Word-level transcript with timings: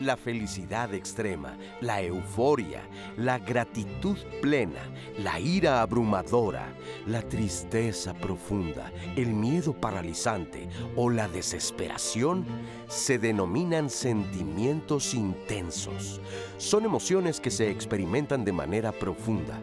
La 0.00 0.16
felicidad 0.16 0.94
extrema, 0.94 1.58
la 1.82 2.00
euforia, 2.00 2.80
la 3.18 3.38
gratitud 3.38 4.16
plena, 4.40 4.80
la 5.18 5.38
ira 5.38 5.82
abrumadora, 5.82 6.66
la 7.06 7.20
tristeza 7.20 8.14
profunda, 8.14 8.90
el 9.14 9.34
miedo 9.34 9.74
paralizante 9.74 10.68
o 10.96 11.10
la 11.10 11.28
desesperación 11.28 12.46
se 12.88 13.18
denominan 13.18 13.90
sentimientos 13.90 15.12
intensos. 15.12 16.20
Son 16.56 16.86
emociones 16.86 17.38
que 17.38 17.50
se 17.50 17.70
experimentan 17.70 18.46
de 18.46 18.52
manera 18.52 18.92
profunda, 18.92 19.60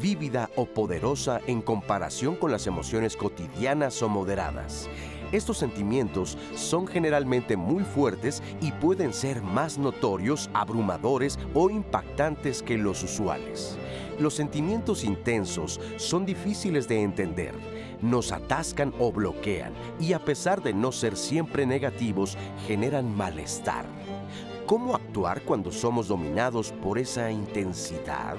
vívida 0.00 0.48
o 0.54 0.64
poderosa 0.64 1.40
en 1.48 1.60
comparación 1.60 2.36
con 2.36 2.52
las 2.52 2.68
emociones 2.68 3.16
cotidianas 3.16 4.00
o 4.02 4.08
moderadas. 4.08 4.88
Estos 5.32 5.58
sentimientos 5.58 6.38
son 6.54 6.86
generalmente 6.86 7.56
muy 7.56 7.82
fuertes 7.82 8.42
y 8.60 8.72
pueden 8.72 9.12
ser 9.12 9.42
más 9.42 9.76
notorios, 9.76 10.50
abrumadores 10.54 11.38
o 11.54 11.68
impactantes 11.68 12.62
que 12.62 12.78
los 12.78 13.02
usuales. 13.02 13.76
Los 14.18 14.34
sentimientos 14.34 15.04
intensos 15.04 15.80
son 15.96 16.24
difíciles 16.24 16.88
de 16.88 17.02
entender, 17.02 17.54
nos 18.00 18.32
atascan 18.32 18.94
o 18.98 19.12
bloquean 19.12 19.72
y 20.00 20.12
a 20.12 20.18
pesar 20.18 20.62
de 20.62 20.72
no 20.72 20.92
ser 20.92 21.16
siempre 21.16 21.66
negativos, 21.66 22.38
generan 22.66 23.14
malestar. 23.14 23.84
¿Cómo 24.66 24.96
actuar 24.96 25.42
cuando 25.42 25.70
somos 25.70 26.08
dominados 26.08 26.72
por 26.72 26.98
esa 26.98 27.30
intensidad? 27.30 28.34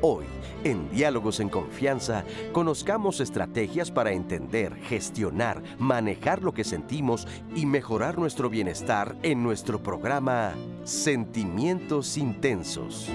Hoy, 0.00 0.24
en 0.62 0.88
Diálogos 0.90 1.40
en 1.40 1.48
Confianza, 1.48 2.22
conozcamos 2.52 3.18
estrategias 3.18 3.90
para 3.90 4.12
entender, 4.12 4.76
gestionar, 4.76 5.60
manejar 5.80 6.40
lo 6.40 6.54
que 6.54 6.62
sentimos 6.62 7.26
y 7.56 7.66
mejorar 7.66 8.16
nuestro 8.16 8.48
bienestar 8.48 9.16
en 9.24 9.42
nuestro 9.42 9.82
programa 9.82 10.54
Sentimientos 10.84 12.16
Intensos. 12.16 13.10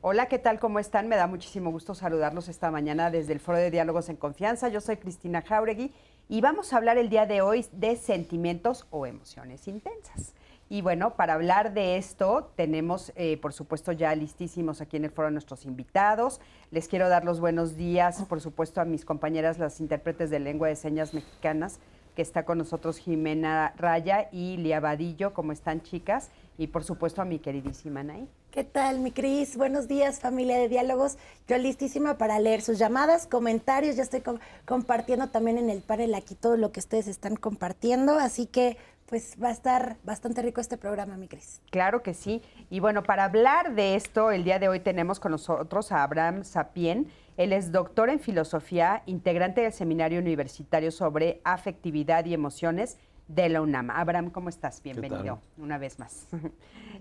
Hola, 0.00 0.26
¿qué 0.26 0.38
tal? 0.38 0.58
¿Cómo 0.58 0.78
están? 0.78 1.06
Me 1.06 1.16
da 1.16 1.26
muchísimo 1.26 1.70
gusto 1.70 1.94
saludarlos 1.94 2.48
esta 2.48 2.70
mañana 2.70 3.10
desde 3.10 3.34
el 3.34 3.40
Foro 3.40 3.58
de 3.58 3.70
Diálogos 3.70 4.08
en 4.08 4.16
Confianza. 4.16 4.68
Yo 4.68 4.80
soy 4.80 4.96
Cristina 4.96 5.42
Jauregui 5.42 5.92
y 6.28 6.40
vamos 6.42 6.72
a 6.72 6.76
hablar 6.76 6.98
el 6.98 7.08
día 7.08 7.26
de 7.26 7.40
hoy 7.40 7.64
de 7.72 7.96
sentimientos 7.96 8.86
o 8.90 9.06
emociones 9.06 9.66
intensas. 9.66 10.34
Y 10.70 10.82
bueno, 10.82 11.14
para 11.16 11.32
hablar 11.32 11.72
de 11.72 11.96
esto 11.96 12.52
tenemos, 12.54 13.12
eh, 13.16 13.38
por 13.38 13.54
supuesto, 13.54 13.92
ya 13.92 14.14
listísimos 14.14 14.82
aquí 14.82 14.98
en 14.98 15.06
el 15.06 15.10
foro 15.10 15.30
nuestros 15.30 15.64
invitados. 15.64 16.42
Les 16.70 16.88
quiero 16.88 17.08
dar 17.08 17.24
los 17.24 17.40
buenos 17.40 17.76
días, 17.76 18.22
por 18.24 18.42
supuesto, 18.42 18.82
a 18.82 18.84
mis 18.84 19.06
compañeras, 19.06 19.58
las 19.58 19.80
intérpretes 19.80 20.28
de 20.28 20.40
lengua 20.40 20.68
de 20.68 20.76
señas 20.76 21.14
mexicanas, 21.14 21.80
que 22.14 22.20
está 22.20 22.44
con 22.44 22.58
nosotros 22.58 22.98
Jimena 22.98 23.72
Raya 23.78 24.28
y 24.30 24.58
Lia 24.58 24.80
Vadillo. 24.80 25.32
¿Cómo 25.32 25.52
están, 25.52 25.80
chicas? 25.80 26.30
Y 26.58 26.66
por 26.66 26.84
supuesto 26.84 27.22
a 27.22 27.24
mi 27.24 27.38
queridísima 27.38 28.02
Nay. 28.02 28.28
¿Qué 28.50 28.64
tal, 28.64 29.00
mi 29.00 29.12
Cris? 29.12 29.58
Buenos 29.58 29.88
días, 29.88 30.20
familia 30.20 30.58
de 30.58 30.70
diálogos. 30.70 31.18
Yo 31.46 31.58
listísima 31.58 32.16
para 32.16 32.40
leer 32.40 32.62
sus 32.62 32.78
llamadas, 32.78 33.26
comentarios. 33.26 33.96
Ya 33.96 34.02
estoy 34.02 34.22
compartiendo 34.64 35.28
también 35.28 35.58
en 35.58 35.68
el 35.68 35.82
panel 35.82 36.14
aquí 36.14 36.34
todo 36.34 36.56
lo 36.56 36.72
que 36.72 36.80
ustedes 36.80 37.08
están 37.08 37.36
compartiendo. 37.36 38.18
Así 38.18 38.46
que, 38.46 38.78
pues, 39.04 39.36
va 39.40 39.48
a 39.48 39.52
estar 39.52 39.98
bastante 40.02 40.40
rico 40.40 40.62
este 40.62 40.78
programa, 40.78 41.18
mi 41.18 41.28
Cris. 41.28 41.60
Claro 41.70 42.02
que 42.02 42.14
sí. 42.14 42.40
Y 42.70 42.80
bueno, 42.80 43.02
para 43.02 43.24
hablar 43.24 43.74
de 43.74 43.96
esto, 43.96 44.30
el 44.30 44.44
día 44.44 44.58
de 44.58 44.70
hoy 44.70 44.80
tenemos 44.80 45.20
con 45.20 45.32
nosotros 45.32 45.92
a 45.92 46.02
Abraham 46.02 46.42
Sapien. 46.42 47.12
Él 47.36 47.52
es 47.52 47.70
doctor 47.70 48.08
en 48.08 48.18
filosofía, 48.18 49.02
integrante 49.04 49.60
del 49.60 49.74
Seminario 49.74 50.20
Universitario 50.20 50.90
sobre 50.90 51.42
Afectividad 51.44 52.24
y 52.24 52.32
Emociones 52.32 52.96
de 53.28 53.48
la 53.48 53.60
UNAM. 53.60 53.90
Abraham, 53.90 54.30
¿cómo 54.30 54.48
estás? 54.48 54.82
Bienvenido 54.82 55.40
una 55.56 55.78
vez 55.78 55.98
más. 55.98 56.26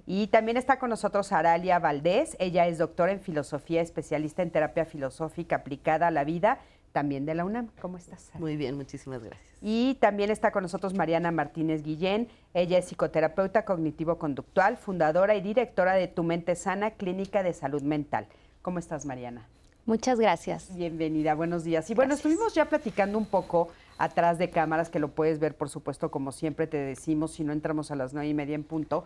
Y 0.09 0.27
también 0.27 0.55
está 0.55 0.79
con 0.79 0.89
nosotros 0.89 1.33
Aralia 1.33 1.79
Valdés. 1.79 2.37
Ella 2.39 2.65
es 2.67 2.77
doctora 2.77 3.11
en 3.11 3.19
filosofía, 3.19 3.81
especialista 3.81 4.41
en 4.41 4.51
terapia 4.51 4.85
filosófica 4.85 5.57
aplicada 5.57 6.07
a 6.07 6.11
la 6.11 6.23
vida, 6.23 6.59
también 6.93 7.25
de 7.25 7.35
la 7.35 7.43
UNAM. 7.43 7.71
¿Cómo 7.81 7.97
estás? 7.97 8.31
Muy 8.35 8.55
bien, 8.55 8.77
muchísimas 8.77 9.21
gracias. 9.21 9.57
Y 9.61 9.95
también 9.95 10.31
está 10.31 10.51
con 10.51 10.63
nosotros 10.63 10.93
Mariana 10.93 11.31
Martínez 11.31 11.83
Guillén. 11.83 12.29
Ella 12.53 12.77
es 12.77 12.85
psicoterapeuta 12.85 13.65
cognitivo-conductual, 13.65 14.77
fundadora 14.77 15.35
y 15.35 15.41
directora 15.41 15.93
de 15.95 16.07
Tu 16.07 16.23
Mente 16.23 16.55
Sana, 16.55 16.91
Clínica 16.91 17.43
de 17.43 17.51
Salud 17.53 17.81
Mental. 17.81 18.27
¿Cómo 18.61 18.79
estás, 18.79 19.05
Mariana? 19.05 19.45
Muchas 19.85 20.19
gracias. 20.19 20.73
Bienvenida, 20.75 21.33
buenos 21.33 21.65
días. 21.65 21.89
Y 21.89 21.95
bueno, 21.95 22.13
estuvimos 22.13 22.53
ya 22.53 22.65
platicando 22.65 23.17
un 23.17 23.25
poco 23.25 23.69
atrás 23.97 24.37
de 24.37 24.49
cámaras, 24.49 24.89
que 24.89 24.99
lo 24.99 25.09
puedes 25.09 25.39
ver, 25.39 25.55
por 25.55 25.69
supuesto, 25.69 26.11
como 26.11 26.31
siempre 26.31 26.67
te 26.67 26.77
decimos, 26.77 27.31
si 27.31 27.43
no 27.43 27.53
entramos 27.53 27.91
a 27.91 27.95
las 27.95 28.13
nueve 28.13 28.29
y 28.29 28.33
media 28.33 28.55
en 28.55 28.63
punto, 28.63 29.05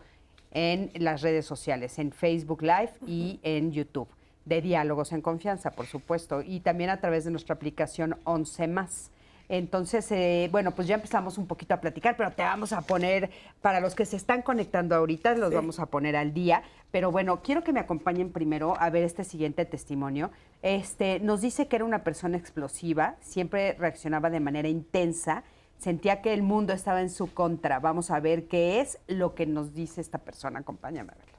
en 0.52 0.92
las 0.96 1.22
redes 1.22 1.46
sociales, 1.46 1.98
en 2.00 2.12
Facebook 2.12 2.62
Live 2.62 2.94
y 3.08 3.40
en 3.44 3.72
YouTube, 3.72 4.08
de 4.46 4.62
Diálogos 4.62 5.14
en 5.14 5.22
Confianza, 5.22 5.72
por 5.72 5.86
supuesto, 5.86 6.42
y 6.42 6.60
también 6.60 6.90
a 6.90 7.00
través 7.00 7.24
de 7.24 7.32
nuestra 7.32 7.56
aplicación 7.56 8.18
11 8.26 8.68
más. 8.68 9.12
Entonces, 9.52 10.10
eh, 10.14 10.48
bueno, 10.50 10.72
pues 10.72 10.88
ya 10.88 10.96
empezamos 10.96 11.38
un 11.38 11.46
poquito 11.46 11.74
a 11.74 11.82
platicar, 11.82 12.16
pero 12.16 12.32
te 12.32 12.42
vamos 12.42 12.72
a 12.72 12.84
poner, 12.84 13.30
para 13.62 13.82
los 13.82 13.96
que 13.96 14.06
se 14.06 14.16
están 14.16 14.44
conectando 14.44 14.96
ahorita, 14.96 15.36
los 15.36 15.54
vamos 15.54 15.82
a 15.82 15.88
poner 15.88 16.16
al 16.16 16.34
día. 16.34 16.64
Pero 16.90 17.12
bueno, 17.12 17.42
quiero 17.42 17.62
que 17.62 17.74
me 17.74 17.82
acompañen 17.82 18.32
primero 18.32 18.76
a 18.80 18.90
ver 18.90 19.04
este 19.04 19.26
siguiente 19.26 19.66
testimonio. 19.66 20.32
Este, 20.62 21.20
nos 21.20 21.42
dice 21.42 21.68
que 21.68 21.76
era 21.76 21.84
una 21.84 22.06
persona 22.06 22.38
explosiva, 22.38 23.18
siempre 23.20 23.74
reaccionaba 23.74 24.30
de 24.30 24.40
manera 24.40 24.70
intensa 24.70 25.44
sentía 25.78 26.22
que 26.22 26.32
el 26.32 26.44
mundo 26.44 26.74
estaba 26.74 27.02
en 27.02 27.10
su 27.10 27.34
contra. 27.34 27.80
Vamos 27.80 28.12
a 28.12 28.20
ver 28.20 28.48
qué 28.48 28.82
es 28.82 29.00
lo 29.08 29.34
que 29.34 29.48
nos 29.48 29.74
dice 29.74 30.00
esta 30.00 30.20
persona. 30.20 30.60
Acompáñame 30.60 31.12
a 31.12 31.16
verlo. 31.16 31.32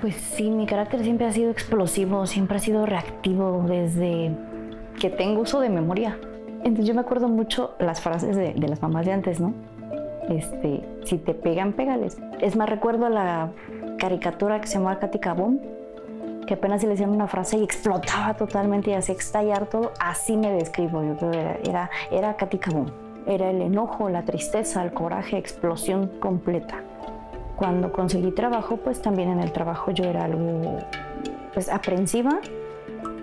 Pues 0.00 0.16
sí, 0.16 0.50
mi 0.50 0.66
carácter 0.66 1.04
siempre 1.04 1.26
ha 1.26 1.32
sido 1.32 1.52
explosivo, 1.52 2.26
siempre 2.26 2.56
ha 2.56 2.60
sido 2.60 2.84
reactivo 2.84 3.64
desde 3.68 4.32
que 5.00 5.10
tengo 5.10 5.42
uso 5.42 5.60
de 5.60 5.68
memoria. 5.68 6.18
Entonces 6.64 6.86
yo 6.86 6.94
me 6.94 7.00
acuerdo 7.00 7.28
mucho 7.28 7.74
las 7.78 8.00
frases 8.00 8.36
de, 8.36 8.54
las 8.54 8.80
mamás 8.80 9.06
de 9.06 9.12
antes, 9.12 9.40
¿no? 9.40 9.52
Este, 10.28 10.82
si 11.04 11.18
te 11.18 11.34
pegan, 11.34 11.72
pégales. 11.72 12.18
Es 12.40 12.56
más, 12.56 12.68
recuerdo 12.68 13.08
la 13.08 13.50
caricatura 13.98 14.60
que 14.60 14.68
se 14.68 14.74
llamaba 14.74 15.00
Katy 15.00 15.18
Kabum, 15.18 15.58
que 16.46 16.54
apenas 16.54 16.80
se 16.80 16.86
le 16.86 16.92
decían 16.92 17.10
una 17.10 17.26
frase 17.26 17.58
y 17.58 17.64
explotaba 17.64 18.34
totalmente 18.34 18.90
y 18.90 18.94
hacía 18.94 19.16
estallar 19.16 19.66
todo, 19.66 19.92
así 19.98 20.36
me 20.36 20.52
describo. 20.52 21.02
Yo 21.02 21.32
era, 21.32 21.58
era, 21.64 21.90
era 22.10 22.36
Katy 22.36 22.60
Era 23.26 23.50
el 23.50 23.62
enojo, 23.62 24.08
la 24.08 24.22
tristeza, 24.22 24.84
el 24.84 24.92
coraje, 24.92 25.36
explosión 25.36 26.06
completa. 26.20 26.82
Cuando 27.56 27.92
conseguí 27.92 28.30
trabajo, 28.32 28.76
pues 28.76 29.02
también 29.02 29.30
en 29.30 29.40
el 29.40 29.52
trabajo 29.52 29.90
yo 29.90 30.04
era 30.04 30.24
algo 30.24 30.78
pues 31.52 31.68
aprensiva 31.68 32.40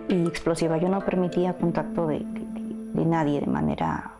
y 0.09 0.27
explosiva. 0.27 0.77
Yo 0.77 0.89
no 0.89 0.99
permitía 1.01 1.53
contacto 1.53 2.07
de, 2.07 2.19
de, 2.19 3.05
nadie 3.05 3.39
de 3.39 3.47
manera... 3.47 4.11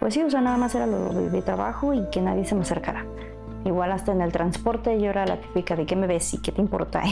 Pues 0.00 0.14
sí, 0.14 0.22
o 0.22 0.30
sea, 0.30 0.40
nada 0.40 0.56
más 0.56 0.74
era 0.74 0.86
lo 0.86 1.12
de 1.12 1.42
trabajo 1.42 1.94
y 1.94 2.04
que 2.10 2.20
nadie 2.20 2.44
se 2.44 2.54
me 2.54 2.62
acercara. 2.62 3.04
Igual 3.64 3.92
hasta 3.92 4.12
en 4.12 4.20
el 4.20 4.30
transporte 4.30 5.00
yo 5.00 5.10
era 5.10 5.26
la 5.26 5.40
típica 5.40 5.74
de 5.74 5.86
qué 5.86 5.96
me 5.96 6.06
ves 6.06 6.34
y 6.34 6.38
qué 6.38 6.52
te 6.52 6.60
importa. 6.60 7.02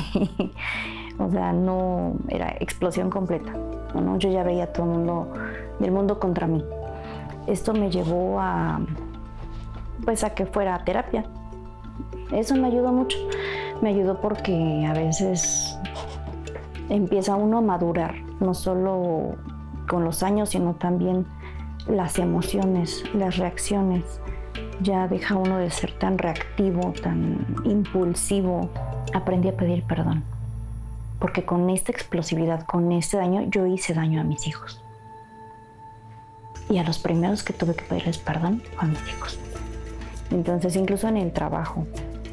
o 1.18 1.30
sea, 1.30 1.52
no 1.52 2.14
era 2.28 2.54
explosión 2.60 3.10
completa. 3.10 3.52
¿no? 3.94 4.18
Yo 4.18 4.30
ya 4.30 4.42
veía 4.42 4.72
todo 4.72 4.86
el 4.86 4.92
mundo 4.92 5.32
del 5.78 5.90
mundo 5.90 6.18
contra 6.18 6.46
mí. 6.46 6.64
Esto 7.46 7.72
me 7.72 7.90
llevó 7.90 8.40
a 8.40 8.80
pues 10.04 10.24
a 10.24 10.30
que 10.30 10.46
fuera 10.46 10.74
a 10.74 10.84
terapia. 10.84 11.24
Eso 12.32 12.54
me 12.56 12.68
ayudó 12.68 12.92
mucho. 12.92 13.18
Me 13.80 13.90
ayudó 13.90 14.20
porque 14.20 14.86
a 14.88 14.92
veces 14.92 15.76
empieza 16.88 17.36
uno 17.36 17.58
a 17.58 17.60
madurar, 17.62 18.14
no 18.40 18.54
solo 18.54 19.36
con 19.88 20.04
los 20.04 20.22
años, 20.22 20.50
sino 20.50 20.74
también 20.74 21.26
las 21.86 22.18
emociones, 22.18 23.04
las 23.14 23.36
reacciones 23.36 24.20
ya 24.80 25.08
deja 25.08 25.36
uno 25.36 25.58
de 25.58 25.70
ser 25.70 25.92
tan 25.98 26.18
reactivo, 26.18 26.92
tan 27.02 27.46
impulsivo. 27.64 28.70
Aprendí 29.12 29.48
a 29.48 29.56
pedir 29.56 29.84
perdón. 29.84 30.24
Porque 31.18 31.44
con 31.44 31.70
esta 31.70 31.92
explosividad, 31.92 32.66
con 32.66 32.92
este 32.92 33.16
daño, 33.16 33.42
yo 33.48 33.66
hice 33.66 33.94
daño 33.94 34.20
a 34.20 34.24
mis 34.24 34.46
hijos. 34.46 34.82
Y 36.68 36.78
a 36.78 36.82
los 36.82 36.98
primeros 36.98 37.42
que 37.42 37.52
tuve 37.52 37.74
que 37.74 37.84
pedirles 37.84 38.18
perdón 38.18 38.62
a 38.78 38.86
mis 38.86 39.08
hijos. 39.08 39.38
Entonces, 40.30 40.76
incluso 40.76 41.08
en 41.08 41.18
el 41.18 41.32
trabajo, 41.32 41.86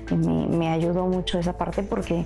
me, 0.10 0.48
me 0.48 0.70
ayudó 0.70 1.06
mucho 1.06 1.40
esa 1.40 1.58
parte 1.58 1.84
porque 1.84 2.26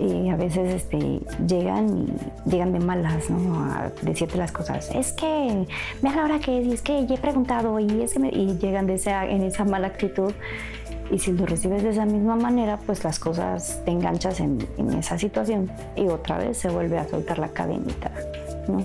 y 0.00 0.28
a 0.28 0.36
veces 0.36 0.74
este, 0.74 1.20
llegan 1.46 2.06
y 2.06 2.50
llegan 2.50 2.72
de 2.72 2.80
malas, 2.80 3.30
¿no? 3.30 3.64
A 3.64 3.90
decirte 4.02 4.38
las 4.38 4.52
cosas. 4.52 4.90
Es 4.94 5.12
que 5.12 5.66
me 6.02 6.14
la 6.14 6.24
hora 6.24 6.38
que 6.38 6.60
es, 6.60 6.66
y 6.66 6.72
es 6.72 6.82
que 6.82 7.06
ya 7.06 7.14
he 7.14 7.18
preguntado, 7.18 7.78
y, 7.80 7.86
y 7.86 8.58
llegan 8.58 8.86
de 8.86 8.94
esa, 8.94 9.26
en 9.26 9.42
esa 9.42 9.64
mala 9.64 9.88
actitud. 9.88 10.32
Y 11.10 11.18
si 11.18 11.32
lo 11.32 11.46
recibes 11.46 11.82
de 11.82 11.90
esa 11.90 12.04
misma 12.04 12.36
manera, 12.36 12.76
pues 12.76 13.02
las 13.02 13.18
cosas 13.18 13.80
te 13.84 13.90
enganchas 13.90 14.40
en, 14.40 14.66
en 14.76 14.92
esa 14.92 15.18
situación 15.18 15.70
y 15.96 16.06
otra 16.08 16.36
vez 16.36 16.58
se 16.58 16.68
vuelve 16.68 16.98
a 16.98 17.08
soltar 17.08 17.38
la 17.38 17.48
cadenita, 17.48 18.10
¿no? 18.68 18.84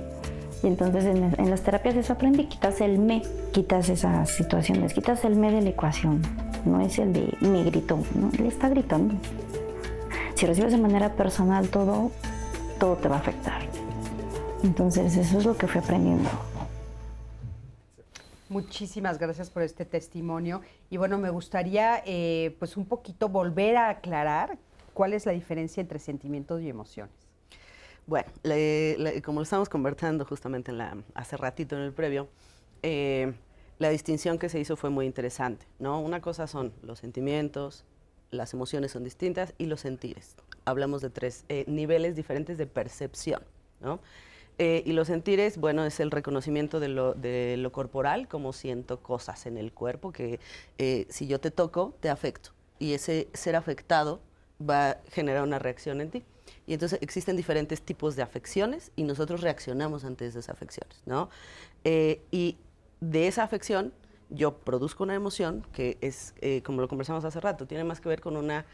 Y 0.64 0.68
entonces 0.68 1.04
en, 1.06 1.50
las 1.50 1.62
terapias 1.62 1.96
eso 1.96 2.14
aprendí, 2.14 2.46
quitas 2.46 2.80
el 2.80 2.98
me, 2.98 3.22
quitas 3.52 3.90
esas 3.90 4.30
situaciones, 4.30 4.94
quitas 4.94 5.26
el 5.26 5.36
me 5.36 5.52
de 5.52 5.62
la 5.62 5.70
ecuación. 5.70 6.22
No 6.64 6.80
es 6.80 6.98
el 7.00 7.12
de 7.12 7.36
me 7.42 7.64
gritó, 7.66 8.00
no, 8.16 8.32
le 8.42 8.48
está 8.48 8.70
gritando. 8.70 9.16
Si 10.36 10.46
recibes 10.46 10.72
de 10.72 10.78
manera 10.78 11.16
personal 11.16 11.70
todo, 11.70 12.12
todo 12.80 12.96
te 12.98 13.08
va 13.08 13.18
a 13.18 13.20
afectar. 13.20 13.62
Entonces 14.64 15.16
eso 15.16 15.38
es 15.38 15.46
lo 15.46 15.56
que 15.56 15.68
fui 15.68 15.82
aprendiendo. 15.82 16.30
Muchísimas 18.50 19.18
gracias 19.18 19.50
por 19.50 19.64
este 19.64 19.86
testimonio. 19.86 20.62
Y 20.90 20.98
bueno, 20.98 21.18
me 21.18 21.30
gustaría 21.30 22.04
eh, 22.06 22.56
pues 22.60 22.78
un 22.78 22.86
poquito 22.86 23.30
volver 23.30 23.78
a 23.78 23.90
aclarar 23.90 24.58
cuál 24.94 25.14
es 25.14 25.26
la 25.26 25.32
diferencia 25.32 25.82
entre 25.82 26.00
sentimientos 26.00 26.62
y 26.62 26.70
emociones. 26.70 27.14
Bueno, 28.06 28.30
como 29.24 29.40
lo 29.40 29.44
estamos 29.44 29.70
conversando 29.70 30.26
justamente 30.26 30.72
en 30.72 30.78
la, 30.78 30.98
hace 31.16 31.38
ratito 31.38 31.76
en 31.76 31.84
el 31.84 31.94
previo, 31.94 32.28
eh, 32.82 33.34
la 33.80 33.90
distinción 33.90 34.38
que 34.38 34.50
se 34.50 34.60
hizo 34.60 34.76
fue 34.76 34.90
muy 34.90 35.06
interesante, 35.06 35.66
¿no? 35.80 36.02
Una 36.02 36.22
cosa 36.22 36.48
son 36.48 36.74
los 36.84 37.00
sentimientos, 37.00 37.86
las 38.34 38.54
emociones 38.54 38.92
son 38.92 39.04
distintas 39.04 39.54
y 39.58 39.66
los 39.66 39.82
sentires. 39.82 40.36
Hablamos 40.66 41.02
de 41.02 41.10
tres 41.10 41.46
eh, 41.50 41.66
niveles 41.68 42.16
diferentes 42.16 42.58
de 42.58 42.66
percepción, 42.66 43.42
¿no? 43.82 44.00
Eh, 44.60 44.84
y 44.86 44.94
los 44.94 45.08
sentires, 45.08 45.58
bueno, 45.58 45.84
es 45.84 46.00
el 46.00 46.12
reconocimiento 46.12 46.80
de 46.80 46.88
lo, 46.88 47.72
corporal, 47.72 48.28
como 48.28 48.54
siento 48.54 49.02
cosas 49.02 49.48
en 49.48 49.58
el 49.58 49.74
cuerpo, 49.74 50.12
que 50.12 50.40
si 51.10 51.26
yo 51.26 51.40
te 51.40 51.50
toco, 51.50 51.96
te 52.00 52.10
afecto. 52.10 52.52
Y 52.78 52.94
ese 52.94 53.30
ser 53.34 53.56
afectado 53.56 54.22
va 54.62 54.92
a 54.92 54.98
generar 55.10 55.44
una 55.44 55.60
reacción 55.60 56.02
en 56.02 56.12
ti. 56.12 56.24
Y 56.66 56.74
entonces 56.74 57.00
existen 57.02 57.36
diferentes 57.36 57.82
tipos 57.82 58.16
de 58.16 58.22
afecciones 58.22 58.92
y 58.96 59.04
nosotros 59.04 59.42
reaccionamos 59.42 60.06
ante 60.06 60.26
esas 60.26 60.50
afecciones, 60.50 61.02
¿no? 61.06 61.30
Eh, 61.84 62.22
y 62.32 62.58
de 63.02 63.28
esa 63.28 63.44
afección 63.44 63.94
yo 64.34 64.58
produzco 64.58 65.04
una 65.04 65.16
emoción 65.16 65.66
que 65.72 65.98
es, 66.02 66.34
eh, 66.42 66.62
como 66.64 66.82
lo 66.82 66.88
conversamos 66.88 67.24
hace 67.24 67.40
rato, 67.40 67.68
tiene 67.68 67.84
más 67.84 68.02
que 68.02 68.10
ver 68.10 68.20
con 68.20 68.36
una 68.36 68.66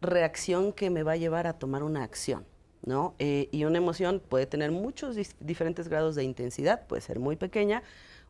reacción 0.00 0.72
que 0.72 0.90
me 0.90 1.02
va 1.02 1.12
a 1.12 1.16
llevar 1.16 1.46
a 1.46 1.54
tomar 1.54 1.82
una 1.82 2.02
acción, 2.02 2.44
¿no? 2.84 3.14
Eh, 3.18 3.48
y 3.52 3.64
una 3.64 3.78
emoción 3.78 4.20
puede 4.28 4.46
tener 4.46 4.70
muchos 4.70 5.16
diferentes 5.40 5.88
grados 5.88 6.14
de 6.14 6.24
intensidad, 6.24 6.86
puede 6.86 7.00
ser 7.00 7.20
muy 7.20 7.36
pequeña 7.36 7.82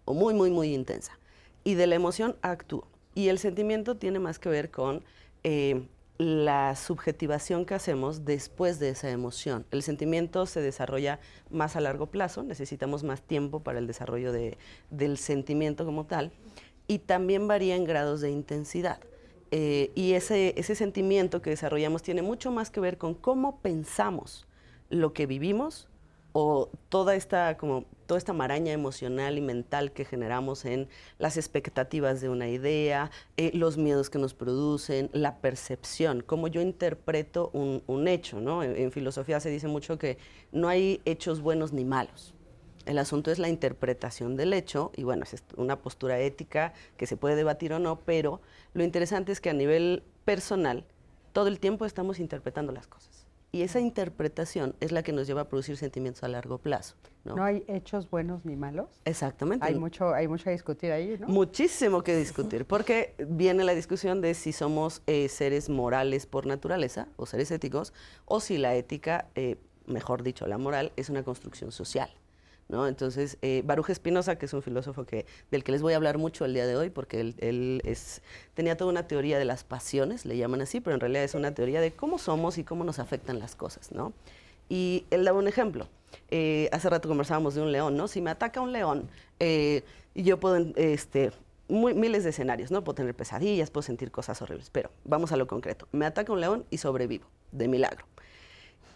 o 0.04 0.14
muy, 0.14 0.34
muy, 0.34 0.50
muy 0.50 0.75
intensa. 0.75 1.19
Y 1.64 1.75
de 1.75 1.86
la 1.86 1.94
emoción 1.94 2.36
actúo. 2.42 2.86
Y 3.14 3.28
el 3.28 3.38
sentimiento 3.38 3.96
tiene 3.96 4.19
más 4.19 4.38
que 4.38 4.48
ver 4.50 4.70
con 4.70 5.02
la 6.19 6.76
subjetivación 6.76 7.64
que 7.64 7.75
hacemos 7.75 8.25
después 8.25 8.78
de 8.78 8.90
esa 8.90 9.10
emoción. 9.10 9.66
El 9.72 9.82
sentimiento 9.82 10.46
se 10.46 10.60
desarrolla 10.60 11.19
más 11.50 11.75
a 11.75 11.81
largo 11.81 12.06
plazo, 12.06 12.44
necesitamos 12.44 13.02
más 13.02 13.22
tiempo 13.22 13.60
para 13.60 13.81
el 13.81 13.86
desarrollo 13.86 14.32
del 14.90 15.19
sentimiento 15.19 15.84
como 15.84 16.04
tal, 16.06 16.32
y 16.86 16.98
también 17.00 17.48
varía 17.48 17.76
en 17.76 17.84
grados 17.84 18.20
de 18.20 18.31
intensidad. 18.31 19.00
Eh, 19.50 19.92
y 19.94 20.14
ese, 20.14 20.54
ese 20.56 20.75
sentimiento 20.75 21.40
que 21.40 21.50
desarrollamos 21.50 22.02
tiene 22.02 22.22
mucho 22.22 22.50
más 22.50 22.70
que 22.70 22.81
ver 22.81 22.98
con 22.98 23.14
cómo 23.14 23.60
pensamos 23.60 24.46
lo 24.90 25.12
que 25.12 25.26
vivimos 25.26 25.88
o 26.32 26.69
toda 26.88 27.14
esta 27.14 27.56
como 27.56 27.84
toda 28.06 28.19
esta 28.19 28.32
maraña 28.32 28.72
emocional 28.72 29.38
y 29.38 29.40
mental 29.40 29.92
que 29.92 30.04
generamos 30.04 30.64
en 30.64 30.88
las 31.19 31.36
expectativas 31.36 32.20
de 32.20 32.28
una 32.28 32.48
idea, 32.48 33.10
eh, 33.36 33.50
los 33.54 33.78
miedos 33.78 34.10
que 34.10 34.19
nos 34.19 34.34
producen, 34.34 35.10
la 35.12 35.38
percepción, 35.38 36.20
cómo 36.20 36.48
yo 36.48 36.60
interpreto 36.60 37.50
un, 37.52 38.08
hecho. 38.08 38.40
¿no? 38.40 38.62
En, 38.62 38.92
filosofía 38.92 39.40
se 39.40 39.48
dice 39.48 39.69
mucho 39.69 39.96
que 39.96 40.19
no 40.52 40.69
hay 40.69 41.00
hechos 41.04 41.40
buenos 41.40 41.72
ni 41.72 41.84
malos. 41.84 42.33
El 42.86 42.98
asunto 42.98 43.31
es 43.31 43.38
la 43.38 43.48
interpretación 43.48 44.36
del 44.36 44.52
hecho, 44.52 44.92
y 44.96 45.04
bueno, 45.04 45.25
es 45.25 45.42
una 45.56 45.81
postura 45.81 46.19
ética 46.19 46.72
que 46.96 47.06
se 47.06 47.16
puede 47.16 47.36
debatir 47.36 47.72
o 47.72 47.78
no, 47.78 48.00
pero 48.00 48.40
lo 48.72 48.84
interesante 48.84 49.32
es 49.32 49.40
que 49.40 49.50
a 49.50 49.54
nivel 49.54 50.02
personal, 50.25 50.84
todo 51.32 51.48
el 51.48 51.60
tiempo 51.60 51.84
estamos 51.84 52.20
interpretando 52.20 52.72
las 52.72 52.86
cosas. 52.86 53.26
Y 53.54 53.62
esa 53.62 53.78
interpretación 53.78 54.75
es 54.81 54.90
la 54.90 55.04
que 55.04 55.12
nos 55.12 55.28
lleva 55.28 55.42
a 55.42 55.48
producir 55.48 55.76
sentimientos 55.76 56.25
a 56.25 56.28
largo 56.28 56.58
plazo. 56.58 56.96
¿no? 57.25 57.42
hay 57.42 57.64
hechos 57.69 58.10
buenos 58.10 58.44
ni 58.44 58.56
malos? 58.56 58.88
Exactamente. 59.04 59.64
Hay 59.64 59.76
mucho, 59.76 60.12
hay 60.12 60.26
mucho 60.26 60.50
a 60.50 60.52
discutir 60.52 60.90
ahí, 60.90 61.16
¿no? 61.20 61.28
Muchísimo 61.28 62.02
que 62.02 62.16
discutir, 62.16 62.66
porque 62.66 63.14
viene 63.28 63.62
la 63.62 63.75
discusión 63.75 64.20
de 64.20 64.34
si 64.34 64.52
somos 64.52 65.02
eh, 65.06 65.28
seres 65.28 65.69
morales 65.69 66.26
por 66.26 66.46
naturaleza 66.46 67.06
o 67.16 67.26
seres 67.26 67.50
éticos, 67.52 67.92
o 68.25 68.40
si 68.40 68.58
la 68.58 68.75
ética, 68.75 69.28
eh, 69.36 69.56
mejor 69.86 70.25
dicho, 70.25 70.48
la 70.48 70.58
moral, 70.58 70.92
es 70.96 71.08
una 71.08 71.22
construcción 71.22 71.70
social. 71.70 72.10
¿No? 72.69 72.87
Entonces, 72.87 73.38
eh, 73.43 73.62
Baruch 73.64 73.90
Espinosa, 73.90 74.37
que 74.37 74.46
es 74.46 74.52
un 74.52 74.62
filósofo 74.62 75.05
que, 75.05 75.26
del 75.50 75.64
que 75.64 75.72
les 75.72 75.82
voy 75.82 75.93
a 75.93 75.96
hablar 75.96 76.19
mucho 76.19 76.44
el 76.44 76.55
día 76.55 76.66
de 76.66 76.76
hoy, 76.76 76.90
porque 76.90 77.20
él, 77.20 77.82
tenía 78.55 78.76
toda 78.76 78.90
una 78.90 79.06
teoría 79.06 79.38
de 79.38 79.44
las 79.44 79.64
pasiones, 79.64 80.25
le 80.25 80.37
llaman 80.37 80.61
así, 80.62 80.81
pero 80.81 80.94
en 80.94 81.00
realidad 81.00 81.25
es 81.25 81.34
una 81.34 81.55
teoría 81.55 81.81
de 81.81 81.93
cómo 81.93 82.19
somos 82.19 82.58
y 82.58 82.64
cómo 82.64 82.84
nos 82.84 82.99
afectan 82.99 83.38
las 83.38 83.55
cosas, 83.56 83.93
¿no? 83.93 84.12
Y 84.69 85.05
él 85.11 85.25
daba 85.25 85.38
un 85.38 85.49
ejemplo. 85.49 85.88
Eh, 86.31 86.69
hace 86.72 86.88
rato 86.88 87.08
conversábamos 87.08 87.55
de 87.55 87.62
un 87.62 87.72
león, 87.72 87.96
¿no? 87.96 88.08
Si 88.08 88.20
me 88.20 88.31
ataca 88.31 88.61
un 88.61 88.72
león, 88.72 89.08
eh, 89.40 89.82
yo 90.14 90.40
puedo, 90.40 90.56
este, 90.76 91.32
miles 91.69 92.25
de 92.25 92.31
escenarios, 92.31 92.70
¿no? 92.70 92.82
Puedo 92.84 92.94
tener 92.94 93.14
pesadillas, 93.14 93.70
puedo 93.70 93.82
sentir 93.82 94.10
cosas 94.10 94.40
horribles, 94.43 94.70
pero 94.70 94.90
vamos 95.05 95.32
a 95.32 95.37
lo 95.37 95.46
concreto. 95.46 95.88
Me 95.93 96.06
ataca 96.06 96.32
un 96.32 96.40
león 96.40 96.64
y 96.70 96.78
sobrevivo, 96.78 97.26
de 97.52 97.69
milagro. 97.69 98.06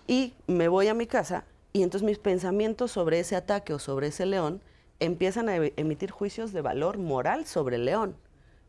Y 0.06 0.34
me 0.46 0.68
voy 0.68 0.88
a 0.88 0.94
mi 0.94 1.06
casa 1.06 1.44
y 1.78 1.84
entonces 1.84 2.04
mis 2.04 2.18
pensamientos 2.18 2.90
sobre 2.90 3.20
ese 3.20 3.36
ataque 3.36 3.72
o 3.72 3.78
sobre 3.78 4.08
ese 4.08 4.26
león 4.26 4.60
empiezan 4.98 5.48
a 5.48 5.54
emitir 5.54 6.10
juicios 6.10 6.52
de 6.52 6.60
valor 6.60 6.98
moral 6.98 7.46
sobre 7.46 7.76
el 7.76 7.84
león. 7.84 8.16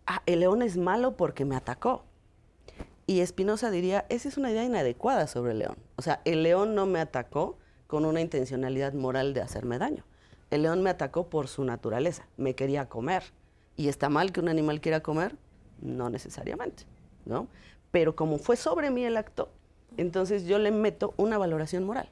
Ah, 0.06 0.22
el 0.28 0.42
león 0.42 0.62
es 0.62 0.78
malo 0.78 1.18
porque 1.18 1.44
me 1.44 1.56
atacó. 1.56 2.04
Y 3.08 3.22
Espinosa 3.22 3.72
diría, 3.72 4.06
esa 4.10 4.30
es 4.30 4.38
una 4.38 4.52
idea 4.52 4.64
inadecuada 4.64 5.26
sobre 5.26 5.54
el 5.54 5.58
león. 5.58 5.76
O 5.96 6.04
sea, 6.04 6.22
el 6.24 6.44
león 6.44 6.76
no 6.76 6.86
me 6.86 7.00
atacó 7.00 7.58
con 7.88 8.06
una 8.06 8.22
intencionalidad 8.22 8.94
moral 8.94 9.34
de 9.34 9.42
hacerme 9.42 9.80
daño. 9.80 10.04
El 10.52 10.62
león 10.62 10.84
me 10.84 10.92
atacó 10.92 11.30
por 11.30 11.48
su 11.48 11.64
naturaleza, 11.64 12.28
me 12.38 12.54
quería 12.54 12.90
comer. 12.90 13.24
¿Y 13.76 13.88
está 13.88 14.10
mal 14.10 14.32
que 14.32 14.40
un 14.40 14.50
animal 14.50 14.82
quiera 14.82 15.00
comer? 15.00 15.36
No 15.82 16.12
necesariamente, 16.12 16.84
¿no? 17.26 17.48
Pero 17.90 18.16
como 18.16 18.38
fue 18.38 18.56
sobre 18.56 18.92
mí 18.92 19.04
el 19.04 19.18
acto, 19.18 19.50
entonces 19.98 20.46
yo 20.46 20.60
le 20.60 20.70
meto 20.70 21.16
una 21.18 21.40
valoración 21.40 21.86
moral. 21.86 22.12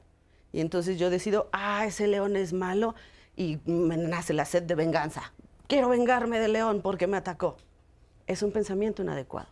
Y 0.52 0.60
entonces 0.60 0.98
yo 0.98 1.10
decido, 1.10 1.48
ah, 1.52 1.86
ese 1.86 2.06
león 2.06 2.36
es 2.36 2.52
malo 2.52 2.94
y 3.36 3.58
me 3.66 3.96
nace 3.96 4.32
la 4.32 4.44
sed 4.44 4.62
de 4.62 4.74
venganza. 4.74 5.32
Quiero 5.66 5.88
vengarme 5.88 6.40
del 6.40 6.54
león 6.54 6.80
porque 6.82 7.06
me 7.06 7.16
atacó. 7.16 7.56
Es 8.26 8.42
un 8.42 8.52
pensamiento 8.52 9.02
inadecuado. 9.02 9.48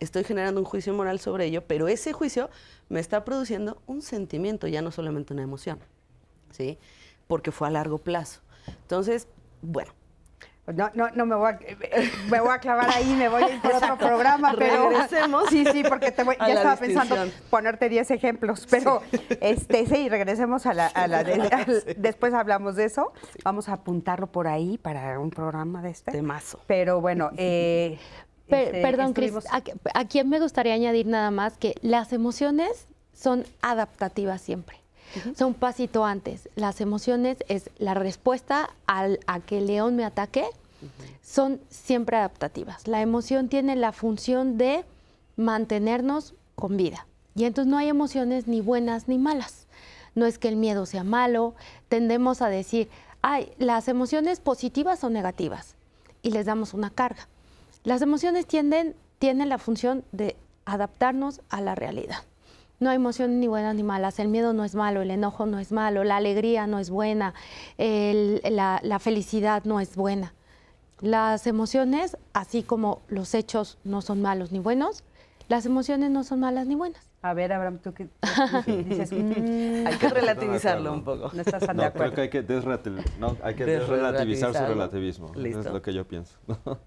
Estoy 0.00 0.24
generando 0.24 0.60
un 0.60 0.64
juicio 0.64 0.92
moral 0.94 1.20
sobre 1.20 1.46
ello, 1.46 1.64
pero 1.66 1.86
ese 1.86 2.12
juicio 2.12 2.50
me 2.88 2.98
está 2.98 3.24
produciendo 3.24 3.80
un 3.86 4.02
sentimiento, 4.02 4.66
ya 4.66 4.82
no 4.82 4.90
solamente 4.90 5.32
una 5.32 5.42
emoción, 5.42 5.78
¿sí? 6.50 6.78
Porque 7.28 7.52
fue 7.52 7.68
a 7.68 7.70
largo 7.70 7.98
plazo. 7.98 8.40
Entonces, 8.66 9.28
bueno, 9.60 9.92
no, 10.66 10.90
no, 10.94 11.10
no 11.10 11.26
me 11.26 11.34
voy 11.34 11.50
a, 11.50 11.58
me 12.30 12.40
voy 12.40 12.50
a 12.50 12.58
clavar 12.58 12.88
ahí, 12.94 13.14
me 13.14 13.28
voy 13.28 13.42
a 13.42 13.54
ir 13.54 13.60
por 13.60 13.74
otro 13.74 13.98
programa, 13.98 14.54
pero 14.56 14.90
regresemos. 14.90 15.48
Sí, 15.50 15.64
sí, 15.72 15.82
porque 15.88 16.12
te 16.12 16.22
voy, 16.22 16.36
ya 16.38 16.54
estaba 16.54 16.76
pensando 16.76 17.16
ponerte 17.50 17.88
10 17.88 18.12
ejemplos, 18.12 18.66
pero 18.70 19.02
sí. 19.10 19.18
este 19.40 19.86
sí, 19.86 20.08
regresemos 20.08 20.66
a 20.66 20.74
la, 20.74 20.86
a 20.86 21.08
la 21.08 21.24
después 21.96 22.32
hablamos 22.32 22.76
de 22.76 22.84
eso. 22.84 23.12
Vamos 23.42 23.68
a 23.68 23.74
apuntarlo 23.74 24.28
por 24.28 24.46
ahí 24.46 24.78
para 24.78 25.18
un 25.18 25.30
programa 25.30 25.82
de 25.82 25.90
este. 25.90 26.12
Temazo. 26.12 26.60
Pero 26.68 27.00
bueno, 27.00 27.30
eh, 27.36 27.98
este, 28.46 28.82
perdón, 28.82 29.14
Cris, 29.14 29.32
aquí 29.94 30.24
me 30.24 30.38
gustaría 30.38 30.74
añadir 30.74 31.06
nada 31.06 31.32
más 31.32 31.58
que 31.58 31.74
las 31.82 32.12
emociones 32.12 32.86
son 33.12 33.44
adaptativas 33.62 34.40
siempre. 34.40 34.81
Son 35.36 35.48
un 35.48 35.54
pasito 35.54 36.04
antes. 36.04 36.48
Las 36.56 36.80
emociones 36.80 37.38
es 37.48 37.70
la 37.78 37.94
respuesta 37.94 38.70
al, 38.86 39.20
a 39.26 39.40
que 39.40 39.58
el 39.58 39.66
león 39.66 39.96
me 39.96 40.04
ataque, 40.04 40.44
son 41.22 41.60
siempre 41.70 42.16
adaptativas. 42.16 42.88
La 42.88 43.00
emoción 43.00 43.48
tiene 43.48 43.76
la 43.76 43.92
función 43.92 44.58
de 44.58 44.84
mantenernos 45.36 46.34
con 46.54 46.76
vida. 46.76 47.06
Y 47.34 47.44
entonces 47.44 47.70
no 47.70 47.78
hay 47.78 47.88
emociones 47.88 48.46
ni 48.46 48.60
buenas 48.60 49.08
ni 49.08 49.18
malas. 49.18 49.66
No 50.14 50.26
es 50.26 50.38
que 50.38 50.48
el 50.48 50.56
miedo 50.56 50.84
sea 50.86 51.04
malo, 51.04 51.54
tendemos 51.88 52.42
a 52.42 52.48
decir, 52.48 52.88
ay, 53.22 53.52
las 53.58 53.88
emociones 53.88 54.40
positivas 54.40 55.02
o 55.04 55.10
negativas, 55.10 55.74
y 56.22 56.30
les 56.30 56.46
damos 56.46 56.74
una 56.74 56.90
carga. 56.90 57.28
Las 57.84 58.02
emociones 58.02 58.46
tienden, 58.46 58.94
tienen 59.18 59.48
la 59.48 59.58
función 59.58 60.04
de 60.12 60.36
adaptarnos 60.66 61.40
a 61.48 61.60
la 61.60 61.74
realidad. 61.74 62.22
No 62.82 62.90
hay 62.90 62.96
emociones 62.96 63.36
ni 63.36 63.46
buenas 63.46 63.76
ni 63.76 63.84
malas. 63.84 64.18
El 64.18 64.26
miedo 64.26 64.52
no 64.54 64.64
es 64.64 64.74
malo, 64.74 65.02
el 65.02 65.12
enojo 65.12 65.46
no 65.46 65.60
es 65.60 65.70
malo, 65.70 66.02
la 66.02 66.16
alegría 66.16 66.66
no 66.66 66.80
es 66.80 66.90
buena, 66.90 67.32
la, 67.78 68.98
felicidad 68.98 69.62
no 69.62 69.78
es 69.78 69.94
buena. 69.94 70.34
Las 71.00 71.46
emociones, 71.46 72.16
así 72.32 72.64
como 72.64 73.00
los 73.06 73.34
hechos 73.34 73.78
no 73.84 74.02
son 74.02 74.20
malos 74.20 74.50
ni 74.50 74.58
buenos, 74.58 75.04
las 75.48 75.64
emociones 75.64 76.10
no 76.10 76.24
son 76.24 76.40
malas 76.40 76.66
ni 76.66 76.74
buenas. 76.74 77.08
A 77.22 77.34
ver, 77.34 77.52
Abraham, 77.52 77.78
tú 77.78 77.94
que 77.94 78.08
dices, 78.66 79.12
mm, 79.12 79.86
hay 79.86 79.96
que 80.00 80.08
relativizarlo 80.08 80.92
un 80.92 81.04
poco. 81.04 81.30
No 81.32 81.40
estás 81.40 81.64
tan 81.64 81.76
de 81.76 81.84
acuerdo. 81.84 82.14
Creo 82.14 82.30
que 82.30 82.38
hay 82.38 82.44
que, 83.54 83.64
desrelativizar 83.64 84.52
su 84.56 84.64
relativismo. 84.64 85.30
Es 85.36 85.66
lo 85.66 85.80
que 85.80 85.92
yo 85.92 86.04
pienso. 86.04 86.36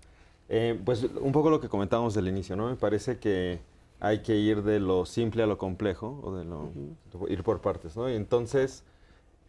Eh, 0.47 0.79
pues 0.85 1.03
un 1.03 1.31
poco 1.31 1.49
lo 1.49 1.59
que 1.59 1.67
comentábamos 1.67 2.13
del 2.13 2.27
inicio, 2.27 2.55
¿no? 2.55 2.69
Me 2.69 2.75
parece 2.75 3.17
que 3.17 3.61
hay 3.99 4.21
que 4.21 4.35
ir 4.35 4.63
de 4.63 4.79
lo 4.79 5.05
simple 5.05 5.43
a 5.43 5.47
lo 5.47 5.57
complejo, 5.57 6.19
o 6.23 6.35
de 6.35 6.45
lo, 6.45 6.71
ir 7.29 7.43
por 7.43 7.61
partes, 7.61 7.95
¿no? 7.95 8.09
Y 8.09 8.13
entonces, 8.13 8.83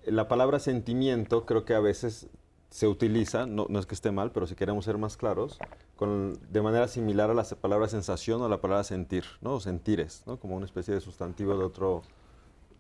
la 0.05 0.29
palabra 0.29 0.59
sentimiento 0.59 1.47
creo 1.47 1.65
que 1.65 1.75
a 1.75 1.81
veces 1.81 2.29
se 2.71 2.89
utiliza, 2.89 3.47
no, 3.47 3.67
no, 3.69 3.79
es 3.79 3.87
que 3.87 3.95
esté 3.95 4.11
mal, 4.11 4.33
pero 4.33 4.47
si 4.47 4.55
queremos 4.55 4.85
ser 4.85 4.99
más 4.99 5.17
claros, 5.17 5.59
con, 5.97 6.39
de 6.51 6.63
manera 6.63 6.89
similar 6.89 7.31
a 7.31 7.35
la 7.35 7.45
palabra 7.45 7.89
sensación 7.89 8.43
o 8.43 8.49
la 8.49 8.61
palabra 8.61 8.85
sentir, 8.85 9.25
¿no? 9.41 9.55
O 9.55 9.61
sentires, 9.61 10.23
¿no? 10.27 10.39
Como 10.39 10.57
una 10.57 10.67
especie 10.67 10.95
de 10.95 11.01
sustantivo 11.01 11.57
de 11.57 11.65
otro, 11.65 12.03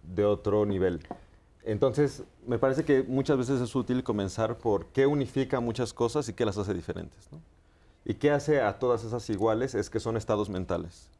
de 0.03 0.25
otro 0.25 0.67
nivel. 0.67 1.01
Entonces, 1.65 2.23
me 2.47 2.59
parece 2.59 2.85
que 2.85 3.03
muchas 3.03 3.39
veces 3.39 3.61
es 3.61 3.75
útil 3.75 4.05
comenzar 4.05 4.59
por 4.59 4.87
qué 4.87 5.07
unifica 5.07 5.61
muchas 5.61 5.93
cosas 5.93 6.29
y 6.29 6.33
qué 6.33 6.45
las 6.45 6.59
hace 6.59 6.75
diferentes, 6.75 7.29
¿no? 7.33 7.41
¿Y 8.05 8.15
qué 8.15 8.31
hace 8.31 8.61
a 8.61 8.79
todas 8.79 9.03
esas 9.03 9.29
iguales? 9.31 9.75
Es 9.75 9.91
que 9.91 9.99
son 9.99 10.17
estados 10.17 10.49
mentales. 10.49 11.11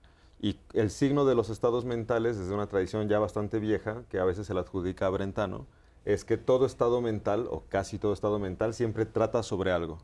Y 0.41 0.59
el 0.75 0.91
signo 0.91 1.25
de 1.25 1.35
los 1.35 1.49
estados 1.49 1.85
mentales, 1.85 2.39
desde 2.39 2.55
una 2.55 2.67
tradición 2.67 3.09
ya 3.09 3.19
bastante 3.19 3.59
vieja, 3.59 4.05
que 4.11 4.19
a 4.19 4.25
veces 4.25 4.47
se 4.47 4.55
la 4.55 4.61
adjudica 4.61 5.07
a 5.07 5.11
Brentano, 5.11 5.67
es 6.05 6.25
que 6.25 6.37
todo 6.37 6.67
estado 6.67 7.01
mental, 7.01 7.49
o 7.51 7.65
casi 7.69 7.99
todo 7.99 8.13
estado 8.13 8.39
mental, 8.39 8.75
siempre 8.75 9.07
trata 9.07 9.43
sobre 9.43 9.73
algo. 9.73 9.99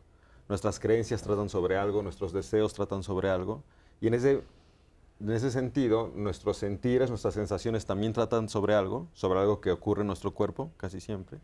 Nuestras 0.48 0.80
creencias 0.80 1.22
tratan 1.22 1.48
sobre 1.48 1.76
algo, 1.76 2.02
nuestros 2.02 2.32
deseos 2.32 2.72
tratan 2.74 3.02
sobre 3.02 3.28
algo. 3.28 3.62
Y 4.00 4.08
en 4.08 4.14
ese, 4.14 4.42
en 5.20 5.30
ese 5.30 5.50
sentido, 5.50 6.10
nuestros 6.14 6.56
sentires, 6.56 7.08
nuestras 7.08 7.34
sensaciones 7.34 7.86
también 7.86 8.12
tratan 8.12 8.48
sobre 8.48 8.74
algo, 8.74 9.06
sobre 9.12 9.38
algo 9.38 9.60
que 9.60 9.70
ocurre 9.70 10.00
en 10.00 10.08
nuestro 10.08 10.32
cuerpo, 10.32 10.72
casi 10.76 11.00
siempre. 11.00 11.38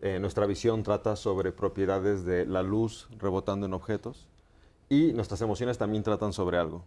Eh, 0.00 0.18
nuestra 0.20 0.46
visión 0.46 0.82
trata 0.82 1.16
sobre 1.16 1.52
propiedades 1.52 2.24
de 2.24 2.44
la 2.44 2.62
luz 2.62 3.08
rebotando 3.18 3.66
en 3.66 3.72
objetos 3.72 4.28
y 4.88 5.12
nuestras 5.12 5.40
emociones 5.42 5.78
también 5.78 6.02
tratan 6.02 6.32
sobre 6.32 6.58
algo. 6.58 6.84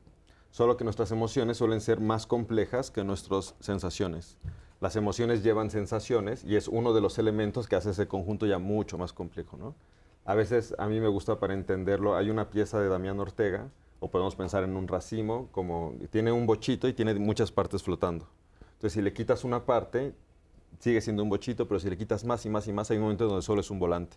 Solo 0.56 0.78
que 0.78 0.86
nuestras 0.86 1.12
emociones 1.12 1.58
suelen 1.58 1.82
ser 1.82 2.00
más 2.00 2.26
complejas 2.26 2.90
que 2.90 3.04
nuestras 3.04 3.56
sensaciones. 3.60 4.38
Las 4.80 4.96
emociones 4.96 5.44
llevan 5.44 5.70
sensaciones 5.70 6.46
y 6.46 6.56
es 6.56 6.70
uno 6.70 6.94
de 6.94 7.02
los 7.02 7.20
elementos 7.20 7.68
que 7.68 7.76
hace 7.76 7.90
ese 7.90 8.08
conjunto 8.08 8.46
ya 8.46 8.58
mucho 8.58 8.98
más 8.98 9.12
complejo. 9.12 9.58
¿no? 9.58 9.76
A 10.24 10.34
veces 10.34 10.74
a 10.78 10.88
mí 10.88 11.02
me 11.02 11.10
gusta 11.10 11.42
para 11.42 11.54
entenderlo, 11.54 12.16
hay 12.16 12.30
una 12.30 12.52
pieza 12.52 12.80
de 12.80 12.88
Damián 12.88 13.20
Ortega, 13.20 13.70
o 14.00 14.10
podemos 14.10 14.38
pensar 14.38 14.64
en 14.64 14.78
un 14.78 14.88
racimo, 14.88 15.50
como 15.52 15.94
tiene 16.10 16.32
un 16.32 16.46
bochito 16.46 16.88
y 16.88 16.94
tiene 16.94 17.16
muchas 17.16 17.52
partes 17.52 17.84
flotando. 17.84 18.26
Entonces 18.76 18.94
si 18.94 19.02
le 19.02 19.12
quitas 19.12 19.44
una 19.44 19.66
parte, 19.66 20.16
sigue 20.80 21.02
siendo 21.02 21.22
un 21.22 21.28
bochito, 21.28 21.68
pero 21.68 21.82
si 21.82 21.90
le 21.90 21.98
quitas 21.98 22.24
más 22.24 22.46
y 22.46 22.50
más 22.50 22.66
y 22.70 22.72
más, 22.72 22.90
hay 22.92 22.96
un 22.96 23.04
momento 23.04 23.28
donde 23.28 23.42
solo 23.42 23.60
es 23.60 23.70
un 23.72 23.80
volante. 23.80 24.16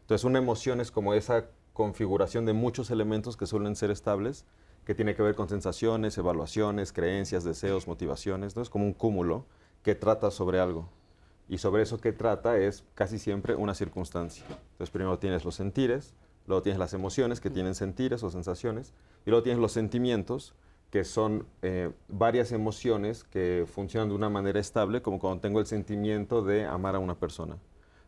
Entonces 0.00 0.24
una 0.24 0.38
emoción 0.38 0.80
es 0.80 0.90
como 0.90 1.12
esa 1.12 1.44
configuración 1.74 2.46
de 2.46 2.54
muchos 2.54 2.90
elementos 2.90 3.36
que 3.36 3.44
suelen 3.44 3.76
ser 3.76 3.90
estables, 3.90 4.46
que 4.84 4.94
tiene 4.94 5.14
que 5.14 5.22
ver 5.22 5.34
con 5.34 5.48
sensaciones, 5.48 6.16
evaluaciones, 6.18 6.92
creencias, 6.92 7.44
deseos, 7.44 7.86
motivaciones, 7.86 8.56
¿no? 8.56 8.62
Es 8.62 8.70
como 8.70 8.84
un 8.84 8.92
cúmulo 8.92 9.46
que 9.82 9.94
trata 9.94 10.30
sobre 10.30 10.60
algo. 10.60 10.88
Y 11.48 11.58
sobre 11.58 11.82
eso 11.82 12.00
que 12.00 12.12
trata 12.12 12.58
es 12.58 12.84
casi 12.94 13.18
siempre 13.18 13.54
una 13.54 13.74
circunstancia. 13.74 14.44
Entonces 14.48 14.90
primero 14.90 15.18
tienes 15.18 15.44
los 15.44 15.54
sentires, 15.54 16.14
luego 16.46 16.62
tienes 16.62 16.78
las 16.78 16.94
emociones 16.94 17.40
que 17.40 17.50
tienen 17.50 17.74
sentires 17.74 18.22
o 18.22 18.30
sensaciones, 18.30 18.92
y 19.26 19.30
luego 19.30 19.42
tienes 19.42 19.60
los 19.60 19.72
sentimientos, 19.72 20.54
que 20.90 21.04
son 21.04 21.46
eh, 21.62 21.90
varias 22.08 22.52
emociones 22.52 23.24
que 23.24 23.66
funcionan 23.66 24.10
de 24.10 24.14
una 24.14 24.28
manera 24.28 24.60
estable, 24.60 25.02
como 25.02 25.18
cuando 25.18 25.40
tengo 25.40 25.60
el 25.60 25.66
sentimiento 25.66 26.42
de 26.42 26.66
amar 26.66 26.94
a 26.94 26.98
una 26.98 27.18
persona. 27.18 27.58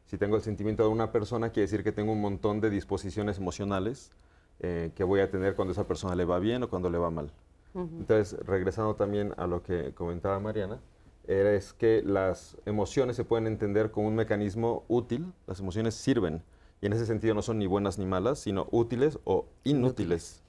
Si 0.06 0.18
tengo 0.18 0.36
el 0.36 0.42
sentimiento 0.42 0.84
de 0.84 0.90
una 0.90 1.10
persona, 1.10 1.50
quiere 1.50 1.62
decir 1.62 1.82
que 1.82 1.90
tengo 1.90 2.12
un 2.12 2.20
montón 2.20 2.60
de 2.60 2.70
disposiciones 2.70 3.38
emocionales 3.38 4.12
eh, 4.60 4.90
que 4.94 5.04
voy 5.04 5.20
a 5.20 5.30
tener 5.30 5.54
cuando 5.54 5.72
esa 5.72 5.86
persona 5.86 6.14
le 6.14 6.24
va 6.24 6.38
bien 6.38 6.62
o 6.62 6.70
cuando 6.70 6.90
le 6.90 6.98
va 6.98 7.10
mal. 7.10 7.30
Entonces, 7.74 8.38
regresando 8.46 8.94
también 8.94 9.34
a 9.36 9.46
lo 9.46 9.62
que 9.62 9.92
comentaba 9.92 10.40
Mariana, 10.40 10.80
es 11.26 11.74
que 11.74 12.02
las 12.02 12.56
emociones 12.64 13.16
se 13.16 13.24
pueden 13.24 13.46
entender 13.46 13.90
como 13.90 14.08
un 14.08 14.14
mecanismo 14.14 14.84
útil, 14.88 15.30
las 15.46 15.60
emociones 15.60 15.94
sirven, 15.94 16.42
y 16.80 16.86
en 16.86 16.92
ese 16.92 17.06
sentido 17.06 17.34
no 17.34 17.42
son 17.42 17.58
ni 17.58 17.66
buenas 17.66 17.98
ni 17.98 18.06
malas, 18.06 18.38
sino 18.38 18.66
útiles 18.70 19.18
o 19.24 19.46
inútiles. 19.64 20.42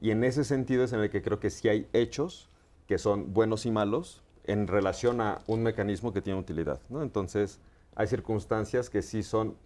Y 0.00 0.10
en 0.10 0.24
ese 0.24 0.44
sentido 0.44 0.84
es 0.84 0.92
en 0.92 1.00
el 1.00 1.10
que 1.10 1.22
creo 1.22 1.40
que 1.40 1.50
sí 1.50 1.68
hay 1.68 1.88
hechos 1.92 2.48
que 2.86 2.98
son 2.98 3.32
buenos 3.32 3.66
y 3.66 3.70
malos 3.70 4.22
en 4.44 4.66
relación 4.66 5.20
a 5.20 5.42
un 5.46 5.62
mecanismo 5.62 6.12
que 6.12 6.22
tiene 6.22 6.38
utilidad. 6.38 6.80
¿no? 6.88 7.02
Entonces, 7.02 7.60
hay 7.94 8.06
circunstancias 8.06 8.90
que 8.90 9.02
sí 9.02 9.22
son 9.22 9.56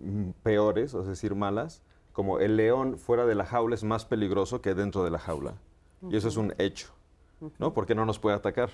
peores, 0.42 0.92
es 0.94 1.06
decir, 1.06 1.34
malas, 1.34 1.82
como 2.14 2.38
el 2.38 2.56
león 2.56 2.96
fuera 2.96 3.26
de 3.26 3.34
la 3.34 3.44
jaula 3.44 3.74
es 3.74 3.84
más 3.84 4.06
peligroso 4.06 4.62
que 4.62 4.74
dentro 4.74 5.04
de 5.04 5.10
la 5.10 5.18
jaula. 5.18 5.54
Y 6.08 6.16
eso 6.16 6.28
es 6.28 6.36
un 6.36 6.54
hecho, 6.58 6.88
¿no? 7.58 7.74
Porque 7.74 7.94
no 7.94 8.06
nos 8.06 8.18
puede 8.18 8.36
atacar. 8.36 8.70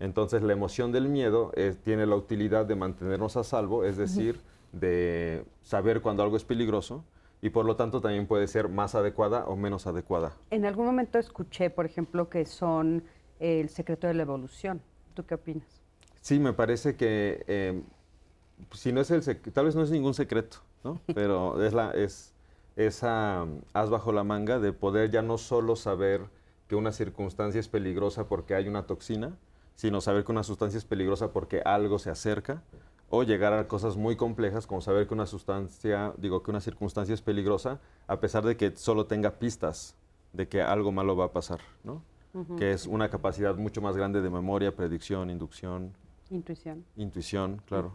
Entonces 0.00 0.42
la 0.42 0.52
emoción 0.52 0.92
del 0.92 1.08
miedo 1.08 1.50
eh, 1.56 1.74
tiene 1.82 2.04
la 2.04 2.14
utilidad 2.14 2.66
de 2.66 2.76
mantenernos 2.76 3.36
a 3.36 3.44
salvo, 3.44 3.84
es 3.84 3.96
decir, 3.96 4.38
de 4.72 5.44
saber 5.62 6.02
cuando 6.02 6.22
algo 6.22 6.36
es 6.36 6.44
peligroso 6.44 7.04
y 7.40 7.50
por 7.50 7.64
lo 7.64 7.76
tanto 7.76 8.02
también 8.02 8.26
puede 8.26 8.46
ser 8.48 8.68
más 8.68 8.94
adecuada 8.94 9.46
o 9.46 9.56
menos 9.56 9.86
adecuada. 9.86 10.34
En 10.50 10.66
algún 10.66 10.84
momento 10.84 11.18
escuché, 11.18 11.70
por 11.70 11.86
ejemplo, 11.86 12.28
que 12.28 12.44
son 12.44 13.02
el 13.38 13.70
secreto 13.70 14.06
de 14.06 14.14
la 14.14 14.22
evolución. 14.22 14.82
¿Tú 15.14 15.24
qué 15.24 15.36
opinas? 15.36 15.80
Sí, 16.20 16.38
me 16.38 16.52
parece 16.52 16.96
que 16.96 17.44
eh, 17.46 17.82
si 18.72 18.92
no 18.92 19.00
es 19.00 19.10
el 19.10 19.22
tal 19.52 19.64
vez 19.64 19.74
no 19.74 19.82
es 19.82 19.90
ningún 19.90 20.12
secreto, 20.12 20.58
¿no? 20.82 21.00
Pero 21.14 21.64
es 21.64 21.72
la 21.72 21.92
es 21.92 22.33
esa 22.76 23.46
as 23.72 23.90
bajo 23.90 24.12
la 24.12 24.24
manga 24.24 24.58
de 24.58 24.72
poder 24.72 25.10
ya 25.10 25.22
no 25.22 25.38
solo 25.38 25.76
saber 25.76 26.22
que 26.68 26.76
una 26.76 26.92
circunstancia 26.92 27.60
es 27.60 27.68
peligrosa 27.68 28.26
porque 28.28 28.54
hay 28.54 28.68
una 28.68 28.86
toxina, 28.86 29.36
sino 29.76 30.00
saber 30.00 30.24
que 30.24 30.32
una 30.32 30.42
sustancia 30.42 30.78
es 30.78 30.84
peligrosa 30.84 31.32
porque 31.32 31.62
algo 31.64 31.98
se 31.98 32.10
acerca 32.10 32.62
o 33.10 33.22
llegar 33.22 33.52
a 33.52 33.68
cosas 33.68 33.96
muy 33.96 34.16
complejas 34.16 34.66
como 34.66 34.80
saber 34.80 35.06
que 35.06 35.14
una 35.14 35.26
sustancia, 35.26 36.12
digo 36.16 36.42
que 36.42 36.50
una 36.50 36.60
circunstancia 36.60 37.14
es 37.14 37.22
peligrosa 37.22 37.80
a 38.06 38.18
pesar 38.18 38.44
de 38.44 38.56
que 38.56 38.74
solo 38.76 39.06
tenga 39.06 39.38
pistas 39.38 39.94
de 40.32 40.48
que 40.48 40.62
algo 40.62 40.90
malo 40.90 41.16
va 41.16 41.26
a 41.26 41.32
pasar, 41.32 41.60
¿no? 41.84 42.02
Que 42.58 42.72
es 42.72 42.88
una 42.88 43.10
capacidad 43.10 43.54
mucho 43.54 43.80
más 43.80 43.96
grande 43.96 44.20
de 44.20 44.28
memoria, 44.28 44.74
predicción, 44.74 45.30
inducción, 45.30 45.92
Intuición. 46.30 46.84
Intuición, 46.96 47.60
claro. 47.66 47.92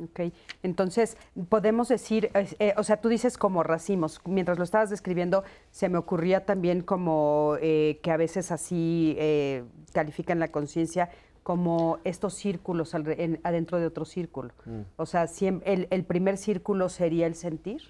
Ok, 0.00 0.32
entonces 0.62 1.16
podemos 1.48 1.88
decir, 1.88 2.30
eh, 2.34 2.74
o 2.76 2.82
sea, 2.82 3.00
tú 3.00 3.08
dices 3.08 3.36
como 3.36 3.62
racimos, 3.62 4.20
mientras 4.24 4.58
lo 4.58 4.64
estabas 4.64 4.88
describiendo, 4.90 5.44
se 5.70 5.88
me 5.88 5.98
ocurría 5.98 6.46
también 6.46 6.82
como 6.82 7.56
eh, 7.60 8.00
que 8.02 8.10
a 8.10 8.16
veces 8.16 8.52
así 8.52 9.14
eh, 9.18 9.64
califican 9.92 10.38
la 10.38 10.52
conciencia 10.52 11.10
como 11.42 11.98
estos 12.04 12.34
círculos 12.34 12.94
adentro 12.94 13.80
de 13.80 13.86
otro 13.86 14.04
círculo. 14.04 14.52
Mm. 14.64 14.82
O 14.96 15.06
sea, 15.06 15.26
el, 15.64 15.88
el 15.90 16.04
primer 16.04 16.36
círculo 16.38 16.88
sería 16.88 17.26
el 17.26 17.34
sentir. 17.34 17.82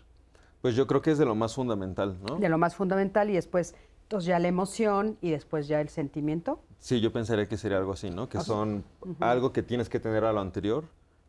Pues 0.63 0.75
yo 0.75 0.87
creo 0.87 1.03
que 1.03 1.11
es 1.11 1.19
de 1.19 1.27
lo 1.27 1.35
más 1.35 1.55
fundamental, 1.55 2.17
¿no? 2.27 2.39
De 2.39 2.49
lo 2.49 2.57
más 2.57 2.75
fundamental 2.75 3.29
y 3.29 3.35
después 3.35 3.75
entonces 4.05 4.27
ya 4.27 4.39
la 4.39 4.49
emoción 4.49 5.17
y 5.21 5.31
después 5.31 5.69
ya 5.69 5.81
el 5.81 5.89
sentimiento. 5.89 6.61
Sí, 6.83 7.01
yo 7.01 7.13
pensaría 7.13 7.47
que 7.47 7.57
sería 7.57 7.79
algo 7.79 7.93
así, 7.93 8.11
¿no? 8.11 8.29
Que 8.29 8.41
son 8.41 8.83
algo 9.21 9.53
que 9.53 9.63
tienes 9.63 9.89
que 9.89 10.01
tener 10.01 10.25
a 10.25 10.33
lo 10.33 10.41
anterior, 10.41 10.83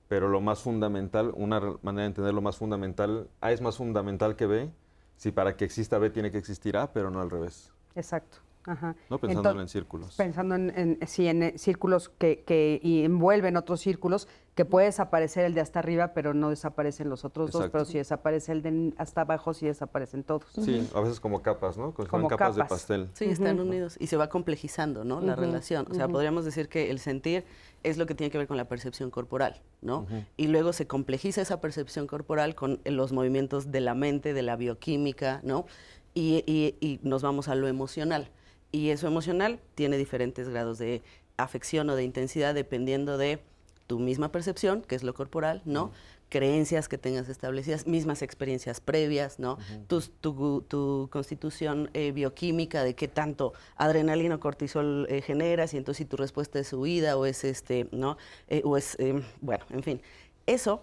pero 0.08 0.28
lo 0.28 0.42
más 0.42 0.64
fundamental, 0.64 1.32
una 1.36 1.62
manera 1.84 2.02
de 2.02 2.08
entender 2.08 2.34
lo 2.34 2.42
más 2.42 2.58
fundamental, 2.58 3.30
A 3.40 3.52
es 3.52 3.62
más 3.62 3.78
fundamental 3.78 4.36
que 4.36 4.48
B, 4.48 4.72
si 5.16 5.32
para 5.32 5.56
que 5.56 5.64
exista 5.64 6.00
B 6.00 6.10
tiene 6.10 6.32
que 6.32 6.40
existir 6.40 6.76
A, 6.76 6.92
pero 6.92 7.12
no 7.12 7.22
al 7.22 7.30
revés. 7.30 7.72
Exacto. 7.94 8.40
Ajá. 8.66 8.96
No 9.10 9.20
pensando 9.20 9.62
en 9.62 9.68
círculos. 9.68 10.16
Pensando 10.16 10.56
en, 10.56 11.00
sí, 11.06 11.28
en 11.28 11.44
eh, 11.44 11.54
círculos 11.58 12.10
que, 12.10 12.44
que 12.44 12.80
envuelven 12.84 13.58
otros 13.58 13.82
círculos, 13.82 14.28
que 14.56 14.66
puede 14.66 14.86
desaparecer 14.86 15.46
el 15.46 15.54
de 15.54 15.62
hasta 15.62 15.80
arriba, 15.80 16.14
pero 16.14 16.34
no 16.34 16.50
desaparecen 16.50 17.10
los 17.10 17.26
otros 17.26 17.52
dos, 17.52 17.70
pero 17.72 17.86
si 17.86 17.98
desaparece 17.98 18.52
el 18.52 18.62
de 18.62 18.94
hasta 18.98 19.22
abajo, 19.22 19.54
sí 19.54 19.66
desaparecen 19.66 20.24
todos. 20.24 20.46
Sí, 20.52 20.88
a 20.94 21.02
veces 21.02 21.20
como 21.20 21.42
capas, 21.42 21.78
¿no? 21.78 21.94
Como, 21.94 22.28
capas, 22.28 22.56
de 22.56 22.64
pastel. 22.64 23.10
Sí, 23.14 23.26
están 23.26 23.60
unidos 23.60 23.98
y 24.00 24.08
se 24.08 24.16
va 24.16 24.30
complejizando, 24.30 25.04
¿no? 25.04 25.22
La 25.22 25.36
relación. 25.36 25.88
O 25.90 25.94
sea, 25.94 26.08
podríamos 26.08 26.46
decir 26.46 26.70
que 26.70 26.92
el 26.92 27.00
sentir 27.00 27.46
es 27.82 27.98
lo 27.98 28.06
que 28.06 28.16
tiene 28.16 28.32
que 28.32 28.38
ver 28.38 28.48
con 28.48 28.58
la 28.58 28.66
percepción 28.66 29.10
corporal, 29.10 29.62
¿no? 29.82 30.06
Y 30.38 30.48
luego 30.48 30.72
se 30.72 30.88
complejiza 30.88 31.42
esa 31.42 31.60
percepción 31.60 32.08
corporal 32.08 32.56
con 32.56 32.80
los 32.86 33.12
movimientos 33.12 33.72
de 33.72 33.82
la 33.82 33.96
mente, 33.96 34.34
de 34.34 34.42
la 34.44 34.56
bioquímica, 34.56 35.42
¿no? 35.44 35.66
y, 36.16 36.44
y 36.80 37.00
nos 37.02 37.24
vamos 37.24 37.48
a 37.48 37.56
lo 37.56 37.68
emocional. 37.68 38.30
Y 38.74 38.90
eso 38.90 39.08
emocional 39.08 39.60
tiene 39.76 39.98
diferentes 39.98 40.50
grados 40.50 40.80
de 40.80 41.04
afección 41.38 41.90
o 41.92 41.96
de 41.96 42.04
intensidad 42.04 42.56
dependiendo 42.56 43.20
de 43.20 43.40
tu 43.86 44.00
misma 44.00 44.32
percepción, 44.32 44.82
que 44.82 44.96
es 44.96 45.04
lo 45.04 45.14
corporal, 45.14 45.62
¿no? 45.64 45.92
creencias 46.30 46.90
que 46.90 46.98
tengas 46.98 47.30
establecidas, 47.30 47.86
mismas 47.86 48.24
experiencias 48.24 48.82
previas, 48.82 49.38
¿no? 49.38 49.60
tu, 49.88 51.08
constitución 51.12 51.92
eh, 51.94 52.12
bioquímica 52.12 52.84
de 52.84 52.96
qué 52.96 53.08
tanto 53.08 53.54
adrenalina 53.76 54.36
o 54.36 54.40
cortisol 54.40 55.06
eh, 55.12 55.22
generas 55.22 55.76
y 55.76 55.78
entonces 55.78 56.00
si 56.00 56.06
tu 56.06 56.18
respuesta 56.18 56.58
es 56.58 56.74
huida 56.74 57.18
o 57.18 57.28
es 57.28 57.44
este, 57.44 57.88
¿no? 57.92 58.18
Eh, 58.48 58.64
o 58.66 58.78
es, 58.78 58.98
bueno, 59.42 59.64
en 59.70 59.84
fin. 59.84 60.02
Eso, 60.48 60.82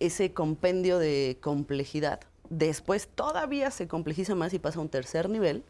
ese 0.00 0.32
compendio 0.32 0.98
de 0.98 1.36
complejidad, 1.42 2.20
después 2.48 3.08
todavía 3.08 3.70
se 3.70 3.88
complejiza 3.88 4.34
más 4.34 4.54
y 4.54 4.58
pasa 4.58 4.78
a 4.78 4.82
un 4.82 4.88
tercer 4.88 5.28
nivel 5.28 5.64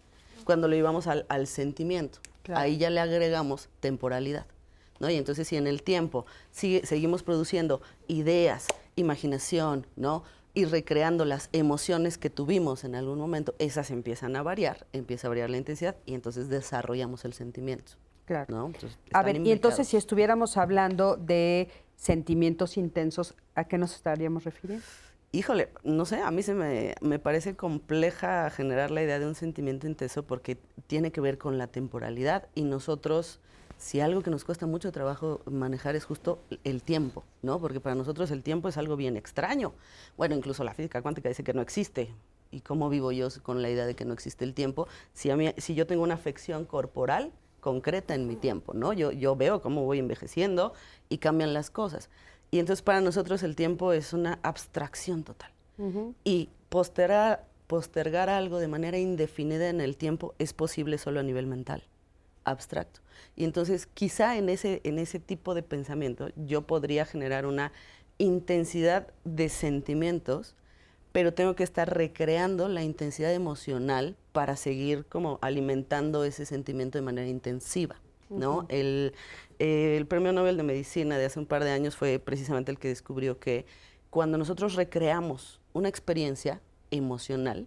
cuando 0.45 0.69
lo 0.69 0.75
llevamos 0.75 1.07
al, 1.07 1.47
sentimiento. 1.47 2.19
Ahí 2.55 2.79
ya 2.79 2.91
le 2.91 3.01
agregamos 3.01 3.69
temporalidad. 3.81 4.47
¿no? 5.01 5.11
Y 5.11 5.17
entonces 5.17 5.49
si 5.49 5.57
en 5.57 5.67
el 5.67 5.83
tiempo 5.83 6.27
sigue, 6.51 6.87
seguimos 6.87 7.23
produciendo 7.23 7.83
ideas, 8.09 8.67
imaginación, 8.97 9.87
¿no? 9.97 10.23
y 10.55 10.65
recreando 10.67 11.25
las 11.25 11.49
emociones 11.53 12.19
que 12.19 12.31
tuvimos 12.31 12.85
en 12.85 12.95
algún 12.95 13.19
momento, 13.19 13.55
esas 13.59 13.91
empiezan 13.91 14.37
a 14.37 14.43
variar, 14.43 14.87
empieza 14.93 15.27
a 15.27 15.31
variar 15.31 15.51
la 15.51 15.57
intensidad 15.57 15.97
y 16.05 16.15
entonces 16.15 16.49
desarrollamos 16.49 17.25
el 17.25 17.33
sentimiento. 17.33 17.93
Claro. 18.27 18.73
a 19.13 19.23
ver, 19.23 19.45
y 19.45 19.51
entonces 19.51 19.89
si 19.89 19.97
estuviéramos 19.97 20.57
hablando 20.57 21.17
de 21.17 21.69
sentimientos 21.97 22.77
intensos, 22.77 23.35
¿a 23.55 23.65
qué 23.65 23.79
nos 23.79 23.95
estaríamos 23.95 24.45
refiriendo? 24.45 24.85
Híjole, 25.35 25.71
no 25.83 26.05
sé, 26.05 26.21
a 26.21 26.31
mí 26.31 26.43
se 26.43 26.53
me, 26.53 26.95
me 27.01 27.19
parece 27.19 27.57
compleja 27.57 28.51
generar 28.51 28.91
la 28.91 29.03
idea 29.03 29.19
de 29.19 29.27
un 29.27 29.35
sentimiento 29.35 29.87
intenso 29.87 30.25
porque 30.25 30.59
tiene 30.87 31.11
que 31.11 31.23
ver 31.23 31.39
con 31.39 31.57
la 31.57 31.69
temporalidad 31.69 32.49
y 32.55 32.65
nosotros 32.65 33.41
si 33.79 34.01
algo 34.01 34.21
que 34.21 34.29
nos 34.29 34.45
cuesta 34.45 34.67
mucho 34.67 34.93
trabajo 34.93 35.41
manejar 35.47 35.97
es 35.97 36.05
justo 36.05 36.39
el 36.65 36.83
tiempo, 36.83 37.25
¿no? 37.41 37.59
Porque 37.61 37.81
para 37.81 37.95
nosotros 37.95 38.31
el 38.31 38.43
tiempo 38.43 38.69
es 38.69 38.77
algo 38.77 38.95
bien 38.95 39.17
extraño. 39.17 39.73
Bueno, 40.19 40.35
incluso 40.35 40.65
la 40.65 40.75
física 40.75 41.01
cuántica 41.01 41.31
dice 41.31 41.43
que 41.43 41.55
no 41.55 41.63
existe. 41.63 42.15
¿Y 42.51 42.61
cómo 42.61 42.91
vivo 42.91 43.11
yo 43.11 43.29
con 43.43 43.63
la 43.63 43.71
idea 43.71 43.87
de 43.87 43.95
que 43.95 44.05
no 44.05 44.13
existe 44.13 44.45
el 44.45 44.53
tiempo? 44.53 44.87
Si, 45.15 45.31
a 45.31 45.37
mí, 45.37 45.55
si 45.57 45.75
yo 45.75 45.87
tengo 45.87 46.03
una 46.03 46.15
afección 46.15 46.67
corporal 46.67 47.33
concreta 47.61 48.15
en 48.15 48.27
mi 48.27 48.37
tiempo, 48.37 48.75
¿no? 48.75 48.93
Yo, 48.93 49.13
yo 49.13 49.35
veo 49.35 49.63
cómo 49.63 49.85
voy 49.85 49.99
envejeciendo 49.99 50.75
y 51.09 51.19
cambian 51.19 51.55
las 51.55 51.71
cosas. 51.71 52.11
Y 52.53 52.59
entonces 52.59 52.83
para 52.83 53.01
nosotros 53.01 53.43
el 53.43 53.57
tiempo 53.57 53.95
es 53.95 54.13
una 54.13 54.39
abstracción 54.43 55.25
total. 55.25 55.51
Y 56.23 56.51
postergar, 56.69 57.47
postergar 57.67 58.29
algo 58.29 58.59
de 58.59 58.69
manera 58.69 58.99
indefinida 58.99 59.71
en 59.71 59.81
el 59.81 59.97
tiempo 59.97 60.35
es 60.39 60.53
posible 60.53 60.99
solo 60.99 61.21
a 61.21 61.23
nivel 61.23 61.47
mental, 61.47 61.83
abstracto. 62.45 63.01
Y 63.37 63.45
entonces 63.45 63.87
quizá 63.87 64.37
en 64.37 64.51
ese, 64.51 64.83
en 64.85 64.99
ese 64.99 65.19
tipo 65.19 65.55
de 65.55 65.63
pensamiento 65.63 66.29
yo 66.37 66.67
podría 66.67 67.07
generar 67.07 67.47
una 67.47 67.73
intensidad 68.19 69.09
de 69.25 69.49
sentimientos, 69.49 70.55
pero 71.11 71.33
tengo 71.33 71.57
que 71.57 71.65
estar 71.65 71.97
recreando 71.97 72.69
la 72.69 72.83
intensidad 72.83 73.33
emocional 73.33 74.15
para 74.33 74.57
seguir 74.57 75.07
como 75.07 75.39
alimentando 75.41 76.25
ese 76.25 76.45
sentimiento 76.45 76.99
de 76.99 77.03
manera 77.03 77.29
intensiva. 77.29 77.97
¿No? 78.33 78.67
el, 78.69 79.15
el 79.59 80.07
premio 80.07 80.33
Nobel 80.33 80.57
de 80.57 80.63
Medicina 80.63 81.19
de 81.19 81.27
hace 81.27 81.39
un 81.39 81.47
par 81.47 81.65
de 81.65 81.71
años 81.71 81.97
fue 81.97 82.19
precisamente 82.19 82.71
el 82.73 82.79
que 82.79 82.89
descubrió 82.89 83.39
que 83.39 83.67
cuando 84.11 84.39
nosotros 84.39 84.75
recreamos 84.75 85.61
una 85.73 85.89
experiencia 85.89 86.61
emocional, 86.91 87.67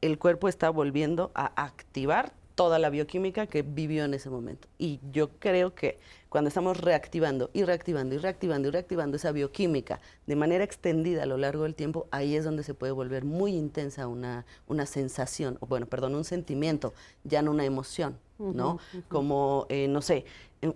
el 0.00 0.18
cuerpo 0.18 0.48
está 0.48 0.70
volviendo 0.70 1.30
a 1.34 1.46
activar 1.62 2.32
toda 2.54 2.78
la 2.78 2.90
bioquímica 2.90 3.46
que 3.46 3.62
vivió 3.62 4.04
en 4.04 4.12
ese 4.12 4.28
momento. 4.28 4.68
Y 4.76 5.00
yo 5.12 5.30
creo 5.38 5.74
que 5.74 5.98
cuando 6.28 6.48
estamos 6.48 6.78
reactivando 6.78 7.48
y 7.54 7.64
reactivando 7.64 8.14
y 8.14 8.18
reactivando 8.18 8.68
y 8.68 8.70
reactivando 8.70 9.16
esa 9.16 9.32
bioquímica 9.32 10.00
de 10.26 10.36
manera 10.36 10.62
extendida 10.62 11.22
a 11.22 11.26
lo 11.26 11.38
largo 11.38 11.62
del 11.62 11.74
tiempo, 11.74 12.06
ahí 12.10 12.36
es 12.36 12.44
donde 12.44 12.62
se 12.62 12.74
puede 12.74 12.92
volver 12.92 13.24
muy 13.24 13.54
intensa 13.56 14.08
una, 14.08 14.44
una 14.66 14.84
sensación, 14.84 15.56
o 15.60 15.66
bueno, 15.66 15.86
perdón, 15.86 16.14
un 16.14 16.24
sentimiento, 16.24 16.92
ya 17.24 17.40
no 17.40 17.50
una 17.50 17.64
emoción, 17.64 18.18
¿no? 18.40 18.78
Como, 19.08 19.66
eh, 19.68 19.86
no 19.88 20.02
sé, 20.02 20.24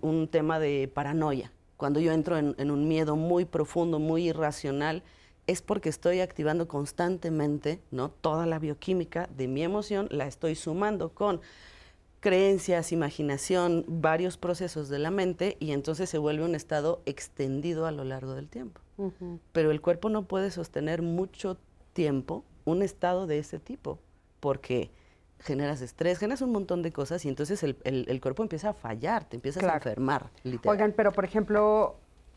un 0.01 0.27
tema 0.27 0.59
de 0.59 0.89
paranoia. 0.93 1.51
Cuando 1.77 1.99
yo 1.99 2.11
entro 2.13 2.37
en, 2.37 2.55
en 2.57 2.71
un 2.71 2.87
miedo 2.87 3.15
muy 3.15 3.43
profundo, 3.45 3.99
muy 3.99 4.29
irracional, 4.29 5.03
es 5.47 5.61
porque 5.61 5.89
estoy 5.89 6.21
activando 6.21 6.67
constantemente, 6.67 7.81
¿no? 7.91 8.09
Toda 8.09 8.45
la 8.45 8.59
bioquímica 8.59 9.29
de 9.35 9.47
mi 9.47 9.63
emoción 9.63 10.07
la 10.09 10.25
estoy 10.25 10.55
sumando 10.55 11.09
con 11.09 11.41
creencias, 12.19 12.91
imaginación, 12.91 13.85
varios 13.87 14.37
procesos 14.37 14.89
de 14.89 14.97
la 14.97 15.11
mente 15.11 15.57
y 15.59 15.73
entonces 15.73 16.09
se 16.09 16.17
vuelve 16.17 16.43
un 16.43 16.55
estado 16.55 17.01
extendido 17.05 17.85
a 17.85 17.91
lo 17.91 18.03
largo 18.03 18.33
del 18.33 18.49
tiempo. 18.49 18.81
Pero 19.51 19.71
el 19.71 19.81
cuerpo 19.81 20.09
no 20.09 20.23
puede 20.23 20.49
sostener 20.49 21.01
mucho 21.03 21.57
tiempo 21.93 22.43
un 22.63 22.81
estado 22.81 23.27
de 23.27 23.37
ese 23.37 23.59
tipo 23.59 23.99
porque 24.39 24.89
generas 25.45 25.81
estrés, 25.81 26.17
generas 26.17 26.41
un 26.41 26.51
montón 26.51 26.81
de 26.81 26.91
cosas 26.91 27.23
y 27.23 27.29
entonces 27.29 27.63
el, 27.63 28.21
cuerpo 28.21 28.43
empieza 28.43 28.69
a 28.69 28.73
fallar, 28.73 29.25
te 29.25 29.37
empiezas 29.37 29.63
a 29.63 29.75
enfermar. 29.75 30.29
Oigan, 30.65 30.93
pero 30.95 31.11
por 31.11 31.23
ejemplo, 31.23 31.95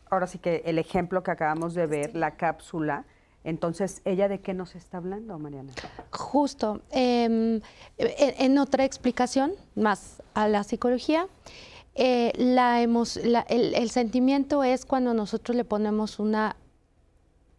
ahora 0.09 0.27
sí 0.27 0.37
que 0.37 0.61
el 0.65 0.77
ejemplo 0.77 1.23
que 1.23 1.31
acabamos 1.31 1.73
de 1.73 1.87
ver, 1.87 2.15
la 2.15 2.35
cápsula, 2.35 3.05
entonces, 3.43 4.01
¿ella 4.05 4.27
de 4.27 4.41
qué 4.41 4.53
nos 4.53 4.75
está 4.75 4.97
hablando, 4.97 5.39
Mariana? 5.39 5.71
Justo. 6.11 6.81
Em, 6.91 7.61
en, 7.97 8.57
otra 8.57 8.83
explicación, 8.83 9.53
más 9.75 10.21
a 10.33 10.47
la 10.47 10.63
psicología, 10.63 11.27
eh, 11.95 12.33
la 12.35 12.81
el, 12.81 13.89
sentimiento 13.89 14.63
es 14.63 14.85
cuando 14.85 15.13
nosotros 15.13 15.55
le 15.55 15.63
ponemos 15.63 16.19
una 16.19 16.57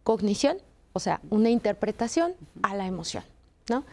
cognición, 0.03 0.57
o 0.93 0.99
sea, 0.99 1.19
una 1.29 1.49
interpretación 1.49 2.33
a 2.61 2.75
la 2.75 2.85
emoción. 2.85 3.23
¿No? 3.69 3.83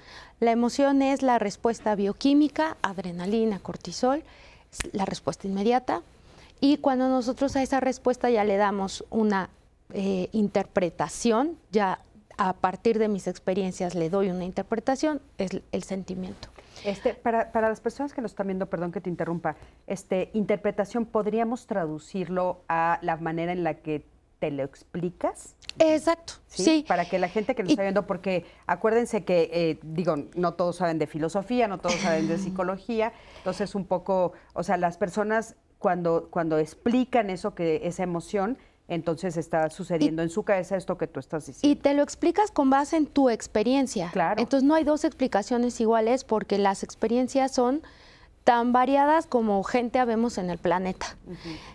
La 0.41 0.53
emoción 0.53 1.03
es 1.03 1.23
la 1.23 1.39
respuesta 1.39 1.95
bioquímica, 1.95 2.77
adrenalina, 2.83 3.59
cortisol, 3.59 4.23
la 4.93 5.05
respuesta 5.05 5.47
inmediata. 5.47 6.03
Y 6.61 6.79
cuando 6.79 7.09
nosotros 7.09 7.57
a 7.57 7.63
esa 7.63 7.81
respuesta 7.81 8.31
ya 8.31 8.45
le 8.45 8.57
damos 8.57 9.05
una 9.11 9.51
eh, 9.93 10.29
interpretación, 10.33 11.57
ya 11.71 12.01
a 12.37 12.53
partir 12.53 12.99
de 12.99 13.09
mis 13.09 13.27
experiencias 13.27 13.95
le 13.95 14.11
doy 14.11 14.31
una 14.31 14.45
interpretación, 14.45 15.21
es 15.39 15.51
el 15.73 15.83
sentimiento. 15.83 16.49
Este, 16.85 17.15
para, 17.15 17.51
para, 17.51 17.69
las 17.69 17.81
personas 17.81 18.13
que 18.13 18.23
nos 18.23 18.33
están 18.33 18.47
viendo, 18.47 18.67
perdón 18.67 18.93
que 18.93 19.01
te 19.01 19.11
interrumpa, 19.11 19.57
este, 19.89 20.31
interpretación, 20.33 21.07
¿podríamos 21.07 21.67
traducirlo 21.67 22.61
a 22.69 23.01
la 23.03 23.17
manera 23.17 23.53
en 23.53 23.65
la 23.65 23.75
que 23.75 24.05
te 24.39 24.51
lo 24.51 24.63
explicas? 24.63 25.57
Exacto, 25.79 26.35
sí. 26.47 26.85
Para 26.89 27.09
que 27.09 27.19
la 27.19 27.29
gente 27.29 27.55
que 27.55 27.63
nos 27.63 27.71
está 27.71 27.83
viendo, 27.83 28.07
porque 28.07 28.45
acuérdense 28.67 29.25
que, 29.25 29.51
eh, 29.53 29.79
digo, 29.83 30.17
no 30.35 30.55
todos 30.55 30.77
saben 30.77 30.99
de 30.99 31.07
filosofía, 31.07 31.69
no 31.69 31.79
todos 31.79 31.97
saben 31.97 32.29
de 32.29 32.39
psicología, 32.39 33.13
entonces 33.39 33.75
un 33.75 33.85
poco, 33.85 34.33
o 34.55 34.63
sea, 34.63 34.77
las 34.77 34.97
personas 34.97 35.57
cuando, 35.79 36.29
cuando 36.31 36.59
explican 36.59 37.31
eso, 37.31 37.55
que 37.55 37.81
esa 37.85 38.03
emoción, 38.03 38.59
entonces 38.89 39.37
está 39.37 39.69
sucediendo 39.71 40.23
en 40.23 40.31
su 40.31 40.43
cabeza 40.45 40.77
esto 40.77 40.97
que 40.97 41.07
tú 41.07 41.21
estás 41.21 41.47
diciendo. 41.47 41.79
Y 41.79 41.81
te 41.81 41.95
lo 41.95 42.03
explicas 42.03 42.51
con 42.51 42.71
base 42.71 42.97
en 42.97 43.07
tu 43.07 43.29
experiencia. 43.29 44.11
Claro. 44.13 44.41
Entonces 44.41 44.67
no 44.67 44.75
hay 44.75 44.85
dos 44.85 45.05
explicaciones 45.05 45.81
iguales 45.81 46.25
porque 46.25 46.59
las 46.59 46.83
experiencias 46.83 47.53
son 47.53 47.83
tan 48.49 48.73
variadas 48.73 49.27
como 49.27 49.63
gente 49.63 49.99
habemos 49.99 50.39
en 50.39 50.49
el 50.49 50.57
planeta. 50.57 51.19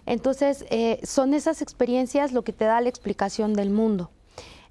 Entonces 0.07 0.65
eh, 0.71 0.99
son 1.03 1.36
esas 1.36 1.62
experiencias 1.62 2.31
lo 2.31 2.41
que 2.41 2.51
te 2.51 2.65
da 2.65 2.81
la 2.81 2.89
explicación 2.89 3.53
del 3.53 3.69
mundo. 3.69 4.09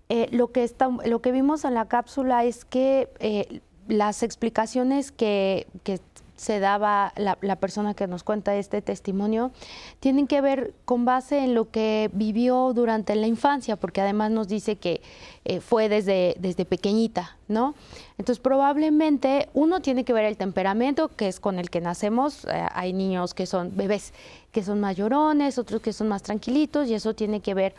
Eh, 0.09 0.27
lo, 0.33 0.51
que 0.51 0.65
está, 0.65 0.89
lo 0.89 1.23
que 1.23 1.31
vimos 1.31 1.65
en 1.65 1.75
la 1.75 1.87
cápsula 1.87 2.45
es 2.45 2.65
que 2.65 3.09
eh, 3.21 3.61
las 3.87 4.25
explicaciones 4.25 5.13
que, 5.13 5.69
que 5.85 6.01
se 6.43 6.59
daba 6.59 7.13
la, 7.17 7.57
persona 7.57 7.95
que 7.95 8.09
nos 8.09 8.25
cuenta 8.25 8.57
este 8.57 8.83
testimonio, 8.83 9.53
tienen 10.01 10.27
que 10.27 10.41
ver 10.41 10.75
con 10.85 11.05
base 11.05 11.39
en 11.39 11.55
lo 11.55 11.71
que 11.71 12.11
vivió 12.13 12.73
durante 12.75 13.15
la 13.15 13.29
infancia, 13.29 13.77
porque 13.77 14.01
además 14.01 14.33
nos 14.33 14.49
dice 14.49 14.75
que 14.75 15.03
eh, 15.45 15.61
fue 15.61 15.89
desde, 15.89 16.35
desde 16.41 16.65
pequeñita, 16.65 17.37
¿no? 17.47 17.77
Entonces 18.19 18.41
probablemente 18.41 19.49
uno 19.55 19.81
tiene 19.81 20.05
que 20.05 20.13
ver 20.13 20.25
el 20.25 20.37
temperamento, 20.37 21.09
que 21.09 21.29
es 21.29 21.39
con 21.39 21.61
el 21.61 21.71
que 21.71 21.81
nacemos, 21.81 22.45
eh, 22.47 22.67
hay 22.73 22.93
niños 22.93 23.35
que 23.35 23.47
son 23.47 23.77
bebés, 23.77 24.13
que 24.51 24.65
son 24.65 24.81
mayorones, 24.81 25.59
otros 25.59 25.81
que 25.81 25.93
son 25.93 26.09
más 26.09 26.25
tranquilitos, 26.25 26.89
y 26.89 26.95
eso 26.95 27.15
tiene 27.15 27.39
que 27.39 27.55
ver 27.55 27.75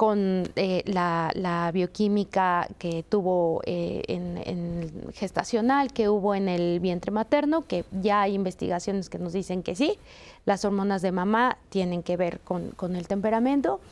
con 0.00 0.44
eh, 0.56 0.82
la, 0.86 1.70
bioquímica 1.74 2.66
que 2.78 3.04
tuvo 3.06 3.60
eh, 3.66 4.00
en, 4.08 5.12
gestacional, 5.12 5.92
que 5.92 6.08
hubo 6.08 6.34
en 6.34 6.48
el 6.48 6.80
vientre 6.80 7.12
materno, 7.12 7.66
que 7.66 7.84
ya 8.00 8.22
hay 8.22 8.32
investigaciones 8.32 9.10
que 9.10 9.18
nos 9.18 9.34
dicen 9.34 9.62
que 9.62 9.74
sí, 9.74 9.98
las 10.46 10.64
hormonas 10.64 11.02
de 11.02 11.12
mamá 11.12 11.58
tienen 11.68 12.02
que 12.02 12.16
ver 12.16 12.40
con, 12.40 12.96
el 12.96 13.08
temperamento. 13.08 13.82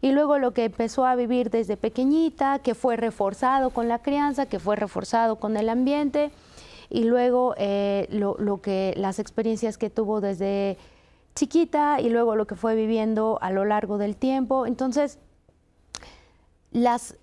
Y 0.00 0.12
luego 0.12 0.38
lo 0.38 0.54
que 0.54 0.64
empezó 0.64 1.04
a 1.04 1.14
vivir 1.16 1.50
desde 1.50 1.76
pequeñita, 1.76 2.60
que 2.60 2.74
fue 2.74 2.96
reforzado 2.96 3.68
con 3.68 3.88
la 3.88 3.98
crianza, 3.98 4.46
que 4.46 4.60
fue 4.60 4.74
reforzado 4.74 5.36
con 5.36 5.54
el 5.58 5.68
ambiente, 5.68 6.30
y 6.88 7.04
luego 7.04 7.54
eh, 7.58 8.06
lo 8.08 8.62
que 8.62 8.94
las 8.96 9.18
experiencias 9.18 9.76
que 9.76 9.90
tuvo 9.90 10.22
desde 10.22 10.78
chiquita 11.34 12.00
y 12.00 12.08
luego 12.08 12.36
lo 12.36 12.46
que 12.46 12.56
fue 12.56 12.74
viviendo 12.74 13.38
a 13.42 13.52
lo 13.52 13.66
largo 13.66 13.98
del 13.98 14.16
tiempo. 14.16 14.64
Entonces, 14.64 15.18
los 16.72 17.14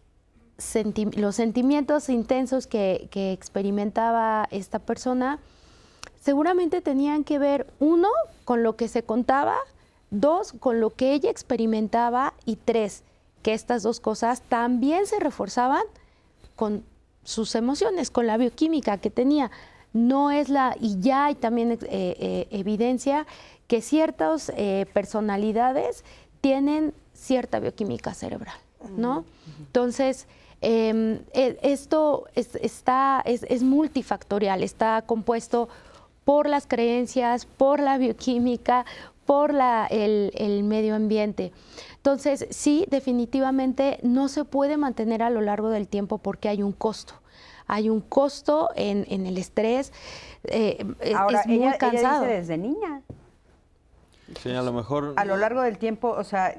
sentimientos 0.57 2.09
intensos 2.09 2.67
que, 2.67 3.09
experimentaba 3.13 4.47
esta 4.51 4.79
persona 4.79 5.39
seguramente 6.19 6.81
tenían 6.81 7.23
que 7.23 7.37
ver, 7.37 7.67
uno, 7.79 8.09
con 8.45 8.63
lo 8.63 8.75
que 8.75 8.87
se 8.87 9.03
contaba, 9.03 9.57
dos, 10.09 10.53
con 10.53 10.79
lo 10.79 10.89
que 10.89 11.13
ella 11.13 11.29
experimentaba 11.29 12.33
y 12.45 12.55
tres, 12.55 13.03
que 13.43 13.53
estas 13.53 13.83
dos 13.83 13.99
cosas 13.99 14.41
también 14.41 15.05
se 15.05 15.19
reforzaban 15.19 15.83
con 16.55 16.83
sus 17.23 17.53
emociones, 17.55 18.09
con 18.09 18.25
la 18.25 18.37
bioquímica 18.37 18.97
que 18.97 19.11
tenía. 19.11 19.51
No 19.93 20.31
es 20.31 20.49
la, 20.49 20.75
y 20.79 20.99
ya 20.99 21.25
hay 21.25 21.35
también 21.35 21.73
eh, 21.73 21.77
eh, 21.89 22.47
evidencia 22.51 23.25
que 23.67 23.81
ciertas 23.81 24.51
eh, 24.55 24.85
personalidades 24.93 26.03
tienen 26.41 26.93
cierta 27.13 27.59
bioquímica 27.59 28.13
cerebral, 28.13 28.57
¿no? 28.91 29.25
Entonces, 29.59 30.27
em, 30.61 31.19
e, 31.33 31.57
esto 31.61 32.25
es, 32.35 32.55
está, 32.55 33.21
es, 33.25 33.63
multifactorial, 33.63 34.63
está 34.63 35.03
compuesto 35.05 35.69
por 36.23 36.47
las 36.47 36.67
creencias, 36.67 37.45
por 37.45 37.79
la 37.79 37.97
bioquímica, 37.97 38.85
por 39.25 39.53
la, 39.53 39.87
el, 39.89 40.63
medio 40.63 40.95
ambiente. 40.95 41.51
Entonces, 41.97 42.47
sí, 42.49 42.85
definitivamente 42.89 43.99
no 44.03 44.27
se 44.27 44.45
puede 44.45 44.77
mantener 44.77 45.23
a 45.23 45.29
lo 45.29 45.41
largo 45.41 45.69
del 45.69 45.87
tiempo 45.87 46.17
porque 46.17 46.49
hay 46.49 46.61
un 46.61 46.71
costo. 46.71 47.15
Hay 47.67 47.89
un 47.89 48.01
costo 48.01 48.69
en, 48.75 49.25
el 49.25 49.37
estrés. 49.37 49.91
Eh, 50.43 50.85
es 50.99 51.47
muy 51.47 51.71
cansado. 51.79 52.25
desde 52.25 52.57
niña. 52.57 53.01
Sí, 54.41 54.51
a 54.51 54.61
lo 54.61 54.73
mejor. 54.73 55.13
A 55.17 55.25
lo 55.25 55.37
largo 55.37 55.61
del 55.61 55.77
tiempo, 55.77 56.09
o 56.09 56.23
sea, 56.23 56.55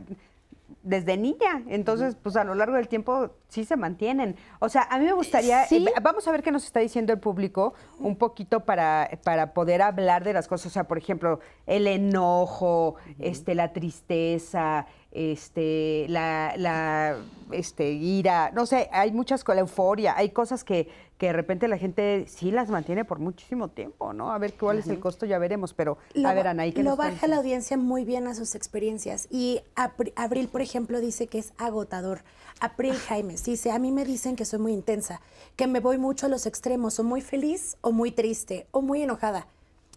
desde 0.87 1.17
niña. 1.17 1.65
Entonces, 1.67 2.17
pues 2.23 2.37
a 2.37 2.45
lo 2.45 2.55
largo 2.55 2.77
del 2.77 2.87
tiempo 2.87 3.31
sí 3.49 3.65
se 3.65 3.77
mantienen. 3.77 4.37
O 4.61 4.69
sea, 4.69 4.87
a 4.89 4.99
mí 4.99 5.05
me 5.05 5.13
gustaría, 5.13 5.65
eh, 5.65 5.85
vamos 6.01 6.27
a 6.29 6.33
ver 6.33 6.43
qué 6.43 6.53
nos 6.53 6.65
está 6.65 6.81
diciendo 6.81 7.13
el 7.13 7.19
público 7.19 7.75
un 7.99 8.17
poquito 8.17 8.61
para, 8.61 9.11
para 9.25 9.53
poder 9.53 9.83
hablar 9.83 10.23
de 10.23 10.33
las 10.33 10.47
cosas. 10.47 10.67
O 10.67 10.71
sea, 10.71 10.85
por 10.85 10.97
ejemplo, 10.97 11.41
el 11.67 11.89
enojo, 11.89 12.95
este, 13.19 13.57
la 13.57 13.73
tristeza, 13.73 14.87
este, 15.17 16.05
la, 16.11 16.53
la 16.59 17.17
este, 17.51 17.91
ira, 17.93 18.51
no 18.53 18.67
sé, 18.67 18.91
hay 18.93 19.13
muchas 19.13 19.45
con 19.45 19.57
la 19.57 19.63
euforia, 19.63 20.15
hay 20.15 20.29
cosas 20.29 20.63
que, 20.63 20.89
que 21.17 21.29
de 21.29 21.33
repente 21.33 21.69
la 21.69 21.79
gente 21.79 22.27
sí 22.29 22.51
las 22.51 22.69
mantiene 22.69 23.07
por 23.07 23.19
muchísimo 23.19 23.69
tiempo, 23.69 24.13
¿no? 24.13 24.31
A 24.31 24.37
ver 24.37 24.53
cuál 24.53 24.79
es 24.79 24.89
el 24.89 25.01
costo, 25.01 25.25
ya 25.25 25.39
veremos, 25.39 25.73
pero 25.73 25.97
a 26.23 26.35
ver, 26.35 26.49
Anaí, 26.49 26.73
¿qué 26.73 26.83
Lo 26.83 26.97
baja 26.97 27.27
la 27.29 27.37
audiencia 27.39 27.79
muy 27.79 28.05
bien 28.05 28.27
a 28.27 28.35
sus 28.35 28.55
experiencias 28.55 29.27
y 29.31 29.63
Abril, 30.17 30.49
por 30.49 30.61
ejemplo, 30.61 31.01
dice 31.01 31.29
que 31.29 31.39
es 31.39 31.55
agotador. 31.57 32.21
April 32.61 32.95
Jaimes 32.95 33.45
dice, 33.45 33.71
a 33.71 33.79
mí 33.79 33.93
me 33.93 34.05
dicen 34.05 34.37
que 34.37 34.45
soy 34.45 34.59
muy 34.59 34.73
intensa, 34.73 35.23
que 35.57 35.67
me 35.67 35.81
voy 35.81 35.97
mucho 35.97 36.27
a 36.27 36.29
los 36.29 36.45
extremos, 36.45 36.99
o 36.99 37.05
muy 37.05 37.23
feliz, 37.23 37.79
o 37.81 37.93
muy 37.93 38.11
triste, 38.11 38.67
o 38.71 38.83
muy 38.83 39.03
enojada. 39.03 39.47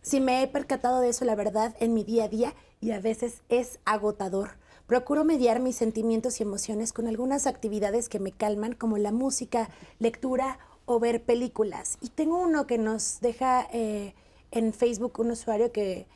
Si 0.01 0.21
me 0.21 0.41
he 0.41 0.47
percatado 0.47 1.01
de 1.01 1.10
eso, 1.10 1.25
la 1.25 1.36
verdad, 1.36 1.75
en 1.79 1.93
mi 1.93 2.03
día 2.03 2.25
a 2.25 2.29
día, 2.29 2.53
y 2.82 2.91
a 2.91 2.99
veces 2.99 3.41
es 3.49 3.79
agotador. 3.86 4.58
Procuro 4.89 5.23
mediar 5.23 5.60
mis 5.60 5.75
sentimientos 5.75 6.39
y 6.39 6.43
emociones 6.43 6.93
con 6.93 7.08
algunas 7.08 7.45
actividades 7.45 8.10
que 8.10 8.17
me 8.17 8.32
calman, 8.32 8.73
como 8.73 8.97
la 8.97 9.12
música, 9.12 9.69
lectura 9.99 10.58
o 10.86 10.99
ver 10.99 11.21
películas. 11.21 11.99
Y 12.02 12.10
tengo 12.10 12.39
uno 12.39 12.65
que 12.65 12.80
nos 12.80 13.19
deja 13.21 13.67
eh, 13.71 14.15
en 14.49 14.73
Facebook 14.73 15.19
un 15.19 15.30
usuario 15.30 15.71
que 15.71 16.08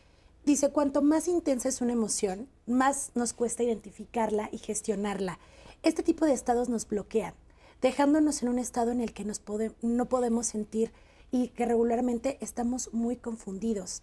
dice, 0.44 0.72
cuanto 0.72 1.04
más 1.04 1.28
intensa 1.28 1.70
es 1.70 1.82
una 1.82 1.94
emoción, 1.94 2.50
más 2.66 3.12
nos 3.14 3.34
cuesta 3.34 3.62
identificarla 3.62 4.50
y 4.52 4.58
gestionarla. 4.58 5.38
Este 5.84 6.02
tipo 6.02 6.26
de 6.26 6.34
estados 6.34 6.68
nos 6.68 6.88
bloquean, 6.88 7.36
dejándonos 7.80 8.42
en 8.42 8.50
un 8.50 8.58
estado 8.58 8.90
en 8.90 9.02
el 9.02 9.14
que 9.14 9.24
nos 9.24 9.40
no 9.84 10.06
podemos 10.10 10.48
sentir 10.48 10.92
y 11.30 11.50
que 11.50 11.68
regularmente 11.68 12.40
estamos 12.42 12.92
muy 12.92 13.18
confundidos 13.18 14.02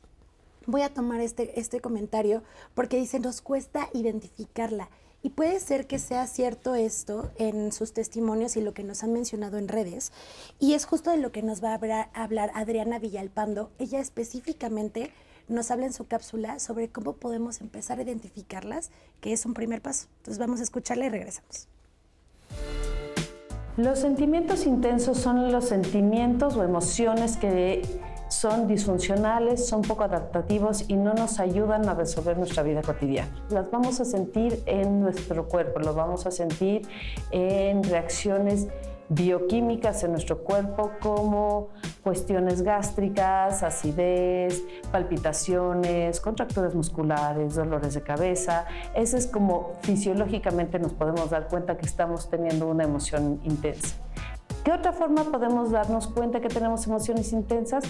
voy 0.67 0.83
a 0.83 0.93
tomar 0.93 1.21
este, 1.21 1.59
este 1.59 1.81
comentario 1.81 2.43
porque 2.75 2.97
dice, 2.97 3.21
nos 3.21 3.41
cuesta 3.41 3.89
identificarla. 3.93 4.89
Y 5.23 5.31
puede 5.31 5.61
ser 5.61 5.87
que 5.87 5.99
sea 5.99 6.27
cierto 6.27 6.75
esto 6.75 7.31
en 7.37 7.73
sus 7.73 7.93
testimonios 7.93 8.57
y 8.57 8.63
lo 8.63 8.73
que 8.73 8.85
nos 8.85 9.03
han 9.03 9.13
mencionado 9.13 9.59
en 9.59 9.69
redes. 9.69 10.13
Y 10.59 10.73
es 10.73 10.87
justo 10.87 11.11
de 11.11 11.19
lo 11.19 11.31
que 11.31 11.43
nos 11.43 11.63
va 11.63 11.75
a 11.75 12.11
hablar, 12.15 12.51
Adriana 12.55 12.99
Villalpando. 12.99 13.71
Ella 13.79 14.01
específicamente 14.01 15.13
nos 15.47 15.71
habla 15.71 15.87
en 15.87 15.93
su 15.93 16.07
cápsula 16.07 16.59
sobre 16.59 16.89
cómo 16.89 17.15
podemos 17.15 17.61
empezar 17.61 17.99
a 17.99 18.03
identificarlas, 18.03 18.91
que 19.21 19.33
es 19.33 19.45
un 19.45 19.53
primer 19.53 19.83
paso. 19.83 20.07
Entonces 20.19 20.39
vamos 20.39 20.61
a 20.61 20.63
escucharla 20.63 21.07
y 21.07 21.09
regresamos. 21.11 21.69
Los 23.77 23.99
sentimientos 23.99 24.67
intensos 24.67 25.19
son 25.19 25.53
los 25.53 25.67
sentimientos 25.67 26.57
o 26.57 26.65
emociones 26.65 27.37
que 27.37 27.83
son 28.31 28.67
disfuncionales, 28.67 29.67
son 29.67 29.83
poco 29.83 30.05
adaptativos 30.05 30.85
y 30.89 30.95
no 30.95 31.15
nos 31.15 31.41
ayudan 31.41 31.89
a 31.89 31.95
resolver 31.95 32.39
nuestra 32.39 32.63
vida 32.63 32.81
cotidiana. 32.81 33.31
Las 33.51 33.71
vamos 33.71 34.01
a 34.01 34.05
sentir 34.05 34.63
en 34.67 35.01
nuestro 35.01 35.49
cuerpo, 35.49 35.81
lo 35.81 35.95
vamos 35.95 36.27
a 36.27 36.31
sentir 36.31 36.83
en 37.33 37.83
reacciones 37.83 38.69
bioquímicas 39.11 40.05
en 40.05 40.13
nuestro 40.13 40.39
cuerpo 40.45 40.93
como 41.01 41.69
cuestiones 42.03 42.63
gástricas, 42.63 43.65
acidez, 43.65 44.63
palpitaciones, 44.93 46.21
contracturas 46.21 46.77
musculares, 46.77 47.57
dolores 47.57 47.95
de 47.95 48.03
cabeza. 48.03 48.67
Eso 48.95 49.17
es 49.17 49.27
como 49.27 49.73
fisiológicamente 49.83 50.79
nos 50.79 50.93
podemos 50.93 51.31
dar 51.31 51.49
cuenta 51.49 51.77
que 51.77 51.87
estamos 51.87 52.31
teniendo 52.31 52.69
una 52.69 52.85
emoción 52.85 53.41
intensa. 53.43 53.97
¿Qué 54.65 54.73
otra 54.73 54.93
forma 54.93 55.25
podemos 55.25 55.71
darnos 55.71 56.07
cuenta 56.07 56.41
que 56.41 56.49
tenemos 56.49 56.87
emociones 56.87 57.33
intensas? 57.33 57.85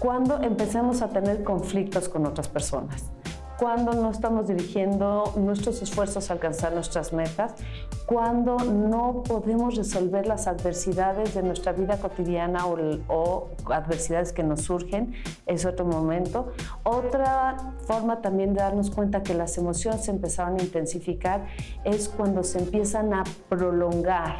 Cuando 0.00 0.42
empecemos 0.42 1.00
a 1.00 1.08
tener 1.10 1.44
conflictos 1.44 2.08
con 2.08 2.26
otras 2.26 2.48
personas, 2.48 3.12
cuando 3.56 3.92
no 3.92 4.10
estamos 4.10 4.48
dirigiendo 4.48 5.32
nuestros 5.36 5.80
esfuerzos 5.80 6.28
a 6.28 6.32
alcanzar 6.32 6.72
nuestras 6.72 7.12
metas, 7.12 7.54
cuando 8.06 8.56
no 8.56 9.22
podemos 9.22 9.76
resolver 9.76 10.26
las 10.26 10.48
adversidades 10.48 11.34
de 11.34 11.44
nuestra 11.44 11.70
vida 11.70 11.96
cotidiana 11.98 12.66
o, 12.66 13.50
adversidades 13.66 14.32
que 14.32 14.42
nos 14.42 14.62
surgen, 14.62 15.14
es 15.46 15.64
otro 15.64 15.84
momento. 15.84 16.52
Otra 16.82 17.74
forma 17.86 18.20
también 18.20 18.54
de 18.54 18.60
darnos 18.60 18.90
cuenta 18.90 19.22
que 19.22 19.34
las 19.34 19.56
emociones 19.56 20.06
se 20.06 20.10
empezaron 20.10 20.58
a 20.58 20.62
intensificar 20.64 21.46
es 21.84 22.08
cuando 22.08 22.42
se 22.42 22.58
empiezan 22.58 23.14
a 23.14 23.22
prolongar 23.48 24.34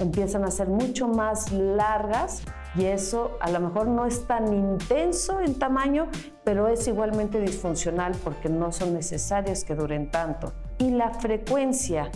empiezan 0.00 0.44
a 0.44 0.50
ser 0.50 0.68
mucho 0.68 1.08
más 1.08 1.52
largas 1.52 2.42
y 2.76 2.84
eso 2.86 3.36
a 3.40 3.50
lo 3.50 3.60
mejor 3.60 3.88
no 3.88 4.06
es 4.06 4.26
tan 4.26 4.52
intenso 4.52 5.40
en 5.40 5.58
tamaño, 5.58 6.08
pero 6.44 6.68
es 6.68 6.86
igualmente 6.86 7.40
disfuncional 7.40 8.12
porque 8.22 8.48
no 8.48 8.72
son 8.72 8.94
necesarias 8.94 9.64
que 9.64 9.74
duren 9.74 10.10
tanto. 10.10 10.52
Y 10.78 10.90
la 10.90 11.12
frecuencia, 11.14 12.10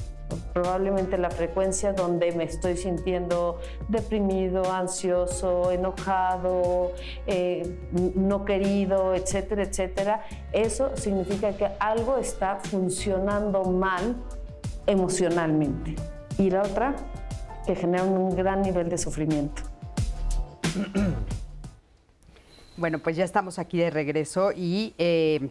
probablemente 0.52 1.18
la 1.18 1.30
frecuencia 1.30 1.92
donde 1.92 2.32
me 2.32 2.44
estoy 2.44 2.76
sintiendo 2.76 3.58
deprimido, 3.88 4.72
ansioso, 4.72 5.72
enojado, 5.72 6.92
eh, 7.26 7.76
no 8.14 8.44
querido, 8.44 9.14
etcétera, 9.14 9.64
etcétera, 9.64 10.24
eso 10.52 10.96
significa 10.96 11.52
que 11.56 11.68
algo 11.80 12.16
está 12.16 12.56
funcionando 12.56 13.64
mal 13.64 14.16
emocionalmente. 14.86 15.96
Y 16.38 16.50
la 16.50 16.62
otra, 16.62 16.94
que 17.66 17.74
generan 17.74 18.08
un 18.08 18.36
gran 18.36 18.62
nivel 18.62 18.88
de 18.88 18.98
sufrimiento. 18.98 19.62
Bueno, 22.76 22.98
pues 22.98 23.16
ya 23.16 23.24
estamos 23.24 23.60
aquí 23.60 23.78
de 23.78 23.90
regreso 23.90 24.50
y 24.50 24.94
eh, 24.98 25.48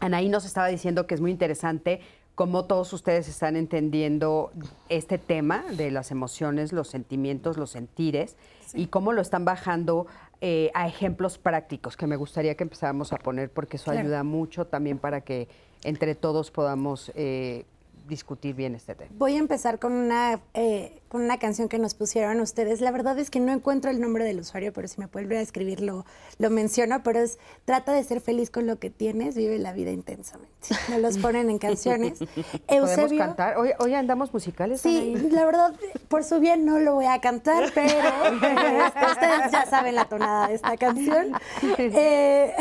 Anaí 0.00 0.28
nos 0.28 0.44
estaba 0.44 0.68
diciendo 0.68 1.06
que 1.06 1.14
es 1.14 1.20
muy 1.22 1.30
interesante 1.30 2.00
cómo 2.34 2.64
todos 2.66 2.92
ustedes 2.92 3.28
están 3.28 3.56
entendiendo 3.56 4.52
este 4.88 5.18
tema 5.18 5.64
de 5.70 5.90
las 5.90 6.10
emociones, 6.10 6.72
los 6.72 6.88
sentimientos, 6.88 7.56
los 7.56 7.70
sentires 7.70 8.36
y 8.74 8.88
cómo 8.88 9.12
lo 9.12 9.22
están 9.22 9.44
bajando 9.44 10.06
eh, 10.40 10.70
a 10.74 10.86
ejemplos 10.86 11.38
prácticos 11.38 11.96
que 11.96 12.06
me 12.06 12.16
gustaría 12.16 12.56
que 12.56 12.64
empezáramos 12.64 13.12
a 13.12 13.16
poner 13.16 13.50
porque 13.50 13.76
eso 13.76 13.90
ayuda 13.90 14.24
mucho 14.24 14.66
también 14.66 14.98
para 14.98 15.22
que 15.22 15.48
entre 15.84 16.14
todos 16.14 16.50
podamos 16.50 17.12
eh, 17.14 17.64
discutir 18.06 18.54
bien 18.54 18.74
este 18.74 18.94
tema. 18.94 19.10
Voy 19.16 19.36
a 19.36 19.38
empezar 19.38 19.78
con 19.78 19.92
una, 19.92 20.40
eh, 20.54 21.00
con 21.08 21.22
una 21.22 21.38
canción 21.38 21.68
que 21.68 21.78
nos 21.78 21.94
pusieron 21.94 22.40
ustedes. 22.40 22.80
La 22.80 22.90
verdad 22.90 23.18
es 23.18 23.30
que 23.30 23.40
no 23.40 23.52
encuentro 23.52 23.90
el 23.90 24.00
nombre 24.00 24.24
del 24.24 24.40
usuario, 24.40 24.72
pero 24.72 24.88
si 24.88 25.00
me 25.00 25.06
vuelve 25.06 25.38
a 25.38 25.40
escribirlo, 25.40 26.04
lo 26.38 26.50
menciono, 26.50 27.02
pero 27.02 27.20
es 27.20 27.38
trata 27.64 27.92
de 27.92 28.04
ser 28.04 28.20
feliz 28.20 28.50
con 28.50 28.66
lo 28.66 28.78
que 28.78 28.90
tienes, 28.90 29.34
vive 29.34 29.58
la 29.58 29.72
vida 29.72 29.90
intensamente. 29.90 30.54
Nos 30.90 31.00
los 31.00 31.18
ponen 31.18 31.50
en 31.50 31.58
canciones. 31.58 32.18
¿Podemos 32.68 33.12
cantar? 33.12 33.56
Hoy, 33.56 33.94
andamos 33.94 34.32
musicales. 34.32 34.80
Sí, 34.80 35.14
la 35.30 35.44
verdad, 35.44 35.74
por 36.08 36.24
su 36.24 36.40
bien 36.40 36.64
no 36.64 36.78
lo 36.78 36.94
voy 36.94 37.06
a 37.06 37.20
cantar, 37.20 37.70
pero 37.74 37.92
ustedes 38.32 39.52
ya 39.52 39.66
saben 39.66 39.94
la 39.94 40.06
tonada 40.06 40.48
de 40.48 40.54
esta 40.54 40.76
canción. 40.76 41.32
Eh, 41.76 42.54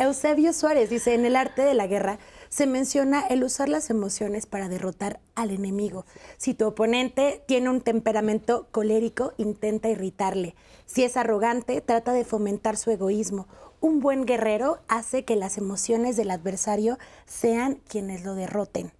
Eusebio 0.00 0.52
Suárez 0.52 0.90
dice, 0.90 1.14
en 1.14 1.24
el 1.24 1.36
arte 1.36 1.62
de 1.62 1.74
la 1.74 1.86
guerra, 1.86 2.18
se 2.56 2.66
menciona 2.66 3.20
el 3.26 3.44
usar 3.44 3.68
las 3.68 3.90
emociones 3.90 4.46
para 4.46 4.70
derrotar 4.70 5.20
al 5.34 5.50
enemigo. 5.50 6.06
Si 6.38 6.54
tu 6.54 6.66
oponente 6.66 7.42
tiene 7.46 7.68
un 7.68 7.82
temperamento 7.82 8.66
colérico, 8.70 9.34
intenta 9.36 9.90
irritarle. 9.90 10.54
Si 10.86 11.04
es 11.04 11.18
arrogante, 11.18 11.82
trata 11.82 12.14
de 12.14 12.24
fomentar 12.24 12.78
su 12.78 12.90
egoísmo. 12.90 13.46
Un 13.82 14.00
buen 14.00 14.24
guerrero 14.24 14.78
hace 14.88 15.22
que 15.26 15.36
las 15.36 15.58
emociones 15.58 16.16
del 16.16 16.30
adversario 16.30 16.98
sean 17.26 17.78
quienes 17.88 18.24
lo 18.24 18.34
derroten. 18.34 18.90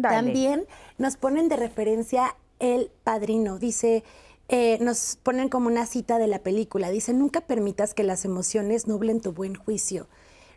También 0.00 0.64
nos 0.98 1.16
ponen 1.16 1.48
de 1.48 1.56
referencia 1.56 2.36
el 2.60 2.92
padrino. 3.02 3.58
Dice, 3.58 4.04
eh, 4.46 4.78
nos 4.80 5.18
ponen 5.20 5.48
como 5.48 5.66
una 5.66 5.84
cita 5.84 6.18
de 6.18 6.28
la 6.28 6.44
película. 6.44 6.90
Dice, 6.90 7.12
nunca 7.12 7.40
permitas 7.40 7.92
que 7.92 8.04
las 8.04 8.24
emociones 8.24 8.86
nublen 8.86 9.20
tu 9.20 9.32
buen 9.32 9.56
juicio. 9.56 10.06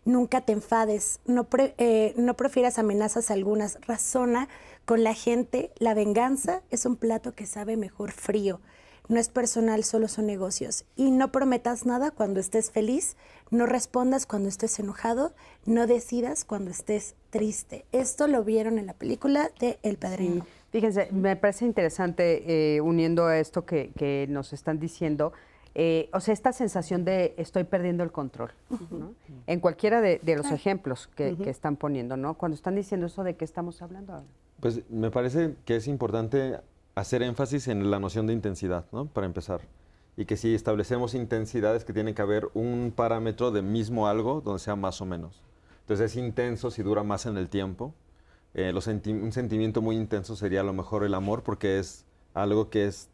Nunca 0.03 0.41
te 0.41 0.53
enfades, 0.53 1.19
no, 1.25 1.47
eh, 1.57 2.13
no 2.17 2.35
prefieras 2.35 2.79
amenazas 2.79 3.29
algunas. 3.31 3.79
Razona 3.87 4.49
con 4.85 5.03
la 5.03 5.13
gente. 5.13 5.71
La 5.77 5.93
venganza 5.93 6.61
es 6.71 6.85
un 6.85 6.95
plato 6.95 7.33
que 7.33 7.45
sabe 7.45 7.77
mejor 7.77 8.11
frío. 8.11 8.59
No 9.07 9.19
es 9.19 9.29
personal, 9.29 9.83
solo 9.83 10.07
son 10.07 10.25
negocios. 10.25 10.85
Y 10.95 11.11
no 11.11 11.31
prometas 11.31 11.85
nada 11.85 12.11
cuando 12.11 12.39
estés 12.39 12.71
feliz, 12.71 13.17
no 13.49 13.65
respondas 13.65 14.25
cuando 14.25 14.47
estés 14.47 14.79
enojado, 14.79 15.33
no 15.65 15.85
decidas 15.85 16.45
cuando 16.45 16.71
estés 16.71 17.15
triste. 17.29 17.85
Esto 17.91 18.27
lo 18.27 18.43
vieron 18.43 18.79
en 18.79 18.85
la 18.85 18.93
película 18.93 19.51
de 19.59 19.79
El 19.83 19.97
Padrino. 19.97 20.45
Fíjense, 20.71 21.09
me 21.11 21.35
parece 21.35 21.65
interesante, 21.65 22.75
eh, 22.75 22.79
uniendo 22.79 23.25
a 23.25 23.37
esto 23.37 23.65
que, 23.65 24.25
nos 24.29 24.53
están 24.53 24.79
diciendo, 24.79 25.33
eh, 25.73 26.09
o 26.11 26.19
sea, 26.19 26.33
esta 26.33 26.51
sensación 26.51 27.05
de 27.05 27.33
estoy 27.37 27.63
perdiendo 27.63 28.03
el 28.03 28.11
control, 28.11 28.51
En 29.47 29.59
cualquiera 29.59 30.01
de, 30.01 30.19
los 30.35 30.51
ejemplos 30.51 31.07
que, 31.15 31.35
están 31.45 31.77
poniendo, 31.77 32.17
¿no? 32.17 32.33
Cuando 32.35 32.55
están 32.55 32.75
diciendo 32.75 33.07
eso, 33.07 33.23
¿de 33.23 33.35
qué 33.35 33.45
estamos 33.45 33.81
hablando 33.81 34.13
ahora? 34.13 34.25
Pues 34.59 34.81
me 34.89 35.09
parece 35.11 35.55
que 35.65 35.77
es 35.77 35.87
importante 35.87 36.59
hacer 36.95 37.23
énfasis 37.23 37.67
en 37.67 37.89
la 37.89 37.99
noción 37.99 38.27
de 38.27 38.33
intensidad, 38.33 38.85
¿no? 38.91 39.05
Para 39.05 39.25
empezar. 39.25 39.61
Y 40.17 40.25
que 40.25 40.35
si 40.35 40.53
establecemos 40.53 41.15
intensidades, 41.15 41.85
que 41.85 41.93
tiene 41.93 42.13
que 42.13 42.21
haber 42.21 42.49
un 42.53 42.91
parámetro 42.93 43.51
de 43.51 43.61
mismo 43.61 44.07
algo 44.07 44.41
donde 44.41 44.59
sea 44.59 44.75
más 44.75 45.01
o 45.01 45.05
menos. 45.05 45.41
Entonces 45.81 46.11
es 46.11 46.17
intenso 46.17 46.69
si 46.69 46.83
dura 46.83 47.03
más 47.03 47.25
en 47.25 47.37
el 47.37 47.49
tiempo, 47.49 47.93
eh, 48.53 48.73
un 48.73 49.31
sentimiento 49.31 49.81
muy 49.81 49.95
intenso 49.95 50.35
sería 50.35 50.59
a 50.59 50.63
lo 50.63 50.73
mejor 50.73 51.05
el 51.05 51.13
amor, 51.13 51.43
porque 51.43 51.79
es 51.79 52.05
algo 52.33 52.69
que 52.69 52.87
es 52.87 53.09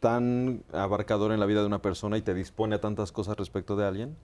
tan 0.00 0.64
abarcador 0.72 1.32
en 1.32 1.40
la 1.40 1.46
vida 1.46 1.60
de 1.60 1.66
una 1.66 1.82
persona 1.82 2.16
y 2.18 2.22
te 2.22 2.34
dispone 2.34 2.76
a 2.76 2.80
tantas 2.80 3.12
cosas 3.12 3.36
respecto 3.36 3.76
de 3.76 3.86
alguien. 3.86 4.16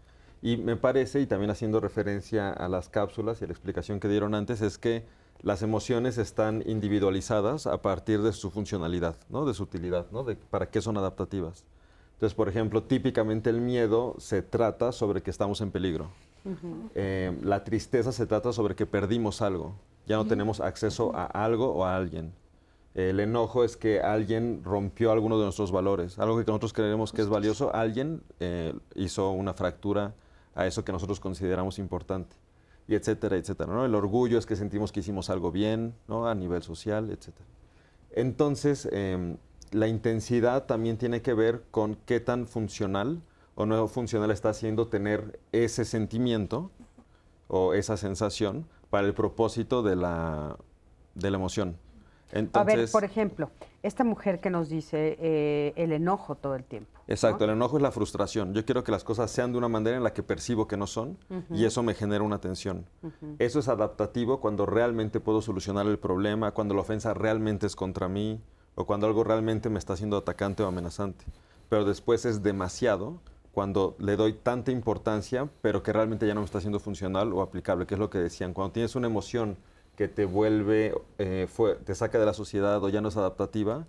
Y 0.43 0.57
me 0.57 0.77
parece, 0.77 1.21
y 1.21 1.27
también 1.27 1.51
haciendo 1.51 1.81
referencia 1.81 2.51
a 2.51 2.69
las 2.69 2.89
cápsulas 2.89 3.41
y 3.41 3.45
a 3.45 3.47
la 3.47 3.53
explicación 3.53 4.01
que 4.01 4.09
dieron 4.09 4.35
antes, 4.35 4.61
es 4.61 4.79
que 4.79 5.05
las 5.43 5.63
emociones 5.63 6.19
están 6.19 6.63
individualizadas 6.67 7.67
a 7.67 7.81
partir 7.83 8.23
de 8.23 8.33
su 8.33 8.51
funcionalidad, 8.51 9.17
¿no? 9.29 9.45
de 9.45 9.55
su 9.55 9.63
utilidad, 9.63 10.07
¿no? 10.11 10.25
de 10.25 10.37
para 10.37 10.71
qué 10.71 10.81
son 10.81 10.97
adaptativas. 10.97 11.65
Entonces, 12.15 12.35
por 12.35 12.49
ejemplo, 12.49 12.83
típicamente 12.83 13.51
el 13.51 13.61
miedo 13.61 14.15
se 14.19 14.43
trata 14.43 14.93
sobre 14.93 15.23
que 15.23 15.31
estamos 15.31 15.61
en 15.61 15.71
peligro. 15.71 16.11
Eh, 16.95 17.37
la 17.43 17.65
tristeza 17.65 18.13
se 18.13 18.25
trata 18.25 18.53
sobre 18.53 18.77
que 18.77 18.87
perdimos 18.87 19.43
algo 19.43 19.75
ya 20.07 20.17
no 20.17 20.25
tenemos 20.25 20.61
acceso 20.61 21.15
a 21.15 21.27
algo 21.27 21.73
o 21.73 21.85
a 21.85 21.97
alguien. 21.97 22.33
El 22.97 23.21
enojo 23.21 23.63
es 23.63 23.77
que 23.77 24.01
alguien 24.01 24.63
rompió 24.65 25.13
alguno 25.13 25.37
de 25.37 25.45
nuestros 25.45 25.71
valores, 25.71 26.19
algo 26.19 26.39
que 26.39 26.47
nosotros 26.47 26.73
creemos 26.73 27.13
que 27.13 27.21
es 27.21 27.29
valioso, 27.29 27.75
alguien 27.75 28.23
eh, 28.41 28.73
hizo 28.95 29.33
una 29.33 29.53
fractura 29.53 30.15
a 30.55 30.67
eso 30.67 30.83
que 30.83 30.93
nosotros 30.93 31.21
consideramos 31.21 31.79
importante, 31.79 32.35
y 32.89 32.95
etcétera, 32.95 33.37
etcétera. 33.37 33.71
¿no? 33.71 33.85
El 33.85 33.95
orgullo 33.95 34.39
es 34.39 34.47
que 34.47 34.57
sentimos 34.57 34.93
que 34.93 35.01
hicimos 35.01 35.29
algo 35.29 35.53
bien 35.53 35.95
¿no? 36.09 36.27
a 36.27 36.35
nivel 36.35 36.63
social, 36.63 37.11
etcétera. 37.11 37.45
Entonces, 38.13 38.89
em, 38.91 39.37
la 39.73 39.89
intensidad 39.89 40.65
también 40.65 40.97
tiene 40.97 41.21
que 41.21 41.35
ver 41.35 41.65
con 41.71 41.97
qué 42.07 42.19
tan 42.19 42.47
funcional 42.47 43.21
o 43.57 43.67
no 43.67 43.89
funcional 43.89 44.31
está 44.31 44.49
haciendo 44.49 44.89
tener 44.89 45.39
ese 45.53 45.85
sentimiento 45.85 46.71
o 47.49 47.75
esa 47.75 47.99
sensación 47.99 48.67
para 48.89 49.07
el 49.07 49.13
propósito 49.13 49.83
de 49.83 49.97
la, 49.97 50.57
de 51.15 51.31
la 51.31 51.37
emoción. 51.37 51.77
A 52.53 52.65
ver, 52.65 52.91
por 52.91 53.05
ejemplo, 53.05 53.51
esta 53.83 54.05
mujer 54.05 54.41
que 54.41 54.51
nos 54.51 54.69
dice 54.69 55.17
eh, 55.21 55.73
el 55.77 55.93
enojo 55.93 56.35
todo 56.35 56.55
el 56.55 56.65
tiempo. 56.65 56.91
Exacto, 57.09 57.45
el 57.45 57.51
enojo 57.51 57.77
es 57.77 57.83
la 57.83 57.93
frustración. 57.93 58.53
Yo 58.53 58.65
quiero 58.65 58.83
que 58.83 58.91
las 58.91 59.05
cosas 59.05 59.31
sean 59.31 59.53
de 59.53 59.59
una 59.59 59.69
manera 59.69 59.97
en 59.97 60.03
la 60.03 60.13
que 60.13 60.23
percibo 60.23 60.67
que 60.67 60.77
no 60.77 60.87
son 60.87 61.17
y 61.51 61.65
eso 61.65 61.83
me 61.83 61.95
genera 61.95 62.25
una 62.25 62.41
tensión. 62.41 62.87
Eso 63.39 63.61
es 63.61 63.69
adaptativo 63.69 64.41
cuando 64.41 64.67
realmente 64.67 65.21
puedo 65.21 65.41
solucionar 65.41 65.87
el 65.87 65.99
problema, 65.99 66.53
cuando 66.53 66.75
la 66.75 66.81
ofensa 66.81 67.15
realmente 67.15 67.67
es 67.67 67.77
contra 67.77 68.09
mí 68.09 68.41
o 68.75 68.87
cuando 68.87 69.07
algo 69.07 69.23
realmente 69.23 69.71
me 69.71 69.79
está 69.79 69.93
haciendo 69.93 70.17
atacante 70.17 70.63
o 70.63 70.67
amenazante. 70.67 71.25
Pero 71.69 71.85
después 71.85 72.25
es 72.25 72.43
demasiado 72.43 73.21
cuando 73.53 73.97
le 73.99 74.17
doy 74.17 74.35
tanta 74.35 74.71
importancia, 74.71 75.49
pero 75.63 75.83
que 75.83 75.93
realmente 75.93 76.27
ya 76.27 76.35
no 76.35 76.41
me 76.41 76.45
está 76.45 76.61
siendo 76.61 76.79
funcional 76.79 77.33
o 77.33 77.41
aplicable, 77.41 77.87
que 77.87 77.95
es 77.95 78.01
lo 78.01 78.11
que 78.11 78.19
decían. 78.19 78.53
Cuando 78.53 78.73
tienes 78.73 78.95
una 78.97 79.07
emoción 79.07 79.57
que 79.97 80.09
te 80.09 80.27
vuelve, 80.27 80.95
eh, 81.19 81.49
te 81.85 81.95
saca 81.95 82.19
de 82.19 82.27
la 82.27 82.35
sociedad 82.35 82.83
o 82.85 82.89
ya 82.89 83.01
no 83.01 83.09
es 83.09 83.17
adaptativa, 83.17 83.87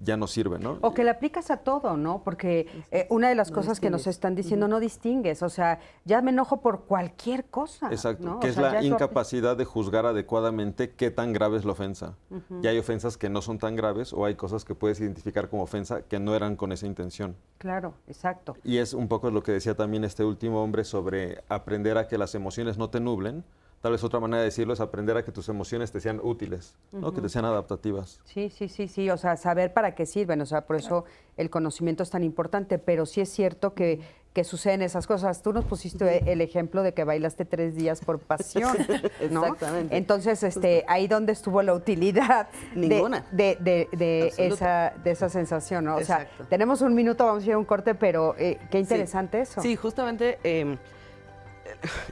ya 0.00 0.16
no 0.16 0.26
sirve, 0.26 0.58
¿no? 0.58 0.78
O 0.80 0.94
que 0.94 1.02
le 1.02 1.10
aplicas 1.10 1.50
a 1.50 1.58
todo, 1.58 1.96
¿no? 1.96 2.22
Porque 2.22 2.66
eh, 2.90 3.06
una 3.10 3.28
de 3.28 3.34
las 3.34 3.50
cosas 3.50 3.80
que 3.80 3.90
nos 3.90 4.06
están 4.06 4.34
diciendo 4.34 4.68
no 4.68 4.78
distingues, 4.78 5.42
o 5.42 5.48
sea, 5.48 5.80
ya 6.04 6.22
me 6.22 6.30
enojo 6.30 6.60
por 6.60 6.84
cualquier 6.84 7.46
cosa. 7.46 7.88
Exacto, 7.90 8.38
que 8.40 8.48
es 8.48 8.56
la 8.56 8.82
incapacidad 8.82 9.56
de 9.56 9.64
juzgar 9.64 10.06
adecuadamente 10.06 10.90
qué 10.90 11.10
tan 11.10 11.32
grave 11.32 11.56
es 11.56 11.64
la 11.64 11.72
ofensa. 11.72 12.14
Ya 12.60 12.70
hay 12.70 12.78
ofensas 12.78 13.16
que 13.16 13.28
no 13.28 13.42
son 13.42 13.58
tan 13.58 13.74
graves 13.74 14.12
o 14.12 14.24
hay 14.24 14.36
cosas 14.36 14.64
que 14.64 14.74
puedes 14.74 15.00
identificar 15.00 15.48
como 15.48 15.64
ofensa 15.64 16.02
que 16.02 16.20
no 16.20 16.34
eran 16.34 16.56
con 16.56 16.70
esa 16.72 16.86
intención. 16.86 17.36
Claro, 17.58 17.94
exacto. 18.06 18.56
Y 18.62 18.78
es 18.78 18.94
un 18.94 19.08
poco 19.08 19.30
lo 19.30 19.42
que 19.42 19.52
decía 19.52 19.74
también 19.74 20.04
este 20.04 20.24
último 20.24 20.62
hombre 20.62 20.84
sobre 20.84 21.42
aprender 21.48 21.98
a 21.98 22.06
que 22.06 22.18
las 22.18 22.34
emociones 22.34 22.78
no 22.78 22.90
te 22.90 23.00
nublen 23.00 23.44
Tal 23.80 23.92
vez 23.92 24.02
otra 24.02 24.18
manera 24.18 24.40
de 24.40 24.46
decirlo 24.46 24.72
es 24.72 24.80
aprender 24.80 25.16
a 25.16 25.24
que 25.24 25.30
tus 25.30 25.48
emociones 25.48 25.92
te 25.92 26.00
sean 26.00 26.20
útiles, 26.20 26.74
¿no? 26.90 27.12
que 27.12 27.20
te 27.20 27.28
sean 27.28 27.44
adaptativas. 27.44 28.20
Sí, 28.24 28.50
sí, 28.50 28.68
sí, 28.68 28.88
sí, 28.88 29.08
o 29.08 29.16
sea, 29.16 29.36
saber 29.36 29.72
para 29.72 29.94
qué 29.94 30.04
sirven, 30.04 30.40
o 30.40 30.46
sea, 30.46 30.62
por 30.66 30.76
eso 30.76 31.04
el 31.36 31.48
conocimiento 31.48 32.02
es 32.02 32.10
tan 32.10 32.24
importante, 32.24 32.78
pero 32.78 33.06
sí 33.06 33.20
es 33.20 33.28
cierto 33.28 33.74
que, 33.74 34.00
que 34.32 34.42
suceden 34.42 34.82
esas 34.82 35.06
cosas. 35.06 35.42
Tú 35.42 35.52
nos 35.52 35.64
pusiste 35.64 36.30
el 36.30 36.40
ejemplo 36.40 36.82
de 36.82 36.92
que 36.92 37.04
bailaste 37.04 37.44
tres 37.44 37.76
días 37.76 38.04
por 38.04 38.18
pasión, 38.18 38.76
¿no? 39.30 39.44
Exactamente. 39.44 39.96
Entonces, 39.96 40.42
este, 40.42 40.84
ahí 40.88 41.06
donde 41.06 41.32
estuvo 41.32 41.62
la 41.62 41.74
utilidad 41.74 42.48
Ninguna. 42.74 43.26
De, 43.30 43.58
de, 43.60 44.32
esa, 44.38 44.92
de 45.04 45.10
esa 45.12 45.28
sensación, 45.28 45.84
¿no? 45.84 45.96
O 45.96 46.04
sea, 46.04 46.28
tenemos 46.50 46.80
un 46.82 46.94
minuto, 46.94 47.24
vamos 47.24 47.44
a 47.44 47.46
ir 47.46 47.52
a 47.52 47.58
un 47.58 47.64
corte, 47.64 47.94
pero 47.94 48.34
eh, 48.38 48.58
qué 48.72 48.80
interesante 48.80 49.40
eso. 49.40 49.60
Sí, 49.60 49.76
justamente... 49.76 50.40
Em, 50.42 50.76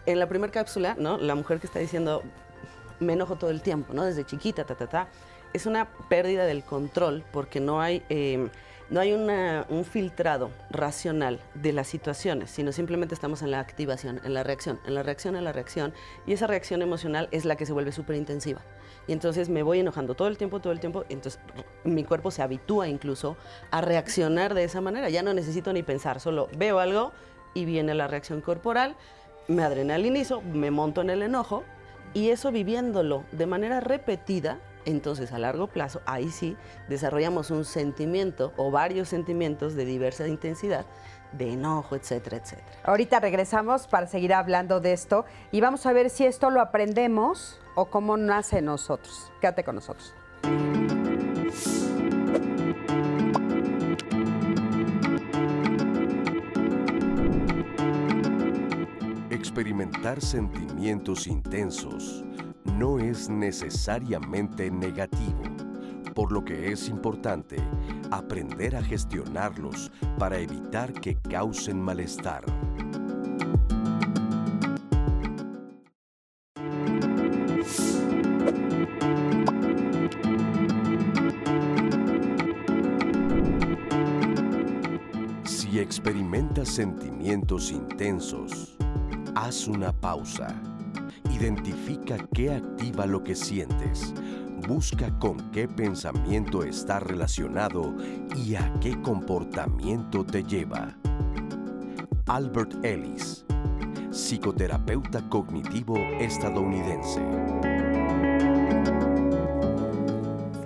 en 0.07 0.19
la 0.19 0.29
primera 0.29 0.53
cápsula, 0.53 0.97
¿no? 0.99 1.19
La 1.19 1.35
mujer 1.35 1.61
que 1.61 1.67
está 1.67 1.79
diciendo, 1.79 2.23
me 3.01 3.15
enojo 3.15 3.37
todo 3.37 3.51
el 3.51 3.63
tiempo, 3.63 3.93
¿no? 3.93 4.05
Desde 4.05 4.25
chiquita, 4.25 4.65
ta, 4.65 4.75
ta, 4.75 4.87
ta. 4.87 5.09
Es 5.53 5.67
una 5.67 5.89
pérdida 6.09 6.45
del 6.45 6.65
control 6.65 7.25
porque 7.33 7.61
no 7.61 7.81
hay, 7.81 8.03
em, 8.09 8.51
no 8.91 9.01
hay 9.01 9.13
un 9.13 9.85
filtrado 9.85 10.51
racional 10.71 11.41
de 11.55 11.73
las 11.73 11.89
situaciones, 11.89 12.51
sino 12.51 12.73
simplemente 12.73 13.15
estamos 13.15 13.43
en 13.43 13.51
la 13.51 13.61
activación, 13.61 14.21
en 14.25 14.35
la 14.35 14.43
reacción, 14.43 14.79
en 14.87 14.95
la 14.95 15.03
reacción, 15.03 15.35
en 15.35 15.45
la 15.45 15.53
reacción. 15.53 15.93
Y 16.27 16.33
esa 16.33 16.47
reacción 16.47 16.83
emocional 16.83 17.29
es 17.33 17.45
la 17.45 17.57
que 17.57 17.67
se 17.67 17.73
vuelve 17.73 17.93
súper 17.93 18.17
intensiva. 18.17 18.61
Y 19.09 19.13
entonces 19.13 19.49
me 19.49 19.63
voy 19.63 19.81
enojando 19.81 20.15
todo 20.15 20.29
el 20.29 20.37
tiempo, 20.37 20.61
todo 20.61 20.73
el 20.73 20.81
tiempo. 20.81 21.05
Y 21.09 21.15
entonces 21.15 21.41
mi 21.85 22.05
cuerpo 22.05 22.31
se 22.31 22.43
habitúa 22.43 22.89
incluso 22.89 23.37
a 23.71 23.81
reaccionar 23.81 24.55
de 24.55 24.65
esa 24.65 24.81
manera. 24.81 25.09
Ya 25.09 25.23
no 25.23 25.33
necesito 25.33 25.73
ni 25.73 25.83
pensar, 25.83 26.21
solo 26.21 26.49
veo 26.57 26.79
algo 26.79 27.13
y 27.55 27.65
viene 27.65 27.95
la 27.95 28.07
reacción 28.07 28.41
corporal 28.41 28.97
me 29.49 29.63
adrenalinizo, 29.63 30.43
me 30.43 30.71
monto 30.71 31.01
en 31.01 31.11
el 31.11 31.23
enojo 31.23 31.65
y 32.15 32.31
eso 32.31 32.51
viviéndolo 32.51 33.25
de 33.33 33.47
manera 33.47 33.81
repetida, 33.81 34.59
entonces 34.85 35.33
a 35.33 35.39
largo 35.39 35.67
plazo, 35.67 36.01
ahí 36.07 36.31
sí, 36.31 36.57
desarrollamos 36.89 37.51
un 37.51 37.65
sentimiento 37.65 38.53
o 38.57 38.71
varios 38.71 39.09
sentimientos 39.09 39.75
de 39.75 39.85
diversa 39.85 40.27
intensidad, 40.27 40.87
de 41.33 41.53
enojo, 41.53 41.97
etcétera, 41.97 42.39
etcétera. 42.39 42.67
Ahorita 42.85 43.21
regresamos 43.21 43.87
para 43.87 44.07
seguir 44.07 44.33
hablando 44.33 44.81
de 44.81 44.93
esto 44.93 45.25
y 45.53 45.61
vamos 45.61 45.85
a 45.87 45.93
ver 45.93 46.09
si 46.11 46.25
esto 46.25 46.51
lo 46.51 46.61
aprendemos 46.61 47.61
o 47.75 47.87
cómo 47.87 48.17
nace 48.17 48.59
en 48.59 48.67
nosotros. 48.67 49.31
Quédate 49.41 49.65
con 49.65 49.75
nosotros. 49.75 50.15
experimentar 59.57 60.21
sentimientos 60.21 61.27
intensos 61.27 62.23
no 62.75 62.99
es 62.99 63.31
necesariamente 63.31 64.71
negativo, 64.71 65.45
por 66.15 66.31
lo 66.31 66.45
que 66.45 66.73
es 66.73 66.91
importante 66.91 67.57
aprender 68.11 68.77
a 68.77 68.83
gestionarlos 68.83 69.91
para 70.19 70.37
evitar 70.37 70.93
que 70.93 71.15
causen 71.23 71.81
malestar. 71.81 72.45
Si 85.45 85.79
experimentas 85.79 86.69
sentimientos 86.69 87.71
intensos, 87.71 88.77
haz 89.47 89.69
una 89.69 89.93
pausa. 89.93 90.49
Identifica 91.31 92.19
qué 92.35 92.51
activa 92.51 93.07
lo 93.07 93.23
que 93.23 93.37
sientes. 93.37 94.13
Busca 94.67 95.17
con 95.21 95.37
qué 95.53 95.69
pensamiento 95.69 96.65
está 96.65 96.99
relacionado 96.99 97.95
y 98.37 98.57
a 98.57 98.73
qué 98.81 99.01
comportamiento 99.03 100.25
te 100.25 100.43
lleva. 100.43 100.97
Albert 102.27 102.85
Ellis, 102.85 103.45
psicoterapeuta 104.11 105.29
cognitivo 105.29 105.97
estadounidense. 106.19 107.76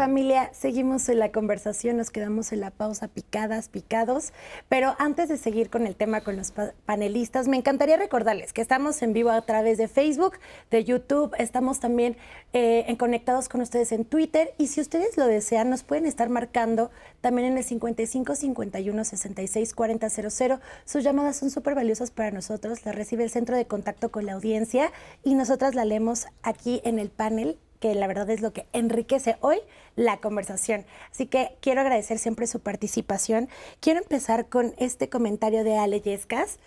Familia, 0.01 0.49
seguimos 0.55 1.11
en 1.11 1.19
la 1.19 1.31
conversación, 1.31 1.99
nos 1.99 2.09
quedamos 2.09 2.53
en 2.53 2.61
la 2.61 2.71
pausa 2.71 3.07
picadas, 3.07 3.69
picados, 3.69 4.33
pero 4.71 4.97
antes 4.99 5.29
de 5.29 5.37
seguir 5.37 5.69
con 5.69 5.87
el 5.87 5.95
tema 5.95 6.23
con 6.23 6.37
los 6.37 6.55
panelistas, 6.87 7.49
me 7.49 7.59
encantaría 7.59 7.99
recordarles 7.99 8.55
que 8.55 8.63
estamos 8.63 9.03
en 9.03 9.13
vivo 9.13 9.29
a 9.29 9.43
través 9.43 9.77
de 9.77 9.89
Facebook, 9.89 10.39
de 10.71 10.85
YouTube, 10.85 11.35
estamos 11.37 11.81
también 11.81 12.17
eh, 12.55 12.87
en 12.89 12.97
conectados 12.97 13.51
con 13.51 13.61
ustedes 13.61 13.93
en 13.93 14.07
Twitter 14.07 14.55
y 14.57 14.69
si 14.69 14.81
ustedes 14.81 15.19
lo 15.19 15.27
desean 15.27 15.69
nos 15.69 15.83
pueden 15.83 16.07
estar 16.07 16.31
marcando 16.31 16.91
también 17.21 17.49
en 17.49 17.59
el 17.59 17.65
55 17.65 18.37
51 18.37 19.05
66 19.05 19.75
40 19.75 20.09
00. 20.09 20.61
Sus 20.87 21.05
llamadas 21.05 21.37
son 21.37 21.51
súper 21.51 21.75
valiosas 21.75 22.11
para 22.11 22.31
nosotros, 22.31 22.87
las 22.87 22.95
recibe 22.95 23.25
el 23.25 23.31
centro 23.31 23.55
de 23.55 23.67
contacto 23.67 24.11
con 24.11 24.25
la 24.25 24.33
audiencia 24.33 24.93
y 25.23 25.35
nosotras 25.35 25.75
la 25.75 25.85
leemos 25.85 26.27
aquí 26.43 26.81
en 26.85 26.99
el 26.99 27.11
panel 27.11 27.59
que 27.81 27.95
la 27.95 28.07
verdad 28.07 28.31
es 28.31 28.43
lo 28.43 28.53
que 28.53 28.67
enriquece 28.73 29.37
hoy 29.41 29.59
la 29.97 30.19
conversación. 30.19 30.85
Así 31.11 31.27
que 31.27 31.57
quiero 31.61 31.81
agradecer 31.81 32.19
siempre 32.19 32.47
su 32.47 32.61
participación. 32.61 33.49
Quiero 33.81 34.01
empezar 34.01 34.49
con 34.49 34.75
este 34.79 35.09
comentario 35.09 35.65
de 35.65 35.77
Ale 35.77 36.01
Yescas. 36.01 36.59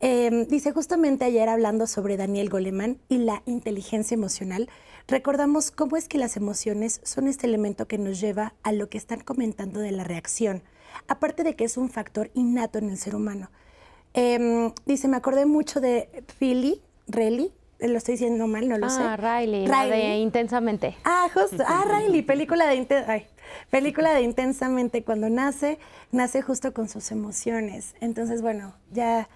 Em, 0.00 0.46
dice, 0.46 0.72
justamente 0.72 1.24
ayer 1.24 1.48
hablando 1.48 1.86
sobre 1.86 2.16
Daniel 2.16 2.48
Goleman 2.48 2.98
y 3.08 3.18
la 3.18 3.42
inteligencia 3.44 4.14
emocional, 4.14 4.70
recordamos 5.08 5.70
cómo 5.70 5.96
es 5.96 6.08
que 6.08 6.16
las 6.16 6.36
emociones 6.36 7.00
son 7.04 7.26
este 7.26 7.46
elemento 7.46 7.86
que 7.86 7.98
nos 7.98 8.18
lleva 8.18 8.54
a 8.62 8.72
lo 8.72 8.88
que 8.88 8.96
están 8.96 9.20
comentando 9.20 9.80
de 9.80 9.92
la 9.92 10.04
reacción, 10.04 10.62
aparte 11.06 11.42
de 11.42 11.54
que 11.54 11.64
es 11.64 11.76
un 11.76 11.90
factor 11.90 12.30
innato 12.32 12.78
en 12.78 12.88
el 12.88 12.96
ser 12.96 13.14
humano. 13.14 13.50
Em, 14.14 14.72
dice, 14.86 15.06
me 15.06 15.18
acordé 15.18 15.44
mucho 15.44 15.80
de 15.80 16.24
Philly, 16.38 16.80
Relly, 17.06 17.52
lo 17.80 17.98
estoy 17.98 18.12
diciendo 18.12 18.46
mal, 18.46 18.68
no 18.68 18.78
lo 18.78 18.86
ah, 18.86 18.90
sé. 18.90 19.02
Ah, 19.02 19.16
Riley, 19.16 19.66
de 19.66 20.16
Intensamente. 20.18 20.96
Ah, 21.04 21.28
justo. 21.32 21.62
Ah, 21.66 21.84
Riley, 21.86 22.22
película 22.22 22.66
de, 22.66 23.26
película 23.70 24.14
de 24.14 24.22
Intensamente. 24.22 25.02
Cuando 25.02 25.28
nace, 25.28 25.78
nace 26.12 26.42
justo 26.42 26.72
con 26.72 26.88
sus 26.88 27.10
emociones. 27.10 27.94
Entonces, 28.00 28.42
bueno, 28.42 28.74
ya 28.90 29.28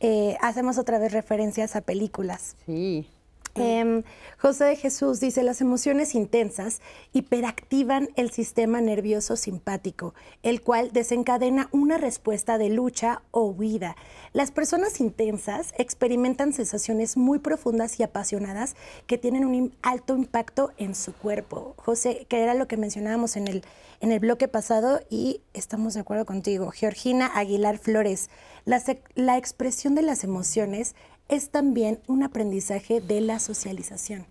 eh, 0.00 0.36
hacemos 0.40 0.78
otra 0.78 0.98
vez 0.98 1.12
referencias 1.12 1.76
a 1.76 1.80
películas. 1.80 2.56
Sí. 2.66 3.08
Em, 3.54 4.02
José 4.38 4.64
de 4.64 4.76
Jesús 4.76 5.20
dice, 5.20 5.42
las 5.42 5.60
emociones 5.60 6.14
intensas 6.14 6.80
hiperactivan 7.12 8.08
el 8.16 8.30
sistema 8.30 8.80
nervioso 8.80 9.36
simpático, 9.36 10.14
el 10.42 10.62
cual 10.62 10.90
desencadena 10.92 11.68
una 11.70 11.98
respuesta 11.98 12.56
de 12.56 12.70
lucha 12.70 13.22
o 13.30 13.44
huida. 13.44 13.94
Las 14.32 14.50
personas 14.50 15.00
intensas 15.00 15.74
experimentan 15.76 16.54
sensaciones 16.54 17.18
muy 17.18 17.40
profundas 17.40 18.00
y 18.00 18.02
apasionadas 18.02 18.74
que 19.06 19.18
tienen 19.18 19.44
un 19.44 19.74
alto 19.82 20.16
impacto 20.16 20.72
en 20.78 20.94
su 20.94 21.12
cuerpo. 21.12 21.74
José, 21.76 22.26
que 22.30 22.42
era 22.42 22.54
lo 22.54 22.66
que 22.68 22.78
mencionábamos 22.78 23.36
en 23.36 23.48
el, 23.48 23.62
en 24.00 24.12
el 24.12 24.20
bloque 24.20 24.48
pasado 24.48 25.00
y 25.10 25.42
estamos 25.52 25.92
de 25.94 26.00
acuerdo 26.00 26.24
contigo. 26.24 26.70
Georgina 26.70 27.30
Aguilar 27.34 27.76
Flores, 27.76 28.30
la, 28.64 28.82
la 29.14 29.36
expresión 29.36 29.94
de 29.94 30.02
las 30.02 30.24
emociones 30.24 30.94
es 31.28 31.50
también 31.50 32.00
un 32.06 32.22
aprendizaje 32.22 33.00
de 33.00 33.20
la 33.20 33.38
socialización. 33.38 34.26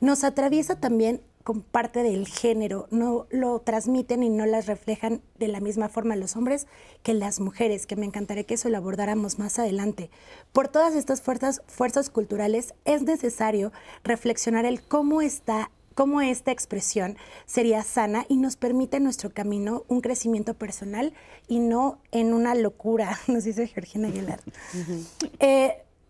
Nos 0.00 0.24
atraviesa 0.24 0.76
también 0.76 1.20
con 1.44 1.62
parte 1.62 2.02
del 2.02 2.26
género, 2.26 2.86
no 2.90 3.26
lo 3.30 3.60
transmiten 3.60 4.22
y 4.22 4.28
no 4.28 4.46
las 4.46 4.66
reflejan 4.66 5.22
de 5.38 5.48
la 5.48 5.60
misma 5.60 5.88
forma 5.88 6.14
los 6.16 6.36
hombres 6.36 6.66
que 7.02 7.14
las 7.14 7.40
mujeres, 7.40 7.86
que 7.86 7.96
me 7.96 8.06
encantaría 8.06 8.44
que 8.44 8.54
eso 8.54 8.68
lo 8.68 8.76
abordáramos 8.76 9.38
más 9.38 9.58
adelante. 9.58 10.10
Por 10.52 10.68
todas 10.68 10.94
estas 10.94 11.22
fuerzas, 11.22 11.62
fuerzas 11.66 12.10
culturales 12.10 12.74
es 12.84 13.02
necesario 13.02 13.72
reflexionar 14.04 14.64
el 14.64 14.82
cómo 14.82 15.22
está 15.22 15.70
cómo 15.94 16.22
esta 16.22 16.50
expresión 16.50 17.18
sería 17.44 17.82
sana 17.82 18.24
y 18.28 18.38
nos 18.38 18.56
permite 18.56 18.96
en 18.96 19.04
nuestro 19.04 19.30
camino 19.30 19.84
un 19.88 20.00
crecimiento 20.00 20.54
personal 20.54 21.12
y 21.46 21.58
no 21.58 21.98
en 22.10 22.32
una 22.32 22.54
locura, 22.54 23.18
nos 23.26 23.44
dice 23.44 23.66
Georgina 23.66 24.08
Aguilar. 24.08 24.40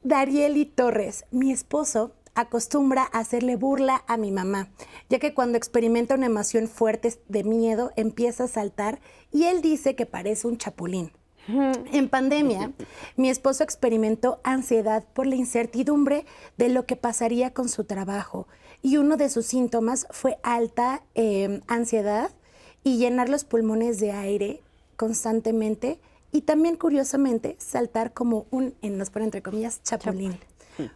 Darieli 0.03 0.65
Torres, 0.65 1.27
mi 1.31 1.53
esposo, 1.53 2.13
acostumbra 2.35 3.03
a 3.03 3.19
hacerle 3.19 3.57
burla 3.57 4.03
a 4.07 4.17
mi 4.17 4.31
mamá, 4.31 4.71
ya 5.11 5.19
que 5.19 5.35
cuando 5.35 5.59
experimenta 5.59 6.15
una 6.15 6.25
emoción 6.25 6.69
fuerte 6.69 7.13
de 7.29 7.45
miedo 7.45 7.91
empieza 7.97 8.45
a 8.45 8.49
saltar 8.49 9.01
y 9.31 9.45
él 9.45 9.61
dice 9.61 9.97
que 9.97 10.07
parece 10.07 10.47
un 10.47 10.57
chapulín. 10.57 11.13
En 11.49 12.09
pandemia, 12.09 12.73
mi 13.17 13.29
esposo 13.29 13.65
experimentó 13.65 14.41
ansiedad 14.45 15.05
por 15.13 15.27
la 15.27 15.35
incertidumbre 15.35 16.25
de 16.57 16.69
lo 16.69 16.87
que 16.87 16.97
pasaría 16.97 17.53
con 17.53 17.69
su 17.69 17.85
trabajo 17.85 18.47
y 18.83 18.97
uno 18.99 19.17
de 19.17 19.29
sus 19.29 19.47
síntomas 19.47 20.07
fue 20.11 20.39
alta 20.43 21.03
em, 21.15 21.61
ansiedad 21.67 22.31
y 22.85 22.99
llenar 22.99 23.29
los 23.29 23.45
pulmones 23.45 24.01
de 24.01 24.13
aire 24.13 24.63
constantemente 24.97 25.99
y 26.33 26.43
también 26.43 26.77
curiosamente 26.77 27.57
saltar 27.59 28.13
como 28.13 28.47
un, 28.51 28.75
en 28.83 28.99
nos 28.99 29.11
pone 29.11 29.25
entre 29.25 29.43
comillas, 29.43 29.83
chapulín. 29.83 30.39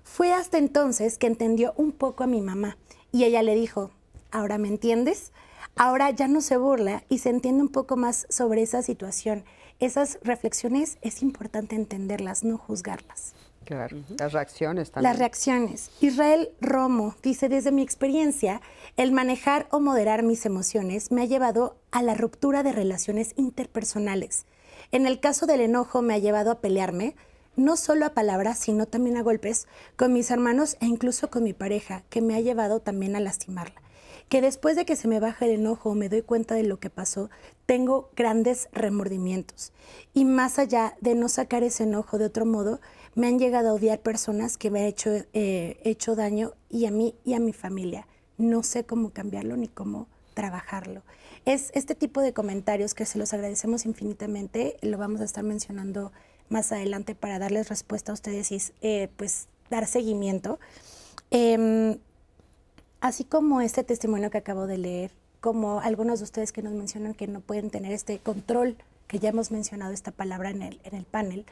Fue 0.02 0.32
hasta 0.32 0.58
entonces 0.58 1.18
que 1.18 1.26
entendió 1.26 1.74
un 1.76 1.92
poco 1.92 2.24
a 2.24 2.26
mi 2.26 2.40
mamá 2.40 2.78
y 3.12 3.24
ella 3.24 3.42
le 3.42 3.54
dijo, 3.54 3.90
ahora 4.30 4.56
me 4.56 4.68
entiendes, 4.68 5.32
ahora 5.76 6.10
ya 6.10 6.26
no 6.28 6.40
se 6.40 6.56
burla 6.56 7.04
y 7.08 7.18
se 7.18 7.30
entiende 7.30 7.62
un 7.62 7.68
poco 7.68 7.96
más 7.96 8.26
sobre 8.30 8.62
esa 8.62 8.82
situación. 8.82 9.44
Esas 9.80 10.18
reflexiones 10.22 10.98
es 11.02 11.22
importante 11.22 11.76
entenderlas, 11.76 12.44
no 12.44 12.56
juzgarlas. 12.56 13.34
Claro, 13.64 13.96
las 14.18 14.32
reacciones 14.32 14.90
también. 14.90 15.10
Las 15.10 15.18
reacciones. 15.18 15.90
Israel 16.00 16.50
Romo 16.60 17.16
dice, 17.22 17.48
desde 17.48 17.72
mi 17.72 17.82
experiencia, 17.82 18.60
el 18.96 19.10
manejar 19.12 19.66
o 19.70 19.80
moderar 19.80 20.22
mis 20.22 20.44
emociones 20.44 21.10
me 21.10 21.22
ha 21.22 21.24
llevado 21.24 21.76
a 21.90 22.02
la 22.02 22.14
ruptura 22.14 22.62
de 22.62 22.72
relaciones 22.72 23.32
interpersonales 23.36 24.46
en 24.92 25.06
el 25.06 25.20
caso 25.20 25.46
del 25.46 25.60
enojo 25.60 26.02
me 26.02 26.14
ha 26.14 26.18
llevado 26.18 26.50
a 26.50 26.60
pelearme, 26.60 27.16
no 27.56 27.76
solo 27.76 28.06
a 28.06 28.14
palabras, 28.14 28.58
sino 28.58 28.86
también 28.86 29.16
a 29.16 29.22
golpes, 29.22 29.66
con 29.96 30.12
mis 30.12 30.30
hermanos 30.30 30.76
e 30.80 30.86
incluso 30.86 31.30
con 31.30 31.44
mi 31.44 31.52
pareja, 31.52 32.02
que 32.10 32.20
me 32.20 32.34
ha 32.34 32.40
llevado 32.40 32.80
también 32.80 33.16
a 33.16 33.20
lastimarla. 33.20 33.80
Que 34.28 34.40
después 34.40 34.74
de 34.74 34.84
que 34.84 34.96
se 34.96 35.06
me 35.06 35.20
baja 35.20 35.44
el 35.44 35.52
enojo 35.52 35.90
o 35.90 35.94
me 35.94 36.08
doy 36.08 36.22
cuenta 36.22 36.54
de 36.54 36.64
lo 36.64 36.80
que 36.80 36.90
pasó, 36.90 37.30
tengo 37.66 38.10
grandes 38.16 38.68
remordimientos. 38.72 39.72
Y 40.14 40.24
más 40.24 40.58
allá 40.58 40.96
de 41.00 41.14
no 41.14 41.28
sacar 41.28 41.62
ese 41.62 41.84
enojo 41.84 42.18
de 42.18 42.24
otro 42.26 42.46
modo, 42.46 42.80
me 43.14 43.28
han 43.28 43.38
llegado 43.38 43.70
a 43.70 43.74
odiar 43.74 44.00
personas 44.00 44.56
que 44.56 44.70
me 44.70 44.80
han 44.80 44.86
hecho, 44.86 45.10
eh, 45.34 45.78
hecho 45.84 46.16
daño 46.16 46.54
y 46.70 46.86
a 46.86 46.90
mí 46.90 47.14
y 47.24 47.34
a 47.34 47.40
mi 47.40 47.52
familia. 47.52 48.08
No 48.38 48.62
sé 48.62 48.84
cómo 48.84 49.10
cambiarlo 49.10 49.56
ni 49.56 49.68
cómo 49.68 50.08
trabajarlo. 50.34 51.02
Es 51.44 51.70
este 51.74 51.94
tipo 51.94 52.20
de 52.20 52.32
comentarios 52.32 52.94
que 52.94 53.06
se 53.06 53.18
los 53.18 53.32
agradecemos 53.32 53.86
infinitamente, 53.86 54.76
lo 54.82 54.98
vamos 54.98 55.20
a 55.20 55.24
estar 55.24 55.44
mencionando 55.44 56.12
más 56.48 56.72
adelante 56.72 57.14
para 57.14 57.38
darles 57.38 57.68
respuesta 57.68 58.12
a 58.12 58.14
ustedes 58.14 58.52
y 58.52 58.58
eh, 58.82 59.08
pues 59.16 59.48
dar 59.70 59.86
seguimiento. 59.86 60.58
Em, 61.30 61.98
así 63.00 63.24
como 63.24 63.60
este 63.60 63.84
testimonio 63.84 64.30
que 64.30 64.38
acabo 64.38 64.66
de 64.66 64.78
leer, 64.78 65.10
como 65.40 65.80
algunos 65.80 66.20
de 66.20 66.24
ustedes 66.24 66.52
que 66.52 66.62
nos 66.62 66.72
mencionan 66.72 67.14
que 67.14 67.26
no 67.26 67.40
pueden 67.40 67.70
tener 67.70 67.92
este 67.92 68.18
control, 68.18 68.76
que 69.06 69.18
ya 69.18 69.30
hemos 69.30 69.50
mencionado 69.50 69.92
esta 69.92 70.10
palabra 70.10 70.50
en 70.50 70.62
el, 70.62 70.80
en 70.84 70.94
el 70.94 71.04
panel, 71.04 71.44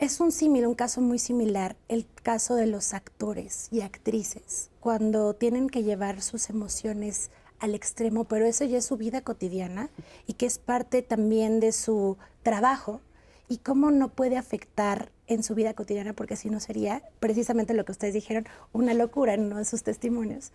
es 0.00 0.20
un 0.20 0.32
símil, 0.32 0.66
un 0.66 0.74
caso 0.74 1.00
muy 1.00 1.18
similar, 1.18 1.76
el 1.88 2.06
caso 2.22 2.56
de 2.56 2.66
los 2.66 2.92
actores 2.92 3.68
y 3.70 3.80
actrices, 3.80 4.70
cuando 4.80 5.34
tienen 5.34 5.70
que 5.70 5.82
llevar 5.82 6.20
sus 6.20 6.50
emociones 6.50 7.30
al 7.58 7.74
extremo, 7.74 8.24
pero 8.24 8.44
eso 8.44 8.64
ya 8.64 8.78
es 8.78 8.84
su 8.84 8.96
vida 8.96 9.22
cotidiana 9.22 9.88
y 10.26 10.34
que 10.34 10.46
es 10.46 10.58
parte 10.58 11.00
también 11.00 11.60
de 11.60 11.72
su 11.72 12.18
trabajo 12.42 13.00
y 13.48 13.58
cómo 13.58 13.90
no 13.90 14.08
puede 14.08 14.36
afectar 14.36 15.10
en 15.26 15.42
su 15.42 15.54
vida 15.54 15.72
cotidiana, 15.72 16.12
porque 16.12 16.36
si 16.36 16.50
no 16.50 16.60
sería 16.60 17.02
precisamente 17.20 17.72
lo 17.72 17.84
que 17.84 17.92
ustedes 17.92 18.12
dijeron, 18.12 18.46
una 18.72 18.92
locura 18.92 19.34
en 19.34 19.44
uno 19.44 19.56
de 19.56 19.64
sus 19.64 19.82
testimonios. 19.82 20.52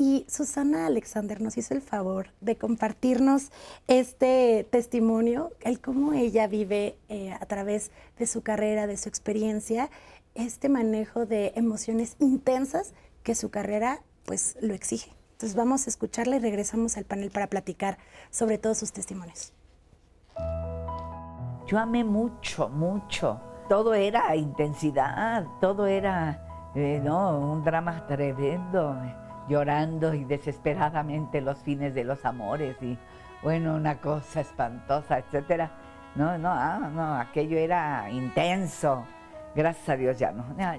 Y 0.00 0.24
Susana 0.28 0.86
Alexander 0.86 1.40
nos 1.40 1.58
hizo 1.58 1.74
el 1.74 1.82
favor 1.82 2.28
de 2.40 2.56
compartirnos 2.56 3.50
este 3.88 4.64
testimonio, 4.70 5.50
el 5.60 5.80
cómo 5.80 6.12
ella 6.12 6.46
vive 6.46 6.96
eh, 7.08 7.32
a 7.32 7.44
través 7.46 7.90
de 8.16 8.28
su 8.28 8.42
carrera, 8.42 8.86
de 8.86 8.96
su 8.96 9.08
experiencia, 9.08 9.90
este 10.36 10.68
manejo 10.68 11.26
de 11.26 11.52
emociones 11.56 12.14
intensas 12.20 12.94
que 13.24 13.34
su 13.34 13.50
carrera 13.50 14.00
pues 14.24 14.56
lo 14.60 14.72
exige. 14.72 15.10
Entonces 15.32 15.56
vamos 15.56 15.86
a 15.86 15.90
escucharla 15.90 16.36
y 16.36 16.40
regresamos 16.40 16.96
al 16.96 17.04
panel 17.04 17.32
para 17.32 17.48
platicar 17.48 17.98
sobre 18.30 18.56
todos 18.56 18.78
sus 18.78 18.92
testimonios. 18.92 19.52
Yo 21.66 21.76
amé 21.76 22.04
mucho, 22.04 22.68
mucho. 22.68 23.40
Todo 23.68 23.94
era 23.94 24.34
intensidad, 24.36 25.44
todo 25.60 25.86
era, 25.86 26.70
eh, 26.76 27.00
no, 27.02 27.52
un 27.52 27.64
drama 27.64 28.06
tremendo, 28.06 28.96
llorando 29.48 30.14
y 30.14 30.24
desesperadamente 30.24 31.40
los 31.40 31.58
fines 31.58 31.94
de 31.94 32.04
los 32.04 32.24
amores 32.24 32.76
y, 32.82 32.98
bueno, 33.42 33.74
una 33.74 34.00
cosa 34.00 34.40
espantosa, 34.40 35.18
etcétera. 35.18 35.70
No, 36.14 36.36
no, 36.38 36.50
ah, 36.50 36.90
no, 36.92 37.14
aquello 37.14 37.58
era 37.58 38.10
intenso. 38.10 39.04
Gracias 39.54 39.88
a 39.88 39.96
Dios 39.96 40.18
ya 40.18 40.30
no, 40.30 40.44
ya, 40.56 40.76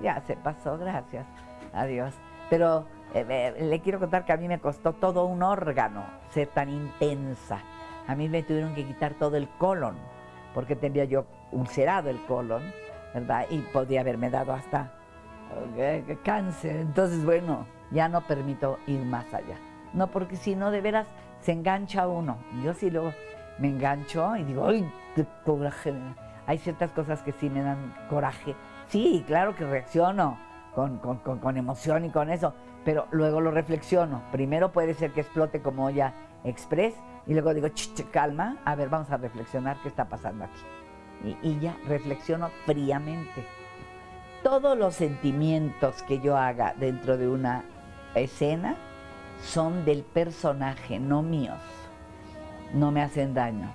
ya, 0.00 0.20
se 0.26 0.36
pasó, 0.36 0.78
gracias 0.78 1.26
a 1.72 1.84
Dios. 1.84 2.14
Pero 2.50 2.86
eh, 3.14 3.54
le 3.60 3.80
quiero 3.80 3.98
contar 3.98 4.24
que 4.24 4.32
a 4.32 4.36
mí 4.36 4.48
me 4.48 4.58
costó 4.58 4.92
todo 4.92 5.24
un 5.24 5.42
órgano 5.42 6.04
ser 6.30 6.48
tan 6.48 6.70
intensa. 6.70 7.60
A 8.06 8.14
mí 8.14 8.28
me 8.28 8.42
tuvieron 8.42 8.74
que 8.74 8.84
quitar 8.84 9.14
todo 9.14 9.36
el 9.36 9.48
colon, 9.58 9.96
porque 10.54 10.76
tenía 10.76 11.04
yo 11.04 11.24
ulcerado 11.52 12.10
el 12.10 12.24
colon, 12.26 12.62
¿verdad? 13.14 13.46
Y 13.50 13.58
podía 13.58 14.00
haberme 14.00 14.30
dado 14.30 14.52
hasta 14.52 14.92
eh, 15.76 16.18
cáncer. 16.24 16.76
Entonces, 16.76 17.24
bueno, 17.24 17.66
ya 17.92 18.08
no 18.08 18.22
permito 18.22 18.78
ir 18.86 19.04
más 19.04 19.32
allá. 19.32 19.56
No, 19.92 20.08
porque 20.08 20.36
si 20.36 20.54
no, 20.56 20.70
de 20.70 20.80
veras, 20.80 21.06
se 21.40 21.52
engancha 21.52 22.08
uno. 22.08 22.38
Yo 22.64 22.74
sí 22.74 22.90
luego 22.90 23.12
me 23.58 23.68
engancho 23.68 24.36
y 24.36 24.44
digo, 24.44 24.66
¡ay, 24.66 24.90
qué 25.14 25.26
coraje! 25.44 25.94
Hay 26.46 26.58
ciertas 26.58 26.90
cosas 26.92 27.22
que 27.22 27.32
sí 27.32 27.50
me 27.50 27.62
dan 27.62 27.94
coraje. 28.08 28.54
Sí, 28.88 29.24
claro 29.26 29.54
que 29.54 29.64
reacciono 29.64 30.38
con, 30.74 30.98
con, 30.98 31.18
con 31.18 31.56
emoción 31.56 32.04
y 32.04 32.10
con 32.10 32.30
eso, 32.30 32.54
pero 32.84 33.06
luego 33.10 33.40
lo 33.40 33.50
reflexiono. 33.50 34.22
Primero 34.32 34.72
puede 34.72 34.94
ser 34.94 35.12
que 35.12 35.20
explote 35.20 35.60
como 35.60 35.86
olla 35.86 36.12
express 36.44 36.94
y 37.26 37.34
luego 37.34 37.54
digo, 37.54 37.68
ch, 37.68 38.10
calma, 38.10 38.56
a 38.64 38.74
ver, 38.74 38.88
vamos 38.88 39.10
a 39.10 39.16
reflexionar 39.16 39.76
qué 39.82 39.88
está 39.88 40.06
pasando 40.06 40.44
aquí. 40.44 41.36
Y, 41.42 41.48
y 41.48 41.60
ya 41.60 41.76
reflexiono 41.86 42.50
fríamente. 42.66 43.44
Todos 44.42 44.76
los 44.76 44.94
sentimientos 44.94 46.02
que 46.02 46.18
yo 46.18 46.36
haga 46.36 46.74
dentro 46.76 47.16
de 47.16 47.28
una 47.28 47.64
escena 48.20 48.76
son 49.42 49.84
del 49.84 50.02
personaje, 50.02 50.98
no 50.98 51.22
míos. 51.22 51.58
No 52.74 52.90
me 52.90 53.02
hacen 53.02 53.34
daño, 53.34 53.70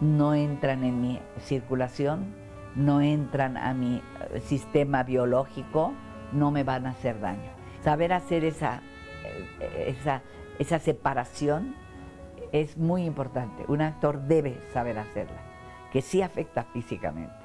no 0.00 0.34
entran 0.34 0.84
en 0.84 1.00
mi 1.00 1.20
circulación, 1.40 2.34
no 2.74 3.00
entran 3.00 3.56
a 3.56 3.74
mi 3.74 4.02
eh, 4.32 4.40
sistema 4.40 5.02
biológico, 5.02 5.92
no 6.32 6.50
me 6.50 6.64
van 6.64 6.86
a 6.86 6.90
hacer 6.90 7.20
daño 7.20 7.62
saber 7.82 8.12
hacer 8.12 8.44
esa, 8.44 8.80
eh, 9.60 9.94
esa, 9.98 10.22
esa 10.58 10.78
separación 10.78 11.74
es 12.52 12.76
muy 12.76 13.04
importante. 13.04 13.64
Un 13.68 13.82
actor 13.82 14.22
debe 14.22 14.60
saber 14.72 14.98
hacerla, 14.98 15.40
que 15.92 16.02
sí 16.02 16.22
afecta 16.22 16.64
físicamente. 16.64 17.41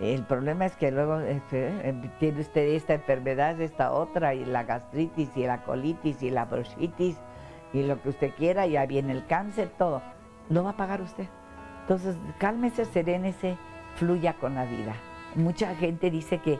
El 0.00 0.24
problema 0.24 0.66
es 0.66 0.74
que 0.76 0.90
luego 0.90 1.20
este, 1.20 1.88
em, 1.88 2.10
tiene 2.18 2.40
usted 2.40 2.62
esta 2.62 2.94
enfermedad, 2.94 3.60
esta 3.60 3.92
otra, 3.92 4.34
y 4.34 4.44
la 4.44 4.64
gastritis, 4.64 5.30
y 5.36 5.44
la 5.44 5.62
colitis, 5.62 6.22
y 6.22 6.30
la 6.30 6.46
bronchitis, 6.46 7.16
y 7.72 7.82
lo 7.84 8.00
que 8.02 8.08
usted 8.08 8.34
quiera, 8.34 8.66
ya 8.66 8.86
viene 8.86 9.12
el 9.12 9.26
cáncer, 9.26 9.70
todo. 9.78 10.02
Lo 10.48 10.64
va 10.64 10.70
a 10.70 10.76
pagar 10.76 11.00
usted. 11.00 11.26
Entonces, 11.82 12.16
cálmese, 12.38 12.84
serénese, 12.86 13.56
fluya 13.96 14.34
con 14.34 14.54
la 14.54 14.64
vida. 14.64 14.94
Mucha 15.36 15.74
gente 15.74 16.10
dice 16.10 16.38
que 16.38 16.58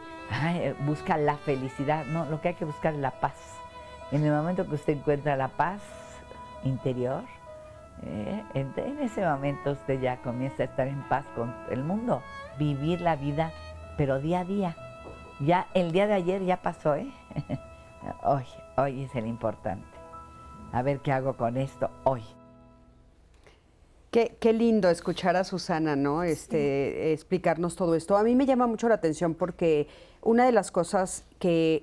busca 0.86 1.16
la 1.16 1.36
felicidad. 1.36 2.04
No, 2.06 2.26
lo 2.26 2.40
que 2.40 2.48
hay 2.48 2.54
que 2.54 2.64
buscar 2.64 2.94
es 2.94 3.00
la 3.00 3.12
paz. 3.12 3.34
En 4.10 4.24
el 4.24 4.32
momento 4.32 4.66
que 4.66 4.74
usted 4.74 4.94
encuentra 4.94 5.36
la 5.36 5.48
paz 5.48 5.80
interior, 6.62 7.22
eh, 8.02 8.42
en, 8.54 8.98
ese 9.00 9.24
momento 9.24 9.72
usted 9.72 10.00
ya 10.00 10.18
comienza 10.18 10.62
a 10.62 10.66
estar 10.66 10.88
en 10.88 11.02
paz 11.08 11.24
con 11.34 11.54
el 11.70 11.84
mundo, 11.84 12.22
vivir 12.58 13.00
la 13.00 13.16
vida, 13.16 13.52
pero 13.96 14.20
día 14.20 14.40
a 14.40 14.44
día. 14.44 14.76
Ya 15.40 15.68
el 15.74 15.92
día 15.92 16.06
de 16.06 16.14
ayer 16.14 16.44
ya 16.44 16.62
pasó, 16.62 16.94
¿eh? 16.94 17.10
hoy, 18.24 18.44
hoy 18.76 19.04
es 19.04 19.14
el 19.14 19.26
importante. 19.26 19.86
A 20.72 20.82
ver 20.82 21.00
qué 21.00 21.12
hago 21.12 21.36
con 21.36 21.56
esto 21.56 21.90
hoy. 22.04 22.22
Qué, 24.14 24.52
lindo 24.52 24.88
escuchar 24.90 25.34
a 25.34 25.42
Susana, 25.42 25.96
¿no? 25.96 26.22
Este, 26.22 27.12
explicarnos 27.12 27.74
todo 27.74 27.96
esto. 27.96 28.16
A 28.16 28.22
mí 28.22 28.36
me 28.36 28.46
llama 28.46 28.68
mucho 28.68 28.88
la 28.88 28.94
atención 28.94 29.34
porque 29.34 29.88
una 30.22 30.46
de 30.46 30.52
las 30.52 30.70
cosas 30.70 31.24
que, 31.40 31.82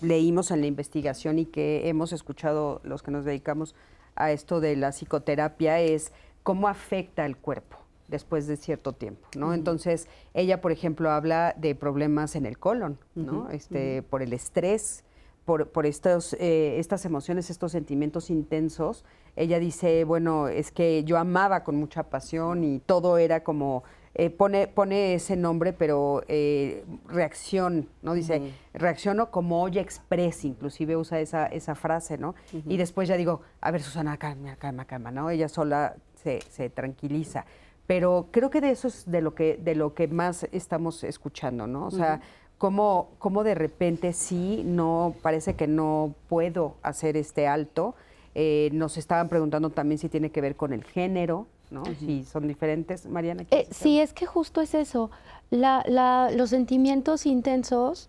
leímos 0.00 0.50
en 0.50 0.60
la 0.60 0.66
investigación 0.66 1.38
y 1.38 1.46
que 1.46 1.88
hemos 1.88 2.12
escuchado 2.12 2.80
los 2.82 3.04
que 3.04 3.12
nos 3.12 3.24
dedicamos 3.24 3.76
a 4.16 4.32
esto 4.32 4.58
de 4.58 4.74
la 4.74 4.90
psicoterapia 4.90 5.80
es 5.80 6.10
cómo 6.42 6.66
afecta 6.66 7.24
el 7.24 7.36
cuerpo 7.36 7.77
después 8.08 8.46
de 8.46 8.56
cierto 8.56 8.92
tiempo, 8.92 9.28
¿no? 9.36 9.54
Entonces, 9.54 10.08
ella, 10.34 10.60
por 10.60 10.72
ejemplo, 10.72 11.10
habla 11.10 11.54
de 11.56 11.74
problemas 11.74 12.36
en 12.36 12.46
el 12.46 12.58
colon, 12.58 12.98
¿no? 13.14 13.50
Este, 13.50 14.02
por 14.02 14.22
el 14.22 14.32
estrés, 14.32 15.04
por, 15.44 15.68
por 15.68 15.86
estos, 15.86 16.34
eh, 16.34 16.78
estas 16.78 17.04
emociones, 17.04 17.50
estos 17.50 17.72
sentimientos 17.72 18.30
intensos 18.30 19.04
ella 19.38 19.60
dice, 19.60 20.02
bueno, 20.02 20.48
es 20.48 20.72
que 20.72 21.04
yo 21.04 21.16
amaba 21.16 21.62
con 21.62 21.76
mucha 21.76 22.02
pasión 22.02 22.64
y 22.64 22.80
todo 22.80 23.18
era 23.18 23.44
como, 23.44 23.84
eh, 24.14 24.30
pone, 24.30 24.66
pone 24.66 25.14
ese 25.14 25.36
nombre, 25.36 25.72
pero 25.72 26.24
eh, 26.26 26.84
reacción, 27.06 27.88
¿no? 28.02 28.14
Dice, 28.14 28.52
reacciono 28.74 29.30
como 29.30 29.62
olla 29.62 29.80
express, 29.80 30.44
inclusive 30.44 30.96
usa 30.96 31.20
esa, 31.20 31.46
esa 31.46 31.76
frase, 31.76 32.18
¿no? 32.18 32.34
Y 32.66 32.78
después 32.78 33.08
ya 33.08 33.16
digo, 33.16 33.42
a 33.60 33.70
ver, 33.70 33.80
Susana, 33.80 34.16
calma, 34.16 34.56
calma, 34.56 34.86
calma, 34.86 35.12
¿no? 35.12 35.30
Ella 35.30 35.48
sola 35.48 35.94
se, 36.16 36.40
se 36.50 36.68
tranquiliza 36.68 37.46
pero 37.88 38.28
creo 38.30 38.50
que 38.50 38.60
de 38.60 38.70
eso 38.70 38.86
es 38.86 39.10
de 39.10 39.20
lo 39.20 39.34
que 39.34 39.56
de 39.56 39.74
lo 39.74 39.94
que 39.94 40.06
más 40.06 40.46
estamos 40.52 41.02
escuchando, 41.02 41.66
¿no? 41.66 41.86
O 41.86 41.90
sea, 41.90 42.20
cómo, 42.56 43.08
cómo, 43.18 43.42
de 43.42 43.56
repente 43.56 44.12
sí 44.12 44.62
no 44.64 45.16
parece 45.22 45.54
que 45.54 45.66
no 45.66 46.14
puedo 46.28 46.76
hacer 46.82 47.16
este 47.16 47.48
alto 47.48 47.96
eh, 48.40 48.70
nos 48.72 48.96
estaban 48.96 49.28
preguntando 49.28 49.70
también 49.70 49.98
si 49.98 50.08
tiene 50.08 50.30
que 50.30 50.40
ver 50.40 50.54
con 50.54 50.72
el 50.72 50.84
género, 50.84 51.48
¿no? 51.72 51.82
Si 51.98 52.22
son 52.22 52.46
diferentes, 52.46 53.04
Mariana. 53.06 53.44
Eh, 53.50 53.66
sí, 53.72 53.98
es 53.98 54.12
que 54.12 54.26
justo 54.26 54.60
es 54.60 54.74
eso. 54.74 55.10
los 55.50 56.50
sentimientos 56.50 57.26
intensos 57.26 58.08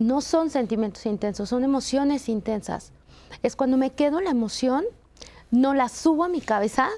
no 0.00 0.20
son 0.20 0.50
sentimientos 0.50 1.06
intensos, 1.06 1.48
son 1.48 1.62
emociones 1.62 2.28
intensas. 2.28 2.92
Es 3.44 3.54
cuando 3.54 3.76
me 3.76 3.90
quedo 3.90 4.18
en 4.18 4.24
la 4.24 4.32
emoción, 4.32 4.84
no 5.52 5.74
la 5.74 5.88
subo 5.88 6.24
a 6.24 6.28
mi 6.28 6.40
cabeza, 6.40 6.88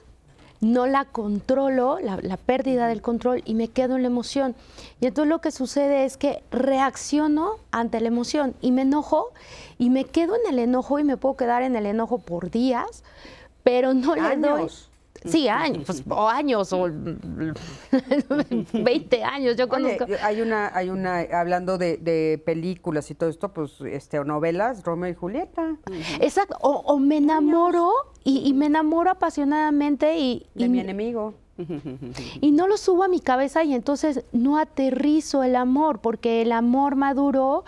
no 0.60 0.86
la 0.86 1.04
controlo, 1.06 1.98
la, 2.00 2.36
pérdida 2.36 2.86
del 2.88 3.02
control, 3.02 3.42
y 3.44 3.54
me 3.54 3.68
quedo 3.68 3.96
en 3.96 4.02
la 4.02 4.08
emoción. 4.08 4.54
Y 5.00 5.06
entonces 5.06 5.28
lo 5.28 5.40
que 5.40 5.50
sucede 5.50 6.04
es 6.04 6.16
que 6.16 6.42
reacciono 6.50 7.56
ante 7.70 8.00
la 8.00 8.08
emoción 8.08 8.54
y 8.60 8.72
me 8.72 8.82
enojo 8.82 9.30
y 9.78 9.90
me 9.90 10.04
quedo 10.04 10.34
en 10.36 10.52
el 10.52 10.58
enojo 10.58 10.98
y 10.98 11.04
me 11.04 11.16
puedo 11.16 11.36
quedar 11.36 11.62
en 11.62 11.76
el 11.76 11.86
enojo 11.86 12.18
por 12.18 12.50
días, 12.50 13.04
pero 13.62 13.94
no 13.94 14.14
le 14.14 14.36
doy 14.36 14.68
Sí, 15.24 15.48
años, 15.48 15.84
pues, 15.84 16.02
o 16.08 16.28
años, 16.28 16.72
o 16.72 16.88
20 18.72 19.22
años. 19.22 19.56
Yo 19.56 19.68
conozco. 19.68 20.06
hay 20.22 20.40
una, 20.40 20.70
hay 20.74 20.88
una, 20.88 21.20
hablando 21.32 21.76
de, 21.78 22.42
películas 22.44 23.10
y 23.10 23.14
todo 23.14 23.28
esto, 23.28 23.52
pues, 23.52 23.80
este, 23.82 24.18
o 24.18 24.24
novelas, 24.24 24.82
Romeo 24.82 25.10
y 25.10 25.14
Julieta. 25.14 25.76
Exacto, 26.20 26.56
o, 26.62 26.98
me 26.98 27.18
enamoro 27.18 27.92
y, 28.24 28.52
me 28.54 28.66
enamoro 28.66 29.10
apasionadamente 29.10 30.18
y. 30.18 30.46
De 30.54 30.68
mi 30.68 30.80
enemigo. 30.80 31.34
Y 32.40 32.52
no 32.52 32.66
lo 32.66 32.78
subo 32.78 33.04
a 33.04 33.08
mi 33.08 33.20
cabeza 33.20 33.62
y 33.64 33.74
entonces 33.74 34.24
no 34.32 34.56
aterrizo 34.56 35.42
el 35.42 35.56
amor, 35.56 36.00
porque 36.00 36.40
el 36.40 36.52
amor 36.52 36.96
maduro, 36.96 37.64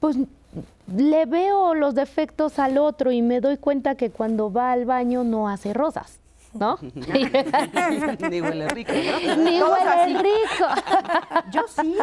pues 0.00 0.18
le 0.94 1.24
veo 1.24 1.74
los 1.74 1.94
defectos 1.94 2.58
al 2.58 2.76
otro 2.76 3.10
y 3.12 3.22
me 3.22 3.40
doy 3.40 3.56
cuenta 3.56 3.94
que 3.94 4.10
cuando 4.10 4.52
va 4.52 4.72
al 4.72 4.84
baño 4.84 5.24
no 5.24 5.48
hace 5.48 5.72
rosas. 5.72 6.20
¿No? 6.54 6.78
Ni 8.30 8.40
huele 8.40 8.68
rico, 8.68 8.92
¿no? 8.92 9.36
Ni 9.36 9.62
huele 9.62 10.22
rico. 10.22 10.66
Yo 11.52 11.62
sí. 11.68 11.94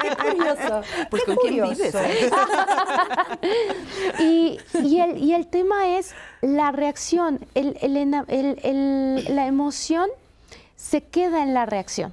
Qué 0.00 0.16
curioso. 0.16 0.80
Pues 1.10 1.24
con 1.24 1.36
quién 1.36 1.62
vives. 1.62 1.94
y, 4.18 4.58
y, 4.82 5.00
el, 5.00 5.18
y 5.18 5.34
el 5.34 5.46
tema 5.46 5.96
es 5.96 6.14
la 6.40 6.72
reacción, 6.72 7.46
el, 7.54 7.76
el, 7.80 9.34
la 9.34 9.46
emoción 9.46 10.08
se 10.76 11.02
queda 11.02 11.42
en 11.42 11.54
la 11.54 11.66
reacción. 11.66 12.12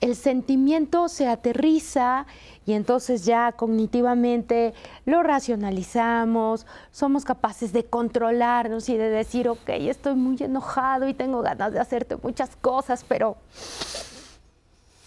El 0.00 0.14
sentimiento 0.14 1.08
se 1.08 1.26
aterriza 1.26 2.26
y 2.64 2.74
entonces 2.74 3.24
ya 3.24 3.52
cognitivamente 3.52 4.74
lo 5.06 5.22
racionalizamos, 5.22 6.66
somos 6.92 7.24
capaces 7.24 7.72
de 7.72 7.84
controlarnos 7.84 8.88
y 8.88 8.96
de 8.96 9.08
decir, 9.08 9.48
ok, 9.48 9.68
estoy 9.68 10.14
muy 10.14 10.36
enojado 10.40 11.08
y 11.08 11.14
tengo 11.14 11.42
ganas 11.42 11.72
de 11.72 11.80
hacerte 11.80 12.16
muchas 12.16 12.54
cosas, 12.56 13.04
pero 13.08 13.38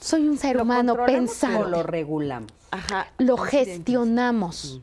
soy 0.01 0.27
un 0.27 0.37
ser 0.37 0.59
humano 0.59 0.95
pensando. 1.05 1.67
lo 1.67 1.83
regulamos? 1.83 2.51
lo 3.17 3.37
gestionamos, 3.37 4.81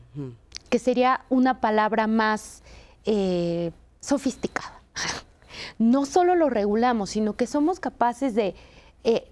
que 0.69 0.79
sería 0.79 1.21
una 1.29 1.59
palabra 1.59 2.07
más 2.07 2.63
eh, 3.05 3.71
sofisticada. 3.99 4.79
no 5.79 6.05
solo 6.05 6.35
lo 6.35 6.49
regulamos, 6.49 7.11
sino 7.11 7.33
que 7.33 7.47
somos 7.47 7.79
capaces 7.79 8.35
de 8.35 8.55
eh, 9.03 9.29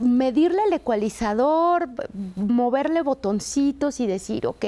medirle 0.00 0.62
el 0.66 0.72
ecualizador, 0.72 1.88
moverle 2.36 3.02
botoncitos 3.02 4.00
y 4.00 4.06
decir, 4.06 4.46
ok, 4.46 4.64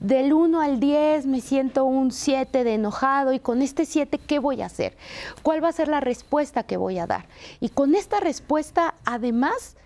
del 0.00 0.32
1 0.32 0.60
al 0.60 0.80
10 0.80 1.26
me 1.26 1.40
siento 1.40 1.84
un 1.84 2.12
7 2.12 2.64
de 2.64 2.74
enojado 2.74 3.32
y 3.32 3.38
con 3.38 3.62
este 3.62 3.86
7, 3.86 4.18
¿qué 4.18 4.38
voy 4.38 4.62
a 4.62 4.66
hacer? 4.66 4.96
¿Cuál 5.42 5.62
va 5.62 5.68
a 5.68 5.72
ser 5.72 5.88
la 5.88 6.00
respuesta 6.00 6.62
que 6.62 6.76
voy 6.76 6.98
a 6.98 7.06
dar? 7.06 7.26
Y 7.60 7.70
con 7.70 7.94
esta 7.94 8.20
respuesta, 8.20 8.94
además, 9.04 9.76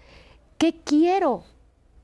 ¿qué 0.59 0.75
quiero 0.85 1.45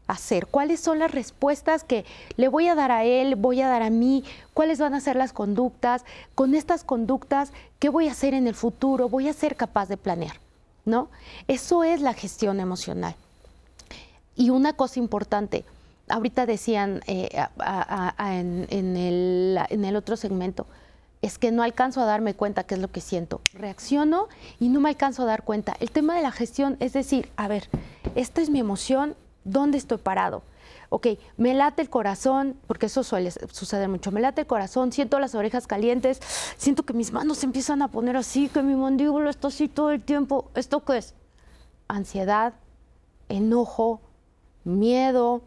hacer? 0.06 0.46
¿Cuáles 0.46 0.80
son 0.80 0.98
las 0.98 1.10
respuestas 1.10 1.84
que 1.84 2.04
le 2.36 2.48
voy 2.48 2.68
a 2.68 2.74
dar 2.74 2.90
a 2.90 3.04
él, 3.04 3.36
voy 3.36 3.60
a 3.60 3.68
dar 3.68 3.82
a 3.82 3.90
mí? 3.90 4.24
¿Cuáles 4.54 4.78
van 4.78 4.94
a 4.94 5.00
ser 5.00 5.16
las 5.16 5.32
conductas? 5.32 6.04
Con 6.34 6.54
estas 6.54 6.84
conductas, 6.84 7.52
¿qué 7.78 7.88
voy 7.88 8.08
a 8.08 8.12
hacer 8.12 8.34
en 8.34 8.46
el 8.46 8.54
futuro? 8.54 9.08
¿Voy 9.08 9.28
a 9.28 9.32
ser 9.32 9.56
capaz 9.56 9.88
de 9.88 9.96
planear? 9.96 10.47
¿No? 10.88 11.08
Eso 11.46 11.84
es 11.84 12.00
la 12.00 12.14
gestión 12.14 12.58
emocional. 12.58 13.14
Y 14.34 14.50
una 14.50 14.72
cosa 14.72 14.98
importante, 14.98 15.64
ahorita 16.08 16.46
decían 16.46 17.02
eh, 17.06 17.28
en, 18.18 18.96
el, 18.96 19.96
otro 19.96 20.16
segmento, 20.16 20.66
es 21.22 21.38
que 21.38 21.50
no 21.52 21.62
alcanzo 21.62 22.00
a 22.00 22.04
darme 22.04 22.34
cuenta 22.34 22.64
qué 22.64 22.74
es 22.74 22.80
lo 22.80 22.88
que 22.88 23.00
siento. 23.00 23.40
Reacciono 23.52 24.28
y 24.60 24.68
no 24.68 24.80
me 24.80 24.88
alcanzo 24.88 25.22
a 25.22 25.26
dar 25.26 25.42
cuenta. 25.42 25.76
El 25.80 25.90
tema 25.90 26.16
de 26.16 26.22
la 26.22 26.30
gestión 26.30 26.76
es 26.80 26.92
decir, 26.92 27.28
a 27.36 27.48
ver, 27.48 27.68
esta 28.14 28.40
es 28.40 28.50
mi 28.50 28.60
emoción, 28.60 29.16
¿dónde 29.44 29.78
estoy 29.78 29.98
parado? 29.98 30.42
Ok, 30.90 31.06
me 31.36 31.54
late 31.54 31.82
el 31.82 31.90
corazón, 31.90 32.56
porque 32.66 32.86
eso 32.86 33.02
suele 33.02 33.30
suceder 33.30 33.88
mucho, 33.88 34.10
me 34.10 34.20
late 34.20 34.42
el 34.42 34.46
corazón, 34.46 34.92
siento 34.92 35.18
las 35.18 35.34
orejas 35.34 35.66
calientes, 35.66 36.20
siento 36.56 36.84
que 36.84 36.92
mis 36.92 37.12
manos 37.12 37.38
se 37.38 37.46
empiezan 37.46 37.82
a 37.82 37.88
poner 37.88 38.16
así, 38.16 38.48
que 38.48 38.62
mi 38.62 38.74
mandíbula 38.74 39.30
está 39.30 39.48
así 39.48 39.68
todo 39.68 39.90
el 39.90 40.02
tiempo. 40.02 40.50
¿Esto 40.54 40.84
qué 40.84 40.98
es? 40.98 41.14
Ansiedad, 41.88 42.54
enojo, 43.28 44.00
miedo, 44.64 45.42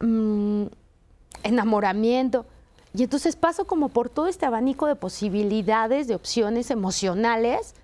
mm, 0.00 0.64
enamoramiento. 1.42 2.46
Y 2.92 3.04
entonces 3.04 3.36
paso 3.36 3.66
como 3.66 3.88
por 3.88 4.08
todo 4.08 4.26
este 4.26 4.46
abanico 4.46 4.86
de 4.86 4.96
posibilidades, 4.96 6.08
de 6.08 6.16
opciones 6.16 6.70
emocionales. 6.70 7.74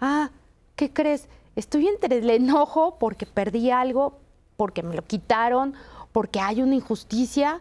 Ah, 0.00 0.30
¿qué 0.76 0.92
crees? 0.92 1.28
Estoy 1.56 1.86
entre 1.88 2.18
el 2.18 2.28
enojo 2.28 2.98
porque 2.98 3.24
perdí 3.24 3.70
algo, 3.70 4.20
porque 4.56 4.82
me 4.82 4.94
lo 4.94 5.02
quitaron, 5.02 5.74
porque 6.12 6.40
hay 6.40 6.62
una 6.62 6.74
injusticia 6.74 7.60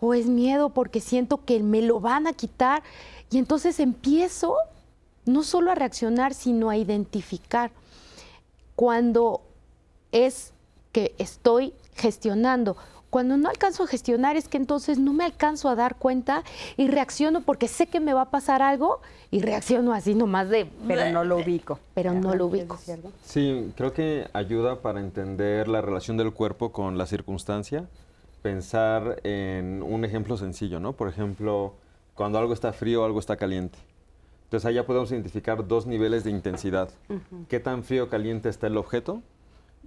o 0.00 0.14
es 0.14 0.26
miedo 0.26 0.70
porque 0.70 1.00
siento 1.00 1.44
que 1.44 1.60
me 1.62 1.82
lo 1.82 2.00
van 2.00 2.26
a 2.26 2.32
quitar. 2.32 2.82
Y 3.30 3.38
entonces 3.38 3.80
empiezo 3.80 4.56
no 5.24 5.42
solo 5.42 5.70
a 5.70 5.74
reaccionar, 5.74 6.32
sino 6.32 6.70
a 6.70 6.76
identificar 6.76 7.70
cuando 8.74 9.42
es 10.12 10.52
que 10.92 11.14
estoy 11.18 11.74
gestionando 11.94 12.76
cuando 13.10 13.36
no 13.36 13.48
alcanzo 13.48 13.84
a 13.84 13.86
gestionar 13.86 14.36
es 14.36 14.48
que 14.48 14.56
entonces 14.56 14.98
no 14.98 15.12
me 15.12 15.24
alcanzo 15.24 15.68
a 15.68 15.74
dar 15.74 15.96
cuenta 15.96 16.44
y 16.76 16.88
reacciono 16.88 17.40
porque 17.40 17.68
sé 17.68 17.86
que 17.86 18.00
me 18.00 18.12
va 18.12 18.22
a 18.22 18.30
pasar 18.30 18.62
algo 18.62 19.00
y 19.30 19.40
reacciono 19.40 19.92
así 19.92 20.14
nomás 20.14 20.48
de... 20.48 20.70
Pero 20.86 21.10
no 21.10 21.24
lo 21.24 21.38
ubico. 21.38 21.78
Pero 21.94 22.12
no 22.12 22.34
lo 22.34 22.46
ubico. 22.46 22.78
Sí, 23.24 23.72
creo 23.76 23.92
que 23.92 24.28
ayuda 24.32 24.82
para 24.82 25.00
entender 25.00 25.68
la 25.68 25.80
relación 25.80 26.16
del 26.16 26.32
cuerpo 26.32 26.72
con 26.72 26.98
la 26.98 27.06
circunstancia, 27.06 27.86
pensar 28.42 29.20
en 29.24 29.82
un 29.82 30.04
ejemplo 30.04 30.36
sencillo, 30.36 30.80
¿no? 30.80 30.92
Por 30.92 31.08
ejemplo, 31.08 31.74
cuando 32.14 32.38
algo 32.38 32.52
está 32.52 32.72
frío 32.72 33.02
o 33.02 33.04
algo 33.04 33.20
está 33.20 33.36
caliente. 33.36 33.78
Entonces 34.44 34.66
allá 34.66 34.86
podemos 34.86 35.10
identificar 35.12 35.66
dos 35.66 35.86
niveles 35.86 36.24
de 36.24 36.30
intensidad. 36.30 36.88
¿Qué 37.48 37.60
tan 37.60 37.84
frío 37.84 38.04
o 38.04 38.08
caliente 38.08 38.48
está 38.48 38.66
el 38.66 38.78
objeto? 38.78 39.22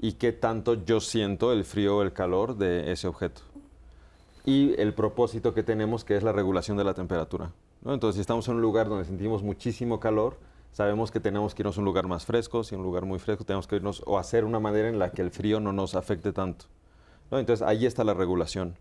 Y 0.01 0.13
qué 0.13 0.31
tanto 0.31 0.73
yo 0.73 0.99
siento 0.99 1.53
el 1.53 1.63
frío 1.63 1.97
o 1.97 2.01
el 2.01 2.11
calor 2.11 2.57
de 2.57 2.91
ese 2.91 3.07
objeto. 3.07 3.43
Y 4.43 4.73
el 4.81 4.95
propósito 4.95 5.53
que 5.53 5.61
tenemos, 5.61 6.03
que 6.03 6.17
es 6.17 6.23
la 6.23 6.31
regulación 6.31 6.75
de 6.75 6.83
la 6.83 6.95
temperatura. 6.95 7.51
Entonces, 7.85 8.15
si 8.15 8.21
estamos 8.21 8.47
en 8.47 8.55
un 8.55 8.61
lugar 8.61 8.89
donde 8.89 9.05
sentimos 9.05 9.43
muchísimo 9.43 9.99
calor, 9.99 10.37
sabemos 10.71 11.11
que 11.11 11.19
tenemos 11.19 11.53
que 11.53 11.61
irnos 11.61 11.77
a 11.77 11.81
un 11.81 11.85
lugar 11.85 12.07
más 12.07 12.25
fresco. 12.25 12.63
Si 12.63 12.73
un 12.73 12.81
lugar 12.81 13.05
muy 13.05 13.19
fresco, 13.19 13.43
tenemos 13.45 13.67
que 13.67 13.75
irnos 13.75 14.01
o 14.07 14.17
hacer 14.17 14.43
una 14.43 14.59
manera 14.59 14.89
en 14.89 14.97
la 14.97 15.11
que 15.11 15.21
el 15.21 15.29
frío 15.29 15.59
no 15.59 15.71
nos 15.71 15.93
afecte 15.93 16.33
tanto. 16.33 16.65
Entonces, 17.29 17.61
ahí 17.61 17.85
está 17.85 18.03
la 18.03 18.15
regulación. 18.15 18.75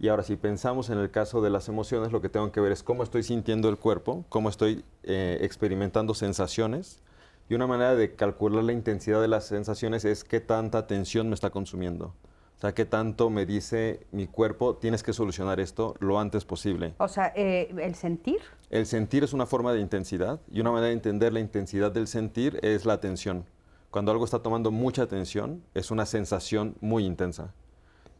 Y 0.00 0.08
ahora, 0.08 0.24
si 0.24 0.34
pensamos 0.34 0.90
en 0.90 0.98
el 0.98 1.12
caso 1.12 1.40
de 1.40 1.50
las 1.50 1.68
emociones, 1.68 2.10
lo 2.10 2.20
que 2.20 2.28
tengo 2.28 2.50
que 2.50 2.60
ver 2.60 2.72
es 2.72 2.82
cómo 2.82 3.04
estoy 3.04 3.22
sintiendo 3.22 3.68
el 3.68 3.78
cuerpo, 3.78 4.24
cómo 4.28 4.48
estoy 4.48 4.84
eh, 5.04 5.38
experimentando 5.40 6.14
sensaciones 6.14 7.00
y 7.48 7.54
una 7.54 7.66
manera 7.66 7.94
de 7.94 8.14
calcular 8.14 8.64
la 8.64 8.72
intensidad 8.72 9.20
de 9.20 9.28
las 9.28 9.46
sensaciones 9.46 10.04
es 10.04 10.24
qué 10.24 10.40
tanta 10.40 10.86
tensión 10.86 11.28
me 11.28 11.34
está 11.34 11.50
consumiendo. 11.50 12.14
O 12.56 12.60
sea, 12.60 12.72
qué 12.72 12.84
tanto 12.84 13.28
me 13.30 13.44
dice 13.44 14.06
mi 14.12 14.26
cuerpo, 14.26 14.76
tienes 14.76 15.02
que 15.02 15.12
solucionar 15.12 15.60
esto 15.60 15.94
lo 15.98 16.18
antes 16.18 16.44
posible. 16.44 16.94
O 16.98 17.08
sea, 17.08 17.32
eh, 17.36 17.74
el 17.78 17.94
sentir. 17.94 18.40
El 18.70 18.86
sentir 18.86 19.24
es 19.24 19.32
una 19.32 19.44
forma 19.44 19.72
de 19.72 19.80
intensidad 19.80 20.40
y 20.50 20.60
una 20.60 20.70
manera 20.70 20.88
de 20.88 20.94
entender 20.94 21.32
la 21.32 21.40
intensidad 21.40 21.92
del 21.92 22.06
sentir 22.06 22.58
es 22.62 22.86
la 22.86 22.94
atención. 22.94 23.44
Cuando 23.90 24.12
algo 24.12 24.24
está 24.24 24.38
tomando 24.38 24.70
mucha 24.70 25.02
atención, 25.02 25.62
es 25.74 25.90
una 25.90 26.06
sensación 26.06 26.76
muy 26.80 27.04
intensa. 27.04 27.52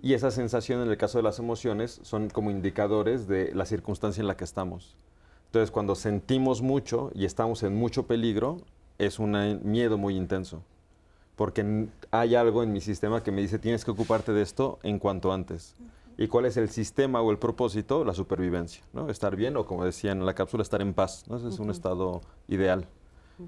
Y 0.02 0.12
esa 0.12 0.30
sensación, 0.30 0.82
en 0.82 0.90
el 0.90 0.98
caso 0.98 1.18
de 1.18 1.24
las 1.24 1.38
emociones, 1.38 1.98
son 2.02 2.28
como 2.28 2.50
indicadores 2.50 3.26
de 3.26 3.54
la 3.54 3.64
circunstancia 3.64 4.20
en 4.20 4.26
la 4.26 4.36
que 4.36 4.44
estamos. 4.44 4.96
Entonces, 5.46 5.70
cuando 5.70 5.94
sentimos 5.94 6.60
mucho 6.60 7.10
y 7.14 7.24
estamos 7.24 7.62
en 7.62 7.74
mucho 7.74 8.06
peligro, 8.06 8.58
es 8.98 9.18
un 9.18 9.60
miedo 9.64 9.98
muy 9.98 10.16
intenso, 10.16 10.62
porque 11.36 11.88
hay 12.10 12.34
algo 12.34 12.62
en 12.62 12.72
mi 12.72 12.80
sistema 12.80 13.22
que 13.22 13.32
me 13.32 13.40
dice 13.40 13.58
tienes 13.58 13.84
que 13.84 13.90
ocuparte 13.90 14.32
de 14.32 14.42
esto 14.42 14.78
en 14.82 14.98
cuanto 14.98 15.32
antes. 15.32 15.76
¿Y 16.16 16.28
cuál 16.28 16.44
es 16.44 16.56
el 16.56 16.68
sistema 16.68 17.20
o 17.22 17.30
el 17.32 17.38
propósito? 17.38 18.04
La 18.04 18.14
supervivencia, 18.14 18.84
¿no? 18.92 19.10
Estar 19.10 19.34
bien 19.34 19.56
o 19.56 19.66
como 19.66 19.84
decía 19.84 20.12
en 20.12 20.24
la 20.24 20.34
cápsula, 20.34 20.62
estar 20.62 20.80
en 20.80 20.94
paz, 20.94 21.24
¿no? 21.28 21.36
Ese 21.36 21.48
es 21.48 21.58
un 21.58 21.70
estado 21.70 22.20
ideal. 22.46 22.86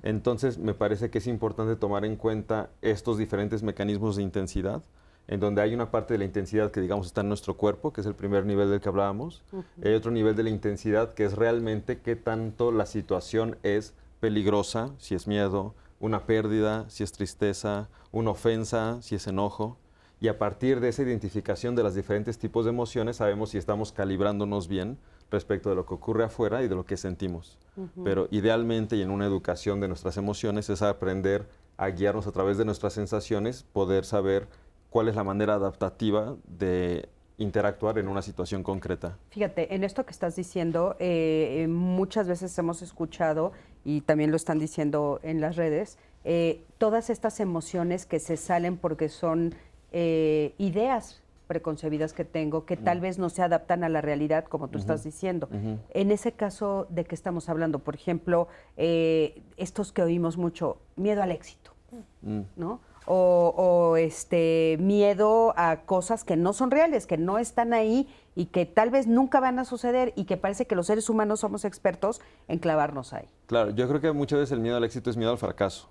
Entonces, 0.03 0.59
me 0.59 0.75
parece 0.75 1.11
que 1.11 1.19
es 1.19 1.29
importante 1.29 1.77
tomar 1.77 2.05
en 2.05 2.17
cuenta 2.17 2.71
estos 2.83 3.19
diferentes 3.19 3.63
mecanismos 3.63 4.17
de 4.17 4.23
intensidad, 4.23 4.83
en 5.29 5.39
donde 5.39 5.63
hay 5.63 5.75
una 5.75 5.93
parte 5.93 6.15
de 6.15 6.19
la 6.19 6.25
intensidad 6.25 6.73
que 6.73 6.81
digamos 6.81 7.07
está 7.07 7.21
en 7.21 7.29
nuestro 7.29 7.57
cuerpo, 7.57 7.93
que 7.93 8.01
es 8.01 8.07
el 8.09 8.15
primer 8.15 8.47
nivel 8.47 8.69
del 8.69 8.81
que 8.81 8.89
hablábamos, 8.89 9.45
y 9.81 9.87
hay 9.87 9.95
otro 9.95 10.11
nivel 10.11 10.35
de 10.35 10.43
la 10.43 10.51
intensidad 10.51 11.15
que 11.15 11.25
es 11.25 11.35
realmente 11.35 12.01
qué 12.01 12.17
tanto 12.17 12.73
la 12.73 12.87
situación 12.87 13.59
es 13.63 13.95
peligrosa, 14.21 14.95
si 14.99 15.15
es 15.15 15.27
miedo, 15.27 15.75
una 16.01 16.27
pérdida, 16.27 16.89
si 16.89 17.03
es 17.03 17.13
tristeza, 17.13 17.89
una 18.13 18.31
ofensa, 18.31 19.01
si 19.03 19.15
es 19.15 19.27
enojo. 19.27 19.79
Y 20.21 20.29
a 20.29 20.39
partir 20.39 20.81
de 20.81 20.89
esa 20.89 21.03
identificación 21.03 21.75
de 21.77 21.83
los 21.83 21.95
diferentes 21.95 22.39
tipos 22.39 22.65
de 22.65 22.71
emociones, 22.71 23.17
sabemos 23.17 23.51
si 23.51 23.59
estamos 23.59 23.93
calibrándonos 23.93 24.69
bien 24.69 24.99
respecto 25.31 25.69
de 25.69 25.77
lo 25.77 25.85
que 25.85 25.95
ocurre 25.95 26.25
afuera 26.25 26.63
y 26.63 26.69
de 26.69 26.75
lo 26.75 26.85
que 26.85 26.97
sentimos. 26.97 27.59
Pero 28.05 28.29
idealmente 28.31 28.97
y 28.97 29.03
en 29.03 29.11
una 29.11 29.27
educación 29.27 29.81
de 29.81 29.89
nuestras 29.89 30.17
emociones 30.17 30.71
es 30.71 30.81
aprender 30.81 31.47
a 31.77 31.89
guiarnos 31.89 32.27
a 32.27 32.33
través 32.33 32.57
de 32.57 32.65
nuestras 32.65 32.95
sensaciones, 32.95 33.65
poder 33.65 34.07
saber 34.07 34.49
cuál 34.89 35.09
es 35.09 35.17
la 35.17 35.25
manera 35.25 35.55
adaptativa 35.55 36.37
de 36.47 37.11
interactuar 37.39 37.99
en 37.99 38.09
una 38.09 38.23
situación 38.23 38.63
concreta. 38.63 39.19
Fíjate, 39.29 39.75
en 39.75 39.85
esto 39.85 40.07
que 40.07 40.13
estás 40.13 40.37
diciendo, 40.37 40.97
eh, 40.99 41.65
eh, 41.65 41.69
muchas 41.69 42.29
veces 42.29 42.57
hemos 42.59 42.81
escuchado, 42.81 43.53
y 43.87 44.01
también 44.01 44.33
lo 44.33 44.37
están 44.37 44.59
diciendo 44.59 45.21
en 45.23 45.41
las 45.41 45.55
redes, 45.55 45.97
eh, 46.25 46.65
todas 46.77 47.09
estas 47.09 47.39
emociones 47.39 48.05
que 48.05 48.19
se 48.19 48.37
salen 48.37 48.77
porque 48.77 49.09
son 49.09 49.55
ideas 50.59 51.23
preconcebidas 51.47 52.13
que 52.13 52.27
tengo, 52.27 52.67
que 52.67 52.77
tal 52.77 53.01
vez 53.01 53.19
no 53.19 53.31
se 53.31 53.41
adaptan 53.41 53.83
a 53.83 53.89
la 53.89 54.03
realidad, 54.03 54.45
como 54.45 54.69
tú 54.69 54.77
estás 54.77 55.05
diciendo. 55.05 55.49
En 55.95 56.11
ese 56.11 56.33
caso, 56.33 56.87
¿de 56.91 57.05
qué 57.05 57.15
estamos 57.15 57.49
hablando? 57.49 57.79
Por 57.79 57.95
ejemplo, 57.95 58.49
estos 58.77 59.93
que 59.93 60.03
oímos 60.03 60.37
mucho, 60.37 60.77
miedo 60.97 61.23
al 61.23 61.31
éxito, 61.33 61.71
mm. 62.21 62.41
¿no? 62.57 62.81
o, 63.07 63.97
este 63.97 64.77
miedo 64.81 65.55
a 65.57 65.83
cosas 65.87 66.25
que 66.25 66.37
no 66.37 66.53
son 66.53 66.71
reales, 66.71 67.07
que 67.07 67.17
no 67.17 67.39
están 67.39 67.73
ahí 67.73 68.09
y 68.37 68.47
que 68.47 68.67
tal 68.67 68.91
vez 68.91 69.09
nunca 69.09 69.41
van 69.41 69.59
a 69.59 69.65
suceder 69.65 70.13
y 70.15 70.25
que 70.25 70.37
parece 70.37 70.67
que 70.67 70.77
los 70.77 70.87
seres 70.87 71.09
humanos 71.09 71.41
somos 71.41 71.65
expertos 71.65 72.21
en 72.47 72.59
clavarnos 72.59 73.15
ahí. 73.15 73.27
Claro, 73.47 73.71
yo 73.71 73.89
creo 73.89 74.01
que 74.01 74.13
muchas 74.13 74.39
veces 74.39 74.53
el 74.53 74.61
miedo 74.61 74.77
al 74.77 74.85
éxito 74.85 75.09
es 75.11 75.17
miedo 75.17 75.33
al 75.33 75.39
fracaso. 75.39 75.89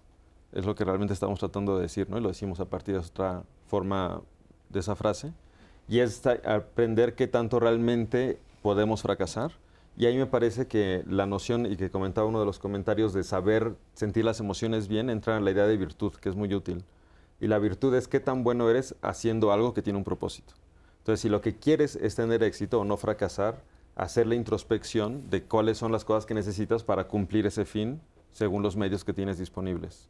Es 0.54 0.64
lo 0.66 0.76
que 0.76 0.86
realmente 0.86 1.14
estamos 1.14 1.40
tratando 1.40 1.76
de 1.76 1.82
decir, 1.82 2.08
¿no? 2.10 2.20
Y 2.20 2.22
lo 2.22 2.30
decimos 2.30 2.60
a 2.60 2.66
partir 2.66 2.94
de 2.94 3.02
otra 3.02 3.44
forma 3.66 4.22
de 4.70 4.80
esa 4.80 4.96
frase. 4.96 5.34
Y 5.90 6.00
es 6.00 6.22
aprender 6.46 7.16
qué 7.16 7.28
tanto 7.28 7.60
realmente 7.60 8.40
podemos 8.62 9.02
fracasar. 9.02 9.52
Y 9.98 10.06
ahí 10.06 10.18
me 10.18 10.28
parece 10.28 10.68
que 10.68 11.04
la 11.08 11.26
noción, 11.26 11.66
y 11.66 11.78
que 11.78 11.90
comentaba 11.90 12.28
uno 12.28 12.40
de 12.40 12.46
los 12.46 12.60
comentarios, 12.60 13.12
de 13.14 13.24
saber 13.24 13.76
sentir 13.94 14.24
las 14.24 14.40
emociones 14.40 14.88
bien, 14.88 15.10
entra 15.10 15.36
en 15.38 15.46
la 15.46 15.52
idea 15.52 15.66
de 15.66 15.78
virtud, 15.78 16.14
que 16.14 16.30
es 16.30 16.36
muy 16.36 16.54
útil. 16.54 16.84
Y 17.40 17.48
la 17.48 17.58
virtud 17.58 17.96
es 17.96 18.08
qué 18.08 18.20
tan 18.20 18.44
bueno 18.44 18.70
eres 18.70 18.96
haciendo 19.02 19.52
algo 19.52 19.74
que 19.74 19.82
tiene 19.82 19.98
un 19.98 20.06
propósito. 20.06 20.54
Entonces, 21.06 21.22
si 21.22 21.30
lo 21.30 21.40
que 21.40 21.56
quieres 21.56 21.98
es 21.98 22.16
tener 22.16 22.42
éxito 22.42 22.80
o 22.80 22.84
no 22.84 22.98
fracasar, 22.98 23.62
hacer 23.96 24.26
la 24.26 24.34
introspección 24.34 25.30
de 25.30 25.44
cuáles 25.44 25.78
son 25.78 25.92
las 25.92 26.04
cosas 26.04 26.26
que 26.26 26.34
necesitas 26.34 26.84
para 26.84 27.08
cumplir 27.08 27.46
ese 27.46 27.64
fin 27.64 28.02
según 28.32 28.64
los 28.64 28.76
medios 28.76 29.04
que 29.04 29.14
tienes 29.14 29.38
disponibles. 29.38 30.08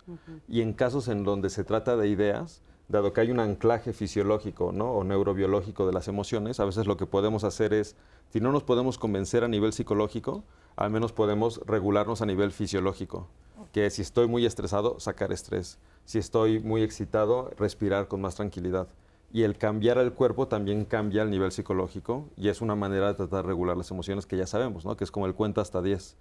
Y 0.47 0.61
en 0.61 0.71
casos 0.71 1.09
en 1.09 1.25
donde 1.25 1.49
se 1.49 1.65
trata 1.65 1.97
de 1.97 2.07
ideas, 2.07 2.61
dado 2.87 3.11
que 3.11 3.19
hay 3.19 3.29
un 3.29 3.41
anclaje 3.41 3.91
fisiológico 3.91 4.71
¿no? 4.71 4.89
o 4.93 5.03
neurobiológico 5.03 5.85
de 5.85 5.91
las 5.91 6.07
emociones, 6.07 6.61
a 6.61 6.65
veces 6.65 6.87
lo 6.87 6.95
que 6.95 7.07
podemos 7.07 7.43
hacer 7.43 7.73
es, 7.73 7.97
si 8.29 8.39
no 8.39 8.53
nos 8.53 8.63
podemos 8.63 8.97
convencer 8.97 9.43
a 9.43 9.49
nivel 9.49 9.73
psicológico, 9.73 10.45
al 10.77 10.91
menos 10.91 11.11
podemos 11.11 11.59
regularnos 11.65 12.21
a 12.21 12.25
nivel 12.25 12.53
fisiológico, 12.53 13.27
que 13.73 13.89
si 13.89 14.01
estoy 14.01 14.29
muy 14.29 14.45
estresado, 14.45 14.97
sacar 15.01 15.33
estrés, 15.33 15.77
si 16.05 16.19
estoy 16.19 16.61
muy 16.61 16.83
excitado, 16.83 17.51
respirar 17.57 18.07
con 18.07 18.21
más 18.21 18.35
tranquilidad. 18.35 18.87
Y 19.31 19.43
el 19.43 19.57
cambiar 19.57 19.97
el 19.97 20.13
cuerpo 20.13 20.47
también 20.47 20.85
cambia 20.85 21.23
el 21.23 21.29
nivel 21.29 21.51
psicológico 21.51 22.29
y 22.37 22.47
es 22.47 22.61
una 22.61 22.75
manera 22.75 23.07
de 23.07 23.15
tratar 23.15 23.43
de 23.43 23.47
regular 23.47 23.75
las 23.75 23.91
emociones 23.91 24.25
que 24.25 24.37
ya 24.37 24.47
sabemos, 24.47 24.85
¿no? 24.85 24.95
que 24.95 25.03
es 25.03 25.11
como 25.11 25.25
el 25.25 25.33
cuenta 25.33 25.59
hasta 25.59 25.81
10, 25.81 26.15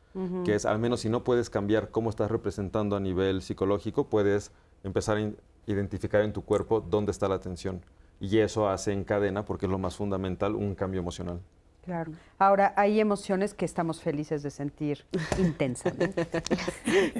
que 0.44 0.54
es 0.54 0.64
al 0.64 0.80
menos 0.80 1.00
si 1.00 1.08
no 1.08 1.22
puedes 1.22 1.48
cambiar 1.48 1.90
cómo 1.90 2.10
estás 2.10 2.30
representando 2.30 2.96
a 2.96 3.00
nivel 3.00 3.42
psicológico, 3.42 4.08
puedes 4.08 4.50
empezar 4.82 5.18
a 5.18 5.32
identificar 5.66 6.22
en 6.22 6.32
tu 6.32 6.42
cuerpo 6.42 6.80
dónde 6.80 7.12
está 7.12 7.28
la 7.28 7.40
tensión. 7.40 7.82
Y 8.20 8.38
eso 8.38 8.68
hace 8.68 8.92
en 8.92 9.04
cadena, 9.04 9.44
porque 9.44 9.66
es 9.66 9.72
lo 9.72 9.78
más 9.78 9.96
fundamental, 9.96 10.54
un 10.54 10.74
cambio 10.74 11.00
emocional. 11.00 11.40
Claro. 11.84 12.12
Ahora, 12.38 12.72
hay 12.76 12.98
emociones 12.98 13.54
que 13.54 13.64
estamos 13.64 14.00
felices 14.00 14.42
de 14.42 14.50
sentir 14.50 15.04
intensamente. 15.38 16.26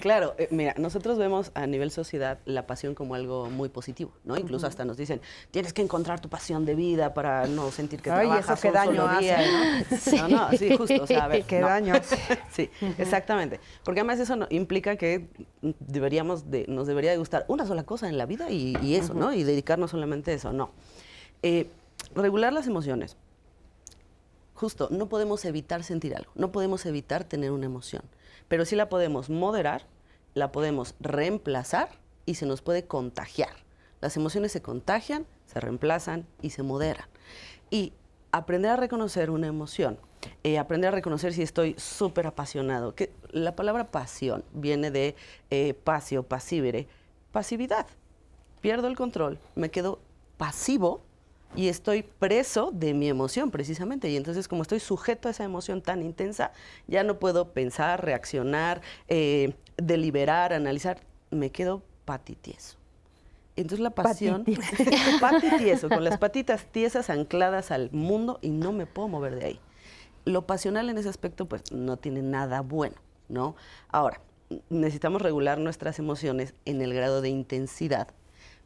claro, 0.01 0.35
eh, 0.39 0.49
mira, 0.51 0.75
nosotros 0.79 1.19
vemos 1.19 1.53
a 1.55 1.67
nivel 1.67 1.91
sociedad 1.91 2.39
la 2.47 2.67
pasión 2.67 2.95
como 2.95 3.15
algo 3.15 3.49
muy 3.51 3.69
positivo, 3.69 4.13
¿no? 4.25 4.37
Incluso 4.37 4.67
hasta 4.67 4.85
nos 4.85 4.97
dicen, 4.97 5.21
tienes 5.51 5.73
que 5.73 5.83
encontrar 5.83 6.21
tu 6.21 6.29
pasión 6.29 6.65
de 6.65 6.75
vida 6.75 7.15
para 7.15 7.47
no 7.47 7.71
sentir 7.71 8.01
que 8.01 8.11
Ay, 8.11 8.27
trabajas 8.27 8.59
eso 8.59 8.63
qué 8.63 8.73
daño 8.73 9.07
hace, 9.07 9.37
¿no? 9.37 9.97
Sí. 9.99 10.17
No, 10.17 10.29
no, 10.29 10.51
sí, 10.53 10.77
justo, 10.77 11.03
o 11.03 11.07
sea, 11.07 11.25
a 11.25 11.29
ver, 11.29 11.45
Qué 11.45 11.61
daño 11.61 11.95
hace. 11.95 12.17
Sí, 12.51 12.71
exactamente. 12.99 13.61
Porque 13.85 14.01
además 14.01 14.19
eso 14.21 14.37
no, 14.37 14.47
implica 14.51 14.97
que 14.97 15.29
deberíamos 15.81 16.51
de, 16.51 16.67
nos 16.69 16.87
debería 16.87 17.11
de 17.11 17.19
gustar 17.19 17.45
una 17.49 17.67
sola 17.67 17.85
cosa 17.85 18.09
en 18.09 18.17
la 18.19 18.27
vida 18.27 18.51
y, 18.51 18.95
eso, 18.95 19.15
¿no? 19.15 19.33
Y 19.33 19.45
dedicarnos 19.45 19.91
solamente 19.91 20.31
a 20.31 20.35
eso, 20.35 20.53
no. 20.53 20.71
Eh, 21.43 21.69
regular 22.15 22.53
las 22.53 22.67
emociones 22.67 23.17
justo, 24.55 24.89
no 24.91 25.09
podemos 25.09 25.45
evitar 25.45 25.83
sentir 25.83 26.17
algo, 26.17 26.31
no 26.35 26.53
podemos 26.53 26.87
evitar 26.87 27.25
tener 27.25 27.51
una 27.51 27.67
emoción, 27.67 28.03
pero 28.49 28.65
sí 28.65 28.77
la 28.77 28.89
podemos 28.89 29.31
moderar, 29.31 29.87
la 30.35 30.53
podemos 30.53 30.95
reemplazar 31.01 31.89
y 32.27 32.35
se 32.35 32.47
nos 32.47 32.63
puede 32.63 32.87
contagiar. 32.87 33.65
Las 34.01 34.17
emociones 34.17 34.53
se 34.53 34.63
contagian, 34.63 35.27
se 35.47 35.61
reemplazan 35.61 36.27
y 36.43 36.51
se 36.51 36.63
moderan. 36.63 37.07
Y 37.71 37.93
aprender 38.33 38.73
a 38.73 38.77
reconocer 38.77 39.31
una 39.31 39.47
emoción, 39.47 39.99
eh, 40.43 40.59
aprender 40.59 40.89
a 40.89 40.97
reconocer 40.97 41.33
si 41.33 41.43
estoy 41.43 41.75
súper 41.79 42.27
apasionado, 42.27 42.95
que 42.95 43.13
la 43.31 43.57
palabra 43.57 43.91
pasión 43.91 44.45
viene 44.53 44.91
de 44.91 45.15
eh, 45.51 45.75
pasio, 45.75 46.23
pasivere, 46.23 46.89
pasividad. 47.33 47.87
Pierdo 48.61 48.89
el 48.89 48.97
control, 48.97 49.39
me 49.55 49.71
quedo 49.71 50.01
pasivo 50.37 51.03
y 51.57 51.69
estoy 51.69 52.03
preso 52.03 52.71
de 52.73 52.95
mi 52.95 53.09
emoción 53.09 53.51
precisamente. 53.51 54.09
Y 54.11 54.17
entonces 54.17 54.49
como 54.49 54.63
estoy 54.63 54.81
sujeto 54.81 55.29
a 55.29 55.31
esa 55.31 55.45
emoción 55.45 55.83
tan 55.83 56.03
intensa, 56.03 56.53
ya 56.87 57.05
no 57.05 57.19
puedo 57.19 57.53
pensar, 57.53 58.05
reaccionar, 58.05 58.83
eh, 59.09 59.55
deliberar, 59.77 60.53
analizar, 60.53 61.01
me 61.31 61.51
quedo 61.51 61.83
patitieso. 62.05 62.77
Entonces 63.57 63.81
la 63.81 63.91
pasión, 63.91 64.45
patitieso, 65.21 65.89
con 65.89 66.03
las 66.03 66.19
patitas 66.19 66.67
tiesas 66.67 67.09
ancladas 67.09 67.71
al 67.71 67.91
mundo 67.93 68.39
y 68.43 68.51
no 68.51 68.73
me 68.73 68.87
puedo 68.87 69.09
mover 69.09 69.37
de 69.37 69.45
ahí. 69.45 69.61
Lo 70.25 70.47
pasional 70.47 70.91
en 70.91 70.99
ese 70.99 71.09
aspecto 71.09 71.47
pues 71.47 71.71
no 71.71 71.97
tiene 71.97 72.23
nada 72.23 72.63
bueno, 72.63 72.97
¿no? 73.29 73.55
Ahora, 73.89 74.21
necesitamos 74.71 75.23
regular 75.23 75.59
nuestras 75.59 75.99
emociones 75.99 76.55
en 76.65 76.83
el 76.83 76.95
grado 76.95 77.21
de 77.21 77.29
intensidad 77.29 78.09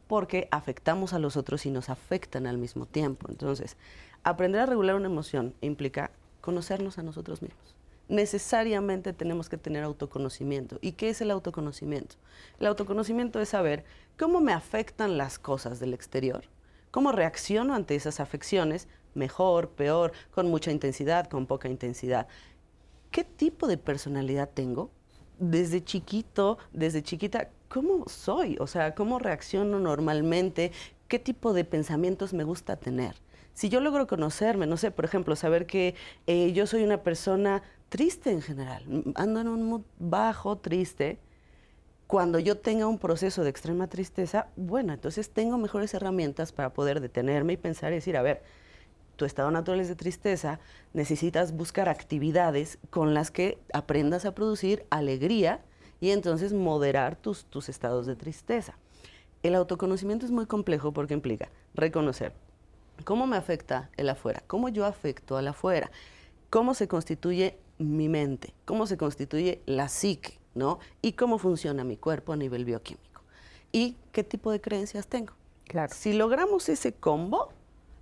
porque 0.09 0.47
afectamos 0.49 1.13
a 1.13 1.19
los 1.19 1.37
otros 1.37 1.67
y 1.67 1.69
nos 1.69 1.87
afectan 1.87 2.47
al 2.47 2.57
mismo 2.57 2.87
tiempo. 2.87 3.27
Entonces, 3.29 3.77
aprender 4.23 4.59
a 4.59 4.65
regular 4.65 4.95
una 4.95 5.05
emoción 5.05 5.53
implica 5.61 6.09
conocernos 6.41 6.97
a 6.97 7.03
nosotros 7.03 7.43
mismos. 7.43 7.75
Necesariamente 8.07 9.13
tenemos 9.13 9.49
que 9.49 9.57
tener 9.59 9.83
autoconocimiento. 9.83 10.79
¿Y 10.81 10.93
qué 10.93 11.09
es 11.09 11.21
el 11.21 11.29
autoconocimiento? 11.29 12.15
El 12.59 12.65
autoconocimiento 12.65 13.39
es 13.39 13.49
saber 13.49 13.85
cómo 14.17 14.41
me 14.41 14.51
afectan 14.51 15.15
las 15.15 15.37
cosas 15.37 15.79
del 15.79 15.93
exterior, 15.93 16.45
cómo 16.89 17.11
reacciono 17.11 17.75
ante 17.75 17.93
esas 17.93 18.19
afecciones, 18.19 18.87
mejor, 19.13 19.69
peor, 19.69 20.13
con 20.31 20.49
mucha 20.49 20.71
intensidad, 20.71 21.27
con 21.27 21.45
poca 21.45 21.69
intensidad. 21.69 22.25
¿Qué 23.11 23.23
tipo 23.23 23.67
de 23.67 23.77
personalidad 23.77 24.49
tengo? 24.51 24.89
Desde 25.37 25.83
chiquito, 25.83 26.57
desde 26.73 27.03
chiquita, 27.03 27.49
¿cómo 27.69 28.05
soy? 28.07 28.57
O 28.59 28.67
sea, 28.67 28.95
¿cómo 28.95 29.19
reacciono 29.19 29.79
normalmente? 29.79 30.71
¿Qué 31.07 31.19
tipo 31.19 31.53
de 31.53 31.63
pensamientos 31.63 32.33
me 32.33 32.43
gusta 32.43 32.75
tener? 32.75 33.15
Si 33.53 33.69
yo 33.69 33.79
logro 33.79 34.07
conocerme, 34.07 34.67
no 34.67 34.77
sé, 34.77 34.91
por 34.91 35.05
ejemplo, 35.05 35.35
saber 35.35 35.65
que 35.65 35.95
eh, 36.27 36.51
yo 36.53 36.67
soy 36.67 36.83
una 36.83 37.03
persona 37.03 37.63
triste 37.89 38.31
en 38.31 38.41
general, 38.41 38.83
ando 39.15 39.41
en 39.41 39.47
un 39.47 39.63
mood 39.63 39.81
bajo, 39.97 40.57
triste, 40.57 41.19
cuando 42.07 42.39
yo 42.39 42.57
tenga 42.57 42.87
un 42.87 42.97
proceso 42.97 43.43
de 43.43 43.49
extrema 43.49 43.87
tristeza, 43.87 44.47
bueno, 44.55 44.93
entonces 44.93 45.29
tengo 45.29 45.57
mejores 45.57 45.93
herramientas 45.93 46.51
para 46.51 46.73
poder 46.73 47.01
detenerme 47.01 47.53
y 47.53 47.57
pensar 47.57 47.91
y 47.91 47.95
decir, 47.95 48.17
a 48.17 48.21
ver, 48.21 48.41
tu 49.15 49.25
estado 49.25 49.51
natural 49.51 49.81
es 49.81 49.89
de 49.89 49.95
tristeza, 49.95 50.59
necesitas 50.93 51.51
buscar 51.51 51.89
actividades 51.89 52.79
con 52.89 53.13
las 53.13 53.29
que 53.29 53.59
aprendas 53.73 54.25
a 54.25 54.33
producir 54.33 54.85
alegría 54.89 55.61
y 55.99 56.11
entonces 56.11 56.53
moderar 56.53 57.15
tus, 57.15 57.45
tus 57.45 57.69
estados 57.69 58.05
de 58.05 58.15
tristeza. 58.15 58.75
El 59.43 59.55
autoconocimiento 59.55 60.25
es 60.25 60.31
muy 60.31 60.45
complejo 60.45 60.91
porque 60.91 61.13
implica 61.13 61.49
reconocer 61.73 62.33
cómo 63.03 63.27
me 63.27 63.37
afecta 63.37 63.89
el 63.97 64.09
afuera, 64.09 64.43
cómo 64.47 64.69
yo 64.69 64.85
afecto 64.85 65.37
al 65.37 65.47
afuera, 65.47 65.91
cómo 66.49 66.73
se 66.73 66.87
constituye 66.87 67.57
mi 67.77 68.09
mente, 68.09 68.53
cómo 68.65 68.85
se 68.85 68.97
constituye 68.97 69.61
la 69.65 69.87
psique, 69.87 70.39
¿no? 70.53 70.79
Y 71.01 71.13
cómo 71.13 71.37
funciona 71.37 71.83
mi 71.83 71.95
cuerpo 71.95 72.33
a 72.33 72.35
nivel 72.35 72.65
bioquímico. 72.65 73.21
Y 73.71 73.95
qué 74.11 74.23
tipo 74.23 74.51
de 74.51 74.59
creencias 74.59 75.07
tengo. 75.07 75.33
Claro. 75.65 75.93
Si 75.95 76.13
logramos 76.13 76.67
ese 76.67 76.93
combo, 76.93 77.49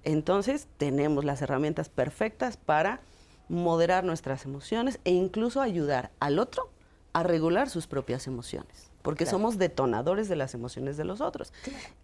entonces 0.04 0.68
tenemos 0.78 1.26
las 1.26 1.41
herramientas 1.41 1.89
perfectas 1.89 2.58
para 2.58 3.02
moderar 3.50 4.04
nuestras 4.04 4.45
emociones 4.45 5.00
e 5.04 5.12
incluso 5.12 5.62
ayudar 5.62 6.12
al 6.20 6.39
otro 6.39 6.70
a 7.18 7.24
regular 7.24 7.68
sus 7.68 7.88
propias 7.88 8.28
emociones, 8.28 8.91
porque 9.01 9.26
somos 9.26 9.57
detonadores 9.57 10.30
de 10.30 10.36
las 10.36 10.53
emociones 10.53 10.97
de 10.97 11.03
los 11.03 11.20
otros. 11.20 11.51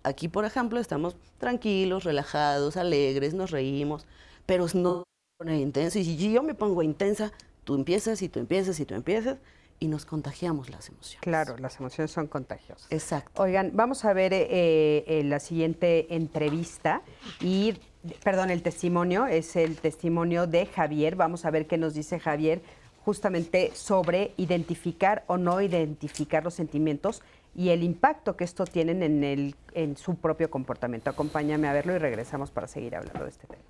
Aquí, 0.02 0.28
por 0.28 0.44
ejemplo, 0.44 0.80
estamos 0.80 1.16
tranquilos, 1.38 2.04
relajados, 2.04 2.78
alegres, 2.78 3.36
nos 3.36 3.52
reímos, 3.52 4.08
pero 4.48 4.66
no 4.74 5.04
poner 5.38 5.60
intenso. 5.60 6.00
Y 6.00 6.04
si 6.04 6.32
yo 6.34 6.42
me 6.42 6.56
pongo 6.56 6.82
intensa, 6.82 7.32
tú 7.64 7.76
empiezas 7.76 8.24
y 8.24 8.30
tú 8.30 8.40
empiezas 8.40 8.80
y 8.80 8.86
tú 8.86 8.96
empiezas 8.96 9.38
y 9.80 9.88
nos 9.88 10.06
contagiamos 10.06 10.72
las 10.72 10.90
emociones. 10.90 11.22
Claro, 11.22 11.58
las 11.58 11.80
emociones 11.80 12.10
son 12.10 12.26
contagiosas. 12.26 12.88
Exacto. 12.90 13.44
Oigan, 13.44 13.70
vamos 13.76 14.06
a 14.06 14.14
ver 14.14 14.34
eh, 14.34 14.48
eh, 14.50 15.24
la 15.26 15.40
siguiente 15.40 16.16
entrevista 16.16 17.04
y, 17.40 17.76
perdón, 18.24 18.50
el 18.50 18.64
testimonio 18.64 19.28
es 19.28 19.56
el 19.58 19.78
testimonio 19.78 20.48
de 20.48 20.66
Javier. 20.66 21.16
Vamos 21.16 21.46
a 21.46 21.52
ver 21.52 21.68
qué 21.68 21.78
nos 21.78 21.94
dice 21.94 22.20
Javier 22.20 22.64
justamente 23.06 23.72
sobre 23.74 24.32
identificar 24.38 25.24
o 25.28 25.38
no 25.38 25.62
identificar 25.62 26.44
los 26.44 26.54
sentimientos 26.54 27.22
y 27.56 27.70
el 27.70 27.84
impacto 27.84 28.36
que 28.36 28.44
esto 28.44 28.66
tienen 28.66 29.04
en, 29.04 29.24
el, 29.24 29.56
en 29.74 29.98
su 29.98 30.16
propio 30.16 30.50
comportamiento. 30.50 31.10
Acompáñame 31.10 31.68
a 31.68 31.74
verlo 31.74 31.94
y 31.94 31.98
regresamos 31.98 32.50
para 32.50 32.68
seguir 32.68 32.96
hablando 32.96 33.24
de 33.26 33.30
este 33.30 33.48
tema. 33.48 33.64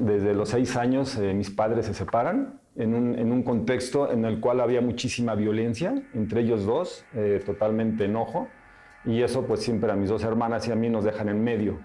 Desde 0.00 0.34
los 0.34 0.48
seis 0.48 0.76
años 0.76 1.16
eh, 1.16 1.34
mis 1.34 1.50
padres 1.50 1.86
se 1.86 1.94
separan 1.94 2.60
en 2.76 2.94
un, 2.94 3.18
en 3.18 3.32
un, 3.32 3.42
contexto 3.42 4.10
en 4.10 4.24
el 4.24 4.40
cual 4.40 4.60
había 4.60 4.80
muchísima 4.80 5.34
violencia 5.34 6.02
entre 6.14 6.42
ellos 6.42 6.64
dos, 6.64 7.04
eh, 7.14 7.42
totalmente 7.44 8.04
enojo, 8.04 8.48
y 9.04 9.22
eso 9.22 9.46
pues 9.46 9.60
siempre 9.60 9.90
a 9.90 9.96
mis 9.96 10.08
dos 10.08 10.22
hermanas 10.24 10.66
y 10.68 10.72
a 10.72 10.76
mí 10.76 10.88
nos 10.88 11.04
dejan 11.04 11.28
en 11.28 11.42
medio 11.42 11.80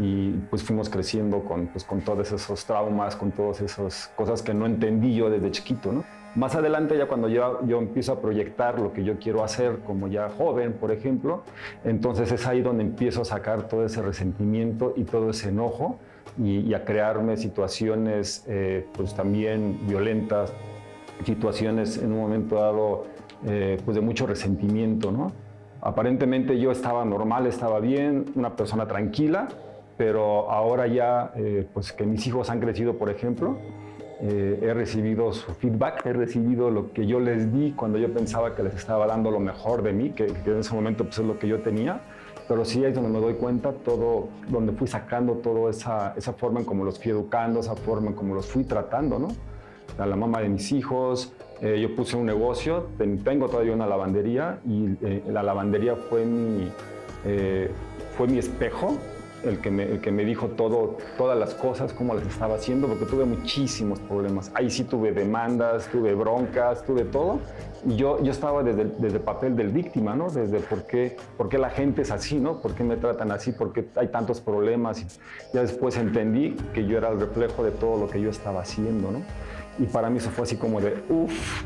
y 0.00 0.32
pues 0.50 0.62
fuimos 0.62 0.88
creciendo 0.88 1.40
con, 1.44 1.66
pues, 1.68 1.84
con 1.84 2.00
todos 2.00 2.30
esos 2.32 2.64
traumas, 2.64 3.16
con 3.16 3.30
todas 3.30 3.60
esas 3.60 4.12
cosas 4.16 4.42
que 4.42 4.54
no 4.54 4.66
entendí 4.66 5.14
yo 5.14 5.30
desde 5.30 5.50
chiquito, 5.50 5.92
¿no? 5.92 6.04
Más 6.34 6.56
adelante 6.56 6.98
ya 6.98 7.06
cuando 7.06 7.28
yo, 7.28 7.64
yo 7.64 7.78
empiezo 7.78 8.12
a 8.12 8.20
proyectar 8.20 8.80
lo 8.80 8.92
que 8.92 9.04
yo 9.04 9.18
quiero 9.20 9.44
hacer 9.44 9.78
como 9.86 10.08
ya 10.08 10.28
joven, 10.30 10.72
por 10.72 10.90
ejemplo, 10.90 11.44
entonces 11.84 12.32
es 12.32 12.44
ahí 12.46 12.60
donde 12.60 12.82
empiezo 12.82 13.22
a 13.22 13.24
sacar 13.24 13.68
todo 13.68 13.86
ese 13.86 14.02
resentimiento 14.02 14.94
y 14.96 15.04
todo 15.04 15.30
ese 15.30 15.50
enojo 15.50 15.98
y, 16.36 16.74
a 16.74 16.84
crearme 16.84 17.36
situaciones 17.36 18.44
eh, 18.48 18.84
pues 18.96 19.14
también 19.14 19.86
violentas, 19.86 20.52
situaciones 21.24 21.98
en 21.98 22.12
un 22.12 22.18
momento 22.18 22.56
dado 22.56 23.06
eh, 23.46 23.78
pues 23.84 23.94
de 23.94 24.00
mucho 24.00 24.26
resentimiento, 24.26 25.12
¿no? 25.12 25.32
Aparentemente 25.84 26.58
yo 26.58 26.72
estaba 26.72 27.04
normal, 27.04 27.46
estaba 27.46 27.78
bien, 27.78 28.24
una 28.36 28.56
persona 28.56 28.86
tranquila, 28.86 29.48
pero 29.98 30.50
ahora 30.50 30.86
ya, 30.86 31.32
eh, 31.36 31.68
pues 31.74 31.92
que 31.92 32.06
mis 32.06 32.26
hijos 32.26 32.48
han 32.48 32.58
crecido, 32.58 32.96
por 32.96 33.10
ejemplo, 33.10 33.58
eh, 34.22 34.60
he 34.62 34.72
recibido 34.72 35.30
su 35.34 35.52
feedback, 35.52 36.06
he 36.06 36.14
recibido 36.14 36.70
lo 36.70 36.90
que 36.94 37.06
yo 37.06 37.20
les 37.20 37.52
di 37.52 37.72
cuando 37.72 37.98
yo 37.98 38.10
pensaba 38.14 38.54
que 38.54 38.62
les 38.62 38.74
estaba 38.74 39.06
dando 39.06 39.30
lo 39.30 39.40
mejor 39.40 39.82
de 39.82 39.92
mí, 39.92 40.12
que, 40.12 40.24
en 40.24 40.58
ese 40.58 40.74
momento 40.74 41.04
pues, 41.04 41.18
es 41.18 41.26
lo 41.26 41.38
que 41.38 41.48
yo 41.48 41.60
tenía, 41.60 42.00
pero 42.48 42.64
sí 42.64 42.82
es 42.82 42.94
donde 42.94 43.10
me 43.10 43.20
doy 43.20 43.34
cuenta 43.34 43.72
todo, 43.72 44.28
donde 44.48 44.72
fui 44.72 44.86
sacando 44.86 45.34
toda 45.34 45.68
esa, 45.70 46.14
esa 46.16 46.32
forma 46.32 46.60
en 46.60 46.64
cómo 46.64 46.86
los 46.86 46.98
fui 46.98 47.10
educando, 47.10 47.60
esa 47.60 47.76
forma 47.76 48.08
en 48.08 48.14
cómo 48.14 48.34
los 48.34 48.46
fui 48.46 48.64
tratando, 48.64 49.18
¿no? 49.18 49.28
A 49.98 50.06
la 50.06 50.16
mamá 50.16 50.40
de 50.40 50.48
mis 50.48 50.72
hijos, 50.72 51.34
eh, 51.64 51.80
yo 51.80 51.96
puse 51.96 52.16
un 52.16 52.26
negocio, 52.26 52.88
tengo 52.98 53.48
todavía 53.48 53.72
una 53.72 53.86
lavandería 53.86 54.60
y 54.66 54.96
la 55.30 55.42
lavandería 55.42 55.96
fue 55.96 56.24
mi, 56.24 56.70
fue 58.16 58.28
mi 58.28 58.38
espejo 58.38 58.98
el 59.44 59.58
que, 59.60 59.70
me, 59.70 60.00
que 60.00 60.10
me 60.10 60.24
dijo 60.24 60.48
todo, 60.48 60.96
todas 61.16 61.38
las 61.38 61.54
cosas, 61.54 61.92
cómo 61.92 62.14
las 62.14 62.26
estaba 62.26 62.56
haciendo, 62.56 62.88
porque 62.88 63.04
tuve 63.04 63.24
muchísimos 63.24 64.00
problemas. 64.00 64.50
Ahí 64.54 64.70
sí 64.70 64.84
tuve 64.84 65.12
demandas, 65.12 65.88
tuve 65.88 66.14
broncas, 66.14 66.84
tuve 66.84 67.04
todo. 67.04 67.40
Y 67.86 67.96
yo, 67.96 68.22
yo 68.22 68.32
estaba 68.32 68.62
desde, 68.62 68.82
el 68.82 69.20
papel 69.20 69.56
del 69.56 69.68
víctima, 69.68 70.14
¿no? 70.14 70.30
Desde 70.30 70.60
por 70.60 70.86
qué, 70.86 71.16
por 71.36 71.48
qué 71.48 71.58
la 71.58 71.70
gente 71.70 72.02
es 72.02 72.10
así, 72.10 72.38
¿no? 72.38 72.60
¿Por 72.60 72.74
qué 72.74 72.84
me 72.84 72.96
tratan 72.96 73.30
así? 73.30 73.52
¿Por 73.52 73.72
qué 73.72 73.86
hay 73.96 74.08
tantos 74.08 74.40
problemas? 74.40 75.02
Y 75.02 75.06
ya 75.52 75.60
después 75.60 75.96
entendí 75.96 76.56
que 76.72 76.86
yo 76.86 76.96
era 76.96 77.10
el 77.10 77.20
reflejo 77.20 77.62
de 77.62 77.70
todo 77.70 77.98
lo 77.98 78.08
que 78.08 78.20
yo 78.20 78.30
estaba 78.30 78.62
haciendo, 78.62 79.10
¿no? 79.10 79.20
Y 79.78 79.86
para 79.86 80.08
mí 80.08 80.18
eso 80.18 80.30
fue 80.30 80.44
así 80.44 80.56
como 80.56 80.80
de, 80.80 81.02
uff, 81.08 81.64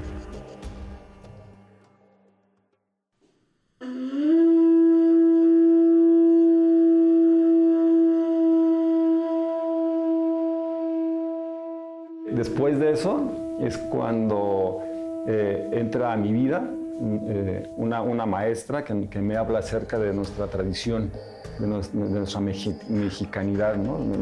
Después 12.38 12.78
de 12.78 12.92
eso 12.92 13.56
es 13.60 13.76
cuando 13.76 14.82
eh, 15.26 15.70
entra 15.72 16.12
a 16.12 16.16
mi 16.16 16.32
vida 16.32 16.62
eh, 17.00 17.70
una, 17.76 18.26
maestra 18.26 18.84
que, 18.84 18.94
me 18.94 19.36
habla 19.36 19.60
acerca 19.60 19.98
de 19.98 20.12
nuestra 20.12 20.46
tradición, 20.48 21.10
de, 21.58 21.66
nuestra 21.66 22.40
mexicanidad, 22.40 23.76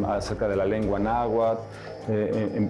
acerca 0.09 0.49
de 0.49 0.57
la 0.57 0.65
lengua 0.65 0.99
náhuatl, 0.99 1.61
eh, 2.09 2.53
em, 2.55 2.69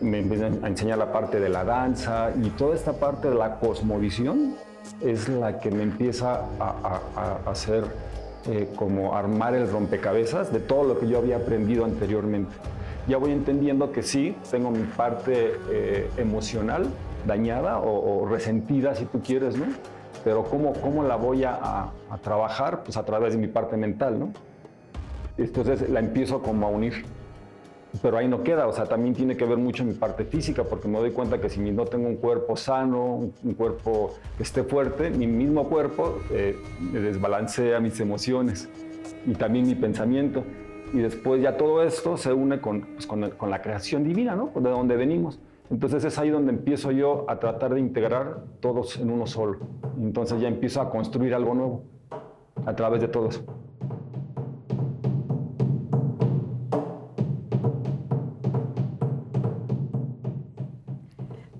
me 0.00 0.20
empieza 0.20 0.46
a 0.46 0.68
enseñar 0.68 0.98
la 0.98 1.12
parte 1.12 1.40
de 1.40 1.48
la 1.48 1.64
danza 1.64 2.30
y 2.42 2.50
toda 2.50 2.74
esta 2.74 2.94
parte 2.94 3.28
de 3.28 3.34
la 3.34 3.58
cosmovisión 3.58 4.54
es 5.00 5.28
la 5.28 5.60
que 5.60 5.70
me 5.70 5.82
empieza 5.82 6.42
a, 6.58 7.38
hacer 7.46 7.84
como 8.76 9.14
armar 9.14 9.54
el 9.54 9.70
rompecabezas 9.70 10.50
de 10.50 10.60
todo 10.60 10.84
lo 10.84 10.98
que 10.98 11.06
yo 11.06 11.18
había 11.18 11.36
aprendido 11.36 11.84
anteriormente. 11.84 12.54
Ya 13.08 13.16
voy 13.16 13.32
entendiendo 13.32 13.90
que 13.90 14.02
sí, 14.02 14.36
tengo 14.50 14.70
mi 14.70 14.84
parte 14.84 15.54
eh, 15.70 16.10
emocional 16.18 16.86
dañada 17.26 17.78
o, 17.78 18.26
resentida, 18.26 18.94
si 18.94 19.04
tú 19.06 19.20
quieres, 19.20 19.56
¿no? 19.56 19.66
Pero 20.24 20.44
¿cómo, 20.44 20.72
cómo 20.74 21.02
la 21.04 21.16
voy 21.16 21.44
a, 21.44 21.90
trabajar? 22.22 22.82
Pues 22.82 22.96
a 22.96 23.04
través 23.04 23.32
de 23.32 23.38
mi 23.38 23.48
parte 23.48 23.76
mental, 23.76 24.18
¿no? 24.18 24.32
Entonces 25.36 25.88
la 25.88 26.00
empiezo 26.00 26.42
como 26.42 26.66
a 26.66 26.70
unir. 26.70 27.04
Pero 28.02 28.18
ahí 28.18 28.28
no 28.28 28.42
queda, 28.42 28.66
o 28.66 28.72
sea, 28.72 28.84
también 28.84 29.14
tiene 29.14 29.36
que 29.36 29.46
ver 29.46 29.56
mucho 29.56 29.82
mi 29.82 29.94
parte 29.94 30.24
física, 30.24 30.64
porque 30.64 30.88
me 30.88 30.98
doy 30.98 31.10
cuenta 31.10 31.40
que 31.40 31.48
si 31.48 31.58
no 31.60 31.86
tengo 31.86 32.06
un 32.06 32.16
cuerpo 32.16 32.54
sano, 32.54 33.30
un 33.42 33.54
cuerpo 33.54 34.14
que 34.36 34.42
esté 34.42 34.62
fuerte, 34.62 35.08
mi 35.08 35.26
mismo 35.26 35.68
cuerpo 35.68 36.18
eh, 36.30 36.56
me 36.80 37.00
desbalancea 37.00 37.80
mis 37.80 37.98
emociones 38.00 38.68
y 39.26 39.32
también 39.32 39.66
mi 39.66 39.74
pensamiento 39.74 40.44
y 40.92 40.98
después 40.98 41.42
ya 41.42 41.56
todo 41.56 41.82
esto 41.82 42.16
se 42.16 42.32
une 42.32 42.60
con, 42.60 42.82
pues, 42.82 43.06
con, 43.06 43.30
con, 43.30 43.50
la 43.50 43.60
creación 43.60 44.04
divina, 44.04 44.34
¿no? 44.34 44.52
De 44.54 44.70
donde 44.70 44.96
venimos. 44.96 45.38
Entonces 45.70 46.04
es 46.04 46.18
ahí 46.18 46.30
donde 46.30 46.52
empiezo 46.52 46.90
yo 46.90 47.26
a 47.28 47.38
tratar 47.38 47.74
de 47.74 47.80
integrar 47.80 48.44
todos 48.60 48.96
en 48.98 49.10
uno 49.10 49.26
solo. 49.26 49.58
Entonces 49.98 50.40
ya 50.40 50.48
empiezo 50.48 50.80
a 50.80 50.90
construir 50.90 51.34
algo 51.34 51.54
nuevo 51.54 51.84
a 52.64 52.74
través 52.74 53.00
de 53.00 53.08
todo 53.08 53.28
eso. 53.28 53.44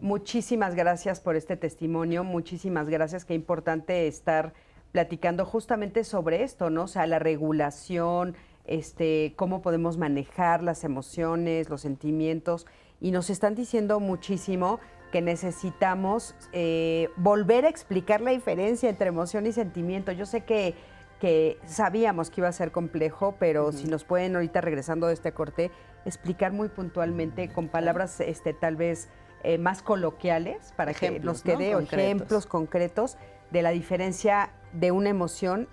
Muchísimas 0.01 0.75
gracias 0.75 1.21
por 1.21 1.37
este 1.37 1.59
testimonio, 1.59 2.25
muchísimas 2.25 2.89
gracias, 2.89 3.27
qué 3.27 3.35
importante 3.35 4.07
estar 4.07 4.55
platicando 4.91 5.45
justamente 5.45 6.03
sobre 6.03 6.43
esto, 6.43 6.71
¿no? 6.71 6.85
O 6.85 6.87
sea, 6.87 7.07
la 7.07 7.19
regulación, 7.19 8.35
este, 8.65 9.35
cómo 9.37 9.61
podemos 9.61 9.99
manejar 9.99 10.63
las 10.63 10.83
emociones, 10.83 11.69
los 11.69 11.83
sentimientos, 11.83 12.67
y 13.01 13.11
nos 13.11 13.31
están 13.31 13.55
diciendo 13.55 14.01
muchísimo 14.01 14.81
que 15.13 15.23
necesitamos 15.23 16.35
eh, 16.53 17.09
volver 17.17 17.65
a 17.65 17.69
explicar 17.69 18.21
la 18.21 18.31
diferencia 18.31 18.91
entre 18.91 19.09
emoción 19.09 19.47
y 19.47 19.53
sentimiento. 19.53 20.13
Yo 20.13 20.27
sé 20.27 20.43
que, 20.43 20.75
que 21.21 21.59
sabíamos 21.65 22.31
que 22.31 22.41
iba 22.43 22.49
a 22.49 22.53
ser 22.53 22.73
complejo, 22.73 23.35
pero 23.39 23.73
si 23.73 23.87
nos 23.87 24.05
pueden 24.05 24.37
ahorita 24.37 24.61
regresando 24.61 25.07
de 25.07 25.15
este 25.15 25.33
corte, 25.33 25.71
explicar 26.05 26.53
muy 26.53 26.69
puntualmente 26.69 27.49
con 27.49 27.69
palabras 27.69 28.21
este, 28.21 28.53
tal 28.53 28.77
vez 28.77 29.09
eh, 29.45 29.57
más 29.57 29.83
coloquiales 29.83 30.73
para 30.77 30.93
que 30.93 31.21
nos 31.21 31.43
quede 31.43 31.73
ejemplos 31.73 32.47
concretos 32.47 33.17
de 33.51 33.63
la 33.63 33.71
diferencia 33.71 34.51
de 34.73 34.91
una 34.91 35.09
emoción 35.09 35.69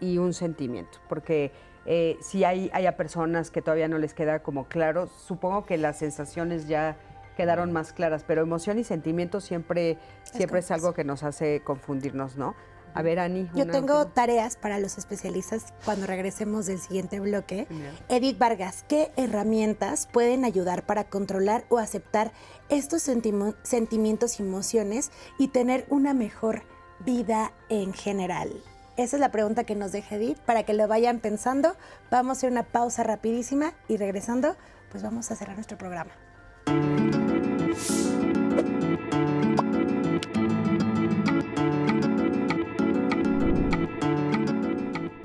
y 0.00 0.18
un 0.18 0.32
sentimiento, 0.32 0.98
porque 1.08 1.52
eh, 1.86 2.16
si 2.20 2.44
hay 2.44 2.70
haya 2.72 2.96
personas 2.96 3.50
que 3.50 3.62
todavía 3.62 3.88
no 3.88 3.98
les 3.98 4.14
queda 4.14 4.42
como 4.42 4.68
claro, 4.68 5.06
supongo 5.06 5.64
que 5.64 5.78
las 5.78 5.98
sensaciones 5.98 6.68
ya 6.68 6.96
quedaron 7.36 7.72
más 7.72 7.92
claras, 7.92 8.24
pero 8.26 8.42
emoción 8.42 8.78
y 8.78 8.84
sentimiento 8.84 9.40
siempre, 9.40 9.98
siempre 10.22 10.60
es, 10.60 10.70
algo 10.70 10.92
que 10.92 11.04
nos 11.04 11.22
hace 11.22 11.62
confundirnos, 11.62 12.36
¿no? 12.36 12.54
A 12.94 13.00
ver, 13.00 13.18
Ani. 13.18 13.48
Yo 13.54 13.66
tengo 13.66 14.06
tareas 14.08 14.56
para 14.56 14.78
los 14.78 14.98
especialistas 14.98 15.72
cuando 15.84 16.06
regresemos 16.06 16.66
del 16.66 16.78
siguiente 16.78 17.20
bloque. 17.20 17.66
Edith 18.10 18.38
Vargas, 18.38 18.84
¿qué 18.86 19.10
herramientas 19.16 20.06
pueden 20.12 20.44
ayudar 20.44 20.84
para 20.84 21.04
controlar 21.04 21.64
o 21.70 21.78
aceptar 21.78 22.32
estos 22.68 23.02
sentimientos 23.02 24.38
y 24.38 24.42
emociones 24.42 25.10
y 25.38 25.48
tener 25.48 25.86
una 25.88 26.12
mejor 26.12 26.64
vida 27.00 27.52
en 27.70 27.94
general? 27.94 28.62
Esa 28.96 29.16
es 29.16 29.20
la 29.20 29.30
pregunta 29.30 29.64
que 29.64 29.74
nos 29.74 29.90
deja 29.90 30.16
Edith 30.16 30.38
para 30.38 30.64
que 30.64 30.74
lo 30.74 30.86
vayan 30.86 31.18
pensando. 31.18 31.76
Vamos 32.10 32.30
a 32.30 32.32
hacer 32.38 32.50
una 32.50 32.62
pausa 32.62 33.02
rapidísima 33.02 33.72
y 33.88 33.96
regresando, 33.96 34.54
pues 34.90 35.02
vamos 35.02 35.30
a 35.30 35.36
cerrar 35.36 35.56
nuestro 35.56 35.78
programa. 35.78 36.10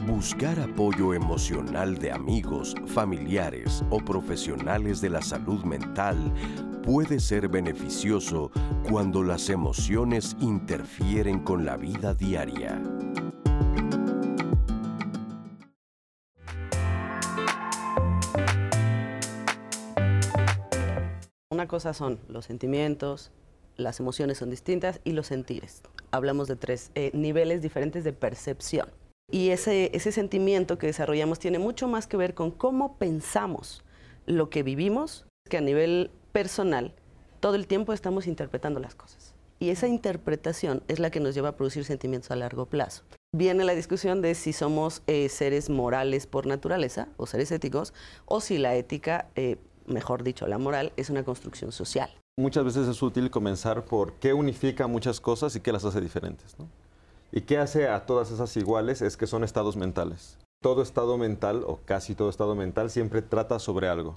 Buscar 0.06 0.60
apoyo 0.60 1.14
emocional 1.14 1.98
de 1.98 2.12
amigos, 2.12 2.74
familiares 2.88 3.84
o 3.90 4.00
profesionales 4.00 5.02
de 5.02 5.10
la 5.10 5.22
salud 5.22 5.64
mental 5.64 6.34
puede 6.84 7.20
ser 7.20 7.50
beneficioso 7.50 8.50
cuando 8.90 9.24
las 9.24 9.50
emociones 9.50 10.38
interfieren 10.40 11.40
con 11.40 11.66
la 11.66 11.76
vida 11.76 12.14
diaria. 12.14 12.82
Una 21.50 21.68
cosa 21.68 21.94
son 21.94 22.20
los 22.28 22.46
sentimientos, 22.46 23.32
las 23.78 24.00
emociones 24.00 24.38
son 24.38 24.52
distintas 24.52 25.02
y 25.04 25.14
los 25.14 25.26
sentires. 25.26 25.82
Hablamos 26.12 26.48
de 26.48 26.56
tres 26.56 26.92
eh, 26.94 27.10
niveles 27.16 27.64
diferentes 27.64 28.04
de 28.04 28.14
percepción. 28.14 28.90
Y 29.32 29.50
ese, 29.50 29.90
ese 29.94 30.12
sentimiento 30.12 30.78
que 30.78 30.88
desarrollamos 30.88 31.40
tiene 31.40 31.58
mucho 31.58 31.88
más 31.88 32.06
que 32.06 32.16
ver 32.16 32.36
con 32.36 32.52
cómo 32.52 32.98
pensamos 32.98 33.84
lo 34.28 34.52
que 34.52 34.62
vivimos, 34.62 35.26
que 35.50 35.58
a 35.58 35.62
nivel 35.62 36.12
personal 36.32 36.94
todo 37.40 37.56
el 37.56 37.66
tiempo 37.66 37.92
estamos 37.92 38.28
interpretando 38.28 38.80
las 38.80 38.94
cosas. 38.94 39.27
Y 39.60 39.70
esa 39.70 39.88
interpretación 39.88 40.84
es 40.88 41.00
la 41.00 41.10
que 41.10 41.20
nos 41.20 41.34
lleva 41.36 41.50
a 41.50 41.56
producir 41.56 41.84
sentimientos 41.84 42.32
a 42.32 42.36
largo 42.36 42.68
plazo. 42.68 43.04
Viene 43.36 43.66
la 43.66 43.74
discusión 43.74 44.22
de 44.22 44.36
si 44.36 44.54
somos 44.54 45.02
eh, 45.08 45.30
seres 45.30 45.70
morales 45.70 46.28
por 46.28 46.46
naturaleza 46.46 47.10
o 47.18 47.26
seres 47.26 47.52
éticos, 47.52 47.94
o 48.26 48.40
si 48.40 48.58
la 48.58 48.76
ética 48.76 49.28
eh, 49.36 49.58
mejor 49.88 50.24
dicho, 50.24 50.48
la 50.48 50.58
moral, 50.58 50.92
es 50.98 51.10
una 51.10 51.24
construcción 51.24 51.72
social. 51.72 52.10
Muchas 52.38 52.64
veces 52.64 52.88
es 52.88 53.02
útil 53.02 53.32
comenzar 53.32 53.86
por 53.86 54.14
qué 54.14 54.34
unifica 54.34 54.86
muchas 54.88 55.20
cosas 55.20 55.56
y 55.56 55.62
qué 55.62 55.72
las 55.72 55.86
hace 55.86 56.02
diferentes. 56.02 56.56
Y 57.32 57.42
qué 57.42 57.58
hace 57.58 57.88
a 57.88 58.06
todas 58.06 58.32
esas 58.32 58.56
iguales 58.58 59.02
es 59.02 59.18
que 59.18 59.26
son 59.26 59.44
estados 59.44 59.76
mentales. 59.76 60.38
Todo 60.62 60.82
estado 60.82 61.18
mental, 61.18 61.64
o 61.66 61.80
casi 61.84 62.16
todo 62.16 62.30
estado 62.30 62.56
mental, 62.56 62.90
siempre 62.90 63.22
trata 63.22 63.60
sobre 63.60 63.88
algo. 63.88 64.16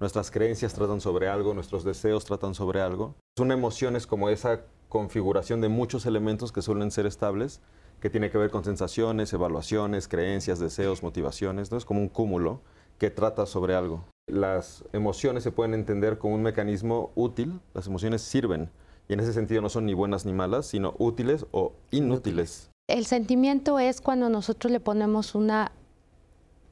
Nuestras 0.00 0.30
creencias 0.30 0.74
tratan 0.74 1.00
sobre 1.00 1.28
algo, 1.28 1.54
nuestros 1.54 1.84
deseos 1.84 2.24
tratan 2.24 2.54
sobre 2.54 2.80
algo. 2.80 3.14
Son 3.36 3.52
emociones 3.52 4.06
como 4.06 4.28
esa 4.28 4.62
configuración 4.88 5.60
de 5.60 5.68
muchos 5.68 6.06
elementos 6.06 6.52
que 6.52 6.62
suelen 6.62 6.90
ser 6.90 7.06
estables, 7.06 7.60
que 8.00 8.10
tiene 8.10 8.30
que 8.30 8.38
ver 8.38 8.50
con 8.50 8.64
sensaciones, 8.64 9.32
evaluaciones, 9.32 10.08
creencias, 10.08 10.58
deseos, 10.58 11.02
motivaciones, 11.02 11.70
¿no? 11.70 11.78
Es 11.78 11.84
como 11.84 12.00
un 12.00 12.08
cúmulo 12.08 12.60
que 12.98 13.10
trata 13.10 13.46
sobre 13.46 13.74
algo. 13.74 14.04
Las 14.28 14.84
emociones 14.92 15.42
se 15.42 15.52
pueden 15.52 15.74
entender 15.74 16.18
como 16.18 16.34
un 16.34 16.42
mecanismo 16.42 17.12
útil, 17.14 17.60
las 17.74 17.86
emociones 17.86 18.22
sirven 18.22 18.70
y 19.08 19.14
en 19.14 19.20
ese 19.20 19.32
sentido 19.32 19.62
no 19.62 19.68
son 19.68 19.86
ni 19.86 19.94
buenas 19.94 20.26
ni 20.26 20.32
malas, 20.32 20.66
sino 20.66 20.94
útiles 20.98 21.46
o 21.50 21.72
inútiles. 21.90 22.70
El 22.88 23.06
sentimiento 23.06 23.78
es 23.78 24.00
cuando 24.00 24.28
nosotros 24.28 24.70
le 24.70 24.80
ponemos 24.80 25.34
una 25.34 25.72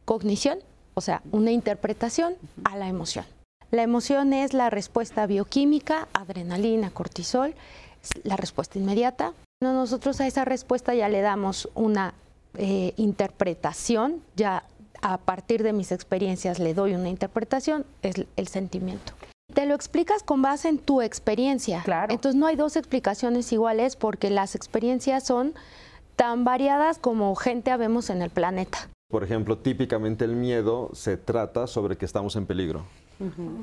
cognición, 0.04 0.58
o 0.94 1.00
sea, 1.00 1.22
una 1.32 1.50
interpretación 1.50 2.34
a 2.64 2.76
la 2.76 2.88
emoción. 2.88 3.24
La 3.70 3.82
emoción 3.82 4.32
es 4.32 4.54
la 4.54 4.70
respuesta 4.70 5.26
bioquímica, 5.26 6.08
adrenalina, 6.12 6.90
cortisol, 6.90 7.54
la 8.22 8.36
respuesta 8.36 8.78
inmediata. 8.78 9.32
Nosotros 9.62 10.20
a 10.20 10.26
esa 10.26 10.44
respuesta 10.44 10.94
ya 10.94 11.09
le 11.09 11.20
damos 11.20 11.68
una 11.74 12.14
eh, 12.57 12.92
interpretación, 12.96 14.22
ya 14.34 14.64
a 15.02 15.18
partir 15.18 15.62
de 15.62 15.72
mis 15.72 15.92
experiencias 15.92 16.59
le 16.59 16.74
doy 16.74 16.94
una 16.94 17.09
interpretación, 17.09 17.84
es 18.02 18.26
el 18.36 18.48
sentimiento. 18.48 19.12
Te 19.54 19.64
lo 19.64 19.74
explicas 19.74 20.22
con 20.22 20.42
base 20.42 20.68
en 20.68 20.78
tu 20.78 21.00
experiencia. 21.00 21.82
Claro. 21.84 22.12
Entonces 22.12 22.38
no 22.38 22.46
hay 22.46 22.57
dos 22.57 22.76
explicaciones 22.76 23.52
iguales 23.52 23.96
porque 23.96 24.28
las 24.28 24.54
experiencias 24.54 25.24
son 25.24 25.54
tan 26.16 26.44
variadas 26.44 26.98
como 26.98 27.34
gente 27.36 27.70
habemos 27.70 28.11
en 28.11 28.22
el 28.22 28.30
planeta. 28.30 28.88
Por 29.09 29.22
ejemplo, 29.22 29.59
típicamente 29.59 30.24
el 30.24 30.34
miedo 30.34 30.90
se 30.92 31.16
trata 31.16 31.66
sobre 31.66 31.96
que 31.96 32.04
estamos 32.04 32.34
en 32.36 32.46
peligro. 32.46 32.84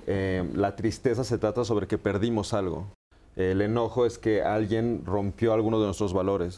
Eh, 0.08 0.50
la 0.56 0.76
tristeza 0.76 1.24
se 1.24 1.38
trata 1.38 1.66
sobre 1.66 1.86
que 1.86 1.98
perdimos 1.98 2.54
algo. 2.54 2.88
El 3.36 3.62
enojo 3.62 4.06
es 4.06 4.18
que 4.18 4.44
alguien 4.44 5.04
rompió 5.06 5.54
alguno 5.54 5.80
de 5.80 5.86
nuestros 5.86 6.14
valores. 6.14 6.58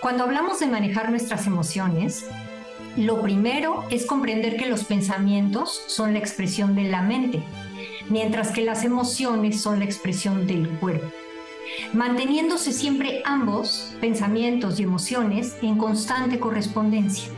Cuando 0.00 0.24
hablamos 0.24 0.60
de 0.60 0.66
manejar 0.66 1.10
nuestras 1.10 1.46
emociones, 1.46 2.28
lo 2.96 3.22
primero 3.22 3.84
es 3.90 4.06
comprender 4.06 4.56
que 4.56 4.68
los 4.68 4.84
pensamientos 4.84 5.82
son 5.86 6.12
la 6.12 6.18
expresión 6.18 6.74
de 6.74 6.84
la 6.84 7.02
mente, 7.02 7.42
mientras 8.08 8.50
que 8.50 8.62
las 8.62 8.84
emociones 8.84 9.60
son 9.60 9.78
la 9.78 9.84
expresión 9.84 10.46
del 10.46 10.68
cuerpo 10.80 11.10
manteniéndose 11.92 12.72
siempre 12.72 13.22
ambos, 13.24 13.94
pensamientos 14.00 14.78
y 14.78 14.82
emociones, 14.82 15.56
en 15.62 15.76
constante 15.76 16.38
correspondencia. 16.38 17.32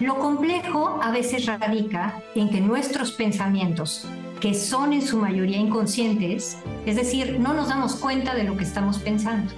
Lo 0.00 0.16
complejo 0.20 1.00
a 1.02 1.10
veces 1.10 1.46
radica 1.46 2.22
en 2.36 2.50
que 2.50 2.60
nuestros 2.60 3.10
pensamientos, 3.10 4.06
que 4.40 4.54
son 4.54 4.92
en 4.92 5.02
su 5.02 5.18
mayoría 5.18 5.58
inconscientes, 5.58 6.56
es 6.86 6.94
decir, 6.94 7.40
no 7.40 7.52
nos 7.52 7.68
damos 7.68 7.96
cuenta 7.96 8.36
de 8.36 8.44
lo 8.44 8.56
que 8.56 8.62
estamos 8.62 8.98
pensando. 8.98 9.52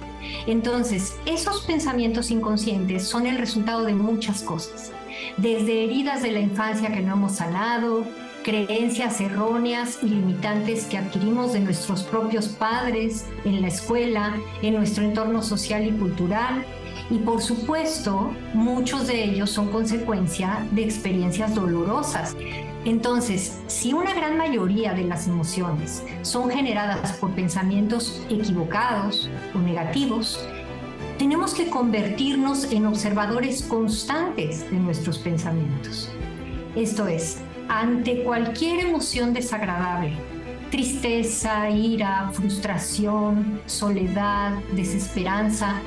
Entonces, 0.47 1.15
esos 1.27 1.61
pensamientos 1.61 2.31
inconscientes 2.31 3.07
son 3.07 3.27
el 3.27 3.37
resultado 3.37 3.83
de 3.83 3.93
muchas 3.93 4.41
cosas, 4.41 4.91
desde 5.37 5.83
heridas 5.83 6.23
de 6.23 6.31
la 6.31 6.39
infancia 6.39 6.91
que 6.91 7.01
no 7.01 7.13
hemos 7.13 7.33
sanado, 7.33 8.03
creencias 8.43 9.21
erróneas 9.21 9.99
y 10.01 10.07
limitantes 10.07 10.85
que 10.85 10.97
adquirimos 10.97 11.53
de 11.53 11.59
nuestros 11.59 12.01
propios 12.01 12.47
padres, 12.47 13.25
en 13.45 13.61
la 13.61 13.67
escuela, 13.67 14.35
en 14.63 14.73
nuestro 14.73 15.03
entorno 15.03 15.43
social 15.43 15.85
y 15.85 15.91
cultural. 15.91 16.65
Y 17.11 17.17
por 17.17 17.41
supuesto, 17.41 18.33
muchos 18.53 19.07
de 19.07 19.25
ellos 19.25 19.49
son 19.49 19.69
consecuencia 19.69 20.65
de 20.71 20.85
experiencias 20.85 21.53
dolorosas. 21.53 22.37
Entonces, 22.85 23.59
si 23.67 23.91
una 23.91 24.13
gran 24.13 24.37
mayoría 24.37 24.93
de 24.93 25.03
las 25.03 25.27
emociones 25.27 26.03
son 26.21 26.49
generadas 26.49 27.11
por 27.17 27.31
pensamientos 27.31 28.25
equivocados 28.29 29.29
o 29.53 29.59
negativos, 29.59 30.47
tenemos 31.17 31.53
que 31.53 31.69
convertirnos 31.69 32.71
en 32.71 32.85
observadores 32.85 33.63
constantes 33.63 34.71
de 34.71 34.77
nuestros 34.77 35.19
pensamientos. 35.19 36.09
Esto 36.77 37.07
es, 37.07 37.39
ante 37.67 38.23
cualquier 38.23 38.85
emoción 38.87 39.33
desagradable, 39.33 40.13
tristeza, 40.71 41.69
ira, 41.69 42.31
frustración, 42.31 43.59
soledad, 43.65 44.53
desesperanza, 44.73 45.81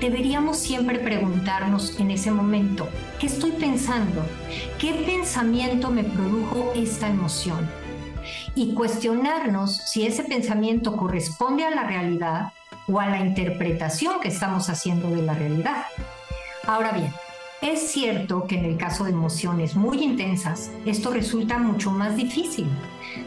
deberíamos 0.00 0.58
siempre 0.58 0.98
preguntarnos 0.98 2.00
en 2.00 2.10
ese 2.10 2.30
momento, 2.30 2.88
¿qué 3.18 3.26
estoy 3.26 3.52
pensando? 3.52 4.24
¿Qué 4.78 4.94
pensamiento 4.94 5.90
me 5.90 6.04
produjo 6.04 6.72
esta 6.74 7.08
emoción? 7.08 7.68
Y 8.54 8.72
cuestionarnos 8.74 9.76
si 9.76 10.06
ese 10.06 10.24
pensamiento 10.24 10.96
corresponde 10.96 11.64
a 11.64 11.70
la 11.70 11.84
realidad 11.84 12.52
o 12.88 12.98
a 12.98 13.06
la 13.06 13.20
interpretación 13.20 14.20
que 14.20 14.28
estamos 14.28 14.70
haciendo 14.70 15.10
de 15.10 15.22
la 15.22 15.34
realidad. 15.34 15.84
Ahora 16.66 16.92
bien, 16.92 17.12
es 17.62 17.90
cierto 17.90 18.46
que 18.46 18.58
en 18.58 18.64
el 18.64 18.76
caso 18.78 19.04
de 19.04 19.10
emociones 19.10 19.76
muy 19.76 20.02
intensas, 20.02 20.70
esto 20.86 21.10
resulta 21.10 21.58
mucho 21.58 21.90
más 21.90 22.16
difícil, 22.16 22.66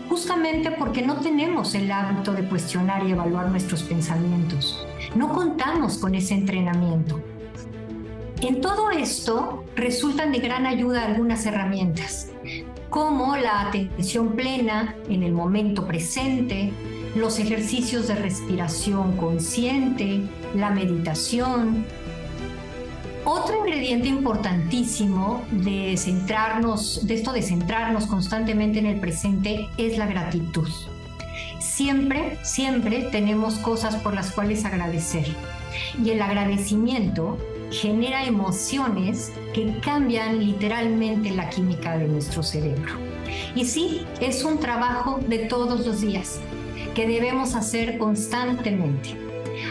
justamente 0.09 0.71
porque 0.71 1.03
no 1.03 1.17
tenemos 1.17 1.75
el 1.75 1.91
hábito 1.91 2.33
de 2.33 2.47
cuestionar 2.49 3.07
y 3.07 3.11
evaluar 3.11 3.49
nuestros 3.49 3.83
pensamientos. 3.83 4.87
No 5.15 5.31
contamos 5.31 5.99
con 5.99 6.15
ese 6.15 6.33
entrenamiento. 6.33 7.21
En 8.41 8.59
todo 8.59 8.89
esto 8.89 9.65
resultan 9.75 10.31
de 10.31 10.39
gran 10.39 10.65
ayuda 10.65 11.05
algunas 11.05 11.45
herramientas, 11.45 12.31
como 12.89 13.37
la 13.37 13.61
atención 13.61 14.29
plena 14.35 14.95
en 15.09 15.21
el 15.21 15.31
momento 15.31 15.85
presente, 15.85 16.73
los 17.15 17.37
ejercicios 17.37 18.07
de 18.07 18.15
respiración 18.15 19.15
consciente, 19.15 20.21
la 20.55 20.71
meditación, 20.71 21.85
otro 23.25 23.59
ingrediente 23.59 24.07
importantísimo 24.07 25.43
de 25.51 25.95
centrarnos, 25.97 27.05
de 27.07 27.15
esto 27.15 27.31
de 27.31 27.41
centrarnos 27.41 28.07
constantemente 28.07 28.79
en 28.79 28.85
el 28.85 28.99
presente 28.99 29.69
es 29.77 29.97
la 29.97 30.07
gratitud. 30.07 30.67
Siempre, 31.59 32.37
siempre 32.43 33.03
tenemos 33.11 33.55
cosas 33.55 33.95
por 33.95 34.13
las 34.13 34.31
cuales 34.31 34.65
agradecer. 34.65 35.25
Y 36.03 36.11
el 36.11 36.21
agradecimiento 36.21 37.37
genera 37.71 38.25
emociones 38.25 39.31
que 39.53 39.79
cambian 39.79 40.39
literalmente 40.39 41.31
la 41.31 41.49
química 41.49 41.97
de 41.97 42.07
nuestro 42.07 42.43
cerebro. 42.43 42.93
Y 43.55 43.65
sí, 43.65 44.05
es 44.19 44.43
un 44.43 44.59
trabajo 44.59 45.19
de 45.27 45.39
todos 45.39 45.85
los 45.85 46.01
días 46.01 46.39
que 46.93 47.07
debemos 47.07 47.55
hacer 47.55 47.97
constantemente 47.97 49.17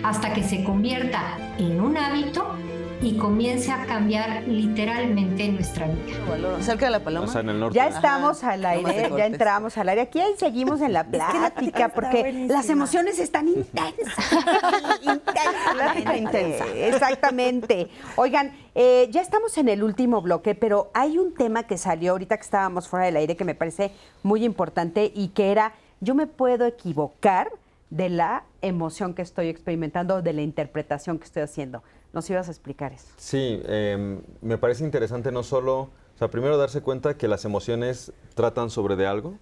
hasta 0.03 0.32
que 0.32 0.42
se 0.42 0.64
convierta 0.64 1.55
en 1.59 1.80
un 1.80 1.96
hábito 1.96 2.57
y 3.03 3.16
comience 3.16 3.70
a 3.70 3.84
cambiar 3.84 4.44
literalmente 4.46 5.48
nuestra 5.48 5.86
vida. 5.88 6.62
Cerca 6.62 6.86
de 6.86 6.92
la 6.92 7.00
paloma. 7.00 7.70
Ya 7.72 7.88
estamos 7.88 8.44
al 8.44 8.64
aire, 8.64 9.11
ya 9.16 9.26
entramos 9.26 9.76
al 9.76 9.88
aire. 9.88 10.03
Aquí 10.03 10.20
seguimos 10.38 10.80
en 10.80 10.92
la 10.92 11.05
plática 11.05 11.88
porque 11.88 12.46
las 12.48 12.70
emociones 12.70 13.18
están 13.18 13.48
intensas. 13.48 14.14
intensas. 15.03 16.16
intensa. 16.16 16.64
Exactamente. 16.76 17.88
Oigan, 18.14 18.53
eh, 18.74 19.09
ya 19.11 19.20
estamos 19.20 19.59
en 19.59 19.68
el 19.68 19.82
último 19.82 20.22
bloque, 20.22 20.55
pero 20.55 20.90
hay 20.94 21.18
un 21.18 21.34
tema 21.34 21.64
que 21.64 21.78
salió 21.78 22.12
ahorita 22.12 22.36
que 22.36 22.42
estábamos 22.42 22.88
fuera 22.88 23.07
del 23.07 23.16
aire 23.16 23.36
que 23.36 23.44
me 23.44 23.57
parece 23.57 23.90
muy 24.22 24.44
importante 24.44 25.11
y 25.12 25.28
que 25.28 25.50
era, 25.50 25.72
yo 26.00 26.14
me 26.14 26.28
puedo 26.28 26.66
equivocar 26.66 27.50
de 27.90 28.09
la 28.09 28.44
emoción 28.62 29.12
que 29.12 29.22
estoy 29.22 29.48
experimentando, 29.48 30.22
de 30.22 30.32
la 30.32 30.42
interpretación 30.42 31.18
que 31.18 31.24
estoy 31.24 31.42
haciendo. 31.42 31.82
¿Nos 32.13 32.29
ibas 32.29 32.49
a 32.49 32.51
explicar 32.51 32.93
eso? 32.93 33.07
Sí, 33.17 33.63
em, 33.67 34.21
me 34.43 34.59
parece 34.59 34.85
interesante 34.85 35.33
no 35.33 35.43
solo, 35.43 35.81
o 35.81 36.19
sea, 36.19 36.29
primero 36.29 36.59
darse 36.59 36.83
cuenta 36.83 37.17
que 37.17 37.27
las 37.27 37.45
emociones 37.45 38.13
tratan 38.35 38.71
sobre 38.71 38.97
de 38.97 39.07
algo, 39.07 39.39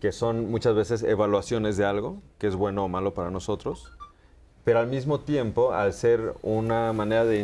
que 0.00 0.12
son 0.12 0.50
muchas 0.50 0.74
veces 0.74 1.02
evaluaciones 1.02 1.76
de 1.76 1.84
algo, 1.84 2.22
que 2.38 2.46
es 2.46 2.56
bueno 2.56 2.84
o 2.84 2.88
malo 2.88 3.12
para 3.12 3.30
nosotros, 3.30 3.92
pero 4.64 4.78
al 4.78 4.86
mismo 4.86 5.20
tiempo, 5.20 5.72
al 5.72 5.92
ser 5.92 6.34
una 6.42 6.92
manera 6.92 7.24
de, 7.24 7.40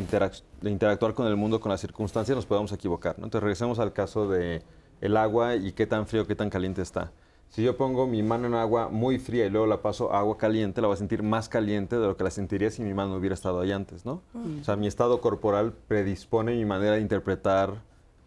interactuar 0.63 1.15
con 1.15 1.27
el 1.27 1.37
mundo, 1.37 1.61
con 1.61 1.71
las 1.71 1.81
circunstancias, 1.81 2.37
nos 2.37 2.47
podemos 2.47 2.73
equivocar. 2.73 3.15
Entonces 3.17 3.43
regresemos 3.43 3.79
al 3.79 3.93
caso 3.93 4.29
de 4.29 4.63
el 5.01 5.17
agua 5.17 5.57
y 5.57 5.73
qué 5.73 5.87
tan 5.87 6.07
frío, 6.07 6.27
qué 6.27 6.35
tan 6.35 6.51
caliente 6.51 6.83
está. 6.83 7.13
Si 7.49 7.63
yo 7.63 7.77
pongo 7.77 8.07
mi 8.07 8.23
mano 8.23 8.49
en 8.49 8.55
agua 8.55 8.89
muy 8.89 9.19
fría 9.19 9.47
y 9.47 9.51
luego 9.51 9.67
la 9.67 9.81
paso 9.81 10.13
a 10.13 10.19
agua 10.19 10.37
caliente, 10.37 10.81
la 10.81 10.89
voy 10.89 10.95
a 10.95 10.99
sentir 10.99 11.23
más 11.23 11.49
caliente 11.49 11.97
de 11.97 12.07
lo 12.07 12.17
que 12.17 12.25
la 12.25 12.31
sentiría 12.31 12.71
si 12.71 12.83
mi 12.83 12.93
mano 12.93 13.17
hubiera 13.17 13.35
estado 13.35 13.61
ahí 13.61 13.73
antes, 13.73 14.05
¿no? 14.05 14.23
Mm. 14.35 14.61
O 14.61 14.65
sea, 14.65 14.77
mi 14.77 14.87
estado 14.87 15.21
corporal 15.21 15.73
predispone 15.89 16.55
mi 16.55 16.65
manera 16.65 16.97
de 16.97 17.01
interpretar 17.01 17.83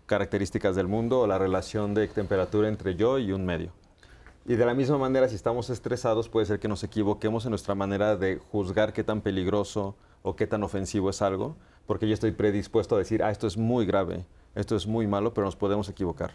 características 0.07 0.75
del 0.75 0.87
mundo 0.87 1.21
o 1.21 1.27
la 1.27 1.37
relación 1.37 1.93
de 1.93 2.07
temperatura 2.07 2.67
entre 2.67 2.95
yo 2.95 3.19
y 3.19 3.31
un 3.31 3.45
medio. 3.45 3.71
Y 4.47 4.55
de 4.55 4.65
la 4.65 4.73
misma 4.73 4.97
manera, 4.97 5.29
si 5.29 5.35
estamos 5.35 5.69
estresados, 5.69 6.27
puede 6.27 6.47
ser 6.47 6.59
que 6.59 6.67
nos 6.67 6.83
equivoquemos 6.83 7.45
en 7.45 7.51
nuestra 7.51 7.75
manera 7.75 8.15
de 8.15 8.39
juzgar 8.51 8.93
qué 8.93 9.03
tan 9.03 9.21
peligroso 9.21 9.95
o 10.23 10.35
qué 10.35 10.47
tan 10.47 10.63
ofensivo 10.63 11.11
es 11.11 11.21
algo, 11.21 11.55
porque 11.85 12.07
yo 12.07 12.15
estoy 12.15 12.31
predispuesto 12.31 12.95
a 12.95 12.97
decir, 12.97 13.21
ah, 13.21 13.29
esto 13.29 13.45
es 13.45 13.57
muy 13.57 13.85
grave, 13.85 14.25
esto 14.55 14.75
es 14.75 14.87
muy 14.87 15.07
malo, 15.07 15.33
pero 15.33 15.45
nos 15.45 15.55
podemos 15.55 15.89
equivocar. 15.89 16.31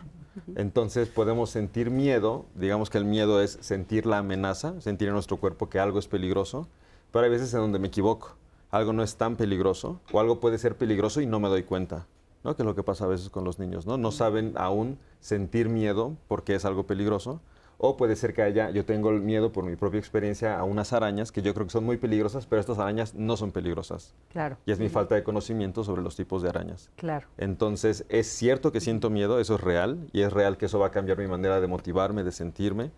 Entonces 0.57 1.09
podemos 1.09 1.51
sentir 1.51 1.91
miedo, 1.91 2.47
digamos 2.55 2.91
que 2.91 2.99
el 2.99 3.05
miedo 3.05 3.41
es 3.41 3.59
sentir 3.61 4.07
la 4.07 4.19
amenaza, 4.19 4.81
sentir 4.81 5.09
en 5.09 5.15
nuestro 5.15 5.37
cuerpo 5.37 5.69
que 5.69 5.79
algo 5.79 5.99
es 5.99 6.09
peligroso, 6.09 6.69
pero 7.12 7.25
hay 7.25 7.31
veces 7.31 7.53
en 7.55 7.61
donde 7.61 7.79
me 7.79 7.89
equivoco. 7.89 8.37
algo 8.71 8.93
no 8.93 9.05
es 9.05 9.17
tan 9.17 9.37
peligroso 9.37 10.01
o 10.12 10.19
algo 10.19 10.41
puede 10.41 10.59
ser 10.59 10.77
peligroso 10.77 11.21
y 11.21 11.27
no 11.27 11.39
me 11.39 11.49
doy 11.49 11.62
cuenta, 11.62 12.07
¿no? 12.43 12.57
Que 12.57 12.62
es 12.62 12.67
lo 12.67 12.75
que 12.75 12.83
pasa 12.83 13.05
a 13.05 13.09
veces 13.09 13.31
con 13.31 13.45
los 13.45 13.61
niños, 13.61 13.87
¿no? 13.87 13.97
No 13.99 14.11
saben 14.11 14.55
aún 14.57 14.99
sentir 15.21 15.69
miedo 15.69 16.17
porque 16.27 16.57
es 16.57 16.65
algo 16.65 16.85
peligroso 16.85 17.41
o 17.87 17.99
puede 17.99 18.16
ser 18.16 18.32
que 18.32 18.41
haya, 18.41 18.70
yo 18.70 18.87
tengo 18.87 19.11
el 19.11 19.20
miedo 19.20 19.53
por 19.53 19.62
mi 19.62 19.76
propia 19.76 19.99
experiencia 19.99 20.59
a 20.59 20.64
unas 20.64 20.95
arañas 20.95 21.30
que 21.30 21.43
yo 21.43 21.53
creo 21.53 21.66
que 21.66 21.72
son 21.72 21.85
muy 21.85 21.99
peligrosas, 21.99 22.47
pero 22.47 22.59
estas 22.59 22.78
arañas 22.78 23.14
no 23.14 23.37
son 23.37 23.53
peligrosas. 23.53 24.14
Claro. 24.30 24.57
Y 24.64 24.72
es 24.72 24.80
mi 24.80 24.89
falta 24.89 25.14
de 25.16 25.22
conocimiento 25.22 25.85
sobre 25.85 26.01
los 26.01 26.16
tipos 26.16 26.41
de 26.41 26.49
arañas. 26.49 26.91
Claro. 26.97 27.26
Entonces, 27.37 28.07
es 28.09 28.26
cierto 28.26 28.72
que 28.72 28.80
siento 28.80 29.11
miedo, 29.11 29.39
eso 29.39 29.57
es 29.57 29.61
real, 29.61 30.09
y 30.14 30.22
es 30.22 30.32
real 30.32 30.57
que 30.57 30.64
eso 30.64 30.78
va 30.78 30.87
a 30.87 30.91
cambiar 30.93 31.18
mi 31.18 31.26
manera 31.26 31.61
de 31.61 31.66
motivarme, 31.66 32.24
de 32.24 32.32
sentirme, 32.32 32.91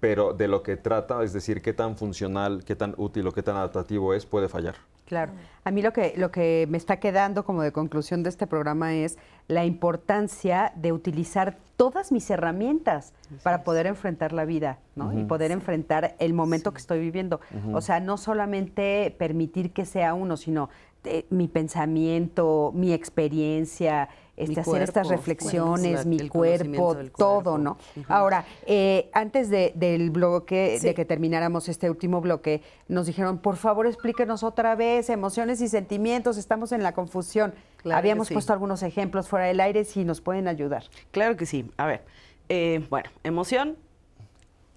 pero 0.00 0.32
de 0.32 0.48
lo 0.48 0.64
que 0.64 0.76
trata, 0.76 1.22
es 1.22 1.32
decir, 1.32 1.62
qué 1.62 1.72
tan 1.72 1.96
funcional, 1.96 2.64
qué 2.64 2.74
tan 2.74 2.96
útil 2.96 3.28
o 3.28 3.30
qué 3.30 3.44
tan 3.44 3.54
adaptativo 3.54 4.12
es, 4.12 4.26
puede 4.26 4.48
fallar. 4.48 4.74
Claro. 5.12 5.32
A 5.64 5.70
mí 5.70 5.82
lo 5.82 5.92
que, 5.92 6.14
lo 6.16 6.30
que 6.30 6.66
me 6.70 6.78
está 6.78 6.96
quedando 6.96 7.44
como 7.44 7.60
de 7.60 7.70
conclusión 7.70 8.22
de 8.22 8.30
este 8.30 8.46
programa 8.46 8.94
es 8.94 9.18
la 9.46 9.66
importancia 9.66 10.72
de 10.74 10.90
utilizar 10.90 11.58
todas 11.76 12.12
mis 12.12 12.30
herramientas 12.30 13.12
para 13.42 13.62
poder 13.62 13.86
enfrentar 13.86 14.32
la 14.32 14.46
vida 14.46 14.78
¿no? 14.96 15.12
y 15.12 15.24
poder 15.24 15.50
enfrentar 15.50 16.16
el 16.18 16.32
momento 16.32 16.72
que 16.72 16.78
estoy 16.78 16.98
viviendo. 16.98 17.42
O 17.74 17.82
sea, 17.82 18.00
no 18.00 18.16
solamente 18.16 19.14
permitir 19.18 19.74
que 19.74 19.84
sea 19.84 20.14
uno, 20.14 20.38
sino 20.38 20.70
eh, 21.04 21.26
mi 21.28 21.46
pensamiento, 21.46 22.72
mi 22.74 22.94
experiencia, 22.94 24.08
este, 24.50 24.60
hacer 24.60 24.82
estas 24.82 25.08
reflexiones, 25.08 26.06
mi 26.06 26.28
cuerpo, 26.28 26.96
todo, 27.16 27.58
¿no? 27.58 27.78
Ahora, 28.08 28.44
eh, 28.66 29.10
antes 29.12 29.50
del 29.50 30.10
bloque, 30.10 30.78
de 30.80 30.94
que 30.94 31.04
termináramos 31.04 31.68
este 31.68 31.90
último 31.90 32.20
bloque, 32.20 32.62
nos 32.88 33.06
dijeron, 33.06 33.38
por 33.38 33.56
favor, 33.56 33.86
explíquenos 33.86 34.42
otra 34.42 34.74
vez 34.74 35.10
emociones 35.10 35.60
y 35.60 35.68
sentimientos, 35.68 36.36
estamos 36.36 36.72
en 36.72 36.82
la 36.82 36.92
confusión. 36.92 37.54
Habíamos 37.90 38.30
puesto 38.30 38.52
algunos 38.52 38.82
ejemplos 38.82 39.28
fuera 39.28 39.46
del 39.46 39.60
aire, 39.60 39.84
si 39.84 40.04
nos 40.04 40.20
pueden 40.20 40.48
ayudar. 40.48 40.84
Claro 41.10 41.36
que 41.36 41.46
sí. 41.46 41.70
A 41.76 41.86
ver, 41.86 42.04
eh, 42.48 42.86
bueno, 42.90 43.10
emoción 43.24 43.76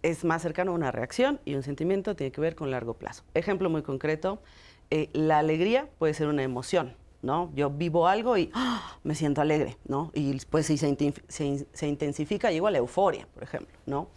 es 0.01 0.23
más 0.23 0.41
cercano 0.41 0.71
a 0.71 0.75
una 0.75 0.91
reacción 0.91 1.39
y 1.45 1.55
un 1.55 1.63
sentimiento 1.63 2.15
tiene 2.15 2.31
que 2.31 2.39
ver 2.39 2.55
con 2.55 2.69
largo 2.69 2.93
plazo. 2.93 3.23
Ejemplo 3.33 3.69
muy 3.69 3.81
concreto, 3.81 4.39
eh, 4.91 5.09
la 5.13 5.39
alegría 5.39 5.89
puede 5.97 6.13
ser 6.13 6.27
una 6.27 6.43
emoción, 6.43 6.95
¿no? 7.25 7.51
Yo 7.55 7.71
vivo 7.71 8.07
algo 8.07 8.37
y 8.37 8.51
¡ah! 8.53 8.97
me 9.03 9.15
siento 9.15 9.41
alegre, 9.41 9.77
¿no? 9.87 10.11
Y 10.13 10.31
después 10.31 10.67
se, 10.67 10.77
se, 10.77 11.87
intensifica, 11.87 12.51
llego 12.51 12.67
a 12.67 12.71
la 12.71 12.77
euforia, 12.77 13.27
por 13.33 13.41
ejemplo, 13.41 13.75
¿no? 13.87 14.07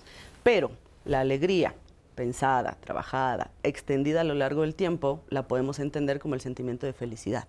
Pero 0.43 0.71
la 1.07 1.21
alegría 1.21 1.75
pensada, 2.15 2.77
trabajada, 2.81 3.51
extendida 3.63 4.21
a 4.21 4.25
lo 4.25 4.35
largo 4.35 4.61
del 4.61 4.75
tiempo, 4.75 5.23
la 5.31 5.49
podemos 5.49 5.79
entender 5.79 6.19
como 6.19 6.35
el 6.35 6.43
sentimiento 6.43 6.85
de 6.85 6.93
felicidad, 6.93 7.49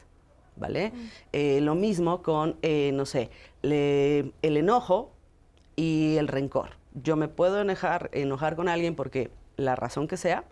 ¿vale? 0.55 0.93
Eh, 1.33 1.59
lo 1.59 1.75
mismo 1.75 2.23
con, 2.23 2.55
eh, 2.61 2.91
no 2.93 3.05
sé, 3.05 3.29
el 3.61 4.31
enojo 4.41 5.11
y 5.75 6.15
el 6.17 6.29
rencor. 6.29 6.77
Yo 6.93 7.17
me 7.17 7.27
puedo 7.27 7.59
enojar, 7.59 8.09
enojar 8.13 8.55
con 8.55 8.69
alguien 8.69 8.95
porque 8.95 9.29
la 9.57 9.75
razón 9.75 10.07
que 10.07 10.15
sea, 10.15 10.45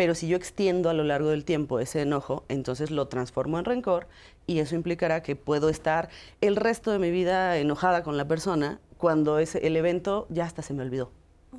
pero 0.00 0.14
si 0.14 0.28
yo 0.28 0.36
extiendo 0.38 0.88
a 0.88 0.94
lo 0.94 1.04
largo 1.04 1.28
del 1.28 1.44
tiempo 1.44 1.78
ese 1.78 2.00
enojo, 2.00 2.44
entonces 2.48 2.90
lo 2.90 3.08
transformo 3.08 3.58
en 3.58 3.66
rencor 3.66 4.06
y 4.50 4.58
eso 4.58 4.74
implicará 4.74 5.22
que 5.22 5.36
puedo 5.36 5.68
estar 5.68 6.08
el 6.40 6.56
resto 6.56 6.90
de 6.90 6.98
mi 6.98 7.10
vida 7.10 7.56
enojada 7.58 8.02
con 8.02 8.16
la 8.16 8.26
persona 8.26 8.80
cuando 8.98 9.38
ese, 9.38 9.66
el 9.66 9.76
evento 9.76 10.26
ya 10.28 10.44
hasta 10.44 10.62
se 10.62 10.74
me 10.74 10.82
olvidó 10.82 11.12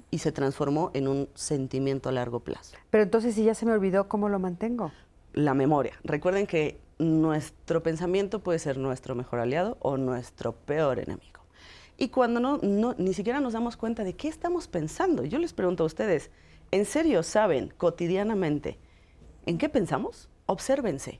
y 0.10 0.20
se 0.20 0.32
transformó 0.32 0.92
en 0.94 1.08
un 1.08 1.30
sentimiento 1.34 2.10
a 2.10 2.12
largo 2.12 2.42
plazo. 2.42 2.76
Pero 2.89 3.04
entonces 3.04 3.36
si 3.36 3.44
ya 3.44 3.56
se 3.56 3.66
me 3.66 3.72
olvidó, 3.72 4.08
¿cómo 4.08 4.30
lo 4.30 4.39
mantengo? 4.39 4.92
La 5.34 5.54
memoria. 5.54 5.94
Recuerden 6.04 6.48
que 6.48 6.80
nuestro 7.00 7.82
pensamiento 7.82 8.39
puede 8.39 8.60
ser 8.60 8.78
nuestro 8.78 9.16
mejor 9.16 9.39
aliado 9.39 9.78
o 9.80 9.98
nuestro 9.98 10.54
peor 10.54 11.00
enemigo. 11.00 11.42
Y 11.98 12.10
cuando 12.10 12.39
no, 12.39 12.58
no, 12.58 12.96
ni 12.98 13.14
siquiera 13.14 13.39
nos 13.39 13.54
damos 13.54 13.78
cuenta 13.78 14.04
de 14.04 14.14
qué 14.14 14.28
estamos 14.28 14.68
pensando, 14.68 15.24
yo 15.24 15.39
les 15.39 15.54
pregunto 15.54 15.84
a 15.84 15.86
ustedes, 15.88 16.30
¿En 16.72 16.86
serio 16.86 17.22
saben 17.22 17.74
cotidianamente 17.78 18.80
en 19.46 19.58
qué 19.58 19.68
pensamos? 19.68 20.30
Obsérvense. 20.46 21.20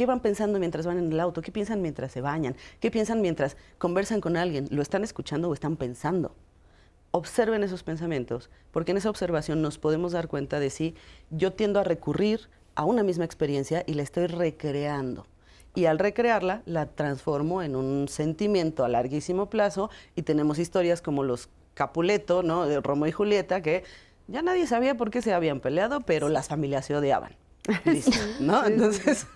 ¿Qué 0.00 0.06
van 0.06 0.20
pensando 0.20 0.58
mientras 0.58 0.86
van 0.86 0.96
en 0.96 1.12
el 1.12 1.20
auto? 1.20 1.42
¿Qué 1.42 1.52
piensan 1.52 1.82
mientras 1.82 2.10
se 2.10 2.22
bañan? 2.22 2.56
¿Qué 2.80 2.90
piensan 2.90 3.20
mientras 3.20 3.58
conversan 3.76 4.22
con 4.22 4.38
alguien? 4.38 4.66
¿Lo 4.70 4.80
están 4.80 5.04
escuchando 5.04 5.50
o 5.50 5.52
están 5.52 5.76
pensando? 5.76 6.34
Observen 7.10 7.62
esos 7.64 7.82
pensamientos, 7.82 8.48
porque 8.70 8.92
en 8.92 8.96
esa 8.96 9.10
observación 9.10 9.60
nos 9.60 9.76
podemos 9.76 10.12
dar 10.12 10.26
cuenta 10.26 10.58
de 10.58 10.70
si 10.70 10.94
yo 11.28 11.52
tiendo 11.52 11.80
a 11.80 11.84
recurrir 11.84 12.48
a 12.76 12.86
una 12.86 13.02
misma 13.02 13.26
experiencia 13.26 13.84
y 13.86 13.92
la 13.92 14.02
estoy 14.02 14.26
recreando. 14.26 15.26
Y 15.74 15.84
al 15.84 15.98
recrearla, 15.98 16.62
la 16.64 16.86
transformo 16.86 17.62
en 17.62 17.76
un 17.76 18.08
sentimiento 18.08 18.86
a 18.86 18.88
larguísimo 18.88 19.50
plazo 19.50 19.90
y 20.16 20.22
tenemos 20.22 20.58
historias 20.58 21.02
como 21.02 21.24
los 21.24 21.50
Capuleto, 21.74 22.42
¿no? 22.42 22.64
De 22.64 22.80
Romo 22.80 23.06
y 23.06 23.12
Julieta, 23.12 23.60
que 23.60 23.84
ya 24.28 24.40
nadie 24.40 24.66
sabía 24.66 24.96
por 24.96 25.10
qué 25.10 25.20
se 25.20 25.34
habían 25.34 25.60
peleado, 25.60 26.00
pero 26.00 26.30
las 26.30 26.48
familias 26.48 26.86
se 26.86 26.96
odiaban. 26.96 27.36
¿no? 28.40 28.64
Entonces, 28.66 29.26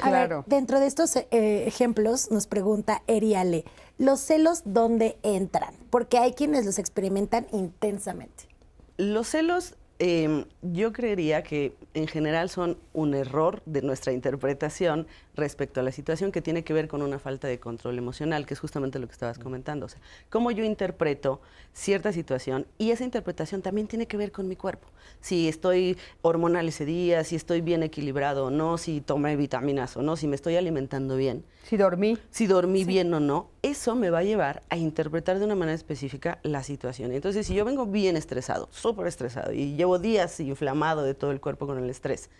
claro. 0.00 0.44
dentro 0.46 0.80
de 0.80 0.86
estos 0.86 1.16
eh, 1.16 1.26
ejemplos 1.66 2.30
nos 2.30 2.46
pregunta 2.46 3.02
Eriale, 3.06 3.64
¿los 3.98 4.20
celos 4.20 4.62
dónde 4.64 5.18
entran? 5.22 5.74
Porque 5.90 6.18
hay 6.18 6.32
quienes 6.32 6.64
los 6.64 6.78
experimentan 6.78 7.46
intensamente. 7.52 8.48
Los 8.96 9.28
celos 9.28 9.74
Em, 10.04 10.46
yo 10.62 10.92
creería 10.92 11.44
que 11.44 11.76
en 11.94 12.08
general 12.08 12.50
son 12.50 12.76
un 12.92 13.14
error 13.14 13.62
de 13.66 13.82
nuestra 13.82 14.12
interpretación 14.12 15.06
respecto 15.34 15.80
a 15.80 15.82
la 15.82 15.92
situación 15.92 16.32
que 16.32 16.42
tiene 16.42 16.62
que 16.64 16.72
ver 16.72 16.88
con 16.88 17.02
una 17.02 17.18
falta 17.18 17.48
de 17.48 17.58
control 17.58 17.98
emocional, 17.98 18.46
que 18.46 18.54
es 18.54 18.60
justamente 18.60 18.98
lo 18.98 19.06
que 19.06 19.12
estabas 19.12 19.38
comentando. 19.38 19.86
O 19.86 19.88
sea, 19.88 20.00
cómo 20.30 20.50
yo 20.50 20.64
interpreto 20.64 21.40
cierta 21.72 22.12
situación 22.12 22.66
y 22.78 22.90
esa 22.90 23.04
interpretación 23.04 23.62
también 23.62 23.86
tiene 23.86 24.06
que 24.06 24.16
ver 24.16 24.32
con 24.32 24.48
mi 24.48 24.56
cuerpo. 24.56 24.88
Si 25.20 25.48
estoy 25.48 25.96
hormonal 26.20 26.68
ese 26.68 26.84
día, 26.84 27.24
si 27.24 27.36
estoy 27.36 27.60
bien 27.60 27.82
equilibrado 27.82 28.46
o 28.46 28.50
no, 28.50 28.78
si 28.78 29.00
tomé 29.00 29.36
vitaminas 29.36 29.96
o 29.96 30.02
no, 30.02 30.16
si 30.16 30.26
me 30.26 30.36
estoy 30.36 30.56
alimentando 30.56 31.16
bien. 31.16 31.44
Si 31.64 31.76
dormí. 31.76 32.18
Si 32.30 32.46
dormí 32.46 32.84
bien 32.84 33.12
o 33.14 33.20
no, 33.20 33.48
eso 33.62 33.94
me 33.94 34.10
va 34.10 34.18
a 34.18 34.24
llevar 34.24 34.62
a 34.68 34.76
interpretar 34.76 35.38
de 35.38 35.44
una 35.44 35.54
manera 35.54 35.74
específica 35.74 36.38
la 36.42 36.62
situación. 36.62 37.12
Entonces, 37.12 37.46
si 37.46 37.54
yo 37.54 37.64
vengo 37.64 37.86
bien 37.86 38.16
estresado, 38.16 38.68
súper 38.70 39.06
estresado, 39.06 39.52
y 39.52 39.76
llevo 39.76 39.98
días 39.98 40.40
inflamado 40.40 41.02
de 41.04 41.14
todo 41.14 41.30
el 41.30 41.40
cuerpo 41.40 41.66
con 41.66 41.78
el 41.78 41.88
estrés, 41.88 42.30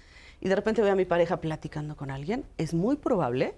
y 0.42 0.48
de 0.48 0.56
repente 0.56 0.82
veo 0.82 0.92
a 0.92 0.96
mi 0.96 1.04
pareja 1.04 1.40
platicando 1.40 1.96
con 1.96 2.10
alguien, 2.10 2.44
es 2.58 2.74
muy 2.74 2.96
probable 2.96 3.54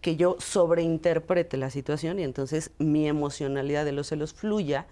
que 0.00 0.14
yo 0.14 0.36
sobreinterprete 0.38 1.56
la 1.56 1.70
situación 1.70 2.20
y 2.20 2.22
entonces 2.22 2.70
mi 2.78 3.08
emocionalidad 3.08 3.84
de 3.84 3.90
los 3.90 4.06
celos 4.06 4.32
fluya 4.32 4.86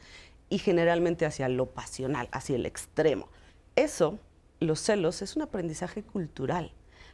y 0.51 0.59
generalmente 0.59 1.27
hacia 1.27 1.49
lo 1.49 1.67
pasional, 1.67 2.29
hacia 2.33 2.57
el 2.57 2.67
extremo. 2.67 3.29
Eso, 3.77 4.19
los 4.59 4.81
celos, 4.81 5.23
es 5.23 5.37
un 5.37 5.43
aprendizaje 5.43 6.03
cultural. 6.03 6.73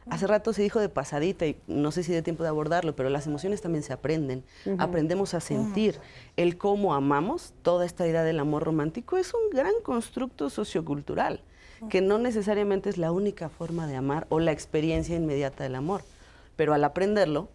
Hace 0.09 0.25
rato 0.25 0.53
se 0.53 0.63
dijo 0.63 0.79
de 0.79 0.89
pasadita 0.89 1.45
y 1.45 1.59
no 1.67 1.91
sé 1.91 2.03
si 2.03 2.11
de 2.11 2.21
tiempo 2.21 2.43
de 2.43 2.49
abordarlo, 2.49 2.95
pero 2.95 3.09
las 3.09 3.27
emociones 3.27 3.61
también 3.61 3.83
se 3.83 3.93
aprenden. 3.93 4.43
Aprendemos 4.79 5.35
a 5.35 5.39
sentir. 5.39 5.99
El 6.35 6.57
cómo 6.57 6.95
amamos, 6.95 7.53
toda 7.61 7.85
esta 7.85 8.07
idea 8.07 8.23
del 8.23 8.39
amor 8.39 8.63
romántico 8.63 9.17
es 9.17 9.33
un 9.33 9.49
gran 9.51 9.73
constructo 9.83 10.49
sociocultural, 10.49 11.41
que 11.89 12.01
no 12.01 12.17
necesariamente 12.17 12.89
es 12.89 12.97
la 12.97 13.11
única 13.11 13.49
forma 13.49 13.87
de 13.87 13.95
amar 13.95 14.27
o 14.29 14.39
la 14.39 14.51
experiencia 14.51 15.15
inmediata 15.15 15.63
del 15.63 15.75
amor. 15.75 16.01
Pero 16.55 16.73
al 16.73 16.83
aprenderlo, 16.83 17.49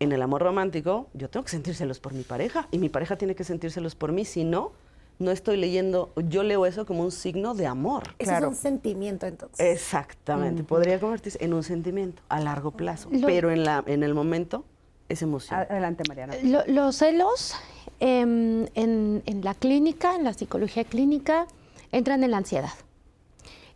en 0.00 0.12
el 0.12 0.22
amor 0.22 0.42
romántico, 0.42 1.08
yo 1.14 1.30
tengo 1.30 1.44
que 1.44 1.50
sentírselos 1.50 2.00
por 2.00 2.12
mi 2.12 2.22
pareja 2.22 2.68
y 2.70 2.78
mi 2.78 2.88
pareja 2.88 3.16
tiene 3.16 3.34
que 3.34 3.44
sentírselos 3.44 3.94
por 3.94 4.12
mí, 4.12 4.24
si 4.24 4.44
no, 4.44 4.72
no 5.18 5.30
estoy 5.30 5.56
leyendo, 5.56 6.12
yo 6.28 6.42
leo 6.42 6.66
eso 6.66 6.84
como 6.84 7.02
un 7.02 7.10
signo 7.10 7.54
de 7.54 7.66
amor. 7.66 8.02
Eso 8.18 8.34
es 8.34 8.44
un 8.44 8.54
sentimiento 8.54 9.26
entonces. 9.26 9.58
Exactamente, 9.58 10.62
podría 10.62 11.00
convertirse 11.00 11.42
en 11.42 11.54
un 11.54 11.62
sentimiento 11.62 12.22
a 12.28 12.40
largo 12.40 12.72
plazo, 12.72 13.08
pero 13.24 13.50
en, 13.50 13.64
la, 13.64 13.82
en 13.86 14.02
el 14.02 14.14
momento 14.14 14.64
es 15.08 15.22
emoción. 15.22 15.58
Adelante, 15.58 16.04
Mariana. 16.06 16.34
los 16.66 16.96
celos 16.96 17.54
em, 18.00 18.66
en, 18.74 19.22
en 19.24 19.40
la 19.42 19.54
clínica, 19.54 20.14
en 20.14 20.24
la 20.24 20.34
psicología 20.34 20.84
clínica, 20.84 21.46
entran 21.92 22.22
en 22.22 22.32
la 22.32 22.38
ansiedad. 22.38 22.72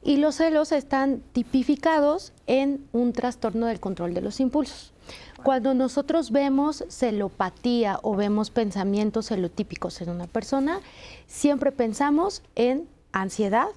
Y 0.02 0.16
los 0.16 0.36
celos 0.36 0.72
están 0.72 1.22
tipificados 1.32 2.32
en 2.46 2.86
un 2.92 3.12
trastorno 3.12 3.66
del 3.66 3.80
control 3.80 4.14
de 4.14 4.22
los 4.22 4.40
impulsos. 4.40 4.92
Cuando 5.42 5.74
nosotros 5.74 6.30
vemos 6.30 6.84
celopatía 6.88 7.98
o 8.02 8.14
vemos 8.14 8.50
pensamientos 8.50 9.28
celotípicos 9.28 10.00
en 10.00 10.10
una 10.10 10.26
persona, 10.26 10.80
siempre 11.26 11.72
pensamos 11.72 12.42
en 12.54 12.86
ansiedad, 13.12 13.68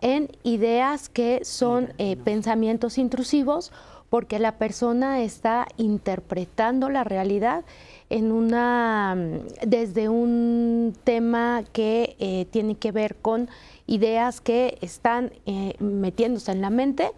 en 0.00 0.28
ideas 0.42 1.08
que 1.08 1.44
son 1.44 1.92
eh, 1.98 2.16
pensamientos 2.16 2.98
intrusivos, 2.98 3.72
porque 4.10 4.40
la 4.40 4.58
persona 4.58 5.22
está 5.22 5.66
interpretando 5.76 6.90
la 6.90 7.04
realidad 7.04 7.64
en 8.10 8.32
una 8.32 9.16
desde 9.64 10.08
un 10.08 10.96
tema 11.04 11.62
que 11.72 12.16
eh, 12.18 12.46
tiene 12.50 12.74
que 12.74 12.90
ver 12.90 13.14
con 13.14 13.48
ideas 13.90 14.40
que 14.40 14.78
están 14.80 15.32
eh, 15.46 15.74
metiéndose 15.80 16.52
en 16.52 16.62
la 16.62 16.70
mente 16.70 17.10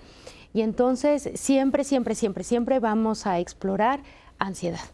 Y 0.54 0.62
entonces 0.62 1.30
siempre, 1.34 1.84
siempre, 1.84 2.14
siempre, 2.14 2.44
siempre 2.44 2.78
vamos 2.78 3.26
a 3.26 3.38
explorar 3.38 4.02
ansiedad. 4.38 4.84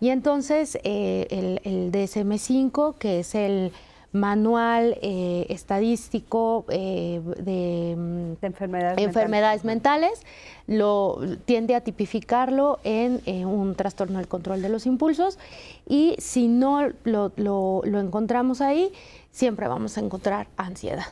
Y 0.00 0.08
entonces 0.08 0.78
eh, 0.82 1.60
el, 1.64 1.92
DSM5, 1.92 2.96
que 2.98 3.20
es 3.20 3.34
el 3.34 3.72
manual 4.12 4.98
eh, 5.02 5.46
estadístico 5.50 6.64
eh, 6.70 7.20
de, 7.38 7.94
mm, 7.96 8.44
enfermedades, 8.44 8.98
enfermedades 8.98 9.64
mentales. 9.64 10.22
lo 10.66 11.18
tiende 11.44 11.74
a 11.74 11.80
tipificarlo 11.80 12.78
en 12.84 13.20
un 13.46 13.74
trastorno 13.74 14.18
del 14.18 14.28
control 14.28 14.62
de 14.62 14.68
los 14.68 14.86
impulsos 14.86 15.38
y 15.86 16.14
si 16.18 16.48
no 16.48 16.88
lo, 17.04 17.32
lo 17.36 18.00
encontramos 18.00 18.60
ahí, 18.60 18.92
siempre 19.30 19.68
vamos 19.68 19.96
a 19.98 20.00
encontrar 20.00 20.48
ansiedad. 20.56 21.06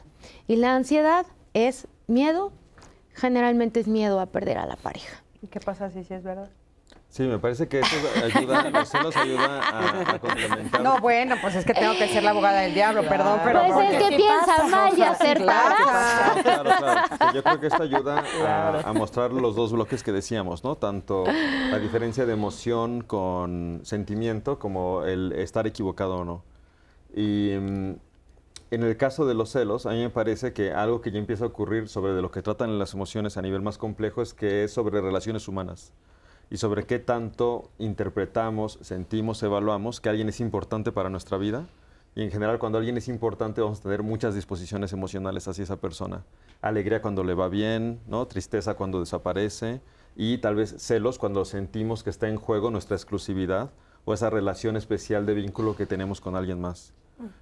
Y 0.48 0.56
la 0.56 0.74
ansiedad 0.74 1.26
es 1.54 1.86
miedo, 2.06 2.52
generalmente 3.14 3.80
es 3.80 3.88
miedo 3.88 4.20
a 4.20 4.26
perder 4.26 4.58
a 4.58 4.66
la 4.66 4.76
pareja. 4.76 5.22
¿Y 5.42 5.48
qué 5.48 5.60
pasa 5.60 5.90
si 5.90 6.04
sí 6.04 6.14
es 6.14 6.22
verdad? 6.22 6.50
Sí, 7.16 7.22
me 7.22 7.38
parece 7.38 7.66
que 7.66 7.80
eso 7.80 7.96
ayuda, 8.22 8.68
los 8.70 8.90
celos 8.90 9.16
ayuda 9.16 10.12
a, 10.12 10.18
complementar. 10.18 10.82
No, 10.82 11.00
bueno, 11.00 11.36
pues 11.40 11.54
es 11.54 11.64
que 11.64 11.72
tengo 11.72 11.94
que 11.94 12.08
ser 12.08 12.22
la 12.22 12.32
abogada 12.32 12.60
del 12.60 12.74
diablo, 12.74 13.08
perdón, 13.08 13.40
pero... 13.42 13.62
Pues 13.72 13.90
es 13.90 14.02
que 14.02 14.16
piensa 14.16 14.68
mal 14.68 14.98
y 14.98 15.00
acertará. 15.00 15.76
Claro, 16.42 16.70
claro, 16.76 17.32
Yo 17.32 17.42
creo 17.42 17.58
que 17.58 17.68
esto 17.68 17.82
ayuda 17.84 18.22
a, 18.84 18.92
mostrar 18.92 19.32
los 19.32 19.56
dos 19.56 19.72
bloques 19.72 20.02
que 20.02 20.12
decíamos, 20.12 20.62
¿no? 20.62 20.76
Tanto 20.76 21.24
la 21.24 21.78
diferencia 21.78 22.26
de 22.26 22.34
emoción 22.34 23.00
con 23.00 23.80
sentimiento 23.82 24.58
como 24.58 25.04
el 25.04 25.32
estar 25.32 25.66
equivocado 25.66 26.16
o 26.16 26.24
no. 26.26 26.44
Y 27.14 27.54
mm, 27.58 27.94
en 28.72 28.82
el 28.82 28.98
caso 28.98 29.24
de 29.24 29.32
los 29.32 29.52
celos, 29.52 29.86
a 29.86 29.92
mí 29.92 30.02
me 30.02 30.10
parece 30.10 30.52
que 30.52 30.72
algo 30.72 31.00
que 31.00 31.10
ya 31.10 31.18
empieza 31.18 31.44
a 31.44 31.46
ocurrir 31.46 31.88
sobre 31.88 32.12
de 32.12 32.20
lo 32.20 32.30
que 32.30 32.42
tratan 32.42 32.78
las 32.78 32.92
emociones 32.92 33.38
a 33.38 33.42
nivel 33.42 33.62
más 33.62 33.78
complejo 33.78 34.20
es 34.20 34.34
que 34.34 34.64
es 34.64 34.74
sobre 34.74 35.00
relaciones 35.00 35.48
humanas 35.48 35.94
y 36.50 36.58
sobre 36.58 36.84
qué 36.84 36.98
tanto 36.98 37.70
interpretamos, 37.78 38.78
sentimos, 38.82 39.42
evaluamos 39.42 40.00
que 40.00 40.08
alguien 40.08 40.28
es 40.28 40.40
importante 40.40 40.92
para 40.92 41.10
nuestra 41.10 41.38
vida. 41.38 41.66
Y 42.14 42.22
en 42.22 42.30
general 42.30 42.58
cuando 42.58 42.78
alguien 42.78 42.96
es 42.96 43.08
importante 43.08 43.60
vamos 43.60 43.80
a 43.80 43.82
tener 43.82 44.02
muchas 44.02 44.34
disposiciones 44.34 44.92
emocionales 44.92 45.48
hacia 45.48 45.64
esa 45.64 45.76
persona. 45.76 46.24
Alegría 46.62 47.02
cuando 47.02 47.24
le 47.24 47.34
va 47.34 47.48
bien, 47.48 48.00
¿no? 48.06 48.26
tristeza 48.26 48.74
cuando 48.74 49.00
desaparece 49.00 49.82
y 50.14 50.38
tal 50.38 50.54
vez 50.54 50.74
celos 50.78 51.18
cuando 51.18 51.44
sentimos 51.44 52.02
que 52.02 52.10
está 52.10 52.28
en 52.28 52.36
juego 52.36 52.70
nuestra 52.70 52.96
exclusividad 52.96 53.70
o 54.06 54.14
esa 54.14 54.30
relación 54.30 54.76
especial 54.76 55.26
de 55.26 55.34
vínculo 55.34 55.76
que 55.76 55.84
tenemos 55.84 56.20
con 56.20 56.36
alguien 56.36 56.60
más. 56.60 56.94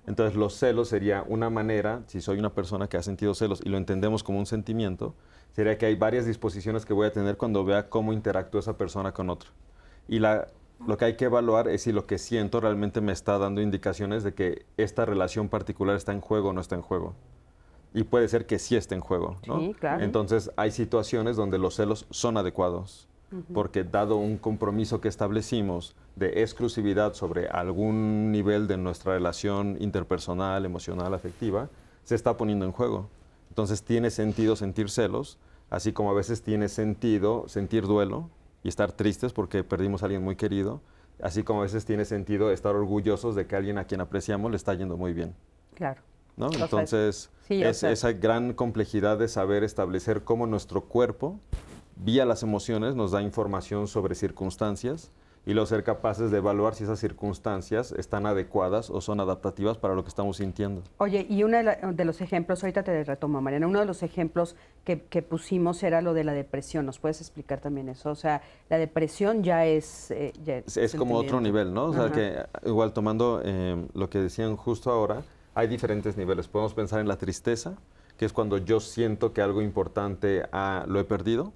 Entonces 0.07 0.37
los 0.37 0.55
celos 0.55 0.89
sería 0.89 1.25
una 1.27 1.51
manera, 1.51 2.03
si 2.07 2.21
soy 2.21 2.39
una 2.39 2.55
persona 2.55 2.89
que 2.89 2.97
ha 2.97 3.03
sentido 3.03 3.35
celos 3.35 3.61
y 3.65 3.69
lo 3.69 3.77
entendemos 3.77 4.23
como 4.23 4.39
un 4.39 4.47
sentimiento, 4.47 5.15
sería 5.55 5.79
que 5.79 5.87
hay 5.87 5.95
varias 5.95 6.27
disposiciones 6.27 6.85
que 6.85 6.93
voy 6.93 7.07
a 7.07 7.13
tener 7.13 7.37
cuando 7.37 7.65
vea 7.65 7.89
cómo 7.89 8.13
interactúa 8.13 8.61
esa 8.61 8.77
persona 8.77 9.13
con 9.13 9.31
otro. 9.31 9.51
Y 10.09 10.19
la, 10.19 10.49
lo 10.87 10.99
que 10.99 11.05
hay 11.07 11.17
que 11.17 11.27
evaluar 11.27 11.69
es 11.69 11.83
si 11.83 11.93
lo 11.93 12.07
que 12.07 12.19
siento 12.19 12.61
realmente 12.61 13.01
me 13.01 13.13
está 13.13 13.39
dando 13.39 13.63
indicaciones 13.63 14.25
de 14.25 14.35
que 14.35 14.67
esta 14.77 15.05
relación 15.05 15.49
particular 15.49 15.97
está 15.97 16.13
en 16.13 16.21
juego 16.21 16.51
o 16.51 16.53
no 16.53 16.61
está 16.61 16.75
en 16.75 16.83
juego. 16.83 17.15
Y 17.95 18.03
puede 18.03 18.27
ser 18.29 18.47
que 18.47 18.59
sí 18.59 18.75
esté 18.75 18.97
en 18.97 19.01
juego, 19.01 19.39
¿no? 19.47 19.73
Entonces 20.01 20.51
hay 20.57 20.73
situaciones 20.73 21.37
donde 21.37 21.59
los 21.59 21.77
celos 21.77 22.07
son 22.11 22.37
adecuados, 22.37 23.07
porque 23.53 23.85
dado 23.85 24.17
un 24.17 24.37
compromiso 24.37 25.01
que 25.01 25.09
establecimos 25.09 25.95
de 26.17 26.43
exclusividad 26.43 27.15
sobre 27.15 27.49
algún 27.49 28.33
nivel 28.33 28.67
de 28.67 28.77
nuestra 28.77 29.15
relación 29.15 29.77
interpersonal, 29.81 30.65
emocional, 30.65 31.15
afectiva, 31.15 31.69
se 32.03 32.17
está 32.17 32.37
poniendo 32.37 32.65
en 32.65 32.73
juego. 32.73 33.09
Entonces 33.49 33.85
tiene 33.85 34.11
sentido 34.11 34.57
sentir 34.57 34.91
celos, 34.91 35.39
así 35.71 35.93
como 35.93 36.11
a 36.11 36.15
veces 36.15 36.43
tiene 36.43 36.69
sentido 36.69 37.49
sentir 37.49 37.87
duelo 37.87 38.31
y 38.63 38.69
estar 38.69 38.93
tristes 38.93 39.33
porque 39.33 39.65
perdimos 39.65 40.03
a 40.03 40.07
alguien 40.07 40.23
muy 40.23 40.37
querido, 40.37 40.81
así 41.23 41.43
como 41.43 41.61
a 41.61 41.63
veces 41.63 41.85
tiene 41.85 42.05
sentido 42.05 42.51
estar 42.51 42.75
orgullosos 42.75 43.35
de 43.35 43.47
que 43.47 43.57
alguien 43.57 43.79
a 43.79 43.85
quien 43.85 44.01
apreciamos 44.01 44.51
le 44.51 44.57
está 44.57 44.75
yendo 44.75 44.97
muy 44.97 45.13
bien. 45.13 45.35
Claro. 45.75 46.03
¿no? 46.37 46.51
Entonces, 46.53 47.31
es 47.49 47.83
esa 47.83 48.13
gran 48.13 48.53
complejidad 48.55 49.19
de 49.19 49.29
saber 49.29 49.65
establecer 49.65 50.25
cómo 50.25 50.47
nuestro 50.47 50.83
cuerpo, 50.83 51.39
vía 51.97 52.25
las 52.25 52.43
emociones, 52.43 52.95
nos 52.95 53.13
da 53.13 53.23
información 53.23 53.87
sobre 53.87 54.15
circunstancias 54.15 55.13
y 55.47 55.53
luego 55.53 55.67
ser 55.67 55.85
capaces 55.85 56.31
de 56.31 56.39
evaluar 56.39 56.75
si 56.75 56.85
esas 56.85 56.99
circunstancias 56.99 57.93
están 57.93 58.27
adecuadas 58.27 58.89
o 58.91 59.01
son 59.01 59.21
adaptativas 59.21 59.77
para 59.77 59.95
lo 59.95 60.03
que 60.03 60.09
estamos 60.09 60.39
sintiendo. 60.39 60.83
Oye, 60.99 61.27
y 61.29 61.43
uno 61.43 61.59
de, 61.59 62.05
los 62.05 62.21
ejemplos, 62.21 62.63
ahorita 62.63 62.83
te 62.83 63.05
retomo, 63.05 63.41
Mariana, 63.41 63.67
uno 63.67 63.81
de 63.81 63.87
los 63.87 64.03
ejemplos 64.03 64.57
que, 64.85 64.97
pusimos 65.23 65.83
era 65.83 66.01
lo 66.01 66.15
de 66.15 66.25
la 66.25 66.33
depresión. 66.33 66.87
¿Nos 66.87 66.99
puedes 66.99 67.21
explicar 67.21 67.61
también 67.61 67.89
eso? 67.89 68.11
O 68.11 68.15
sea, 68.15 68.43
la 68.71 68.79
depresión 68.79 69.43
ya 69.43 69.67
es... 69.67 70.11
Eh, 70.11 70.33
es, 70.77 70.95
como 70.95 71.17
otro 71.17 71.41
nivel, 71.41 71.75
¿no? 71.75 71.87
O 71.87 71.93
sea, 71.93 72.11
que 72.11 72.37
igual 72.67 72.93
tomando 72.93 73.41
eh, 73.45 73.87
lo 73.95 74.09
que 74.09 74.19
decían 74.19 74.57
justo 74.57 74.91
ahora, 74.91 75.23
hay 75.55 75.69
diferentes 75.69 76.17
niveles. 76.17 76.49
Podemos 76.49 76.75
pensar 76.75 77.01
en 77.01 77.09
la 77.09 77.17
tristeza, 77.17 77.77
que 78.17 78.25
es 78.25 78.33
cuando 78.33 78.59
yo 78.59 78.81
siento 78.81 79.33
que 79.33 79.43
algo 79.43 79.63
importante 79.63 80.43
ah, 80.53 80.85
lo 80.87 81.01
he 81.01 81.05
perdido. 81.05 81.53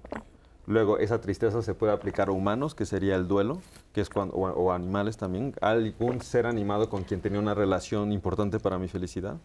Luego, 0.69 0.99
esa 0.99 1.19
tristeza 1.19 1.63
se 1.63 1.73
puede 1.73 1.93
aplicar 1.93 2.29
a 2.29 2.31
humanos, 2.31 2.75
que 2.75 2.85
sería 2.85 3.15
el 3.15 3.27
duelo, 3.27 3.59
que 3.91 4.01
es 4.01 4.09
cuando, 4.11 4.35
o, 4.35 4.71
animales 4.71 5.17
también, 5.17 5.55
algún 5.61 6.21
ser 6.21 6.45
animado 6.45 6.91
con 6.91 7.03
quien 7.03 7.21
tenía 7.21 7.39
una 7.39 7.55
relación 7.55 8.11
importante 8.11 8.59
para 8.59 8.77
mi 8.77 8.87
felicidad. 8.87 9.37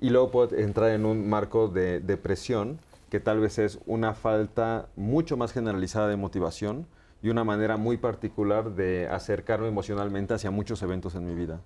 Y 0.00 0.10
luego 0.10 0.32
puede 0.32 0.64
entrar 0.64 0.90
en 0.90 1.06
un 1.06 1.30
marco 1.30 1.68
de 1.68 2.00
depresión, 2.00 2.80
que 3.08 3.20
tal 3.20 3.38
vez 3.38 3.60
es 3.60 3.78
una 3.86 4.14
falta 4.14 4.88
mucho 4.96 5.36
más 5.36 5.52
generalizada 5.52 6.08
de 6.08 6.16
motivación 6.16 6.88
y 7.22 7.28
una 7.28 7.44
manera 7.44 7.76
muy 7.76 7.96
particular 7.96 8.74
de 8.74 9.06
acercarme 9.06 9.68
emocionalmente 9.68 10.34
hacia 10.34 10.50
muchos 10.50 10.82
eventos 10.82 11.14
en 11.14 11.24
mi 11.24 11.36
vida. 11.36 11.60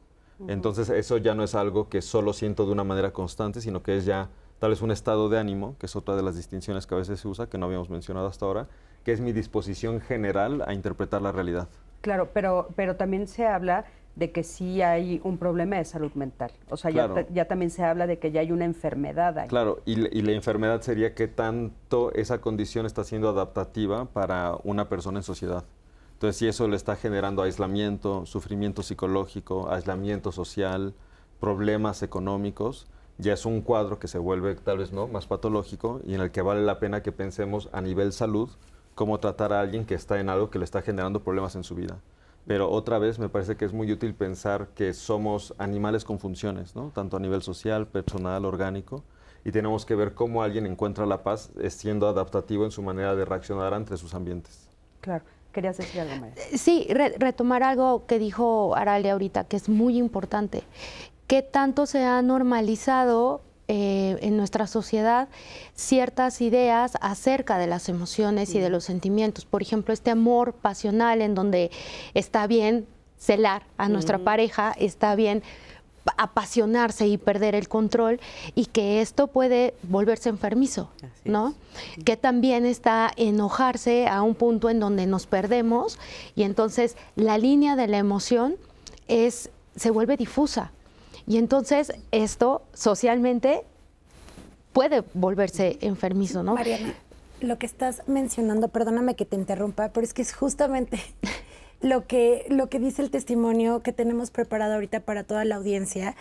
Entonces, 0.49 0.91
eso 0.91 1.17
ya 1.17 1.35
no 1.35 1.45
es 1.45 1.55
algo 1.55 1.89
que 1.89 2.03
solo 2.03 2.35
siento 2.35 2.67
de 2.67 2.73
una 2.73 2.85
manera 2.85 3.15
constante, 3.15 3.63
sino 3.63 3.83
que 3.83 3.97
es 3.97 4.05
ya 4.05 4.29
tal 4.59 4.71
vez 4.71 4.83
un 4.83 4.91
estado 4.91 5.29
de 5.29 5.39
ánimo, 5.39 5.77
que 5.79 5.87
es 5.87 5.97
otra 5.97 6.17
de 6.17 6.23
las 6.23 6.37
distinciones 6.37 6.87
que 6.87 6.95
a 6.95 6.99
veces 6.99 7.21
se 7.21 7.29
usa, 7.29 7.49
que 7.49 7.59
no 7.59 7.67
habíamos 7.67 7.91
mencionado 7.91 8.27
hasta 8.27 8.47
ahora, 8.47 8.69
que 9.05 9.13
es 9.13 9.21
mi 9.21 9.33
disposición 9.33 10.01
general 10.01 10.65
a 10.67 10.75
interpretar 10.75 11.23
la 11.23 11.33
realidad. 11.33 11.69
Claro, 12.01 12.31
pero, 12.33 12.69
pero 12.77 12.97
también 12.97 13.27
se 13.29 13.47
habla 13.47 13.85
de 14.17 14.33
que 14.33 14.43
sí 14.43 14.81
hay 14.81 15.21
un 15.25 15.37
problema 15.37 15.77
de 15.77 15.85
salud 15.85 16.13
mental. 16.15 16.51
O 16.71 16.77
sea, 16.79 16.91
ya, 16.91 17.45
también 17.45 17.71
se 17.71 17.85
habla 17.85 18.07
de 18.07 18.19
que 18.19 18.33
ya 18.33 18.41
hay 18.41 18.51
una 18.51 18.65
enfermedad 18.65 19.39
ahí. 19.39 19.49
Claro, 19.49 19.83
y, 19.85 19.93
y, 20.17 20.23
la 20.23 20.33
enfermedad 20.33 20.81
sería 20.81 21.15
que 21.15 21.29
tanto 21.29 22.13
esa 22.15 22.41
condición 22.41 22.87
está 22.87 23.05
siendo 23.05 23.29
adaptativa 23.29 24.07
para 24.07 24.57
una 24.65 24.89
persona 24.89 25.19
en 25.19 25.23
sociedad. 25.23 25.65
Entonces, 26.15 26.39
si 26.39 26.49
eso 26.49 26.67
le 26.67 26.77
está 26.77 26.97
generando 26.97 27.43
aislamiento, 27.43 28.25
sufrimiento 28.25 28.83
psicológico, 28.83 29.71
aislamiento 29.71 30.33
social, 30.33 30.95
problemas 31.39 32.03
económicos, 32.03 32.87
ya 33.19 33.33
es 33.33 33.47
un 33.47 33.63
cuadro 33.63 33.99
que 33.99 34.09
se 34.09 34.19
vuelve 34.19 34.55
tal 34.57 34.79
vez 34.79 34.93
no 34.93 35.09
más 35.09 35.27
patológico 35.27 36.01
y 36.05 36.15
en 36.15 36.21
el 36.21 36.31
que 36.31 36.43
vale 36.43 36.63
la 36.63 36.79
pena 36.79 37.03
que 37.03 37.13
pensemos 37.13 37.69
a 37.73 37.81
nivel 37.81 38.13
salud 38.13 38.51
cómo 38.95 39.19
tratar 39.21 39.53
a 39.53 39.61
alguien 39.61 39.85
que 39.85 39.95
está 39.95 40.21
en 40.21 40.29
algo 40.29 40.51
que 40.51 40.59
le 40.59 40.65
está 40.65 40.83
generando 40.83 41.23
problemas 41.23 41.55
en 41.57 41.65
su 41.65 41.75
vida. 41.75 41.99
Pero 42.47 42.71
otra 42.71 42.99
vez 42.99 43.19
me 43.19 43.29
parece 43.29 43.57
que 43.57 43.65
es 43.65 43.73
muy 43.73 43.91
útil 43.91 44.15
pensar 44.15 44.69
que 44.75 44.93
somos 44.93 45.55
animales 45.59 46.05
con 46.05 46.19
funciones, 46.19 46.77
¿no? 46.77 46.91
tanto 46.95 47.17
a 47.17 47.21
nivel 47.21 47.43
social, 47.43 47.89
personal, 47.89 48.45
orgánico, 48.45 49.03
y 49.45 49.53
tenemos 49.53 49.85
que 49.85 49.95
ver 49.95 50.15
cómo 50.15 50.43
alguien 50.43 50.67
encuentra 50.67 51.07
la 51.07 51.23
paz 51.23 51.51
siendo 51.69 52.09
adaptativo 52.09 52.65
en 52.65 52.71
su 52.71 52.83
manera 52.83 53.15
de 53.15 53.25
reaccionar 53.25 53.75
ante 53.75 53.97
sus 53.97 54.15
ambientes. 54.15 54.69
Claro. 55.01 55.25
¿Querías 55.53 55.79
decir 55.79 56.03
algo, 56.03 56.17
más? 56.17 56.35
Sí, 56.61 56.87
retomar 56.91 57.63
algo 57.63 58.05
que 58.05 58.19
dijo 58.19 58.77
Aralia 58.77 59.13
ahorita, 59.13 59.45
que 59.45 59.57
es 59.57 59.71
muy 59.71 59.97
importante, 59.97 60.65
qué 61.27 61.43
tanto 61.43 61.87
se 61.87 62.05
ha 62.05 62.21
normalizado 62.23 63.43
eh, 63.69 64.17
en 64.21 64.37
nuestra 64.37 64.69
sociedad 64.69 65.29
ciertas 65.75 66.41
ideas 66.41 66.93
acerca 67.01 67.59
de 67.59 67.67
las 67.67 67.89
emociones 67.89 68.55
y 68.55 68.61
de 68.61 68.71
los 68.71 68.85
sentimientos. 68.85 69.45
Por 69.45 69.61
ejemplo, 69.61 69.93
este 69.93 70.13
amor 70.13 70.53
pasional 70.53 71.21
en 71.21 71.35
donde 71.35 71.73
está 72.15 72.47
bien 72.47 72.87
celar 73.19 73.65
a 73.77 73.89
nuestra 73.89 74.19
pareja, 74.19 74.73
está 74.79 75.17
bien 75.17 75.43
apasionarse 76.17 77.09
y 77.09 77.19
perder 77.19 77.57
el 77.57 77.69
control 77.69 78.21
y 78.55 78.67
que 78.67 79.01
esto 79.01 79.27
puede 79.27 79.75
volverse 79.83 80.29
enfermizo, 80.29 80.91
¿no? 81.25 81.55
Que 82.05 82.17
también 82.17 82.65
está 82.65 83.11
enojarse 83.17 84.07
a 84.07 84.23
un 84.23 84.37
punto 84.37 84.71
en 84.71 84.79
donde 84.79 85.07
nos 85.07 85.27
perdemos 85.27 85.99
y 86.37 86.45
entonces 86.45 86.97
la 87.17 87.39
línea 87.39 87.75
de 87.75 87.89
la 87.89 87.99
emoción 87.99 88.55
es 89.09 89.51
se 89.75 89.91
vuelve 89.91 90.17
difusa. 90.17 90.71
Y 91.27 91.39
entonces 91.39 91.93
esto 92.13 92.63
socialmente 92.73 93.63
puede 94.73 95.03
volverse 95.15 95.79
enfermizo, 95.81 96.43
¿no? 96.43 96.55
Mariana, 96.55 96.95
lo 97.41 97.59
que 97.59 97.67
estás 97.67 98.03
mencionando, 98.07 98.69
perdóname 98.69 99.17
que 99.17 99.25
te 99.25 99.37
interrumpa, 99.37 99.89
pero 99.89 100.05
es 100.05 100.15
que 100.15 100.23
es 100.23 100.35
justamente 100.35 101.01
lo 101.81 102.07
que, 102.07 102.47
lo 102.49 102.69
que 102.69 102.79
dice 102.79 103.03
el 103.03 103.11
testimonio 103.11 103.83
que 103.83 103.93
tenemos 103.93 104.31
preparado 104.31 104.75
ahorita 104.75 105.01
para 105.01 105.25
toda 105.25 105.45
la 105.45 105.57
audiencia. 105.57 106.15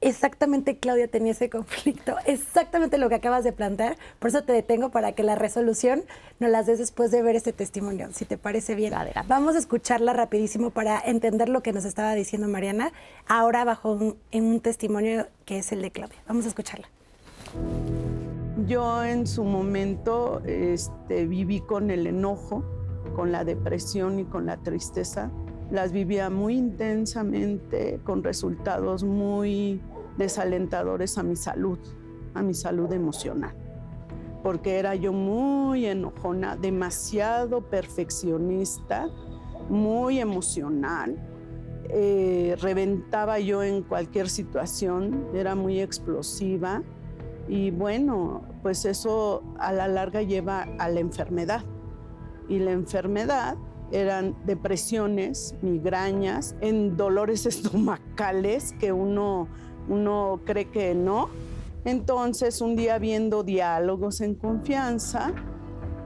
Exactamente 0.00 0.78
Claudia 0.78 1.08
tenía 1.08 1.32
ese 1.32 1.50
conflicto, 1.50 2.16
exactamente 2.26 2.98
lo 2.98 3.08
que 3.08 3.16
acabas 3.16 3.44
de 3.44 3.52
plantear. 3.52 3.96
Por 4.18 4.28
eso 4.28 4.42
te 4.44 4.52
detengo 4.52 4.90
para 4.90 5.12
que 5.12 5.22
la 5.22 5.34
resolución 5.34 6.02
nos 6.40 6.50
las 6.50 6.66
des 6.66 6.78
después 6.78 7.10
de 7.10 7.22
ver 7.22 7.36
este 7.36 7.52
testimonio, 7.52 8.08
si 8.12 8.24
te 8.24 8.38
parece 8.38 8.74
bien. 8.74 8.94
Vamos 9.26 9.56
a 9.56 9.58
escucharla 9.58 10.12
rapidísimo 10.12 10.70
para 10.70 11.00
entender 11.00 11.48
lo 11.48 11.62
que 11.62 11.72
nos 11.72 11.84
estaba 11.84 12.14
diciendo 12.14 12.48
Mariana, 12.48 12.92
ahora 13.26 13.64
bajo 13.64 14.16
en 14.30 14.44
un 14.44 14.60
testimonio 14.60 15.26
que 15.44 15.58
es 15.58 15.72
el 15.72 15.82
de 15.82 15.90
Claudia. 15.90 16.18
Vamos 16.26 16.44
a 16.44 16.48
escucharla. 16.48 16.88
Yo 18.66 19.04
en 19.04 19.26
su 19.26 19.44
momento 19.44 20.42
este, 20.44 21.26
viví 21.26 21.60
con 21.60 21.90
el 21.90 22.06
enojo, 22.06 22.64
con 23.14 23.32
la 23.32 23.44
depresión 23.44 24.18
y 24.18 24.24
con 24.24 24.46
la 24.46 24.56
tristeza 24.58 25.30
las 25.70 25.92
vivía 25.92 26.30
muy 26.30 26.56
intensamente 26.56 28.00
con 28.04 28.22
resultados 28.22 29.04
muy 29.04 29.80
desalentadores 30.16 31.18
a 31.18 31.22
mi 31.22 31.36
salud, 31.36 31.78
a 32.34 32.42
mi 32.42 32.54
salud 32.54 32.92
emocional, 32.92 33.54
porque 34.42 34.78
era 34.78 34.94
yo 34.94 35.12
muy 35.12 35.86
enojona, 35.86 36.56
demasiado 36.56 37.60
perfeccionista, 37.62 39.08
muy 39.68 40.18
emocional, 40.18 41.16
eh, 41.90 42.56
reventaba 42.60 43.38
yo 43.38 43.62
en 43.62 43.82
cualquier 43.82 44.28
situación, 44.28 45.28
era 45.34 45.54
muy 45.54 45.80
explosiva 45.80 46.82
y 47.48 47.70
bueno, 47.70 48.42
pues 48.62 48.84
eso 48.84 49.42
a 49.58 49.72
la 49.72 49.88
larga 49.88 50.22
lleva 50.22 50.66
a 50.78 50.88
la 50.90 51.00
enfermedad. 51.00 51.64
Y 52.46 52.58
la 52.58 52.72
enfermedad 52.72 53.56
eran 53.92 54.36
depresiones, 54.44 55.54
migrañas, 55.62 56.54
en 56.60 56.96
dolores 56.96 57.46
estomacales 57.46 58.74
que 58.78 58.92
uno, 58.92 59.48
uno 59.88 60.40
cree 60.44 60.70
que 60.70 60.94
no. 60.94 61.28
Entonces, 61.84 62.60
un 62.60 62.76
día 62.76 62.98
viendo 62.98 63.42
diálogos 63.42 64.20
en 64.20 64.34
confianza, 64.34 65.32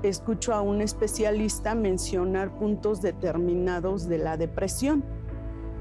escucho 0.03 0.53
a 0.53 0.61
un 0.61 0.81
especialista 0.81 1.75
mencionar 1.75 2.57
puntos 2.59 3.01
determinados 3.01 4.09
de 4.09 4.19
la 4.19 4.37
depresión 4.37 5.05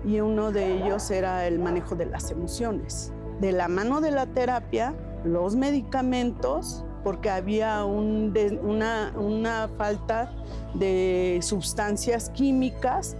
y 0.05 0.19
uno 0.19 0.51
de 0.51 0.77
ellos 0.77 1.11
era 1.11 1.47
el 1.47 1.59
manejo 1.59 1.95
de 1.95 2.05
las 2.05 2.31
emociones. 2.31 3.13
De 3.39 3.51
la 3.51 3.67
mano 3.67 4.01
de 4.01 4.11
la 4.11 4.27
terapia, 4.27 4.95
los 5.23 5.55
medicamentos 5.55 6.85
porque 7.03 7.29
había 7.29 7.83
una, 7.85 9.69
falta 9.77 10.31
de 10.73 11.39
sustancias 11.41 12.29
químicas 12.29 13.17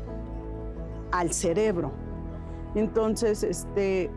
al 1.12 1.32
cerebro. 1.34 1.92
Entonces, 2.76 3.44
este, 3.44 4.10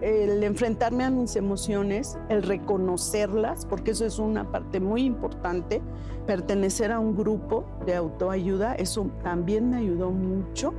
el 0.00 0.44
enfrentarme 0.44 1.04
a 1.04 1.10
mis 1.10 1.36
emociones, 1.36 2.18
el 2.28 2.42
reconocerlas, 2.42 3.66
porque 3.66 3.92
eso 3.92 4.04
es 4.04 4.18
una 4.18 4.50
parte 4.50 4.80
muy 4.80 5.04
importante, 5.04 5.82
pertenecer 6.26 6.92
a 6.92 7.00
un 7.00 7.16
grupo 7.16 7.64
de 7.84 7.96
autoayuda, 7.96 8.74
eso 8.74 9.10
también 9.22 9.70
me 9.70 9.78
ayudó 9.78 10.10
mucho 10.10 10.74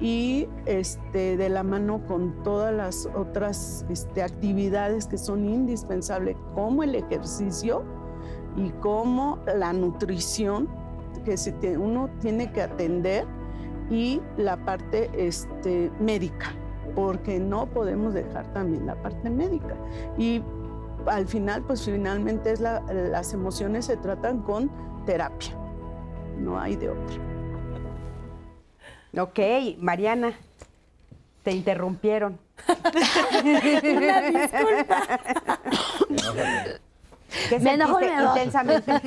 y 0.00 0.48
este, 0.64 1.36
de 1.36 1.48
la 1.48 1.62
mano 1.62 2.00
con 2.06 2.42
todas 2.42 2.74
las 2.74 3.06
otras 3.14 3.84
este, 3.90 4.22
actividades 4.22 5.06
que 5.06 5.18
son 5.18 5.46
indispensables, 5.46 6.36
como 6.54 6.82
el 6.82 6.94
ejercicio 6.94 7.84
y 8.56 8.70
como 8.80 9.38
la 9.56 9.72
nutrición 9.72 10.68
que 11.24 11.76
uno 11.76 12.08
tiene 12.20 12.50
que 12.50 12.62
atender 12.62 13.26
y 13.90 14.22
la 14.36 14.56
parte 14.64 15.10
este, 15.14 15.90
médica, 16.00 16.52
porque 16.94 17.38
no 17.38 17.66
podemos 17.66 18.14
dejar 18.14 18.50
también 18.54 18.86
la 18.86 18.94
parte 19.02 19.28
médica. 19.28 19.76
Y 20.16 20.42
al 21.06 21.26
final, 21.26 21.62
pues 21.62 21.84
finalmente 21.84 22.52
es 22.52 22.60
las 22.60 23.34
emociones 23.34 23.86
se 23.86 23.96
tratan 23.96 24.42
con 24.42 24.70
terapia, 25.04 25.52
no 26.38 26.58
hay 26.58 26.76
de 26.76 26.90
otra. 26.90 27.39
Ok, 29.18 29.38
Mariana, 29.78 30.34
te 31.42 31.52
interrumpieron. 31.52 32.38
Una 33.82 34.20
disculpa. 34.22 35.58
me 37.60 37.74
enojo 37.74 38.00
intensamente. 38.00 38.92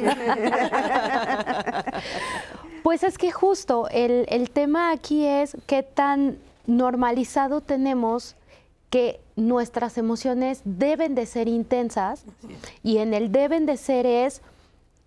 pues 2.84 3.03
es 3.03 3.17
que 3.17 3.31
justo 3.31 3.88
el, 3.89 4.25
el 4.30 4.49
tema 4.49 4.91
aquí 4.91 5.25
es 5.25 5.55
qué 5.67 5.84
tan 5.84 6.38
normalizado 6.65 7.61
tenemos 7.61 8.35
que 8.89 9.19
nuestras 9.35 9.97
emociones 9.97 10.61
deben 10.65 11.15
de 11.15 11.25
ser 11.25 11.47
intensas 11.47 12.25
y 12.84 12.99
en 12.99 13.13
el 13.13 13.31
deben 13.31 13.65
de 13.65 13.77
ser 13.77 14.05
es 14.05 14.41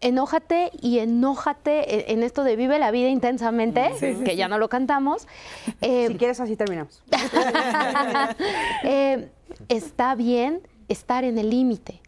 enójate 0.00 0.70
y 0.80 0.98
enójate 0.98 2.12
en 2.12 2.22
esto 2.22 2.44
de 2.44 2.56
vive 2.56 2.78
la 2.78 2.90
vida 2.90 3.08
intensamente, 3.08 3.92
que 4.24 4.36
ya 4.36 4.48
no 4.48 4.58
lo 4.58 4.68
cantamos. 4.68 5.26
Eh, 5.80 6.08
si 6.08 6.14
quieres, 6.16 6.40
así 6.40 6.56
terminamos. 6.56 7.02
Eh, 8.82 9.30
está 9.68 10.14
bien 10.14 10.60
estar 10.88 11.24
en 11.24 11.38
el 11.38 11.50
límite. 11.50 12.00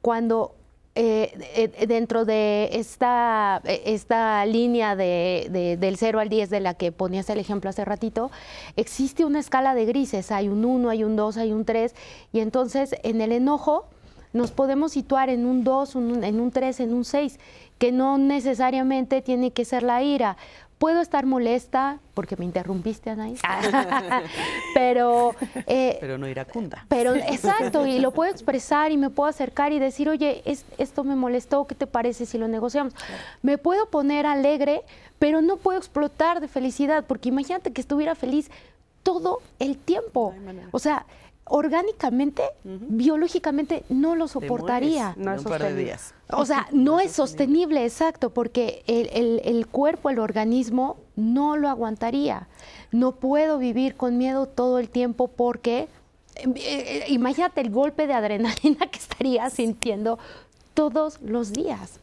Cuando 0.00 0.54
eh, 0.94 1.86
dentro 1.86 2.24
de 2.24 2.70
esta, 2.72 3.60
esta 3.64 4.44
línea 4.46 4.96
de, 4.96 5.76
del 5.78 5.96
0 5.98 6.20
al 6.20 6.28
10 6.28 6.48
de 6.48 6.60
la 6.60 6.74
que 6.74 6.90
ponías 6.90 7.28
el 7.28 7.38
ejemplo 7.38 7.70
hace 7.70 7.84
ratito, 7.84 8.30
existe 8.76 9.24
una 9.24 9.40
escala 9.40 9.74
de 9.74 9.84
grises. 9.84 10.32
Hay 10.32 10.48
un 10.48 10.64
1, 10.64 10.88
hay 10.88 11.04
un 11.04 11.16
2, 11.16 11.36
hay 11.36 11.52
un 11.52 11.64
3. 11.64 11.94
Y 12.32 12.40
entonces 12.40 12.94
en 13.02 13.20
el 13.20 13.32
enojo 13.32 13.86
nos 14.36 14.50
podemos 14.52 14.92
situar 14.92 15.28
en 15.30 15.46
un 15.46 15.64
2, 15.64 15.96
en 15.96 16.40
un 16.40 16.50
3, 16.50 16.80
en 16.80 16.94
un 16.94 17.04
6, 17.04 17.38
que 17.78 17.92
no 17.92 18.18
necesariamente 18.18 19.22
tiene 19.22 19.50
que 19.50 19.64
ser 19.64 19.82
la 19.82 20.02
ira. 20.02 20.36
Puedo 20.78 21.00
estar 21.00 21.24
molesta 21.24 22.00
porque 22.12 22.36
me 22.36 22.44
interrumpiste, 22.44 23.08
Anaís, 23.08 23.40
pero... 24.74 25.34
Eh, 25.66 25.96
pero 26.00 26.18
no 26.18 26.28
iracunda. 26.28 26.84
Pero, 26.88 27.14
exacto, 27.14 27.86
y 27.86 27.98
lo 27.98 28.10
puedo 28.10 28.30
expresar 28.30 28.92
y 28.92 28.98
me 28.98 29.08
puedo 29.08 29.30
acercar 29.30 29.72
y 29.72 29.78
decir, 29.78 30.06
oye, 30.10 30.42
esto 30.76 31.02
me 31.02 31.16
molestó, 31.16 31.66
¿qué 31.66 31.74
te 31.74 31.86
parece 31.86 32.26
si 32.26 32.36
lo 32.36 32.46
negociamos? 32.46 32.94
Me 33.40 33.56
puedo 33.56 33.86
poner 33.86 34.26
alegre, 34.26 34.82
pero 35.18 35.40
no 35.40 35.56
puedo 35.56 35.78
explotar 35.78 36.40
de 36.40 36.48
felicidad, 36.48 37.04
porque 37.06 37.30
imagínate 37.30 37.72
que 37.72 37.80
estuviera 37.80 38.14
feliz 38.14 38.50
todo 39.02 39.40
el 39.58 39.78
tiempo. 39.78 40.34
o 40.72 40.78
sea, 40.78 41.06
orgánicamente, 41.48 42.42
biológicamente, 42.64 43.84
no 43.88 44.16
lo 44.16 44.26
soportaría. 44.28 45.14
No 45.16 45.32
es 45.32 45.42
sostenible. 45.42 45.96
O 46.30 46.44
sea, 46.44 46.66
no, 46.72 47.00
es 47.00 47.12
sostenible, 47.12 47.84
exacto, 47.84 48.30
porque 48.30 48.82
el, 48.86 49.66
cuerpo, 49.68 50.10
el 50.10 50.18
organismo, 50.18 50.96
no 51.14 51.56
lo 51.56 51.68
aguantaría. 51.68 52.48
No 52.90 53.12
puedo 53.12 53.58
vivir 53.58 53.94
con 53.94 54.18
miedo 54.18 54.46
todo 54.46 54.78
el 54.78 54.88
tiempo 54.88 55.28
porque, 55.28 55.88
eh, 56.34 56.52
eh, 56.56 57.04
imagínate 57.08 57.60
el 57.60 57.70
golpe 57.70 58.06
de 58.06 58.14
adrenalina 58.14 58.86
que 58.90 58.98
estaría 58.98 59.48
sintiendo 59.50 60.18
todos 60.74 61.20
los 61.22 61.52
días. 61.52 62.00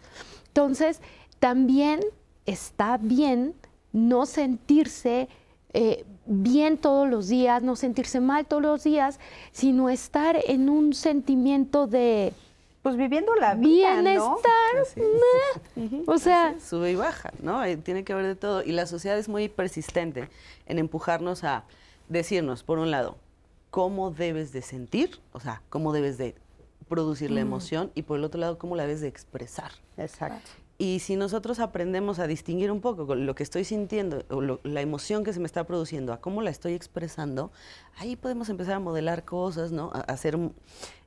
Entonces, 0.48 1.02
también 1.40 1.99
está 2.45 2.98
bien 2.98 3.56
no 3.91 4.26
sentirse 4.26 5.28
eh, 5.74 6.06
bien 6.25 6.77
todos 6.77 7.09
los 7.09 7.27
días, 7.27 7.63
no 7.63 7.75
sentirse 7.75 8.19
mal 8.19 8.45
todos 8.45 8.61
los 8.61 8.83
días, 8.83 9.19
sino 9.51 9.89
estar 9.89 10.37
en 10.47 10.69
un 10.69 10.93
sentimiento 10.93 11.87
de 11.87 12.33
pues 12.81 12.97
viviendo 12.97 13.33
la 13.35 13.55
vida, 13.55 14.01
bienestar, 14.01 14.43
o 16.05 16.17
sea, 16.17 16.55
sube 16.59 16.91
y 16.91 16.95
baja, 16.95 17.31
¿no? 17.41 17.63
Eh, 17.63 17.77
tiene 17.77 18.03
que 18.03 18.11
haber 18.11 18.25
de 18.25 18.35
todo 18.35 18.61
y 18.61 18.73
la 18.73 18.85
sociedad 18.87 19.17
es 19.17 19.29
muy 19.29 19.47
persistente 19.47 20.27
en 20.65 20.79
empujarnos 20.79 21.45
a 21.45 21.63
decirnos, 22.09 22.63
por 22.63 22.79
un 22.79 22.91
lado, 22.91 23.15
cómo 23.71 24.11
debes 24.11 24.51
de 24.51 24.61
sentir, 24.61 25.21
o 25.31 25.39
sea, 25.39 25.61
cómo 25.69 25.93
debes 25.93 26.17
de 26.17 26.35
producir 26.89 27.31
la 27.31 27.39
emoción 27.39 27.89
y 27.95 28.03
por 28.03 28.19
el 28.19 28.25
otro 28.25 28.41
lado, 28.41 28.57
cómo 28.57 28.75
la 28.75 28.83
debes 28.83 28.99
de 28.99 29.07
expresar. 29.07 29.71
Exacto. 29.97 30.51
Y 30.84 30.99
si 30.99 31.15
nosotros 31.15 31.61
aprendemos 31.61 32.19
a 32.19 32.27
distinguir 32.27 32.69
un 32.69 32.81
poco 32.81 33.15
lo 33.15 33.35
que 33.35 33.43
estoy 33.43 33.64
sintiendo, 33.64 34.26
o 34.30 34.41
la 34.41 34.81
emoción 34.81 35.23
que 35.23 35.31
se 35.31 35.39
me 35.39 35.45
está 35.45 35.64
produciendo, 35.64 36.11
a 36.11 36.19
cómo 36.19 36.41
la 36.41 36.49
estoy 36.49 36.73
expresando, 36.73 37.53
ahí 37.95 38.18
podemos 38.18 38.49
empezar 38.49 38.73
a 38.73 38.80
modelar 38.80 39.23
cosas, 39.23 39.72
¿no? 39.72 39.91
A 39.93 40.01
hacer 40.01 40.38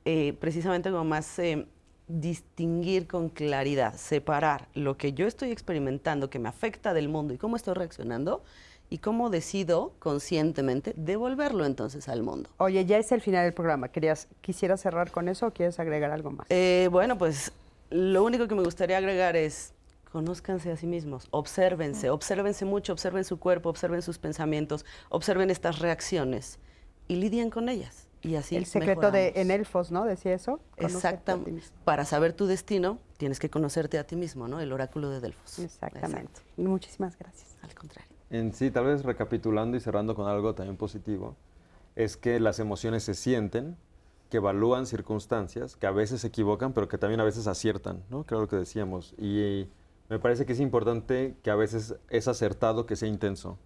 eh, 0.03 0.33
precisamente 0.39 0.89
como 0.89 1.03
más 1.03 1.37
eh, 1.37 1.67
distinguir 2.07 3.05
con 3.05 3.29
claridad, 3.29 3.93
separar 3.93 4.67
lo 4.73 4.97
que 4.97 5.13
yo 5.13 5.27
estoy 5.27 5.51
experimentando, 5.51 6.31
que 6.31 6.39
me 6.39 6.49
afecta 6.49 6.95
del 6.95 7.07
mundo 7.07 7.35
y 7.35 7.37
cómo 7.37 7.55
estoy 7.55 7.75
reaccionando, 7.75 8.41
y 8.89 8.97
cómo 8.97 9.29
decido 9.29 9.93
conscientemente 9.99 10.93
devolverlo 10.95 11.65
entonces 11.65 12.09
al 12.09 12.23
mundo. 12.23 12.49
Oye, 12.57 12.83
ya 12.85 12.97
es 12.97 13.11
el 13.11 13.21
final 13.21 13.43
del 13.43 13.53
programa. 13.53 13.89
¿Querías, 13.89 14.27
¿Quisieras 14.41 14.81
cerrar 14.81 15.11
con 15.11 15.29
eso 15.29 15.45
o 15.45 15.51
quieres 15.51 15.79
agregar 15.79 16.09
algo 16.09 16.31
más? 16.31 16.47
Eh, 16.49 16.89
bueno, 16.91 17.15
pues 17.17 17.51
lo 17.89 18.23
único 18.23 18.47
que 18.47 18.55
me 18.55 18.63
gustaría 18.63 18.97
agregar 18.97 19.35
es, 19.35 19.73
conózcanse 20.11 20.71
a 20.71 20.77
sí 20.77 20.87
mismos, 20.87 21.27
obsérvense, 21.31 22.09
obsérvense 22.09 22.65
mucho, 22.65 22.93
observen 22.93 23.23
su 23.23 23.39
cuerpo, 23.39 23.69
observen 23.69 24.01
sus 24.01 24.17
pensamientos, 24.17 24.85
observen 25.09 25.49
estas 25.49 25.79
reacciones 25.79 26.59
y 27.07 27.15
lidien 27.15 27.49
con 27.49 27.69
ellas. 27.69 28.07
y 28.21 28.35
así 28.35 28.55
El 28.55 28.65
secreto 28.65 29.11
de 29.11 29.33
en 29.35 29.51
Elfos, 29.51 29.91
¿no? 29.91 30.05
Decía 30.05 30.33
eso. 30.33 30.59
Exactamente. 30.77 31.63
Para 31.85 32.03
saber 32.03 32.33
tu 32.33 32.47
destino, 32.47 32.99
tienes 33.17 33.39
que 33.39 33.49
conocerte 33.49 33.97
a 33.97 34.05
ti 34.05 34.15
mismo, 34.15 34.47
¿no? 34.47 34.59
El 34.59 34.73
oráculo 34.73 35.09
de 35.09 35.19
Delfos. 35.21 35.59
Exactamente. 35.59 36.41
Muchísimas 36.57 37.17
gracias. 37.17 37.55
Al 37.61 37.73
contrario. 37.73 38.11
En 38.29 38.53
sí, 38.53 38.71
tal 38.71 38.85
vez 38.85 39.03
recapitulando 39.03 39.77
y 39.77 39.79
cerrando 39.79 40.15
con 40.15 40.27
algo 40.27 40.53
también 40.53 40.75
positivo, 40.75 41.37
es 41.95 42.17
que 42.17 42.39
las 42.39 42.59
emociones 42.59 43.03
se 43.03 43.13
sienten, 43.13 43.77
que 44.29 44.37
evalúan 44.37 44.85
circunstancias, 44.85 45.75
que 45.75 45.87
a 45.87 45.91
veces 45.91 46.21
se 46.21 46.27
equivocan, 46.27 46.73
pero 46.73 46.87
que 46.87 46.97
también 46.97 47.19
a 47.19 47.23
veces 47.23 47.47
aciertan, 47.47 48.03
¿no? 48.09 48.23
Creo 48.25 48.41
lo 48.41 48.47
que 48.47 48.55
decíamos. 48.55 49.13
Y 49.17 49.67
me 50.09 50.19
parece 50.19 50.45
que 50.45 50.53
es 50.53 50.59
importante 50.59 51.35
que 51.43 51.51
a 51.51 51.55
veces 51.55 51.95
es 52.09 52.27
acertado 52.27 52.85
que 52.85 52.95
sea 52.95 53.07
intenso, 53.07 53.57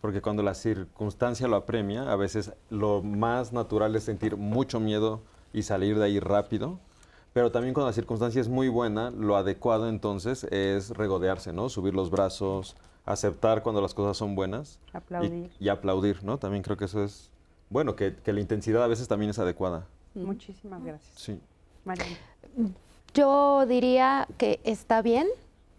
porque 0.00 0.22
cuando 0.22 0.42
la 0.42 0.54
circunstancia 0.54 1.48
lo 1.48 1.56
apremia, 1.56 2.10
a 2.10 2.16
veces 2.16 2.52
lo 2.70 3.02
más 3.02 3.52
natural 3.52 3.96
es 3.96 4.04
sentir 4.04 4.36
mucho 4.36 4.80
miedo 4.80 5.22
y 5.52 5.62
salir 5.62 5.98
de 5.98 6.04
ahí 6.04 6.20
rápido, 6.20 6.78
pero 7.32 7.52
también 7.52 7.74
cuando 7.74 7.88
la 7.88 7.92
circunstancia 7.92 8.40
es 8.40 8.48
muy 8.48 8.68
buena, 8.68 9.10
lo 9.10 9.36
adecuado 9.36 9.88
entonces 9.90 10.44
es 10.44 10.90
regodearse, 10.90 11.52
¿no? 11.52 11.68
Subir 11.68 11.94
los 11.94 12.10
brazos, 12.10 12.76
aceptar 13.04 13.62
cuando 13.62 13.80
las 13.80 13.94
cosas 13.94 14.16
son 14.16 14.34
buenas. 14.34 14.80
Aplaudir. 14.92 15.50
Y, 15.60 15.68
aplaudir, 15.68 16.24
¿no? 16.24 16.38
También 16.38 16.62
creo 16.62 16.76
que 16.76 16.86
eso 16.86 17.02
es, 17.02 17.30
bueno, 17.70 17.94
que, 17.94 18.14
la 18.24 18.40
intensidad 18.40 18.82
a 18.82 18.86
veces 18.86 19.08
también 19.08 19.30
es 19.30 19.38
adecuada. 19.38 19.86
Muchísimas 20.24 20.82
gracias. 20.84 21.12
Sí. 21.16 21.40
Yo 23.14 23.66
diría 23.66 24.26
que 24.38 24.60
está 24.64 25.02
bien 25.02 25.26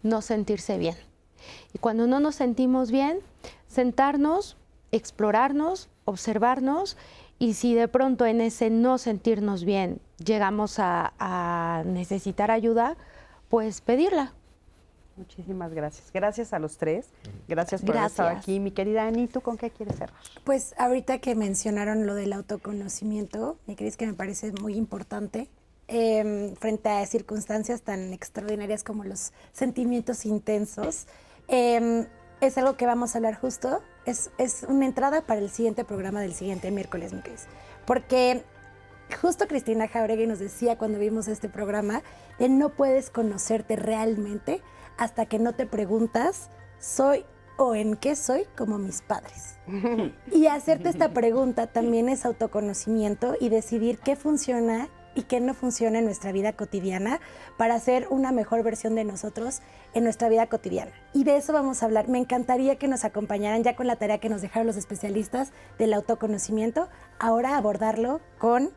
no 0.03 0.21
sentirse 0.21 0.77
bien. 0.77 0.95
Y 1.73 1.79
cuando 1.79 2.07
no 2.07 2.19
nos 2.19 2.35
sentimos 2.35 2.91
bien, 2.91 3.19
sentarnos, 3.67 4.57
explorarnos, 4.91 5.89
observarnos 6.05 6.97
y 7.39 7.53
si 7.53 7.75
de 7.75 7.87
pronto 7.87 8.25
en 8.25 8.41
ese 8.41 8.69
no 8.69 8.97
sentirnos 8.97 9.63
bien 9.63 9.99
llegamos 10.23 10.77
a, 10.79 11.83
necesitar 11.85 12.51
ayuda, 12.51 12.97
pues 13.49 13.81
pedirla. 13.81 14.33
Muchísimas 15.17 15.73
gracias. 15.73 16.11
Gracias 16.13 16.53
a 16.53 16.59
los 16.59 16.77
tres. 16.77 17.07
Gracias 17.47 17.81
por 17.81 17.95
estar 17.97 18.35
aquí. 18.35 18.59
Mi 18.59 18.71
querida 18.71 19.07
Ani, 19.07 19.27
¿tú 19.27 19.41
con 19.41 19.57
qué 19.57 19.71
quieres 19.71 19.97
cerrar? 19.97 20.17
Pues 20.43 20.75
ahorita 20.77 21.17
que 21.19 21.35
mencionaron 21.35 22.05
lo 22.05 22.13
del 22.13 22.33
autoconocimiento, 22.33 23.57
me 23.65 23.75
crees 23.75 23.97
que 23.97 24.05
me 24.05 24.13
parece 24.13 24.51
muy 24.51 24.75
importante 24.75 25.49
Em, 25.89 26.53
frente 26.57 26.89
a 26.89 27.05
circunstancias 27.05 27.81
tan 27.81 28.11
extraordinarias 28.11 28.83
como 28.83 29.05
los 29.05 29.31
sentimientos 29.53 30.25
intensos. 30.25 31.07
Em, 31.47 32.05
es 32.41 32.57
algo 32.57 32.75
que 32.75 32.85
vamos 32.85 33.15
a 33.15 33.19
hablar 33.19 33.35
justo. 33.35 33.81
Es, 34.05 34.29
es, 34.37 34.65
una 34.67 34.85
entrada 34.85 35.21
para 35.21 35.39
el 35.39 35.49
siguiente 35.49 35.85
programa 35.85 36.19
del 36.19 36.33
siguiente 36.33 36.71
miércoles, 36.71 37.13
mi 37.13 37.21
Porque 37.85 38.43
justo 39.21 39.47
Cristina 39.47 39.87
Jauregui 39.87 40.27
nos 40.27 40.39
decía 40.39 40.77
cuando 40.77 40.99
vimos 40.99 41.29
este 41.29 41.47
programa, 41.47 42.03
que 42.37 42.49
no 42.49 42.67
puedes 42.67 43.09
conocerte 43.09 43.77
realmente 43.77 44.61
hasta 44.97 45.25
que 45.25 45.39
no 45.39 45.53
te 45.53 45.65
preguntas, 45.65 46.49
¿soy 46.79 47.25
o 47.57 47.75
en 47.75 47.95
qué 47.95 48.15
soy 48.15 48.45
como 48.55 48.77
mis 48.77 49.01
padres? 49.01 49.57
y 50.31 50.47
hacerte 50.47 50.89
esta 50.89 51.13
pregunta 51.13 51.67
también 51.67 52.09
es 52.09 52.25
autoconocimiento 52.25 53.35
y 53.39 53.49
decidir 53.49 53.99
qué 53.99 54.15
funciona 54.15 54.89
y 55.17 55.23
qué 55.23 55.39
no 55.39 55.55
funciona 55.55 55.97
en 55.97 56.05
nuestra 56.05 56.31
vida 56.31 56.53
cotidiana 56.53 57.19
para 57.57 57.79
ser 57.79 58.07
una 58.11 58.31
mejor 58.31 58.61
versión 58.61 58.93
de 58.93 59.03
nosotros 59.03 59.61
en 59.95 60.03
nuestra 60.03 60.29
vida 60.29 60.45
cotidiana. 60.45 60.91
Y 61.11 61.23
de 61.23 61.37
eso 61.37 61.53
vamos 61.53 61.81
a 61.81 61.87
hablar. 61.87 62.07
Me 62.07 62.19
encantaría 62.19 62.75
que 62.75 62.87
nos 62.87 63.03
acompañaran 63.03 63.63
ya 63.63 63.75
con 63.75 63.87
la 63.87 63.95
tarea 63.95 64.19
que 64.19 64.29
nos 64.29 64.43
dejaron 64.43 64.67
los 64.67 64.77
especialistas 64.77 65.53
del 65.79 65.95
autoconocimiento, 65.95 66.87
ahora 67.17 67.57
abordarlo 67.57 68.21
con 68.37 68.69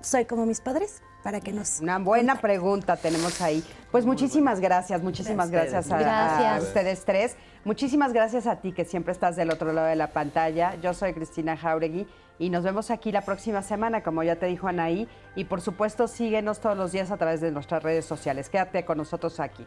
Soy 0.00 0.24
como 0.24 0.44
mis 0.44 0.60
padres 0.60 1.02
para 1.26 1.40
que 1.40 1.52
nos... 1.52 1.80
Una 1.80 1.98
buena 1.98 2.36
pregunta 2.36 2.96
tenemos 2.96 3.40
ahí. 3.40 3.64
Pues 3.90 4.06
muchísimas 4.06 4.60
gracias, 4.60 5.02
muchísimas 5.02 5.50
gracias, 5.50 5.90
a, 5.90 6.58
ustedes 6.60 7.04
tres. 7.04 7.36
Muchísimas 7.64 8.12
gracias 8.12 8.46
a 8.46 8.60
ti 8.60 8.70
que 8.70 8.84
siempre 8.84 9.10
estás 9.10 9.34
del 9.34 9.50
otro 9.50 9.72
lado 9.72 9.88
de 9.88 9.96
la 9.96 10.12
pantalla. 10.12 10.76
Yo 10.80 10.94
soy 10.94 11.14
Cristina 11.14 11.56
Jauregui 11.56 12.06
y 12.38 12.48
nos 12.50 12.62
vemos 12.62 12.92
aquí 12.92 13.10
la 13.10 13.22
próxima 13.22 13.62
semana, 13.62 14.04
como 14.04 14.22
ya 14.22 14.36
te 14.36 14.46
dijo 14.46 14.68
Anaí. 14.68 15.08
Y 15.34 15.46
por 15.46 15.60
supuesto, 15.60 16.06
síguenos 16.06 16.60
todos 16.60 16.78
los 16.78 16.92
días 16.92 17.10
a 17.10 17.16
través 17.16 17.40
de 17.40 17.50
nuestras 17.50 17.82
redes 17.82 18.04
sociales. 18.04 18.48
Quédate 18.48 18.84
con 18.84 18.98
nosotros 18.98 19.40
aquí. 19.40 19.66